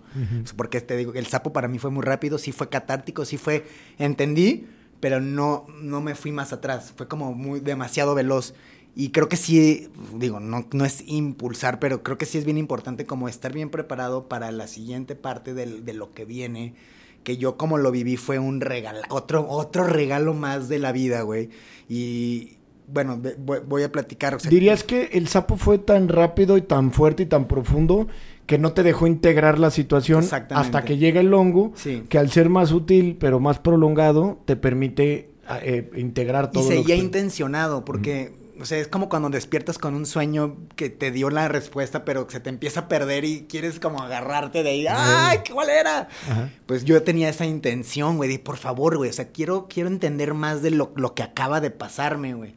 Porque 0.56 0.82
te 0.82 0.98
digo, 0.98 1.14
el 1.14 1.28
sapo 1.28 1.54
para 1.54 1.68
mí 1.68 1.80
fue 1.80 1.92
muy 1.92 2.04
rápido, 2.04 2.38
sí 2.38 2.52
fue 2.52 2.70
catártico, 2.70 3.26
sí 3.26 3.38
fue, 3.38 3.66
entendí, 3.98 4.68
pero 5.00 5.20
no, 5.20 5.66
no 5.82 6.02
me 6.02 6.16
fui 6.16 6.32
más 6.32 6.54
atrás. 6.54 6.94
Fue 6.96 7.08
como 7.08 7.34
muy 7.34 7.60
demasiado 7.60 8.16
veloz. 8.16 8.54
Y 8.96 9.10
creo 9.10 9.28
que 9.28 9.36
sí, 9.36 9.90
digo, 10.18 10.40
no, 10.40 10.66
no 10.72 10.86
es 10.86 11.04
impulsar, 11.06 11.80
pero 11.80 12.02
creo 12.02 12.18
que 12.18 12.26
sí 12.26 12.38
es 12.38 12.46
bien 12.46 12.58
importante 12.58 13.06
como 13.06 13.28
estar 13.28 13.52
bien 13.52 13.70
preparado 13.70 14.30
para 14.30 14.52
la 14.52 14.68
siguiente 14.68 15.16
parte 15.16 15.54
de, 15.54 15.82
de 15.82 15.94
lo 15.94 16.14
que 16.14 16.26
viene. 16.26 16.76
Que 17.24 17.38
yo 17.38 17.58
como 17.58 17.78
lo 17.78 17.92
viví 17.92 18.18
fue 18.18 18.40
un 18.40 18.62
regalo, 18.62 19.02
otro, 19.10 19.50
otro 19.50 19.84
regalo 19.84 20.34
más 20.34 20.70
de 20.70 20.80
la 20.80 20.92
vida, 20.92 21.24
güey. 21.24 21.50
Y, 21.90 22.55
bueno, 22.88 23.22
voy, 23.38 23.84
a 23.84 23.92
platicar. 23.92 24.38
¿Dirías 24.42 24.84
que 24.84 25.10
el 25.14 25.28
sapo 25.28 25.58
fue 25.58 25.78
tan 25.78 26.08
rápido 26.08 26.58
y 26.58 26.62
tan 26.62 26.92
fuerte 26.92 27.24
y 27.24 27.26
tan 27.26 27.48
profundo 27.48 28.08
que 28.46 28.58
no 28.58 28.74
te 28.74 28.84
dejó 28.84 29.08
integrar 29.08 29.60
la 29.60 29.72
situación 29.72 30.24
hasta 30.52 30.86
que 30.86 30.98
llega 30.98 31.22
el 31.22 31.34
hongo, 31.34 31.74
que 32.10 32.18
al 32.18 32.32
ser 32.32 32.50
más 32.50 32.72
útil 32.72 33.18
pero 33.20 33.40
más 33.40 33.60
prolongado, 33.60 34.40
te 34.46 34.56
permite 34.56 35.30
eh, 35.62 35.90
integrar 35.96 36.52
todo. 36.52 36.72
Y 36.72 36.78
seguía 36.78 36.96
intencionado, 36.96 37.86
porque... 37.86 38.34
O 38.58 38.64
sea, 38.64 38.78
es 38.78 38.88
como 38.88 39.10
cuando 39.10 39.30
despiertas 39.30 39.78
con 39.78 39.96
un 39.96 40.06
sueño 40.06 40.56
que 40.78 40.90
te 40.90 41.12
dio 41.12 41.30
la 41.30 41.50
respuesta, 41.50 42.06
pero 42.06 42.26
se 42.30 42.40
te 42.40 42.50
empieza 42.50 42.80
a 42.80 42.88
perder 42.88 43.26
y 43.26 43.48
quieres 43.50 43.82
como 43.82 44.02
agarrarte 44.02 44.64
de 44.64 44.70
ahí. 44.70 44.86
¡Ay, 44.90 45.40
cuál 45.52 45.70
era! 45.70 46.08
Pues 46.66 46.86
yo 46.86 47.04
tenía 47.04 47.28
esa 47.28 47.46
intención, 47.46 48.16
güey, 48.16 48.30
de 48.30 48.40
por 48.40 48.56
favor, 48.56 48.96
güey. 48.96 49.10
O 49.10 49.14
sea, 49.14 49.28
quiero, 49.28 49.68
quiero 49.68 49.90
entender 49.90 50.34
más 50.34 50.62
de 50.62 50.72
lo, 50.72 50.94
lo 50.96 51.14
que 51.14 51.22
acaba 51.22 51.60
de 51.60 51.70
pasarme, 51.70 52.34
güey. 52.34 52.54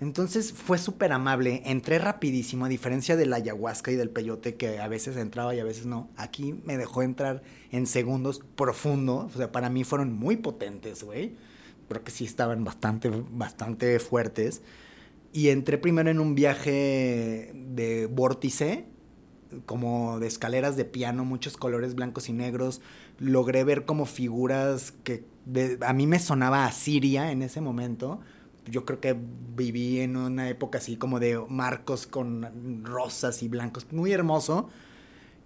Entonces 0.00 0.52
fue 0.52 0.78
súper 0.78 1.12
amable, 1.12 1.62
entré 1.64 1.98
rapidísimo, 1.98 2.64
a 2.64 2.68
diferencia 2.68 3.16
del 3.16 3.32
ayahuasca 3.32 3.92
y 3.92 3.96
del 3.96 4.10
peyote 4.10 4.56
que 4.56 4.78
a 4.80 4.88
veces 4.88 5.16
entraba 5.16 5.54
y 5.54 5.60
a 5.60 5.64
veces 5.64 5.86
no. 5.86 6.10
Aquí 6.16 6.60
me 6.64 6.76
dejó 6.76 7.02
entrar 7.02 7.42
en 7.70 7.86
segundos 7.86 8.42
profundo, 8.56 9.30
o 9.32 9.36
sea, 9.36 9.52
para 9.52 9.70
mí 9.70 9.84
fueron 9.84 10.12
muy 10.12 10.36
potentes, 10.36 11.04
güey. 11.04 11.36
Creo 11.88 12.02
que 12.02 12.10
sí 12.10 12.24
estaban 12.24 12.64
bastante, 12.64 13.10
bastante 13.30 13.98
fuertes. 14.00 14.62
Y 15.32 15.48
entré 15.48 15.78
primero 15.78 16.10
en 16.10 16.20
un 16.20 16.34
viaje 16.34 17.52
de 17.54 18.06
vórtice, 18.06 18.86
como 19.66 20.18
de 20.18 20.26
escaleras 20.26 20.76
de 20.76 20.84
piano, 20.84 21.24
muchos 21.24 21.56
colores 21.56 21.94
blancos 21.94 22.28
y 22.28 22.32
negros. 22.32 22.80
Logré 23.18 23.64
ver 23.64 23.84
como 23.84 24.06
figuras 24.06 24.92
que 25.04 25.24
a 25.80 25.92
mí 25.92 26.06
me 26.06 26.18
sonaba 26.18 26.66
a 26.66 26.72
Siria 26.72 27.30
en 27.30 27.42
ese 27.42 27.60
momento. 27.60 28.20
Yo 28.66 28.84
creo 28.84 29.00
que 29.00 29.16
viví 29.56 30.00
en 30.00 30.16
una 30.16 30.48
época 30.48 30.78
así 30.78 30.96
como 30.96 31.20
de 31.20 31.38
marcos 31.48 32.06
con 32.06 32.84
rosas 32.84 33.42
y 33.42 33.48
blancos, 33.48 33.86
muy 33.92 34.12
hermoso. 34.12 34.68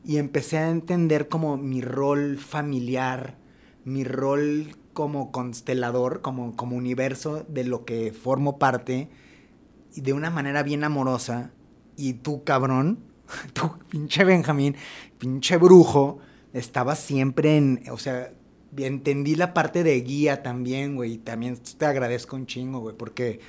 Y 0.05 0.19
empecé 0.19 0.59
a 0.59 0.71
entender 0.71 1.29
como 1.29 1.57
mi 1.57 1.81
rol 1.81 2.39
familiar, 2.39 3.37
mi 3.85 4.05
rol 4.05 4.77
como 4.93 5.33
constelador, 5.33 6.23
como, 6.23 6.57
como 6.57 6.77
universo 6.77 7.45
de 7.49 7.65
lo 7.65 7.85
que 7.85 8.13
formo 8.13 8.59
parte, 8.59 9.09
y 9.95 10.01
de 10.01 10.13
una 10.13 10.31
manera 10.31 10.63
bien 10.63 10.85
amorosa. 10.85 11.51
Y 11.97 12.15
tú, 12.15 12.45
cabrón, 12.45 13.01
tú, 13.53 13.73
pinche 13.89 14.25
Benjamín, 14.25 14.77
pinche 15.19 15.57
brujo, 15.57 16.19
estaba 16.53 16.95
siempre 16.97 17.57
en, 17.57 17.83
o 17.91 17.99
sea, 17.99 18.33
entendí 18.87 19.35
la 19.35 19.55
parte 19.55 19.83
de 19.83 20.01
guía 20.01 20.43
también, 20.43 20.97
güey, 20.97 21.15
y 21.15 21.19
también 21.19 21.57
te 21.57 21.87
agradezco 21.87 22.37
un 22.37 22.47
chingo, 22.47 22.81
güey, 22.81 22.97
porque 22.97 23.41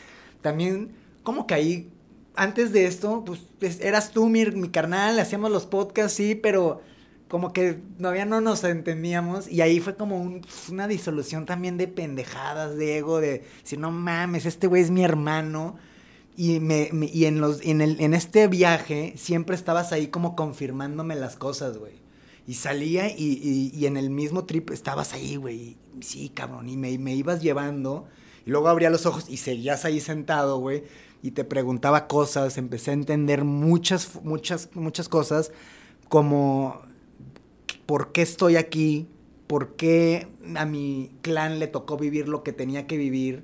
también, 0.41 0.91
como 1.23 1.47
que 1.47 1.53
ahí, 1.53 1.89
antes 2.35 2.71
de 2.71 2.85
esto, 2.85 3.23
pues, 3.59 3.79
eras 3.81 4.11
tú 4.11 4.29
mi, 4.29 4.45
mi 4.45 4.69
carnal, 4.69 5.19
hacíamos 5.19 5.51
los 5.51 5.65
podcasts, 5.65 6.13
sí, 6.13 6.35
pero 6.35 6.81
como 7.29 7.53
que 7.53 7.79
todavía 7.97 8.25
no 8.25 8.41
nos 8.41 8.63
entendíamos 8.63 9.47
y 9.47 9.61
ahí 9.61 9.79
fue 9.79 9.95
como 9.95 10.41
una 10.69 10.87
disolución 10.87 11.45
también 11.45 11.77
de 11.77 11.87
pendejadas, 11.87 12.75
de 12.75 12.97
ego, 12.97 13.21
de 13.21 13.43
si 13.63 13.77
no 13.77 13.91
mames, 13.91 14.45
este 14.47 14.67
güey 14.67 14.81
es 14.81 14.91
mi 14.91 15.03
hermano. 15.03 15.77
Y, 16.35 16.55
en, 16.55 16.71
en, 16.71 17.81
el, 17.81 17.99
en 17.99 18.13
este 18.13 18.47
viaje 18.47 19.13
siempre 19.17 19.57
estabas 19.57 19.91
ahí 19.91 20.07
como 20.07 20.37
confirmándome 20.37 21.15
las 21.15 21.35
cosas, 21.35 21.77
güey. 21.77 21.91
Y 22.49 22.55
salía 22.55 23.15
y, 23.15 23.71
y, 23.75 23.85
en 23.85 23.95
el 23.95 24.09
mismo 24.09 24.45
trip 24.45 24.71
estabas 24.71 25.13
ahí, 25.13 25.35
güey. 25.35 25.77
Sí, 26.01 26.29
cabrón. 26.29 26.67
Y 26.67 26.77
me, 26.77 26.97
me 26.97 27.13
ibas 27.13 27.43
llevando. 27.43 28.07
Y 28.43 28.49
luego 28.49 28.69
abría 28.69 28.89
los 28.89 29.05
ojos 29.05 29.29
y 29.29 29.37
seguías 29.37 29.85
ahí 29.85 29.99
sentado, 29.99 30.57
güey. 30.57 30.83
Y 31.21 31.29
te 31.29 31.43
preguntaba 31.43 32.07
cosas. 32.07 32.57
Empecé 32.57 32.89
a 32.89 32.95
entender 32.95 33.43
muchas, 33.43 34.19
muchas, 34.23 34.71
muchas 34.73 35.07
cosas. 35.07 35.51
Como 36.07 36.81
por 37.85 38.11
qué 38.13 38.23
estoy 38.23 38.55
aquí, 38.55 39.07
por 39.45 39.75
qué 39.75 40.27
a 40.55 40.65
mi 40.65 41.11
clan 41.21 41.59
le 41.59 41.67
tocó 41.67 41.97
vivir 41.97 42.27
lo 42.27 42.41
que 42.41 42.51
tenía 42.51 42.87
que 42.87 42.97
vivir. 42.97 43.43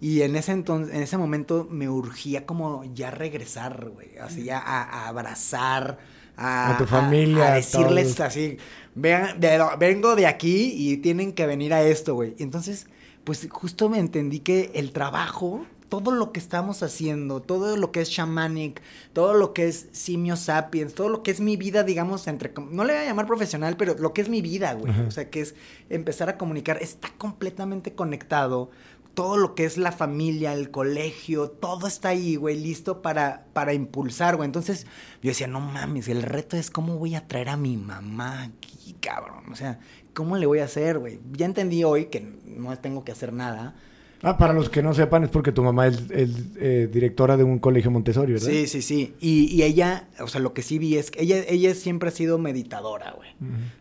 Y 0.00 0.22
en 0.22 0.36
ese 0.36 0.52
entonces, 0.52 0.94
en 0.94 1.02
ese 1.02 1.18
momento 1.18 1.66
me 1.68 1.88
urgía 1.88 2.46
como 2.46 2.84
ya 2.94 3.10
regresar, 3.10 3.90
güey, 3.90 4.18
así 4.18 4.50
a, 4.50 5.08
abrazar 5.08 5.98
a, 6.36 6.76
tu 6.78 6.86
familia, 6.86 7.52
a, 7.52 7.54
decirles 7.56 8.20
así, 8.20 8.58
vengo 8.94 10.16
de 10.16 10.26
aquí 10.26 10.72
y 10.74 10.98
tienen 10.98 11.32
que 11.32 11.46
venir 11.46 11.72
a 11.72 11.82
esto, 11.82 12.14
güey. 12.14 12.34
Entonces, 12.38 12.86
pues 13.24 13.46
justo 13.50 13.88
me 13.88 13.98
entendí 13.98 14.40
que 14.40 14.70
el 14.74 14.92
trabajo 14.92 15.66
todo 15.88 16.10
lo 16.10 16.32
que 16.32 16.40
estamos 16.40 16.82
haciendo, 16.82 17.40
todo 17.40 17.76
lo 17.76 17.92
que 17.92 18.00
es 18.00 18.08
shamanic, 18.08 18.82
todo 19.12 19.34
lo 19.34 19.52
que 19.52 19.68
es 19.68 19.88
simio 19.92 20.36
sapiens, 20.36 20.94
todo 20.94 21.08
lo 21.08 21.22
que 21.22 21.30
es 21.30 21.40
mi 21.40 21.56
vida, 21.56 21.82
digamos, 21.84 22.26
entre, 22.26 22.52
no 22.70 22.84
le 22.84 22.92
voy 22.92 23.02
a 23.02 23.04
llamar 23.06 23.26
profesional, 23.26 23.76
pero 23.76 23.94
lo 23.98 24.12
que 24.12 24.22
es 24.22 24.28
mi 24.28 24.42
vida, 24.42 24.72
güey, 24.74 24.92
o 25.06 25.10
sea, 25.10 25.30
que 25.30 25.40
es 25.40 25.54
empezar 25.88 26.28
a 26.28 26.36
comunicar, 26.36 26.78
está 26.80 27.10
completamente 27.16 27.94
conectado, 27.94 28.70
todo 29.16 29.36
lo 29.36 29.56
que 29.56 29.64
es 29.64 29.78
la 29.78 29.90
familia, 29.90 30.52
el 30.52 30.70
colegio, 30.70 31.50
todo 31.50 31.88
está 31.88 32.10
ahí, 32.10 32.36
güey, 32.36 32.56
listo 32.56 33.02
para, 33.02 33.46
para 33.52 33.74
impulsar, 33.74 34.36
güey. 34.36 34.46
Entonces 34.46 34.86
yo 35.22 35.30
decía, 35.30 35.48
no 35.48 35.58
mames, 35.58 36.08
el 36.08 36.22
reto 36.22 36.56
es 36.56 36.70
cómo 36.70 36.98
voy 36.98 37.16
a 37.16 37.26
traer 37.26 37.48
a 37.48 37.56
mi 37.56 37.76
mamá 37.76 38.44
aquí, 38.44 38.94
cabrón. 39.00 39.50
O 39.50 39.56
sea, 39.56 39.80
¿cómo 40.14 40.36
le 40.36 40.46
voy 40.46 40.60
a 40.60 40.66
hacer, 40.66 41.00
güey? 41.00 41.18
Ya 41.32 41.46
entendí 41.46 41.82
hoy 41.82 42.06
que 42.06 42.20
no 42.44 42.78
tengo 42.78 43.02
que 43.02 43.10
hacer 43.10 43.32
nada 43.32 43.74
Ah, 44.22 44.38
para 44.38 44.52
los 44.52 44.70
que 44.70 44.82
no 44.82 44.94
sepan, 44.94 45.24
es 45.24 45.30
porque 45.30 45.52
tu 45.52 45.62
mamá 45.62 45.86
es, 45.86 46.02
eh, 46.10 46.88
directora 46.90 47.36
de 47.36 47.44
un 47.44 47.58
colegio 47.58 47.90
Montessori, 47.90 48.32
¿verdad? 48.32 48.48
Sí, 48.48 48.66
sí, 48.66 48.82
sí. 48.82 49.14
Y, 49.20 49.62
ella, 49.62 50.08
o 50.20 50.26
sea, 50.26 50.40
lo 50.40 50.54
que 50.54 50.62
sí 50.62 50.78
vi 50.78 50.96
es 50.96 51.10
que 51.10 51.22
ella, 51.22 51.44
ella 51.48 51.74
siempre 51.74 52.08
ha 52.08 52.12
sido 52.12 52.38
meditadora, 52.38 53.12
güey. 53.12 53.30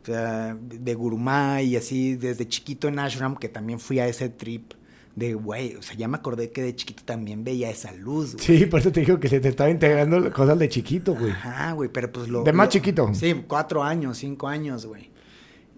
O 0.03 0.05
sea, 0.05 0.57
de 0.59 0.93
gurumá 0.93 1.61
y 1.61 1.77
así, 1.77 2.15
desde 2.15 2.47
chiquito 2.47 2.87
en 2.89 2.99
Ashram, 2.99 3.37
que 3.37 3.49
también 3.49 3.79
fui 3.79 3.99
a 3.99 4.07
ese 4.07 4.29
trip 4.29 4.73
de, 5.15 5.33
güey, 5.33 5.75
o 5.75 5.81
sea, 5.81 5.95
ya 5.95 6.07
me 6.07 6.17
acordé 6.17 6.51
que 6.51 6.61
de 6.61 6.75
chiquito 6.75 7.03
también 7.05 7.43
veía 7.43 7.69
esa 7.69 7.93
luz, 7.93 8.35
güey. 8.35 8.45
Sí, 8.45 8.65
por 8.65 8.81
eso 8.81 8.91
te 8.91 8.99
digo 8.99 9.19
que 9.19 9.29
se 9.29 9.39
te 9.39 9.47
estaba 9.47 9.69
integrando 9.69 10.31
cosas 10.33 10.59
de 10.59 10.67
chiquito, 10.67 11.15
güey. 11.15 11.31
Ajá, 11.31 11.71
güey, 11.71 11.89
pero 11.89 12.11
pues 12.11 12.27
lo... 12.27 12.43
De 12.43 12.51
más 12.51 12.69
chiquito. 12.69 13.13
Sí, 13.13 13.43
cuatro 13.47 13.81
años, 13.81 14.17
cinco 14.17 14.47
años, 14.47 14.85
güey. 14.85 15.15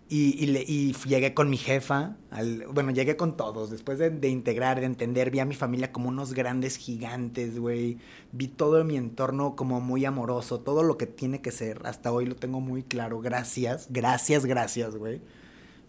Y, 0.10 0.46
y, 0.46 0.94
llegué 1.06 1.34
con 1.34 1.50
mi 1.50 1.58
jefa, 1.58 2.16
al, 2.32 2.66
bueno, 2.68 2.92
llegué 2.92 3.18
con 3.18 3.36
todos, 3.36 3.70
después 3.70 4.00
de, 4.00 4.10
de, 4.10 4.30
integrar, 4.30 4.80
de 4.80 4.86
entender, 4.86 5.32
vi 5.32 5.40
a 5.40 5.46
mi 5.46 5.54
familia 5.54 5.92
como 5.92 6.08
unos 6.08 6.34
grandes 6.34 6.78
gigantes, 6.78 7.60
güey, 7.60 7.98
vi 8.32 8.48
todo 8.48 8.86
mi 8.86 8.96
entorno 8.96 9.58
como 9.58 9.82
muy 9.82 10.06
amoroso, 10.06 10.62
todo 10.62 10.82
lo 10.82 10.98
que 10.98 11.08
tiene 11.08 11.42
que 11.42 11.52
ser, 11.52 11.82
hasta 11.84 12.14
hoy 12.14 12.26
lo 12.26 12.38
tengo 12.38 12.62
muy 12.62 12.84
claro, 12.84 13.20
gracias, 13.20 13.88
gracias, 13.90 14.46
gracias, 14.46 14.96
güey, 14.96 15.20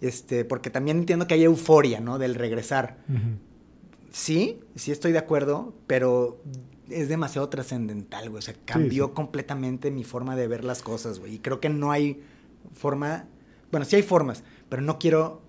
este, 0.01 0.44
porque 0.44 0.70
también 0.70 0.99
entiendo 0.99 1.26
que 1.26 1.34
hay 1.34 1.44
euforia, 1.44 2.01
¿no? 2.01 2.18
Del 2.18 2.34
regresar. 2.34 2.99
Sí, 4.11 4.61
sí 4.74 4.90
estoy 4.90 5.12
de 5.12 5.18
acuerdo, 5.18 5.74
pero 5.86 6.42
es 6.88 7.09
demasiado 7.09 7.49
trascendental, 7.49 8.30
güey, 8.30 8.38
o 8.38 8.42
sea, 8.42 8.55
cambió 8.64 9.12
completamente 9.12 9.90
mi 9.90 10.05
forma 10.05 10.36
de 10.36 10.49
ver 10.49 10.64
las 10.64 10.82
cosas, 10.82 11.18
güey, 11.18 11.34
y 11.34 11.38
creo 11.38 11.61
que 11.61 11.68
no 11.68 11.92
hay 11.92 12.22
forma 12.72 13.26
bueno, 13.70 13.84
sí 13.84 13.96
hay 13.96 14.03
formas, 14.03 14.44
pero 14.68 14.82
no 14.82 14.99
quiero 14.99 15.42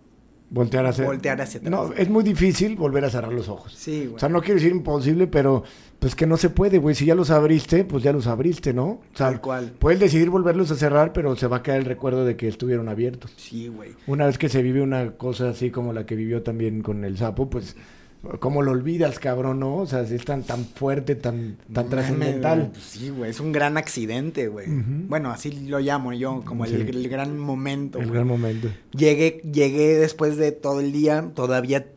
voltear 0.49 0.85
hacia, 0.85 1.05
voltear 1.05 1.41
hacia 1.41 1.59
atrás. 1.59 1.71
No, 1.71 1.93
es 1.93 2.09
muy 2.09 2.23
difícil 2.23 2.75
volver 2.75 3.05
a 3.05 3.09
cerrar 3.09 3.31
los 3.31 3.49
ojos. 3.49 3.73
Sí, 3.75 4.05
güey. 4.05 4.15
O 4.15 4.19
sea, 4.19 4.29
no 4.29 4.41
quiero 4.41 4.55
decir 4.55 4.71
imposible, 4.71 5.27
pero 5.27 5.63
pues 5.99 6.15
que 6.15 6.25
no 6.25 6.37
se 6.37 6.49
puede, 6.49 6.77
güey. 6.77 6.95
Si 6.95 7.05
ya 7.05 7.15
los 7.15 7.29
abriste, 7.29 7.83
pues 7.83 8.03
ya 8.03 8.13
los 8.13 8.27
abriste, 8.27 8.73
¿no? 8.73 8.85
O 8.85 9.01
sea, 9.13 9.27
Tal 9.27 9.41
cual. 9.41 9.73
Puedes 9.77 9.99
decidir 9.99 10.29
volverlos 10.29 10.71
a 10.71 10.75
cerrar, 10.75 11.13
pero 11.13 11.35
se 11.35 11.47
va 11.47 11.57
a 11.57 11.63
quedar 11.63 11.79
el 11.79 11.85
recuerdo 11.85 12.25
de 12.25 12.35
que 12.35 12.47
estuvieron 12.47 12.89
abiertos. 12.89 13.33
Sí, 13.37 13.67
güey. 13.67 13.91
Una 14.07 14.25
vez 14.25 14.37
que 14.37 14.49
se 14.49 14.61
vive 14.61 14.81
una 14.81 15.11
cosa 15.11 15.49
así 15.49 15.71
como 15.71 15.93
la 15.93 16.05
que 16.05 16.15
vivió 16.15 16.41
también 16.41 16.81
con 16.81 17.03
el 17.03 17.17
sapo, 17.17 17.49
pues 17.49 17.75
¿Cómo 18.39 18.61
lo 18.61 18.71
olvidas, 18.71 19.17
cabrón, 19.17 19.61
no? 19.61 19.77
O 19.77 19.85
sea, 19.85 20.05
si 20.05 20.15
es 20.15 20.25
tan, 20.25 20.43
tan 20.43 20.65
fuerte, 20.65 21.15
tan, 21.15 21.57
tan 21.73 21.87
trascendental. 21.87 22.71
Pues 22.73 22.83
sí, 22.83 23.09
güey, 23.09 23.31
es 23.31 23.39
un 23.39 23.53
gran 23.53 23.77
accidente, 23.77 24.49
güey. 24.49 24.67
Bueno, 24.67 25.31
así 25.31 25.51
lo 25.67 25.79
llamo 25.79 26.11
yo, 26.11 26.43
como 26.43 26.65
el, 26.65 27.07
gran 27.07 27.39
momento. 27.39 27.99
El 27.99 28.11
gran 28.11 28.27
momento. 28.27 28.67
Llegué, 28.91 29.41
llegué 29.49 29.95
después 29.95 30.35
de 30.35 30.51
todo 30.51 30.81
el 30.81 30.91
día, 30.91 31.31
todavía 31.33 31.87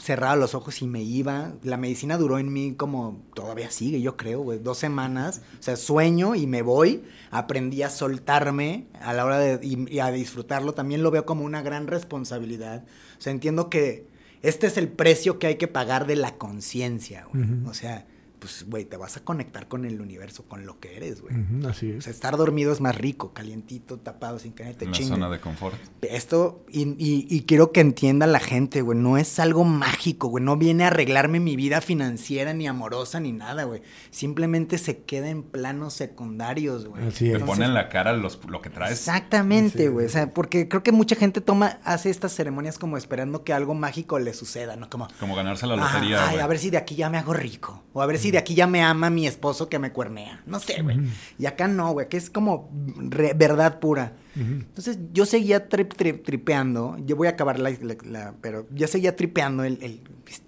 cerraba 0.00 0.34
los 0.34 0.54
ojos 0.54 0.80
y 0.80 0.86
me 0.86 1.02
iba. 1.02 1.52
La 1.62 1.76
medicina 1.76 2.16
duró 2.16 2.38
en 2.38 2.50
mí 2.50 2.74
como, 2.74 3.22
todavía 3.34 3.70
sigue, 3.70 4.00
yo 4.00 4.16
creo, 4.16 4.40
güey, 4.40 4.58
dos 4.58 4.78
semanas. 4.78 5.42
O 5.60 5.62
sea, 5.62 5.76
sueño 5.76 6.34
y 6.34 6.46
me 6.46 6.62
voy. 6.62 7.04
Aprendí 7.30 7.82
a 7.82 7.90
soltarme 7.90 8.86
a 9.02 9.12
la 9.12 9.26
hora 9.26 9.38
de, 9.38 9.60
y 9.62 9.98
a 9.98 10.10
disfrutarlo. 10.10 10.72
También 10.72 11.02
lo 11.02 11.10
veo 11.10 11.26
como 11.26 11.44
una 11.44 11.60
gran 11.60 11.86
responsabilidad. 11.86 12.84
O 13.18 13.20
sea, 13.20 13.32
entiendo 13.32 13.68
que 13.68 14.15
este 14.48 14.66
es 14.66 14.76
el 14.76 14.88
precio 14.88 15.38
que 15.38 15.46
hay 15.48 15.56
que 15.56 15.68
pagar 15.68 16.06
de 16.06 16.16
la 16.16 16.36
conciencia, 16.36 17.26
güey. 17.32 17.44
O 17.66 17.74
sea, 17.74 18.06
pues, 18.46 18.64
güey, 18.68 18.84
te 18.84 18.96
vas 18.96 19.16
a 19.16 19.24
conectar 19.24 19.66
con 19.66 19.84
el 19.84 20.00
universo, 20.00 20.44
con 20.44 20.66
lo 20.66 20.78
que 20.78 20.96
eres, 20.96 21.20
güey. 21.20 21.34
así 21.68 21.90
es. 21.90 21.98
O 21.98 22.00
sea, 22.02 22.12
estar 22.12 22.36
dormido 22.36 22.72
es 22.72 22.80
más 22.80 22.96
rico, 22.96 23.32
calientito, 23.32 23.98
tapado, 23.98 24.38
sin 24.38 24.52
que 24.52 24.62
nadie 24.62 24.76
te 24.76 24.84
En 24.84 24.92
la 24.92 24.98
zona 24.98 25.30
de 25.30 25.40
confort. 25.40 25.76
Esto, 26.02 26.64
y, 26.70 26.94
y, 26.96 27.42
quiero 27.42 27.72
que 27.72 27.80
entienda 27.80 28.26
la 28.26 28.38
gente, 28.38 28.82
güey, 28.82 28.98
no 28.98 29.18
es 29.18 29.40
algo 29.40 29.64
mágico, 29.64 30.28
güey. 30.28 30.44
No 30.44 30.56
viene 30.56 30.84
a 30.84 30.88
arreglarme 30.88 31.40
mi 31.40 31.56
vida 31.56 31.80
financiera, 31.80 32.54
ni 32.54 32.68
amorosa, 32.68 33.18
ni 33.18 33.32
nada, 33.32 33.64
güey. 33.64 33.82
Simplemente 34.10 34.78
se 34.78 34.98
queda 34.98 35.28
en 35.28 35.42
planos 35.42 35.94
secundarios, 35.94 36.86
güey. 36.86 37.08
Así 37.08 37.30
es. 37.30 37.38
Te 37.38 37.44
pone 37.44 37.64
en 37.64 37.74
la 37.74 37.88
cara 37.88 38.12
los, 38.12 38.38
lo 38.48 38.60
que 38.62 38.70
traes. 38.70 38.92
Exactamente, 38.92 39.88
güey. 39.88 40.06
O 40.06 40.10
sea, 40.10 40.32
porque 40.32 40.68
creo 40.68 40.82
que 40.82 40.92
mucha 40.92 41.16
gente 41.16 41.40
toma, 41.40 41.80
hace 41.84 42.10
estas 42.10 42.34
ceremonias 42.34 42.78
como 42.78 42.96
esperando 42.96 43.42
que 43.42 43.52
algo 43.52 43.74
mágico 43.74 44.18
le 44.18 44.34
suceda, 44.34 44.76
¿no? 44.76 44.88
Como... 44.88 45.08
Como 45.18 45.34
ganarse 45.34 45.66
la 45.66 45.76
lotería, 45.76 46.28
Ay, 46.28 46.38
a 46.38 46.46
ver 46.46 46.58
si 46.58 46.70
de 46.70 46.76
aquí 46.76 46.94
ya 46.94 47.10
me 47.10 47.18
hago 47.18 47.32
rico. 47.32 47.82
O 47.92 48.02
a 48.02 48.06
ver 48.06 48.18
si 48.18 48.26
si 48.26 48.35
de 48.36 48.40
aquí 48.40 48.54
ya 48.54 48.66
me 48.66 48.82
ama 48.82 49.08
mi 49.08 49.26
esposo 49.26 49.70
que 49.70 49.78
me 49.78 49.92
cuernea. 49.92 50.42
No 50.44 50.60
sé, 50.60 50.82
güey. 50.82 50.98
Y 51.38 51.46
acá 51.46 51.68
no, 51.68 51.92
güey, 51.92 52.06
que 52.10 52.18
es 52.18 52.28
como 52.28 52.68
verdad 52.70 53.80
pura. 53.80 54.12
Entonces 54.34 54.98
yo 55.14 55.24
seguía 55.24 55.70
tripeando, 55.70 56.98
yo 57.06 57.16
voy 57.16 57.28
a 57.28 57.30
acabar 57.30 57.58
la, 57.58 58.34
pero 58.42 58.66
yo 58.72 58.86
seguía 58.88 59.16
tripeando, 59.16 59.64
el, 59.64 60.02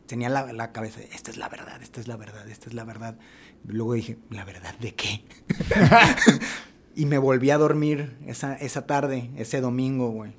tenía 0.05 0.28
la, 0.28 0.53
la, 0.53 0.72
cabeza, 0.72 1.01
esta 1.14 1.30
es 1.30 1.39
la 1.39 1.49
verdad, 1.49 1.80
esta 1.80 1.99
es 1.99 2.09
la 2.09 2.18
verdad, 2.18 2.47
esta 2.51 2.68
es 2.68 2.74
la 2.74 2.84
verdad. 2.84 3.16
Luego 3.64 3.95
dije, 3.95 4.18
¿la 4.28 4.45
verdad 4.45 4.74
de 4.78 4.95
qué? 4.95 5.24
y 6.95 7.07
me 7.07 7.16
volví 7.16 7.49
a 7.49 7.57
dormir 7.57 8.18
esa, 8.26 8.55
esa 8.57 8.86
tarde, 8.86 9.30
ese 9.36 9.62
domingo, 9.62 10.11
güey. 10.11 10.34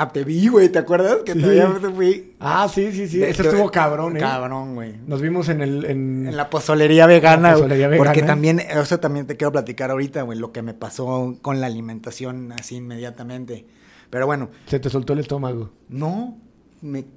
Ah, 0.00 0.08
te 0.08 0.24
vi, 0.24 0.48
güey, 0.48 0.70
¿te 0.70 0.78
acuerdas? 0.78 1.18
Que 1.26 1.34
todavía 1.34 1.68
fui. 1.94 2.34
Ah, 2.40 2.66
sí, 2.72 2.90
sí, 2.90 3.06
sí. 3.06 3.22
Eso 3.22 3.42
estuvo 3.42 3.70
cabrón, 3.70 4.16
¿eh? 4.16 4.20
Cabrón, 4.20 4.74
güey. 4.74 4.94
Nos 5.06 5.20
vimos 5.20 5.50
en 5.50 5.60
el... 5.60 5.84
En, 5.84 6.34
la 6.34 6.48
pozolería 6.48 7.04
vegana. 7.04 7.50
La 7.50 7.54
pozolería 7.56 7.88
vegana. 7.88 8.08
Porque 8.08 8.22
también, 8.22 8.60
eso 8.60 8.98
también 8.98 9.26
te 9.26 9.36
quiero 9.36 9.52
platicar 9.52 9.90
ahorita, 9.90 10.22
güey, 10.22 10.38
lo 10.38 10.52
que 10.52 10.62
me 10.62 10.72
pasó 10.72 11.36
con 11.42 11.60
la 11.60 11.66
alimentación 11.66 12.50
así 12.52 12.76
inmediatamente. 12.76 13.66
Pero 14.08 14.24
bueno. 14.24 14.48
¿Se 14.64 14.80
te 14.80 14.88
soltó 14.88 15.12
el 15.12 15.18
estómago? 15.18 15.68
No, 15.90 16.38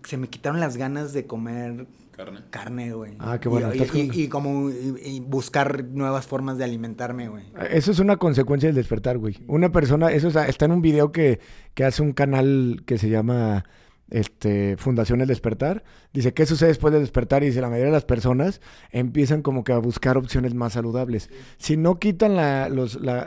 se 0.03 0.17
me 0.17 0.27
quitaron 0.27 0.59
las 0.59 0.75
ganas 0.75 1.13
de 1.13 1.25
comer 1.25 1.85
Carne. 2.15 2.41
Carne, 2.51 2.93
güey. 2.93 3.15
Ah, 3.19 3.39
qué 3.39 3.49
bueno. 3.49 3.71
Y, 3.73 4.27
como 4.27 4.69
buscar 5.21 5.83
nuevas 5.85 6.27
formas 6.27 6.57
de 6.57 6.63
alimentarme, 6.63 7.27
güey. 7.27 7.45
Eso 7.71 7.91
es 7.91 7.99
una 7.99 8.17
consecuencia 8.17 8.67
del 8.67 8.75
despertar, 8.75 9.17
güey. 9.17 9.39
Una 9.47 9.71
persona, 9.71 10.11
eso 10.11 10.27
está 10.27 10.65
en 10.65 10.71
un 10.71 10.81
video 10.81 11.11
que, 11.11 11.39
que 11.73 11.83
hace 11.83 12.01
un 12.01 12.13
canal 12.13 12.83
que 12.85 12.97
se 12.97 13.09
llama 13.09 13.65
este, 14.09 14.77
Fundación 14.77 15.21
El 15.21 15.27
Despertar. 15.27 15.83
Dice, 16.13 16.33
¿qué 16.33 16.45
sucede 16.45 16.69
después 16.69 16.93
de 16.93 16.99
despertar? 16.99 17.43
Y 17.43 17.47
dice, 17.47 17.61
la 17.61 17.69
mayoría 17.69 17.87
de 17.87 17.93
las 17.93 18.05
personas 18.05 18.61
empiezan 18.91 19.41
como 19.41 19.63
que 19.63 19.73
a 19.73 19.79
buscar 19.79 20.17
opciones 20.17 20.53
más 20.53 20.73
saludables. 20.73 21.29
Si 21.57 21.77
no 21.77 21.97
quitan 21.97 22.35
la, 22.35 22.69
los, 22.69 23.01
la, 23.01 23.25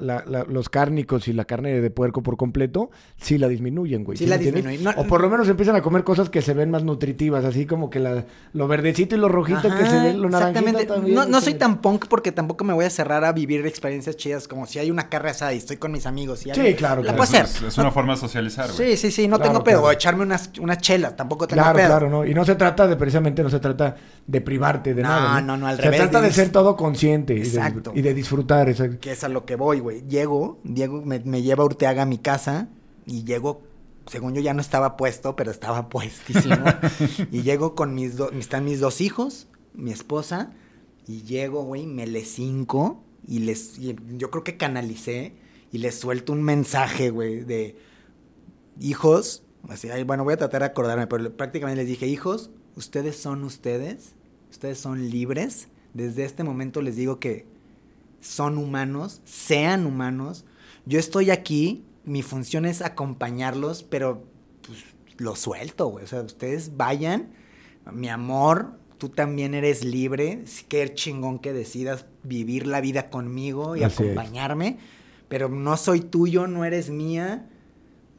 los 0.48 0.68
cárnicos 0.68 1.26
y 1.26 1.32
la 1.32 1.44
carne 1.44 1.80
de 1.80 1.90
puerco 1.90 2.22
por 2.22 2.36
completo, 2.36 2.90
sí 3.16 3.38
la 3.38 3.48
disminuyen, 3.48 4.04
güey. 4.04 4.16
Sí, 4.16 4.26
la 4.26 4.38
disminuyen. 4.38 4.86
o 4.96 5.04
por 5.04 5.20
lo 5.20 5.28
menos 5.28 5.48
empiezan 5.48 5.74
a 5.74 5.82
comer 5.82 6.04
cosas 6.04 6.30
que 6.30 6.42
se 6.42 6.54
ven 6.54 6.70
más 6.70 6.84
nutritivas, 6.84 7.44
así 7.44 7.66
como 7.66 7.90
que 7.90 7.98
la, 7.98 8.24
lo 8.52 8.68
verdecito 8.68 9.16
y 9.16 9.18
lo 9.18 9.28
rojito 9.28 9.62
que 9.62 9.86
se 9.86 9.98
ven, 9.98 10.20
lo 10.20 10.30
naranjito 10.30 10.86
también. 10.86 11.14
No, 11.14 11.26
no 11.26 11.40
soy 11.40 11.54
tan 11.54 11.80
punk 11.80 12.06
porque 12.06 12.30
tampoco 12.30 12.64
me 12.64 12.72
voy 12.72 12.84
a 12.84 12.90
cerrar 12.90 13.24
a 13.24 13.32
vivir 13.32 13.66
experiencias 13.66 14.16
chidas, 14.16 14.46
como 14.46 14.66
si 14.66 14.78
hay 14.78 14.90
una 14.90 15.08
carne 15.08 15.30
asada 15.30 15.54
y 15.54 15.58
estoy 15.58 15.78
con 15.78 15.92
mis 15.92 16.06
amigos. 16.06 16.46
Y 16.46 16.54
sí, 16.54 16.74
claro. 16.74 17.02
La 17.02 17.12
puedo 17.12 17.24
hacer. 17.24 17.46
Es, 17.66 17.78
una 17.78 17.90
forma 17.90 18.14
de 18.14 18.20
socializar, 18.20 18.70
güey. 18.72 18.92
Sí, 18.92 18.96
sí, 18.96 19.10
sí, 19.10 19.28
no 19.28 19.38
tengo 19.38 19.64
pedo. 19.64 19.82
O 19.82 19.90
echarme 19.90 20.22
unas, 20.22 20.50
unas 20.66 20.78
chelas, 20.78 21.16
tampoco 21.16 21.48
tengo 21.48 21.62
claro, 21.62 21.76
pedo. 21.76 21.88
Claro, 21.88 22.10
¿no? 22.10 22.26
Y 22.26 22.34
no 22.34 22.44
se 22.44 22.54
trata 22.54 22.86
de, 22.86 22.96
precisamente, 22.96 23.42
no 23.42 23.50
se 23.50 23.60
trata 23.60 23.96
de 24.26 24.40
privarte 24.40 24.94
de 24.94 25.02
nada. 25.02 25.40
No, 25.40 25.46
no, 25.46 25.56
no, 25.56 25.66
al 25.66 25.76
se 25.76 25.82
revés. 25.82 26.00
Se 26.00 26.08
trata 26.08 26.20
de, 26.20 26.32
ser 26.32 26.50
todo 26.50 26.76
consciente. 26.76 27.36
Exacto. 27.36 27.92
Y 27.94 28.02
de, 28.02 28.14
disfrutar. 28.14 28.72
Que 28.98 29.12
es 29.12 29.24
a 29.24 29.28
lo 29.28 29.44
que 29.44 29.56
voy, 29.56 29.80
güey. 29.80 30.02
Llego, 30.06 30.60
Diego 30.64 31.02
me, 31.04 31.20
me 31.20 31.42
lleva 31.42 31.62
a 31.62 31.66
Urteaga 31.66 32.02
a 32.02 32.06
mi 32.06 32.18
casa 32.18 32.68
y 33.06 33.24
llego 33.24 33.62
según 34.06 34.34
yo 34.34 34.40
ya 34.40 34.54
no 34.54 34.60
estaba 34.60 34.96
puesto, 34.96 35.36
pero 35.36 35.50
estaba 35.50 35.88
puestísimo. 35.88 36.64
y 37.30 37.42
llego 37.42 37.74
con 37.74 37.94
mis 37.94 38.16
dos, 38.16 38.32
están 38.32 38.64
mis 38.64 38.80
dos 38.80 39.00
hijos, 39.00 39.48
mi 39.74 39.90
esposa, 39.90 40.52
y 41.06 41.22
llego, 41.22 41.62
güey, 41.64 41.86
me 41.86 42.06
les 42.06 42.28
cinco 42.28 43.02
y 43.26 43.40
les, 43.40 43.78
yo 43.78 44.30
creo 44.30 44.44
que 44.44 44.56
canalicé 44.56 45.34
y 45.72 45.78
les 45.78 45.98
suelto 45.98 46.32
un 46.32 46.42
mensaje, 46.42 47.10
güey, 47.10 47.40
de 47.40 47.76
hijos, 48.80 49.42
así, 49.70 49.88
bueno, 50.04 50.24
voy 50.24 50.34
a 50.34 50.36
tratar 50.36 50.60
de 50.60 50.66
acordarme, 50.66 51.06
pero 51.06 51.32
prácticamente 51.32 51.82
les 51.82 51.88
dije, 51.88 52.06
hijos, 52.06 52.50
ustedes 52.76 53.16
son 53.16 53.44
ustedes, 53.44 54.12
ustedes 54.50 54.78
son 54.78 55.10
libres, 55.10 55.68
desde 55.94 56.24
este 56.24 56.44
momento 56.44 56.82
les 56.82 56.96
digo 56.96 57.18
que 57.18 57.46
son 58.20 58.58
humanos, 58.58 59.20
sean 59.24 59.86
humanos, 59.86 60.44
yo 60.84 60.98
estoy 60.98 61.30
aquí, 61.30 61.84
mi 62.04 62.22
función 62.22 62.64
es 62.64 62.82
acompañarlos, 62.82 63.82
pero 63.82 64.24
pues, 64.66 64.84
lo 65.18 65.36
suelto, 65.36 65.86
güey, 65.88 66.04
o 66.04 66.08
sea, 66.08 66.22
ustedes 66.22 66.76
vayan, 66.76 67.30
mi 67.92 68.08
amor, 68.08 68.72
tú 68.98 69.08
también 69.08 69.54
eres 69.54 69.84
libre, 69.84 70.44
qué 70.68 70.92
chingón 70.94 71.38
que 71.38 71.52
decidas 71.52 72.06
vivir 72.22 72.66
la 72.66 72.80
vida 72.80 73.10
conmigo 73.10 73.76
y 73.76 73.82
acompañarme, 73.82 74.78
pero 75.28 75.48
no 75.48 75.76
soy 75.76 76.00
tuyo, 76.00 76.46
no 76.46 76.64
eres 76.64 76.90
mía, 76.90 77.48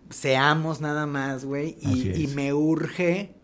seamos 0.10 0.82
nada 0.82 1.05
más, 1.05 1.45
güey, 1.45 1.78
y, 1.82 2.28
me 2.28 2.53
urge 2.53 3.36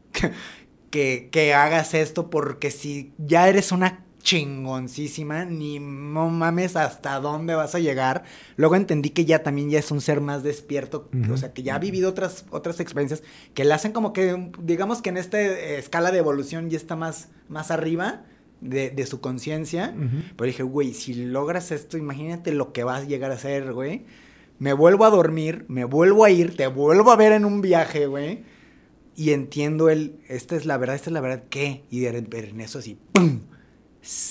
que, 0.89 1.30
que, 1.32 1.53
hagas 1.53 1.93
esto 1.93 2.30
porque 2.30 2.72
si 2.72 3.14
ya 3.18 3.47
eres 3.49 3.72
una 3.72 4.05
chingoncísima, 4.22 5.43
ni 5.43 5.80
no 5.80 6.30
mames 6.30 6.78
hasta 6.78 7.20
dónde 7.20 7.55
vas 7.55 7.76
a 7.76 7.80
llegar. 7.80 8.24
Luego 8.55 8.76
entendí 8.76 9.09
que 9.09 9.26
ya 9.26 9.43
también 9.43 9.70
ya 9.70 9.80
es 9.80 9.91
un 9.91 9.99
ser 9.99 10.22
más 10.22 10.43
despierto, 10.43 11.09
o 11.30 11.38
sea, 11.38 11.53
que 11.53 11.61
ya 11.61 11.76
ha 11.76 11.80
vivido 11.80 12.09
otras, 12.09 12.45
otras 12.49 12.80
experiencias 12.80 13.22
que 13.53 13.66
le 13.66 13.74
hacen 13.74 13.91
como 13.91 14.14
que, 14.14 14.51
digamos 14.61 15.01
que 15.01 15.09
en 15.09 15.18
esta 15.18 15.41
escala 15.41 16.11
de 16.11 16.20
evolución 16.20 16.70
ya 16.70 16.78
está 16.78 16.95
más, 16.95 17.30
más 17.49 17.72
arriba. 17.72 18.24
De, 18.61 18.91
de 18.91 19.05
su 19.05 19.20
conciencia, 19.20 19.93
pero 20.38 20.47
dije, 20.47 20.64
güey, 20.64 20.93
si 20.93 21.14
logras 21.14 21.74
esto, 21.74 21.97
imagínate 21.97 22.53
lo 22.53 22.72
que 22.72 22.86
vas 22.86 23.01
a 23.01 23.05
llegar 23.05 23.30
a 23.30 23.38
ser, 23.38 23.74
güey 23.74 24.05
me 24.59 24.73
vuelvo 24.73 25.05
a 25.05 25.09
dormir, 25.09 25.65
me 25.67 25.83
vuelvo 25.83 26.23
a 26.23 26.29
ir, 26.29 26.55
te 26.55 26.67
vuelvo 26.67 27.11
a 27.11 27.15
ver 27.15 27.31
en 27.31 27.45
un 27.45 27.61
viaje, 27.61 28.07
güey. 28.07 28.43
Y 29.15 29.31
entiendo 29.31 29.89
el, 29.89 30.19
esta 30.27 30.55
es 30.55 30.65
la 30.65 30.77
verdad, 30.77 30.95
esta 30.95 31.09
es 31.09 31.13
la 31.13 31.21
verdad, 31.21 31.43
¿qué? 31.49 31.83
Y 31.89 31.99
de, 31.99 32.17
en 32.17 32.61
eso 32.61 32.79
así, 32.79 32.97
¡pum! 33.11 33.41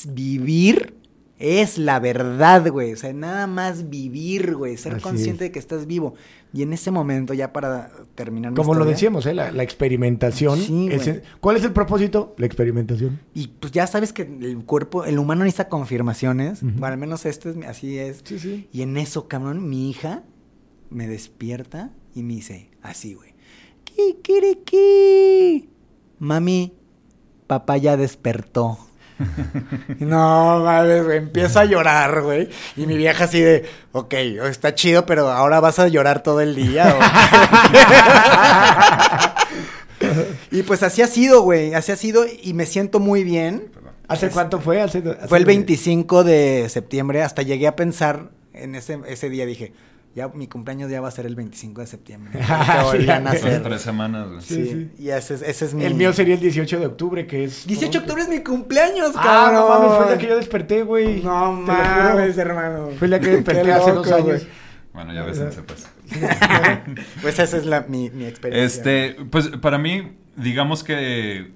Vivir 0.09 0.95
es 1.39 1.79
la 1.79 1.99
verdad, 1.99 2.71
güey. 2.71 2.93
O 2.93 2.97
sea, 2.97 3.13
nada 3.13 3.47
más 3.47 3.91
vivir, 3.91 4.55
güey. 4.55 4.77
Ser 4.77 5.01
consciente 5.01 5.45
de 5.45 5.53
que 5.53 5.59
estás 5.59 5.87
vivo. 5.87 6.15
Y 6.55 6.63
en 6.63 6.73
ese 6.73 6.91
momento, 6.91 7.33
ya 7.33 7.53
para 7.53 7.91
terminar. 8.15 8.53
Como 8.55 8.75
lo 8.75 8.85
decíamos, 8.85 9.25
¿eh? 9.27 9.35
La, 9.35 9.63
experimentación. 9.63 10.59
¿Cuál 11.41 11.57
es 11.57 11.65
el 11.65 11.73
propósito? 11.73 12.35
La 12.37 12.47
experimentación. 12.47 13.21
Y 13.35 13.49
pues 13.49 13.73
ya 13.73 13.87
sabes 13.87 14.13
que 14.13 14.23
el 14.23 14.65
cuerpo, 14.65 15.05
el 15.05 15.19
humano 15.19 15.45
necesita 15.45 15.69
confirmaciones. 15.69 16.63
Bueno, 16.63 16.87
al 16.87 16.99
menos 16.99 17.25
este 17.25 17.51
es, 17.51 17.57
así 17.67 17.99
es. 17.99 18.21
Sí, 18.25 18.39
sí. 18.39 18.69
Y 18.73 18.83
en 18.83 18.97
eso, 18.99 19.29
cabrón, 19.29 19.69
mi 19.69 19.89
hija 19.89 20.25
me 20.91 21.09
despierta 21.09 21.91
y 22.15 22.23
me 22.23 22.35
dice, 22.35 22.71
así, 22.83 23.15
güey. 23.15 23.33
¿Qué 24.23 25.69
Mami, 26.19 26.75
papá 27.47 27.77
ya 27.79 27.97
despertó. 27.97 28.79
no, 30.01 30.61
mames, 30.61 31.05
güey, 31.05 31.19
empiezo 31.19 31.61
a 31.61 31.65
llorar, 31.65 32.23
güey. 32.23 32.49
Y 32.77 32.87
mi 32.87 32.97
vieja 32.97 33.25
así 33.25 33.41
de, 33.41 33.69
ok, 33.93 34.15
está 34.15 34.75
chido, 34.75 35.07
pero 35.07 35.31
ahora 35.31 35.61
vas 35.61 35.79
a 35.79 35.89
llorar 35.89 36.23
todo 36.23 36.41
el 36.41 36.55
día. 36.55 36.95
y 40.51 40.63
pues 40.63 40.83
así 40.83 41.03
ha 41.03 41.07
sido, 41.07 41.43
güey, 41.43 41.75
así 41.75 41.93
ha 41.93 41.97
sido 41.97 42.25
y 42.43 42.55
me 42.55 42.67
siento 42.67 43.01
muy 43.01 43.25
bien. 43.25 43.71
¿Hace 44.09 44.29
cuánto 44.29 44.61
fue? 44.61 44.85
fue 45.29 45.39
el 45.39 45.45
25 45.45 46.25
de 46.25 46.69
septiembre, 46.69 47.23
hasta 47.23 47.43
llegué 47.43 47.67
a 47.67 47.77
pensar 47.77 48.31
en 48.53 48.75
ese, 48.75 48.99
ese 49.07 49.31
día, 49.31 49.47
dije, 49.47 49.73
ya 50.15 50.29
mi 50.29 50.47
cumpleaños 50.47 50.91
ya 50.91 51.01
va 51.01 51.09
a 51.09 51.11
ser 51.11 51.27
el 51.27 51.35
25 51.35 51.81
de 51.81 51.87
septiembre. 51.87 52.41
tres 53.63 53.81
semanas, 53.81 54.45
Sí, 54.45 54.67
sí, 54.67 54.91
Y 54.99 55.09
ese, 55.09 55.35
ese, 55.35 55.65
es 55.65 55.75
mi... 55.75 55.85
El 55.85 55.95
mío 55.95 56.13
sería 56.13 56.35
el 56.35 56.41
18 56.41 56.81
de 56.81 56.87
octubre, 56.87 57.27
que 57.27 57.45
es... 57.45 57.67
18 57.67 57.91
de 57.91 57.99
octubre 57.99 58.23
es 58.23 58.29
mi 58.29 58.41
cumpleaños, 58.41 59.13
ah, 59.17 59.23
cabrón. 59.23 59.55
no 59.55 59.69
mames, 59.69 59.97
fue 59.97 60.07
día 60.09 60.19
que 60.19 60.27
yo 60.27 60.37
desperté, 60.37 60.83
güey. 60.83 61.23
No 61.23 61.53
mames, 61.53 62.37
hermano. 62.37 62.91
Fue 62.99 63.09
día 63.09 63.21
que 63.21 63.31
desperté 63.31 63.73
hace 63.73 63.93
dos 63.93 64.13
años. 64.13 64.47
Bueno, 64.93 65.15
ya 65.15 65.23
ves, 65.23 65.39
pues. 65.67 65.89
pues 67.23 67.39
esa 67.39 67.57
es 67.57 67.65
la, 67.65 67.87
mi, 67.89 68.11
mi 68.11 68.27
experiencia. 68.27 68.65
Este, 68.65 69.25
pues 69.31 69.49
para 69.49 69.79
mí, 69.79 70.13
digamos 70.37 70.85
que 70.85 71.53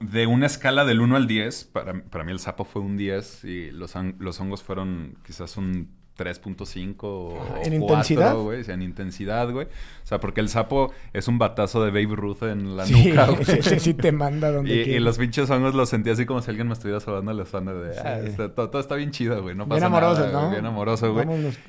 de 0.00 0.26
una 0.26 0.46
escala 0.46 0.84
del 0.84 1.00
1 1.00 1.16
al 1.16 1.26
10, 1.26 1.64
para, 1.64 2.02
para 2.04 2.24
mí 2.24 2.32
el 2.32 2.38
sapo 2.38 2.64
fue 2.64 2.80
un 2.80 2.96
10 2.96 3.44
y 3.44 3.70
los, 3.70 3.94
los 4.18 4.40
hongos 4.40 4.62
fueron 4.62 5.18
quizás 5.24 5.56
un 5.58 6.01
3.5 6.18 6.96
o 7.02 7.62
¿En 7.64 7.72
intensidad? 7.72 8.36
güey. 8.36 8.62
en 8.68 8.82
intensidad, 8.82 9.50
güey. 9.50 9.66
O 9.66 10.06
sea, 10.06 10.20
porque 10.20 10.40
el 10.40 10.48
sapo 10.48 10.92
es 11.12 11.28
un 11.28 11.38
batazo 11.38 11.82
de 11.84 11.90
Babe 11.90 12.14
Ruth 12.14 12.42
en 12.42 12.76
la 12.76 12.86
nuca, 12.86 13.26
güey. 13.30 13.62
Sí, 13.62 13.80
sí 13.80 13.94
te 13.94 14.12
manda 14.12 14.52
donde 14.52 14.74
y, 14.74 14.94
y, 14.94 15.00
los 15.00 15.18
pinches 15.18 15.48
hongos 15.50 15.74
los 15.74 15.88
sentí 15.88 16.10
así 16.10 16.26
como 16.26 16.42
si 16.42 16.50
alguien 16.50 16.66
me 16.66 16.74
estuviera 16.74 17.00
sobando 17.00 17.32
la 17.32 17.42
espalda 17.44 17.72
de... 17.74 17.98
Ah, 17.98 18.48
todo, 18.54 18.80
está 18.80 18.96
bien 18.96 19.10
chido, 19.10 19.42
güey. 19.42 19.54
No 19.54 19.66
pasa 19.66 19.76
bien 19.76 19.84
amoroso, 19.84 20.26
nada, 20.26 20.42
¿no? 20.42 20.50
Bien 20.50 20.66
amoroso, 20.66 21.12
güey. 21.12 21.26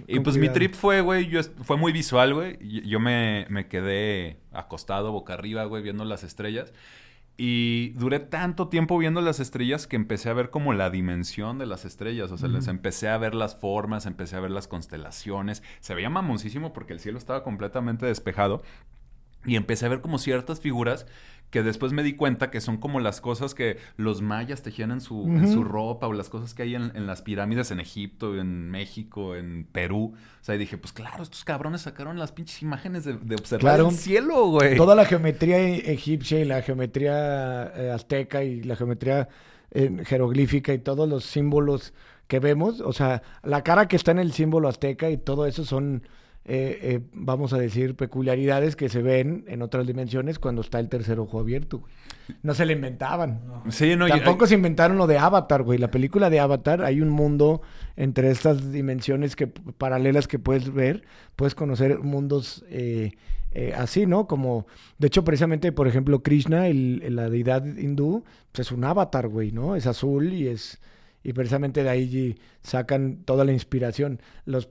Y 0.08 0.20
pues 0.20 0.38
mi 0.38 0.50
trip 0.50 0.74
fue, 0.74 1.02
güey, 1.02 1.28
yo 1.30 1.42
fue 1.62 1.78
muy 1.78 1.92
visual, 1.92 2.34
güey. 2.34 2.58
Yo 2.62 3.00
me, 3.00 3.46
me 3.50 3.68
quedé 3.68 4.38
acostado 4.52 5.12
boca 5.12 5.34
arriba, 5.34 5.66
güey, 5.66 5.82
viendo 5.84 6.04
las 6.06 6.24
estrellas. 6.24 6.74
Y 7.36 7.90
duré 7.96 8.20
tanto 8.20 8.68
tiempo 8.68 8.98
viendo 8.98 9.20
las 9.20 9.40
estrellas 9.40 9.88
que 9.88 9.96
empecé 9.96 10.30
a 10.30 10.34
ver 10.34 10.52
como 10.52 10.74
la 10.74 10.92
dimensión 10.92 11.58
de 11.58 11.66
las 11.66 11.84
estrellas. 11.84 12.32
O 12.32 12.38
sea, 12.38 12.48
les 12.48 12.68
empecé 12.68 13.10
a 13.10 13.18
ver 13.18 13.34
las 13.34 13.56
formas, 13.56 14.06
empecé 14.06 14.36
a 14.36 14.40
ver 14.40 14.52
las 14.52 14.68
constelaciones. 14.68 15.64
Se 15.80 15.96
veía 15.96 16.10
mamoncísimo 16.10 16.74
porque 16.74 16.94
el 16.94 17.00
cielo 17.00 17.18
estaba 17.18 17.44
completamente 17.44 18.06
despejado. 18.06 18.62
Y 19.46 19.56
empecé 19.56 19.88
a 19.88 19.90
ver 19.90 20.02
como 20.02 20.20
ciertas 20.20 20.62
figuras 20.62 21.08
que 21.54 21.62
después 21.62 21.94
me 21.94 22.02
di 22.02 22.14
cuenta 22.14 22.50
que 22.50 22.60
son 22.62 22.78
como 22.78 23.00
las 23.00 23.22
cosas 23.22 23.54
que 23.54 23.78
los 23.96 24.24
mayas 24.24 24.64
tejían 24.64 24.90
en 24.90 25.02
su, 25.02 25.28
en 25.28 25.54
su 25.54 25.64
ropa 25.64 26.08
o 26.08 26.14
las 26.14 26.28
cosas 26.28 26.56
que 26.56 26.64
hay 26.64 26.74
en, 26.74 27.06
las 27.06 27.22
pirámides 27.22 27.70
en 27.70 27.80
Egipto, 27.80 28.36
en 28.40 28.72
México, 28.72 29.36
en 29.36 29.68
Perú. 29.72 30.16
O 30.16 30.44
sea, 30.44 30.56
y 30.56 30.58
dije, 30.58 30.80
pues 30.80 30.94
claro, 30.94 31.22
estos 31.22 31.44
cabrones 31.44 31.82
sacaron 31.82 32.18
las 32.18 32.32
pinches 32.32 32.64
imágenes 32.64 33.06
de, 33.06 33.36
observar 33.36 33.82
el 33.82 33.92
cielo, 33.92 34.48
güey. 34.48 34.76
Toda 34.78 34.96
la 34.96 35.06
geometría 35.06 35.60
egipcia 35.60 36.40
y 36.40 36.46
la 36.46 36.64
geometría 36.64 37.72
eh, 37.76 37.92
azteca 37.92 38.44
y 38.44 38.64
la 38.64 38.76
geometría 38.76 39.30
eh, 39.70 39.96
jeroglífica 40.08 40.74
y 40.74 40.80
todos 40.80 41.08
los 41.08 41.24
símbolos 41.24 41.94
que 42.28 42.40
vemos, 42.40 42.82
o 42.82 42.94
sea, 42.94 43.22
la 43.44 43.62
cara 43.62 43.88
que 43.88 43.96
está 43.96 44.10
en 44.10 44.18
el 44.18 44.34
símbolo 44.34 44.70
azteca 44.70 45.12
y 45.12 45.18
todo 45.18 45.46
eso 45.46 45.66
son 45.66 46.02
eh, 46.46 46.80
eh, 46.82 47.00
vamos 47.14 47.54
a 47.54 47.58
decir, 47.58 47.96
peculiaridades 47.96 48.76
que 48.76 48.90
se 48.90 49.02
ven 49.02 49.46
en 49.48 49.62
otras 49.62 49.88
dimensiones 49.88 50.40
cuando 50.40 50.62
está 50.62 50.80
el 50.80 50.90
tercer 50.90 51.20
ojo 51.20 51.40
abierto. 51.40 51.84
No 52.42 52.54
se 52.54 52.66
le 52.66 52.74
inventaban. 52.74 53.42
Sí, 53.70 53.96
no, 53.96 54.08
Tampoco 54.08 54.46
se 54.46 54.56
inventaron 54.56 54.98
lo 54.98 55.08
de 55.08 55.18
Avatar, 55.18 55.64
güey. 55.64 55.80
La 55.80 55.90
película 55.90 56.30
de 56.30 56.42
Avatar, 56.42 56.84
hay 56.84 57.00
un 57.00 57.10
mundo 57.10 57.62
entre 57.96 58.30
estas 58.30 58.72
dimensiones 58.74 59.38
que 59.38 59.48
paralelas 59.48 60.28
que 60.28 60.38
puedes 60.38 60.74
ver. 60.74 61.04
Puedes 61.38 61.56
conocer 61.56 62.00
mundos 62.00 62.66
eh, 62.70 63.14
así, 63.78 64.06
¿no? 64.06 64.28
Como, 64.28 64.68
de 64.98 65.08
hecho, 65.08 65.24
precisamente, 65.24 65.72
por 65.72 65.88
ejemplo, 65.88 66.24
Krishna, 66.24 66.68
el, 66.68 67.16
la 67.16 67.30
deidad 67.30 67.66
hindú, 67.66 68.26
pues 68.52 68.68
es 68.68 68.72
un 68.74 68.84
avatar, 68.84 69.30
güey, 69.30 69.52
¿no? 69.52 69.76
Es 69.76 69.88
azul 69.88 70.34
y 70.34 70.48
es... 70.48 70.82
Y 71.26 71.32
precisamente 71.32 71.84
de 71.84 71.90
ahí 71.90 72.36
sacan 72.64 73.20
toda 73.24 73.46
la 73.46 73.54
inspiración. 73.54 74.20
Los... 74.46 74.68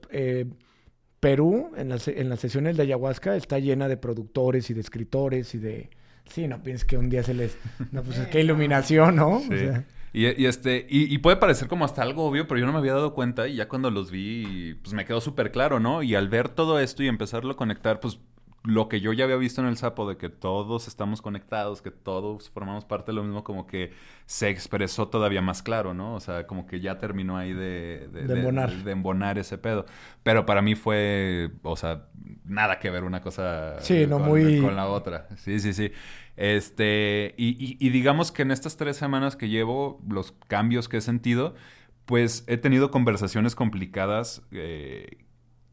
Perú, 1.23 1.71
en 1.77 1.87
las, 1.87 2.09
en 2.09 2.27
las 2.27 2.41
sesiones 2.41 2.75
de 2.75 2.83
ayahuasca, 2.83 3.37
está 3.37 3.57
llena 3.57 3.87
de 3.87 3.95
productores 3.95 4.69
y 4.69 4.73
de 4.73 4.81
escritores 4.81 5.55
y 5.55 5.57
de... 5.57 5.89
Sí, 6.25 6.49
no 6.49 6.61
pienses 6.61 6.83
que 6.83 6.97
un 6.97 7.09
día 7.09 7.23
se 7.23 7.33
les... 7.33 7.57
No, 7.93 8.03
pues 8.03 8.17
es 8.17 8.27
que 8.31 8.41
iluminación, 8.41 9.15
¿no? 9.15 9.39
Sí. 9.39 9.69
y, 10.11 10.45
este, 10.45 10.85
y, 10.89 11.17
puede 11.19 11.37
parecer 11.37 11.69
como 11.69 11.85
hasta 11.85 12.01
algo 12.01 12.25
obvio, 12.25 12.45
pero 12.45 12.59
yo 12.59 12.65
no 12.65 12.73
me 12.73 12.79
había 12.79 12.91
dado 12.91 13.13
cuenta 13.13 13.47
y 13.47 13.55
ya 13.55 13.69
cuando 13.69 13.89
los 13.89 14.11
vi, 14.11 14.73
pues 14.83 14.93
me 14.93 15.05
quedó 15.05 15.21
súper 15.21 15.53
claro, 15.53 15.79
¿no? 15.79 16.03
Y 16.03 16.13
al 16.13 16.27
ver 16.27 16.49
todo 16.49 16.77
esto 16.77 17.03
y 17.03 17.07
empezarlo 17.07 17.53
a 17.53 17.55
conectar, 17.55 18.01
pues 18.01 18.19
lo 18.63 18.87
que 18.87 19.01
yo 19.01 19.11
ya 19.11 19.25
había 19.25 19.35
visto 19.35 19.59
en 19.61 19.67
el 19.67 19.75
sapo 19.75 20.07
de 20.07 20.15
que 20.15 20.29
todos 20.29 20.87
estamos 20.87 21.21
conectados, 21.21 21.81
que 21.81 21.91
todos 21.91 22.49
formamos 22.49 22.85
parte 22.85 23.11
de 23.11 23.15
lo 23.17 23.23
mismo, 23.23 23.43
como 23.43 23.67
que 23.67 23.91
se 24.25 24.49
expresó 24.49 25.09
todavía 25.09 25.41
más 25.41 25.61
claro, 25.61 25.93
¿no? 25.93 26.15
O 26.15 26.19
sea, 26.21 26.47
como 26.47 26.65
que 26.65 26.79
ya 26.79 26.97
terminó 26.97 27.37
ahí 27.37 27.51
de, 27.53 28.07
de, 28.11 28.91
embonar. 28.91 29.37
ese 29.37 29.57
pedo. 29.57 29.85
Pero 30.23 30.45
para 30.45 30.61
mí 30.61 30.75
fue, 30.75 31.51
o 31.61 31.75
sea, 31.75 32.05
nada 32.45 32.79
que 32.79 32.89
ver 32.89 33.03
una 33.03 33.21
cosa 33.21 33.75
con, 33.85 34.75
la 34.75 34.87
otra. 34.87 35.27
Sí, 35.35 35.59
sí, 35.59 35.73
sí. 35.73 35.91
Este, 36.37 37.35
y, 37.37 37.77
y 37.85 37.89
digamos 37.89 38.31
que 38.31 38.43
en 38.43 38.51
estas 38.51 38.77
tres 38.77 38.95
semanas 38.95 39.35
que 39.35 39.49
llevo, 39.49 40.01
los 40.07 40.31
cambios 40.47 40.87
que 40.87 40.97
he 40.97 41.01
sentido, 41.01 41.53
pues 42.05 42.43
he 42.47 42.57
tenido 42.57 42.91
conversaciones 42.91 43.55
complicadas 43.55 44.41
eh, 44.51 45.22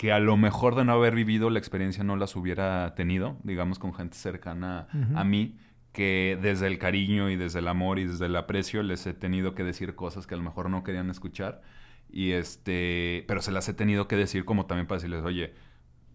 que 0.01 0.13
a 0.13 0.19
lo 0.19 0.39
mejor 0.39 0.77
de 0.77 0.85
no 0.87 0.93
haber 0.93 1.15
vivido 1.15 1.51
la 1.51 1.59
experiencia 1.59 2.03
no 2.03 2.17
las 2.17 2.35
hubiera 2.35 2.95
tenido, 2.95 3.37
digamos, 3.43 3.79
con 3.79 3.93
gente 3.93 4.17
cercana 4.17 4.89
a 5.15 5.25
mí, 5.25 5.59
que 5.93 6.39
desde 6.41 6.69
el 6.69 6.79
cariño 6.79 7.29
y 7.29 7.37
desde 7.37 7.59
el 7.59 7.69
amor 7.69 7.99
y 7.99 8.07
desde 8.07 8.25
el 8.25 8.37
aprecio 8.37 8.83
les 8.83 9.07
he 9.07 9.13
tenido 9.13 9.55
que 9.55 9.63
decir 9.63 9.95
cosas 9.97 10.27
que 10.27 10.33
a 10.33 10.39
lo 10.39 10.43
mejor 10.43 10.71
no 10.71 10.85
querían 10.85 11.11
escuchar. 11.11 11.61
Y 12.09 12.31
este, 12.31 13.27
pero 13.29 13.43
se 13.43 13.53
las 13.53 13.69
he 13.69 13.75
tenido 13.75 14.09
que 14.09 14.17
decir 14.17 14.47
como 14.47 14.65
también 14.65 14.87
para 14.87 14.97
decirles, 14.97 15.23
oye, 15.23 15.53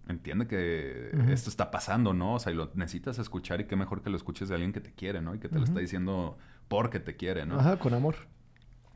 entiende 0.07 0.47
que 0.47 1.11
esto 1.29 1.51
está 1.51 1.69
pasando, 1.69 2.11
¿no? 2.11 2.33
O 2.33 2.39
sea, 2.39 2.51
y 2.51 2.55
lo 2.55 2.71
necesitas 2.73 3.19
escuchar 3.19 3.61
y 3.61 3.65
qué 3.65 3.75
mejor 3.75 4.01
que 4.01 4.09
lo 4.09 4.17
escuches 4.17 4.49
de 4.49 4.55
alguien 4.55 4.73
que 4.73 4.81
te 4.81 4.93
quiere, 4.93 5.21
¿no? 5.21 5.35
Y 5.35 5.37
que 5.37 5.47
te 5.47 5.59
lo 5.59 5.63
está 5.63 5.79
diciendo 5.79 6.39
porque 6.67 6.99
te 6.99 7.15
quiere, 7.17 7.45
¿no? 7.45 7.59
Ajá, 7.59 7.77
con 7.77 7.93
amor. 7.93 8.15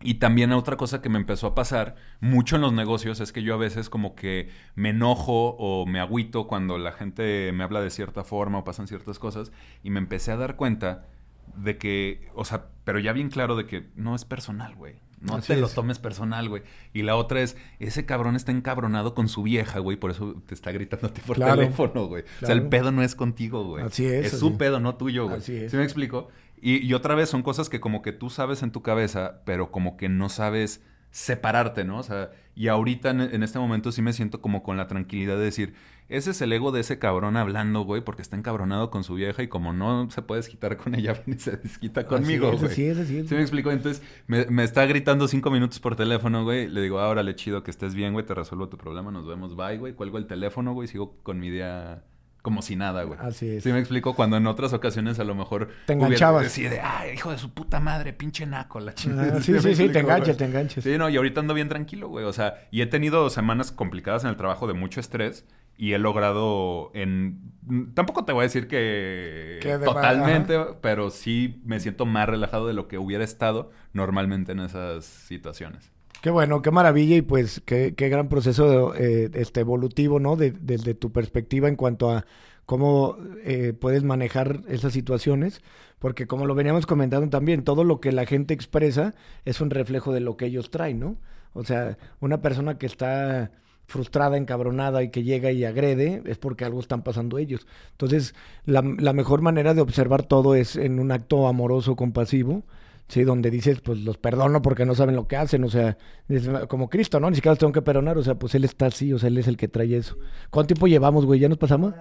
Y 0.02 0.16
también 0.16 0.52
otra 0.54 0.78
cosa 0.78 1.02
que 1.02 1.10
me 1.10 1.18
empezó 1.18 1.48
a 1.48 1.56
pasar 1.56 1.96
mucho 2.22 2.56
en 2.56 2.62
los 2.62 2.72
negocios 2.72 3.20
es 3.20 3.34
que 3.34 3.44
yo 3.44 3.54
a 3.54 3.58
veces 3.58 3.90
como 3.90 4.16
que 4.16 4.50
me 4.76 4.90
enojo 4.92 5.58
o 5.60 5.86
me 5.86 6.00
agüito 6.00 6.48
cuando 6.48 6.78
la 6.78 6.94
gente 6.94 7.52
me 7.54 7.64
habla 7.64 7.82
de 7.82 7.90
cierta 7.90 8.24
forma 8.24 8.60
o 8.60 8.64
pasan 8.64 8.88
ciertas 8.88 9.20
cosas 9.20 9.52
y 9.84 9.90
me 9.90 10.00
empecé 10.00 10.32
a 10.32 10.38
dar 10.38 10.56
cuenta 10.56 11.08
de 11.56 11.78
que, 11.78 12.30
o 12.34 12.46
sea, 12.46 12.68
pero 12.86 13.00
ya 13.00 13.12
bien 13.12 13.30
claro 13.30 13.56
de 13.56 13.66
que 13.66 13.88
no 13.96 14.16
es 14.16 14.24
personal, 14.24 14.76
güey. 14.76 14.96
No 15.22 15.42
te 15.42 15.58
lo 15.58 15.68
tomes 15.68 16.00
personal, 16.00 16.48
güey. 16.48 16.64
Y 16.94 17.02
la 17.02 17.18
otra 17.18 17.42
es, 17.42 17.58
ese 17.80 18.06
cabrón 18.06 18.38
está 18.38 18.54
encabronado 18.54 19.14
con 19.14 19.28
su 19.28 19.44
vieja, 19.44 19.80
güey, 19.80 19.98
por 19.98 20.12
eso 20.12 20.42
te 20.46 20.54
está 20.54 20.72
gritando 20.72 21.08
a 21.08 21.14
ti 21.14 21.22
por 21.26 21.38
teléfono, 21.38 22.06
güey. 22.06 22.24
O 22.42 22.46
sea, 22.46 22.56
el 22.56 22.70
pedo 22.70 22.92
no 22.92 23.04
es 23.04 23.16
contigo, 23.16 23.66
güey. 23.66 23.84
Así 23.84 24.06
es. 24.06 24.34
Es 24.34 24.40
su 24.40 24.58
pedo, 24.58 24.80
no 24.80 24.96
tuyo, 24.96 25.26
güey. 25.26 25.40
Así 25.40 25.56
es. 25.58 25.72
¿Sí 25.72 25.78
me 25.78 25.84
explico? 25.84 26.30
Y, 26.62 26.94
otra 26.94 27.16
vez 27.16 27.30
son 27.30 27.44
cosas 27.44 27.70
que 27.70 27.80
como 27.80 28.02
que 28.02 28.12
tú 28.12 28.30
sabes 28.30 28.64
en 28.64 28.72
tu 28.72 28.82
cabeza, 28.82 29.42
pero 29.46 29.72
como 29.72 29.98
que 29.98 30.10
no 30.10 30.30
sabes 30.30 30.84
separarte, 31.12 31.86
¿no? 31.86 31.98
O 31.98 32.04
sea, 32.04 32.32
y 32.56 32.68
ahorita 32.68 33.10
en, 33.12 33.44
este 33.44 33.58
momento 33.58 33.92
sí 33.92 34.02
me 34.02 34.14
siento 34.14 34.42
como 34.42 34.62
con 34.64 34.78
la 34.78 34.88
tranquilidad 34.88 35.38
de 35.38 35.44
decir, 35.44 35.74
ese 36.08 36.32
es 36.32 36.42
el 36.42 36.52
ego 36.52 36.72
de 36.72 36.82
ese 36.82 37.00
cabrón 37.00 37.38
hablando, 37.38 37.82
güey, 37.82 38.04
porque 38.04 38.22
está 38.22 38.36
encabronado 38.36 38.92
con 38.92 39.04
su 39.04 39.16
vieja 39.16 39.42
y 39.42 39.48
como 39.48 39.74
no 39.74 40.10
se 40.12 40.22
puede 40.22 40.42
desquitar 40.42 40.76
con 40.78 40.96
ella, 40.96 41.16
se 41.38 41.58
desquita 41.58 42.06
conmigo, 42.06 42.52
güey. 42.52 42.74
Sí, 42.74 42.86
es, 42.86 42.98
así 42.98 43.28
¿Sí 43.28 43.36
me 43.36 43.42
explico? 43.42 43.72
Entonces, 43.72 44.04
me, 44.28 44.46
me, 44.48 44.64
está 44.64 44.86
gritando 44.86 45.28
cinco 45.28 45.52
minutos 45.52 45.80
por 45.80 45.96
teléfono, 45.96 46.44
güey. 46.44 46.68
Le 46.68 46.82
digo, 46.82 47.00
ahora 47.00 47.24
le 47.24 47.36
chido 47.36 47.64
que 47.64 47.72
estés 47.72 47.96
bien, 47.96 48.14
güey, 48.14 48.26
te 48.26 48.34
resuelvo 48.34 48.70
tu 48.70 48.78
problema, 48.78 49.12
nos 49.12 49.26
vemos, 49.28 49.56
bye, 49.56 49.78
güey. 49.78 49.94
Cuelgo 49.94 50.18
el 50.18 50.28
teléfono, 50.28 50.74
güey, 50.74 50.88
sigo 50.88 51.18
con 51.24 51.40
mi 51.40 51.50
día 51.50 52.04
como 52.42 52.62
si 52.62 52.76
nada, 52.76 53.04
güey. 53.04 53.20
Así 53.22 53.50
es. 53.50 53.64
Sí 53.64 53.72
me 53.72 53.80
explico 53.80 54.16
cuando 54.16 54.38
en 54.38 54.48
otras 54.48 54.74
ocasiones 54.74 55.20
a 55.20 55.24
lo 55.24 55.36
mejor 55.36 55.70
te 55.86 55.94
enganchabas. 55.94 56.48
Así 56.48 56.64
de, 56.64 56.80
ay, 56.80 57.14
hijo 57.14 57.32
de 57.32 57.38
su 57.38 57.54
puta 57.54 57.80
madre, 57.80 58.14
pinche 58.14 58.46
naco, 58.46 58.80
la 58.80 58.94
chingada. 58.94 59.38
Ah, 59.38 59.42
sí, 59.42 59.60
sí, 59.60 59.76
sí, 59.76 59.90
te 59.90 60.00
enganchas, 60.00 60.38
te 60.38 60.46
enganchas. 60.46 60.84
Sí, 60.84 60.98
no, 60.98 61.10
y 61.10 61.18
ahorita 61.18 61.42
ando 61.42 61.54
bien 61.54 61.70
tranquilo, 61.70 62.08
güey. 62.08 62.26
O 62.26 62.34
sea, 62.34 62.68
y 62.72 62.82
he 62.82 62.86
tenido 62.86 63.30
semanas 63.30 63.72
complicadas 63.72 64.24
en 64.24 64.30
el 64.30 64.38
trabajo 64.38 64.68
de 64.68 64.74
mucho 64.74 65.00
estrés 65.00 65.46
y 65.78 65.94
he 65.94 65.98
logrado 65.98 66.92
en 66.94 67.54
tampoco 67.94 68.26
te 68.26 68.34
voy 68.34 68.42
a 68.42 68.44
decir 68.44 68.68
que, 68.68 69.60
totalmente, 69.86 70.58
pero 70.82 71.10
sí 71.10 71.62
me 71.66 71.80
siento 71.80 72.06
más 72.06 72.28
relajado 72.28 72.68
de 72.68 72.74
lo 72.74 72.88
que 72.88 72.98
hubiera 72.98 73.24
estado 73.24 73.72
normalmente 73.94 74.52
en 74.52 74.60
esas 74.60 75.06
situaciones. 75.06 75.92
Qué 76.22 76.32
bueno, 76.32 76.62
qué 76.62 76.72
maravilla 76.72 77.16
y 77.16 77.22
pues 77.22 77.62
qué, 77.66 77.94
qué 77.96 78.10
gran 78.10 78.28
proceso 78.28 78.94
eh, 78.94 79.30
este 79.36 79.62
evolutivo, 79.62 80.20
¿no? 80.20 80.36
desde 80.36 80.94
tu 80.94 81.14
perspectiva 81.14 81.70
en 81.70 81.78
cuanto 81.78 82.12
a 82.12 82.26
cómo 82.66 83.16
eh, 83.44 83.74
puedes 83.74 84.04
manejar 84.04 84.62
esas 84.68 84.92
situaciones, 84.92 85.62
porque 85.98 86.28
como 86.28 86.46
lo 86.46 86.56
veníamos 86.56 86.86
comentando 86.86 87.30
también, 87.30 87.64
todo 87.64 87.86
lo 87.86 88.02
que 88.02 88.12
la 88.12 88.26
gente 88.26 88.54
expresa 88.54 89.16
es 89.46 89.62
un 89.62 89.70
reflejo 89.70 90.12
de 90.12 90.20
lo 90.20 90.36
que 90.36 90.48
ellos 90.48 90.70
traen, 90.70 91.00
¿no? 91.00 91.18
O 91.54 91.64
sea, 91.64 91.98
una 92.20 92.42
persona 92.42 92.78
que 92.78 92.86
está 92.86 93.52
frustrada, 93.88 94.38
encabronada 94.38 95.02
y 95.04 95.10
que 95.10 95.24
llega 95.24 95.52
y 95.52 95.64
agrede, 95.64 96.22
es 96.26 96.38
porque 96.38 96.66
algo 96.66 96.80
están 96.80 97.02
pasando 97.02 97.38
ellos. 97.38 97.66
Entonces, 97.92 98.36
la, 98.66 98.84
la 99.00 99.14
mejor 99.14 99.42
manera 99.42 99.74
de 99.74 99.82
observar 99.82 100.24
todo 100.24 100.54
es 100.54 100.76
en 100.76 101.00
un 101.00 101.12
acto 101.12 101.48
amoroso, 101.48 101.96
compasivo, 101.96 102.66
Sí, 103.10 103.24
donde 103.24 103.50
dices, 103.50 103.82
pues 103.82 104.00
los 104.02 104.20
perdono 104.20 104.62
porque 104.62 104.86
no 104.86 104.94
saben 104.94 105.16
lo 105.16 105.28
que 105.28 105.36
hacen, 105.36 105.64
o 105.64 105.70
sea, 105.70 105.98
es 106.28 106.48
como 106.68 106.90
Cristo, 106.90 107.20
¿no? 107.20 107.28
Ni 107.32 107.38
siquiera 107.38 107.54
los 107.54 107.60
tengo 107.60 107.74
que 107.74 107.82
perdonar, 107.82 108.20
o 108.20 108.24
sea, 108.24 108.36
pues 108.36 108.54
él 108.54 108.64
está 108.64 108.86
así, 108.86 109.12
o 109.12 109.18
sea, 109.18 109.30
él 109.30 109.40
es 109.40 109.48
el 109.48 109.58
que 109.58 109.68
trae 109.68 109.98
eso. 109.98 110.16
¿Cuánto 110.52 110.68
tiempo 110.76 110.88
llevamos, 110.88 111.26
güey? 111.26 111.40
¿Ya 111.40 111.50
nos 111.50 111.58
pasamos? 111.58 111.96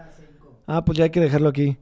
Ah, 0.66 0.84
pues 0.84 0.98
ya 0.98 1.04
hay 1.04 1.10
que 1.10 1.20
dejarlo 1.20 1.48
aquí. 1.48 1.78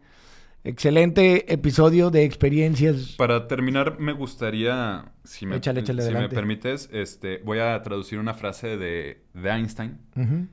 Excelente 0.63 1.53
episodio 1.53 2.11
de 2.11 2.23
experiencias. 2.23 3.17
Para 3.19 3.49
terminar, 3.49 3.99
me 3.99 4.13
gustaría, 4.13 5.13
si 5.25 5.45
me, 5.45 5.61
si 5.61 5.73
me 6.13 6.29
permites, 6.29 6.89
este, 6.93 7.39
voy 7.45 7.59
a 7.59 7.83
traducir 7.83 8.21
una 8.21 8.35
frase 8.35 8.77
de, 8.77 9.25
de 9.35 9.51
Einstein, 9.51 9.99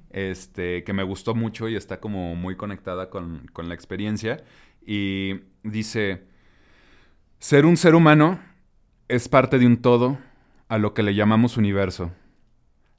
este, 0.10 0.84
que 0.84 0.94
me 0.94 1.04
gustó 1.04 1.36
mucho 1.36 1.70
y 1.70 1.76
está 1.76 2.00
como 2.00 2.36
muy 2.36 2.56
conectada 2.56 3.12
con, 3.12 3.48
con 3.54 3.70
la 3.70 3.76
experiencia. 3.76 4.44
Y 4.84 5.42
dice, 5.64 6.24
ser 7.38 7.68
un 7.68 7.78
ser 7.78 7.94
humano 7.94 8.40
es 9.14 9.30
parte 9.30 9.60
de 9.60 9.68
un 9.68 9.78
todo 9.78 10.18
a 10.70 10.80
lo 10.80 10.96
que 10.96 11.04
le 11.04 11.14
llamamos 11.14 11.56
universo. 11.58 12.12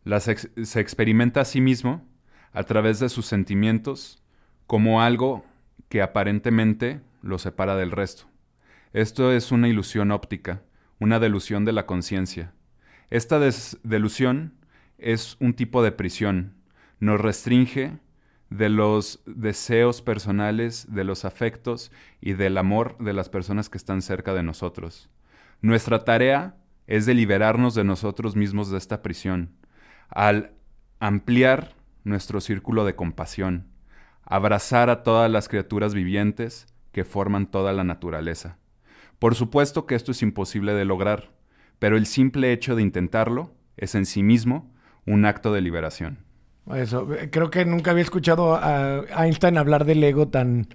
se 0.06 0.80
experimenta 0.80 1.40
a 1.40 1.44
sí 1.44 1.60
mismo 1.60 2.06
a 2.52 2.62
través 2.62 3.00
de 3.00 3.08
sus 3.08 3.26
sentimientos 3.26 4.22
como 4.68 5.02
algo 5.02 5.44
que 5.88 6.02
aparentemente 6.02 7.00
lo 7.20 7.40
separa 7.40 7.74
del 7.74 7.90
resto. 7.90 8.26
Esto 8.92 9.32
es 9.32 9.50
una 9.50 9.66
ilusión 9.66 10.12
óptica, 10.12 10.62
una 11.00 11.18
delusión 11.18 11.64
de 11.64 11.72
la 11.72 11.84
conciencia. 11.84 12.52
Esta 13.10 13.40
delusión 13.82 14.54
es 14.98 15.36
un 15.40 15.54
tipo 15.54 15.82
de 15.82 15.90
prisión, 15.90 16.54
nos 17.00 17.20
restringe 17.20 17.98
de 18.50 18.68
los 18.68 19.20
deseos 19.26 20.00
personales, 20.00 20.86
de 20.94 21.02
los 21.02 21.24
afectos 21.24 21.90
y 22.20 22.34
del 22.34 22.56
amor 22.56 22.96
de 22.98 23.14
las 23.14 23.28
personas 23.28 23.68
que 23.68 23.78
están 23.78 24.00
cerca 24.00 24.32
de 24.32 24.44
nosotros. 24.44 25.10
Nuestra 25.64 26.04
tarea 26.04 26.56
es 26.86 27.06
de 27.06 27.14
liberarnos 27.14 27.74
de 27.74 27.84
nosotros 27.84 28.36
mismos 28.36 28.70
de 28.70 28.76
esta 28.76 29.00
prisión, 29.00 29.56
al 30.10 30.52
ampliar 31.00 31.72
nuestro 32.02 32.42
círculo 32.42 32.84
de 32.84 32.94
compasión, 32.94 33.68
abrazar 34.24 34.90
a 34.90 35.02
todas 35.02 35.30
las 35.30 35.48
criaturas 35.48 35.94
vivientes 35.94 36.66
que 36.92 37.04
forman 37.04 37.50
toda 37.50 37.72
la 37.72 37.82
naturaleza. 37.82 38.58
Por 39.18 39.34
supuesto 39.36 39.86
que 39.86 39.94
esto 39.94 40.12
es 40.12 40.20
imposible 40.20 40.74
de 40.74 40.84
lograr, 40.84 41.30
pero 41.78 41.96
el 41.96 42.04
simple 42.04 42.52
hecho 42.52 42.76
de 42.76 42.82
intentarlo 42.82 43.54
es 43.78 43.94
en 43.94 44.04
sí 44.04 44.22
mismo 44.22 44.70
un 45.06 45.24
acto 45.24 45.50
de 45.50 45.62
liberación. 45.62 46.18
Eso, 46.74 47.08
creo 47.30 47.48
que 47.48 47.64
nunca 47.64 47.92
había 47.92 48.02
escuchado 48.02 48.54
a 48.54 49.02
Einstein 49.16 49.56
hablar 49.56 49.86
del 49.86 50.04
ego 50.04 50.28
tan, 50.28 50.68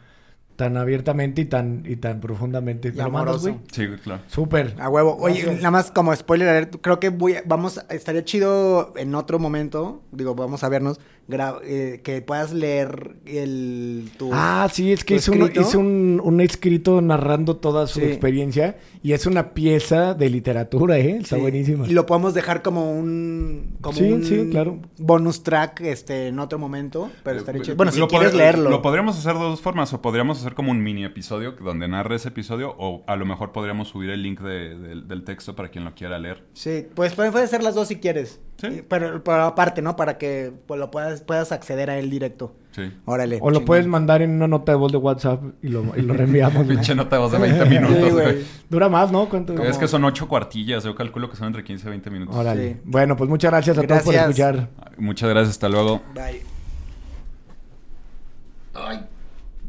tan 0.59 0.75
abiertamente 0.75 1.39
y 1.43 1.45
tan, 1.45 1.83
y 1.87 1.95
tan 1.95 2.19
profundamente. 2.19 2.91
Y 2.93 2.99
amoroso. 2.99 3.57
Sí, 3.71 3.87
claro. 4.03 4.21
Súper. 4.27 4.75
A 4.77 4.89
huevo. 4.89 5.15
Oye, 5.21 5.45
nada 5.55 5.71
más 5.71 5.89
como 5.89 6.13
spoiler 6.13 6.49
alert, 6.49 6.75
creo 6.81 6.99
que 6.99 7.07
voy 7.07 7.35
a- 7.35 7.43
vamos, 7.45 7.79
estaría 7.89 8.25
chido 8.25 8.93
en 8.97 9.15
otro 9.15 9.39
momento, 9.39 10.01
digo, 10.11 10.35
vamos 10.35 10.65
a 10.65 10.67
vernos, 10.67 10.99
gra- 11.29 11.61
eh, 11.63 12.01
que 12.03 12.21
puedas 12.21 12.51
leer 12.51 13.15
el 13.25 14.11
tu 14.17 14.31
Ah, 14.33 14.67
sí, 14.69 14.91
es 14.91 15.05
que 15.05 15.15
hizo, 15.15 15.31
un, 15.31 15.43
escrito. 15.43 15.61
hizo 15.61 15.79
un, 15.79 16.21
un 16.21 16.41
escrito 16.41 16.99
narrando 17.01 17.55
toda 17.55 17.87
su 17.87 18.01
Sí. 18.01 18.05
experiencia 18.07 18.77
y 19.01 19.13
es 19.13 19.25
una 19.25 19.53
pieza 19.53 20.13
de 20.13 20.29
literatura, 20.29 20.97
¿eh? 20.97 21.17
Está 21.21 21.35
Sí, 21.37 21.41
buenísima. 21.41 21.87
Y 21.87 21.91
lo 21.93 22.05
podemos 22.05 22.33
dejar 22.33 22.61
como 22.61 22.91
un 22.91 23.77
como 23.81 23.97
Sí, 23.97 24.11
un 24.11 24.23
sí, 24.23 24.47
claro. 24.51 24.79
bonus 24.97 25.43
track 25.43 25.81
este 25.81 26.27
en 26.27 26.39
otro 26.39 26.59
momento, 26.59 27.09
pero 27.23 27.37
estaría 27.39 27.61
chido. 27.61 27.77
Bueno, 27.77 27.91
si 27.91 27.99
Lo 27.99 28.07
quieres 28.07 28.33
leerlo. 28.33 28.69
Lo 28.69 28.81
podríamos 28.81 29.17
hacer 29.17 29.33
de 29.33 29.39
dos 29.39 29.61
formas. 29.61 29.93
O 29.93 30.01
podríamos 30.01 30.39
hacer 30.39 30.53
como 30.53 30.71
un 30.71 30.83
mini 30.83 31.05
episodio 31.05 31.53
donde 31.53 31.87
narre 31.87 32.15
ese 32.15 32.27
episodio. 32.29 32.75
O 32.77 33.03
a 33.07 33.15
lo 33.15 33.25
mejor 33.25 33.51
podríamos 33.51 33.87
subir 33.89 34.09
el 34.09 34.21
link 34.23 34.41
de- 34.41 34.77
del- 34.77 35.07
del 35.07 35.23
texto 35.23 35.55
para 35.55 35.69
quien 35.69 35.85
lo 35.85 35.93
quiera 35.95 36.19
leer. 36.19 36.43
Sí, 36.53 36.85
pues 36.95 37.13
pueden 37.13 37.31
puede 37.31 37.47
ser 37.47 37.63
las 37.63 37.75
dos 37.75 37.87
si 37.87 37.97
quieres. 37.97 38.39
Sí. 38.59 38.67
Y- 38.67 38.81
Pero, 38.81 39.23
pero 39.23 39.43
aparte, 39.43 39.81
¿no? 39.81 39.95
Para 39.95 40.17
que 40.17 40.51
pues, 40.67 40.79
lo 40.79 40.91
puedas, 40.91 41.21
puedas 41.21 41.51
acceder 41.51 41.89
a 41.89 41.97
él 41.97 42.09
directo. 42.09 42.55
Sí. 42.71 42.91
Órale. 43.05 43.39
O 43.41 43.49
lo 43.51 43.65
puedes 43.65 43.87
mandar 43.87 44.21
en 44.21 44.31
una 44.31 44.47
nota 44.47 44.71
de 44.73 44.77
voz 44.77 44.91
de 44.91 44.97
WhatsApp 44.97 45.41
y 45.61 45.69
lo, 45.69 45.83
y 45.97 46.01
lo 46.01 46.13
reenviamos. 46.13 46.67
Pinche 46.67 46.93
nota 46.95 47.15
de 47.15 47.21
voz 47.21 47.31
de 47.31 47.37
20 47.39 47.65
minutos, 47.65 47.97
Sí, 48.03 48.09
güey. 48.11 48.45
Dura 48.69 48.89
más, 48.89 49.11
¿no? 49.11 49.27
¿Cuánto? 49.29 49.53
Es 49.63 49.77
que 49.77 49.87
son 49.87 50.03
ocho 50.05 50.27
cuartillas. 50.27 50.83
Yo 50.83 50.93
calculo 50.95 51.29
que 51.29 51.35
son 51.35 51.47
entre 51.47 51.63
15 51.63 51.87
y 51.87 51.89
20 51.89 52.09
minutos. 52.09 52.35
Órale. 52.35 52.73
Sí. 52.73 52.79
Bueno, 52.85 53.15
pues 53.17 53.29
muchas 53.29 53.51
gracias 53.51 53.77
a 53.77 53.81
todos 53.83 54.03
por 54.03 54.13
Gracias. 54.13 54.39
escuchar. 54.39 54.69
Muchas 54.97 55.29
gracias. 55.29 55.51
Hasta 55.51 55.69
luego. 55.69 56.01
Bye. 56.13 56.41
Ay, 58.75 58.99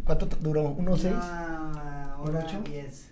¿cuánto 0.05 0.27
duró? 0.41 0.62
¿Uno 0.71 0.97
seis? 0.97 1.15
Una 1.15 2.15
¿Un 2.23 2.37
ocho? 2.37 2.61
diez. 2.65 3.10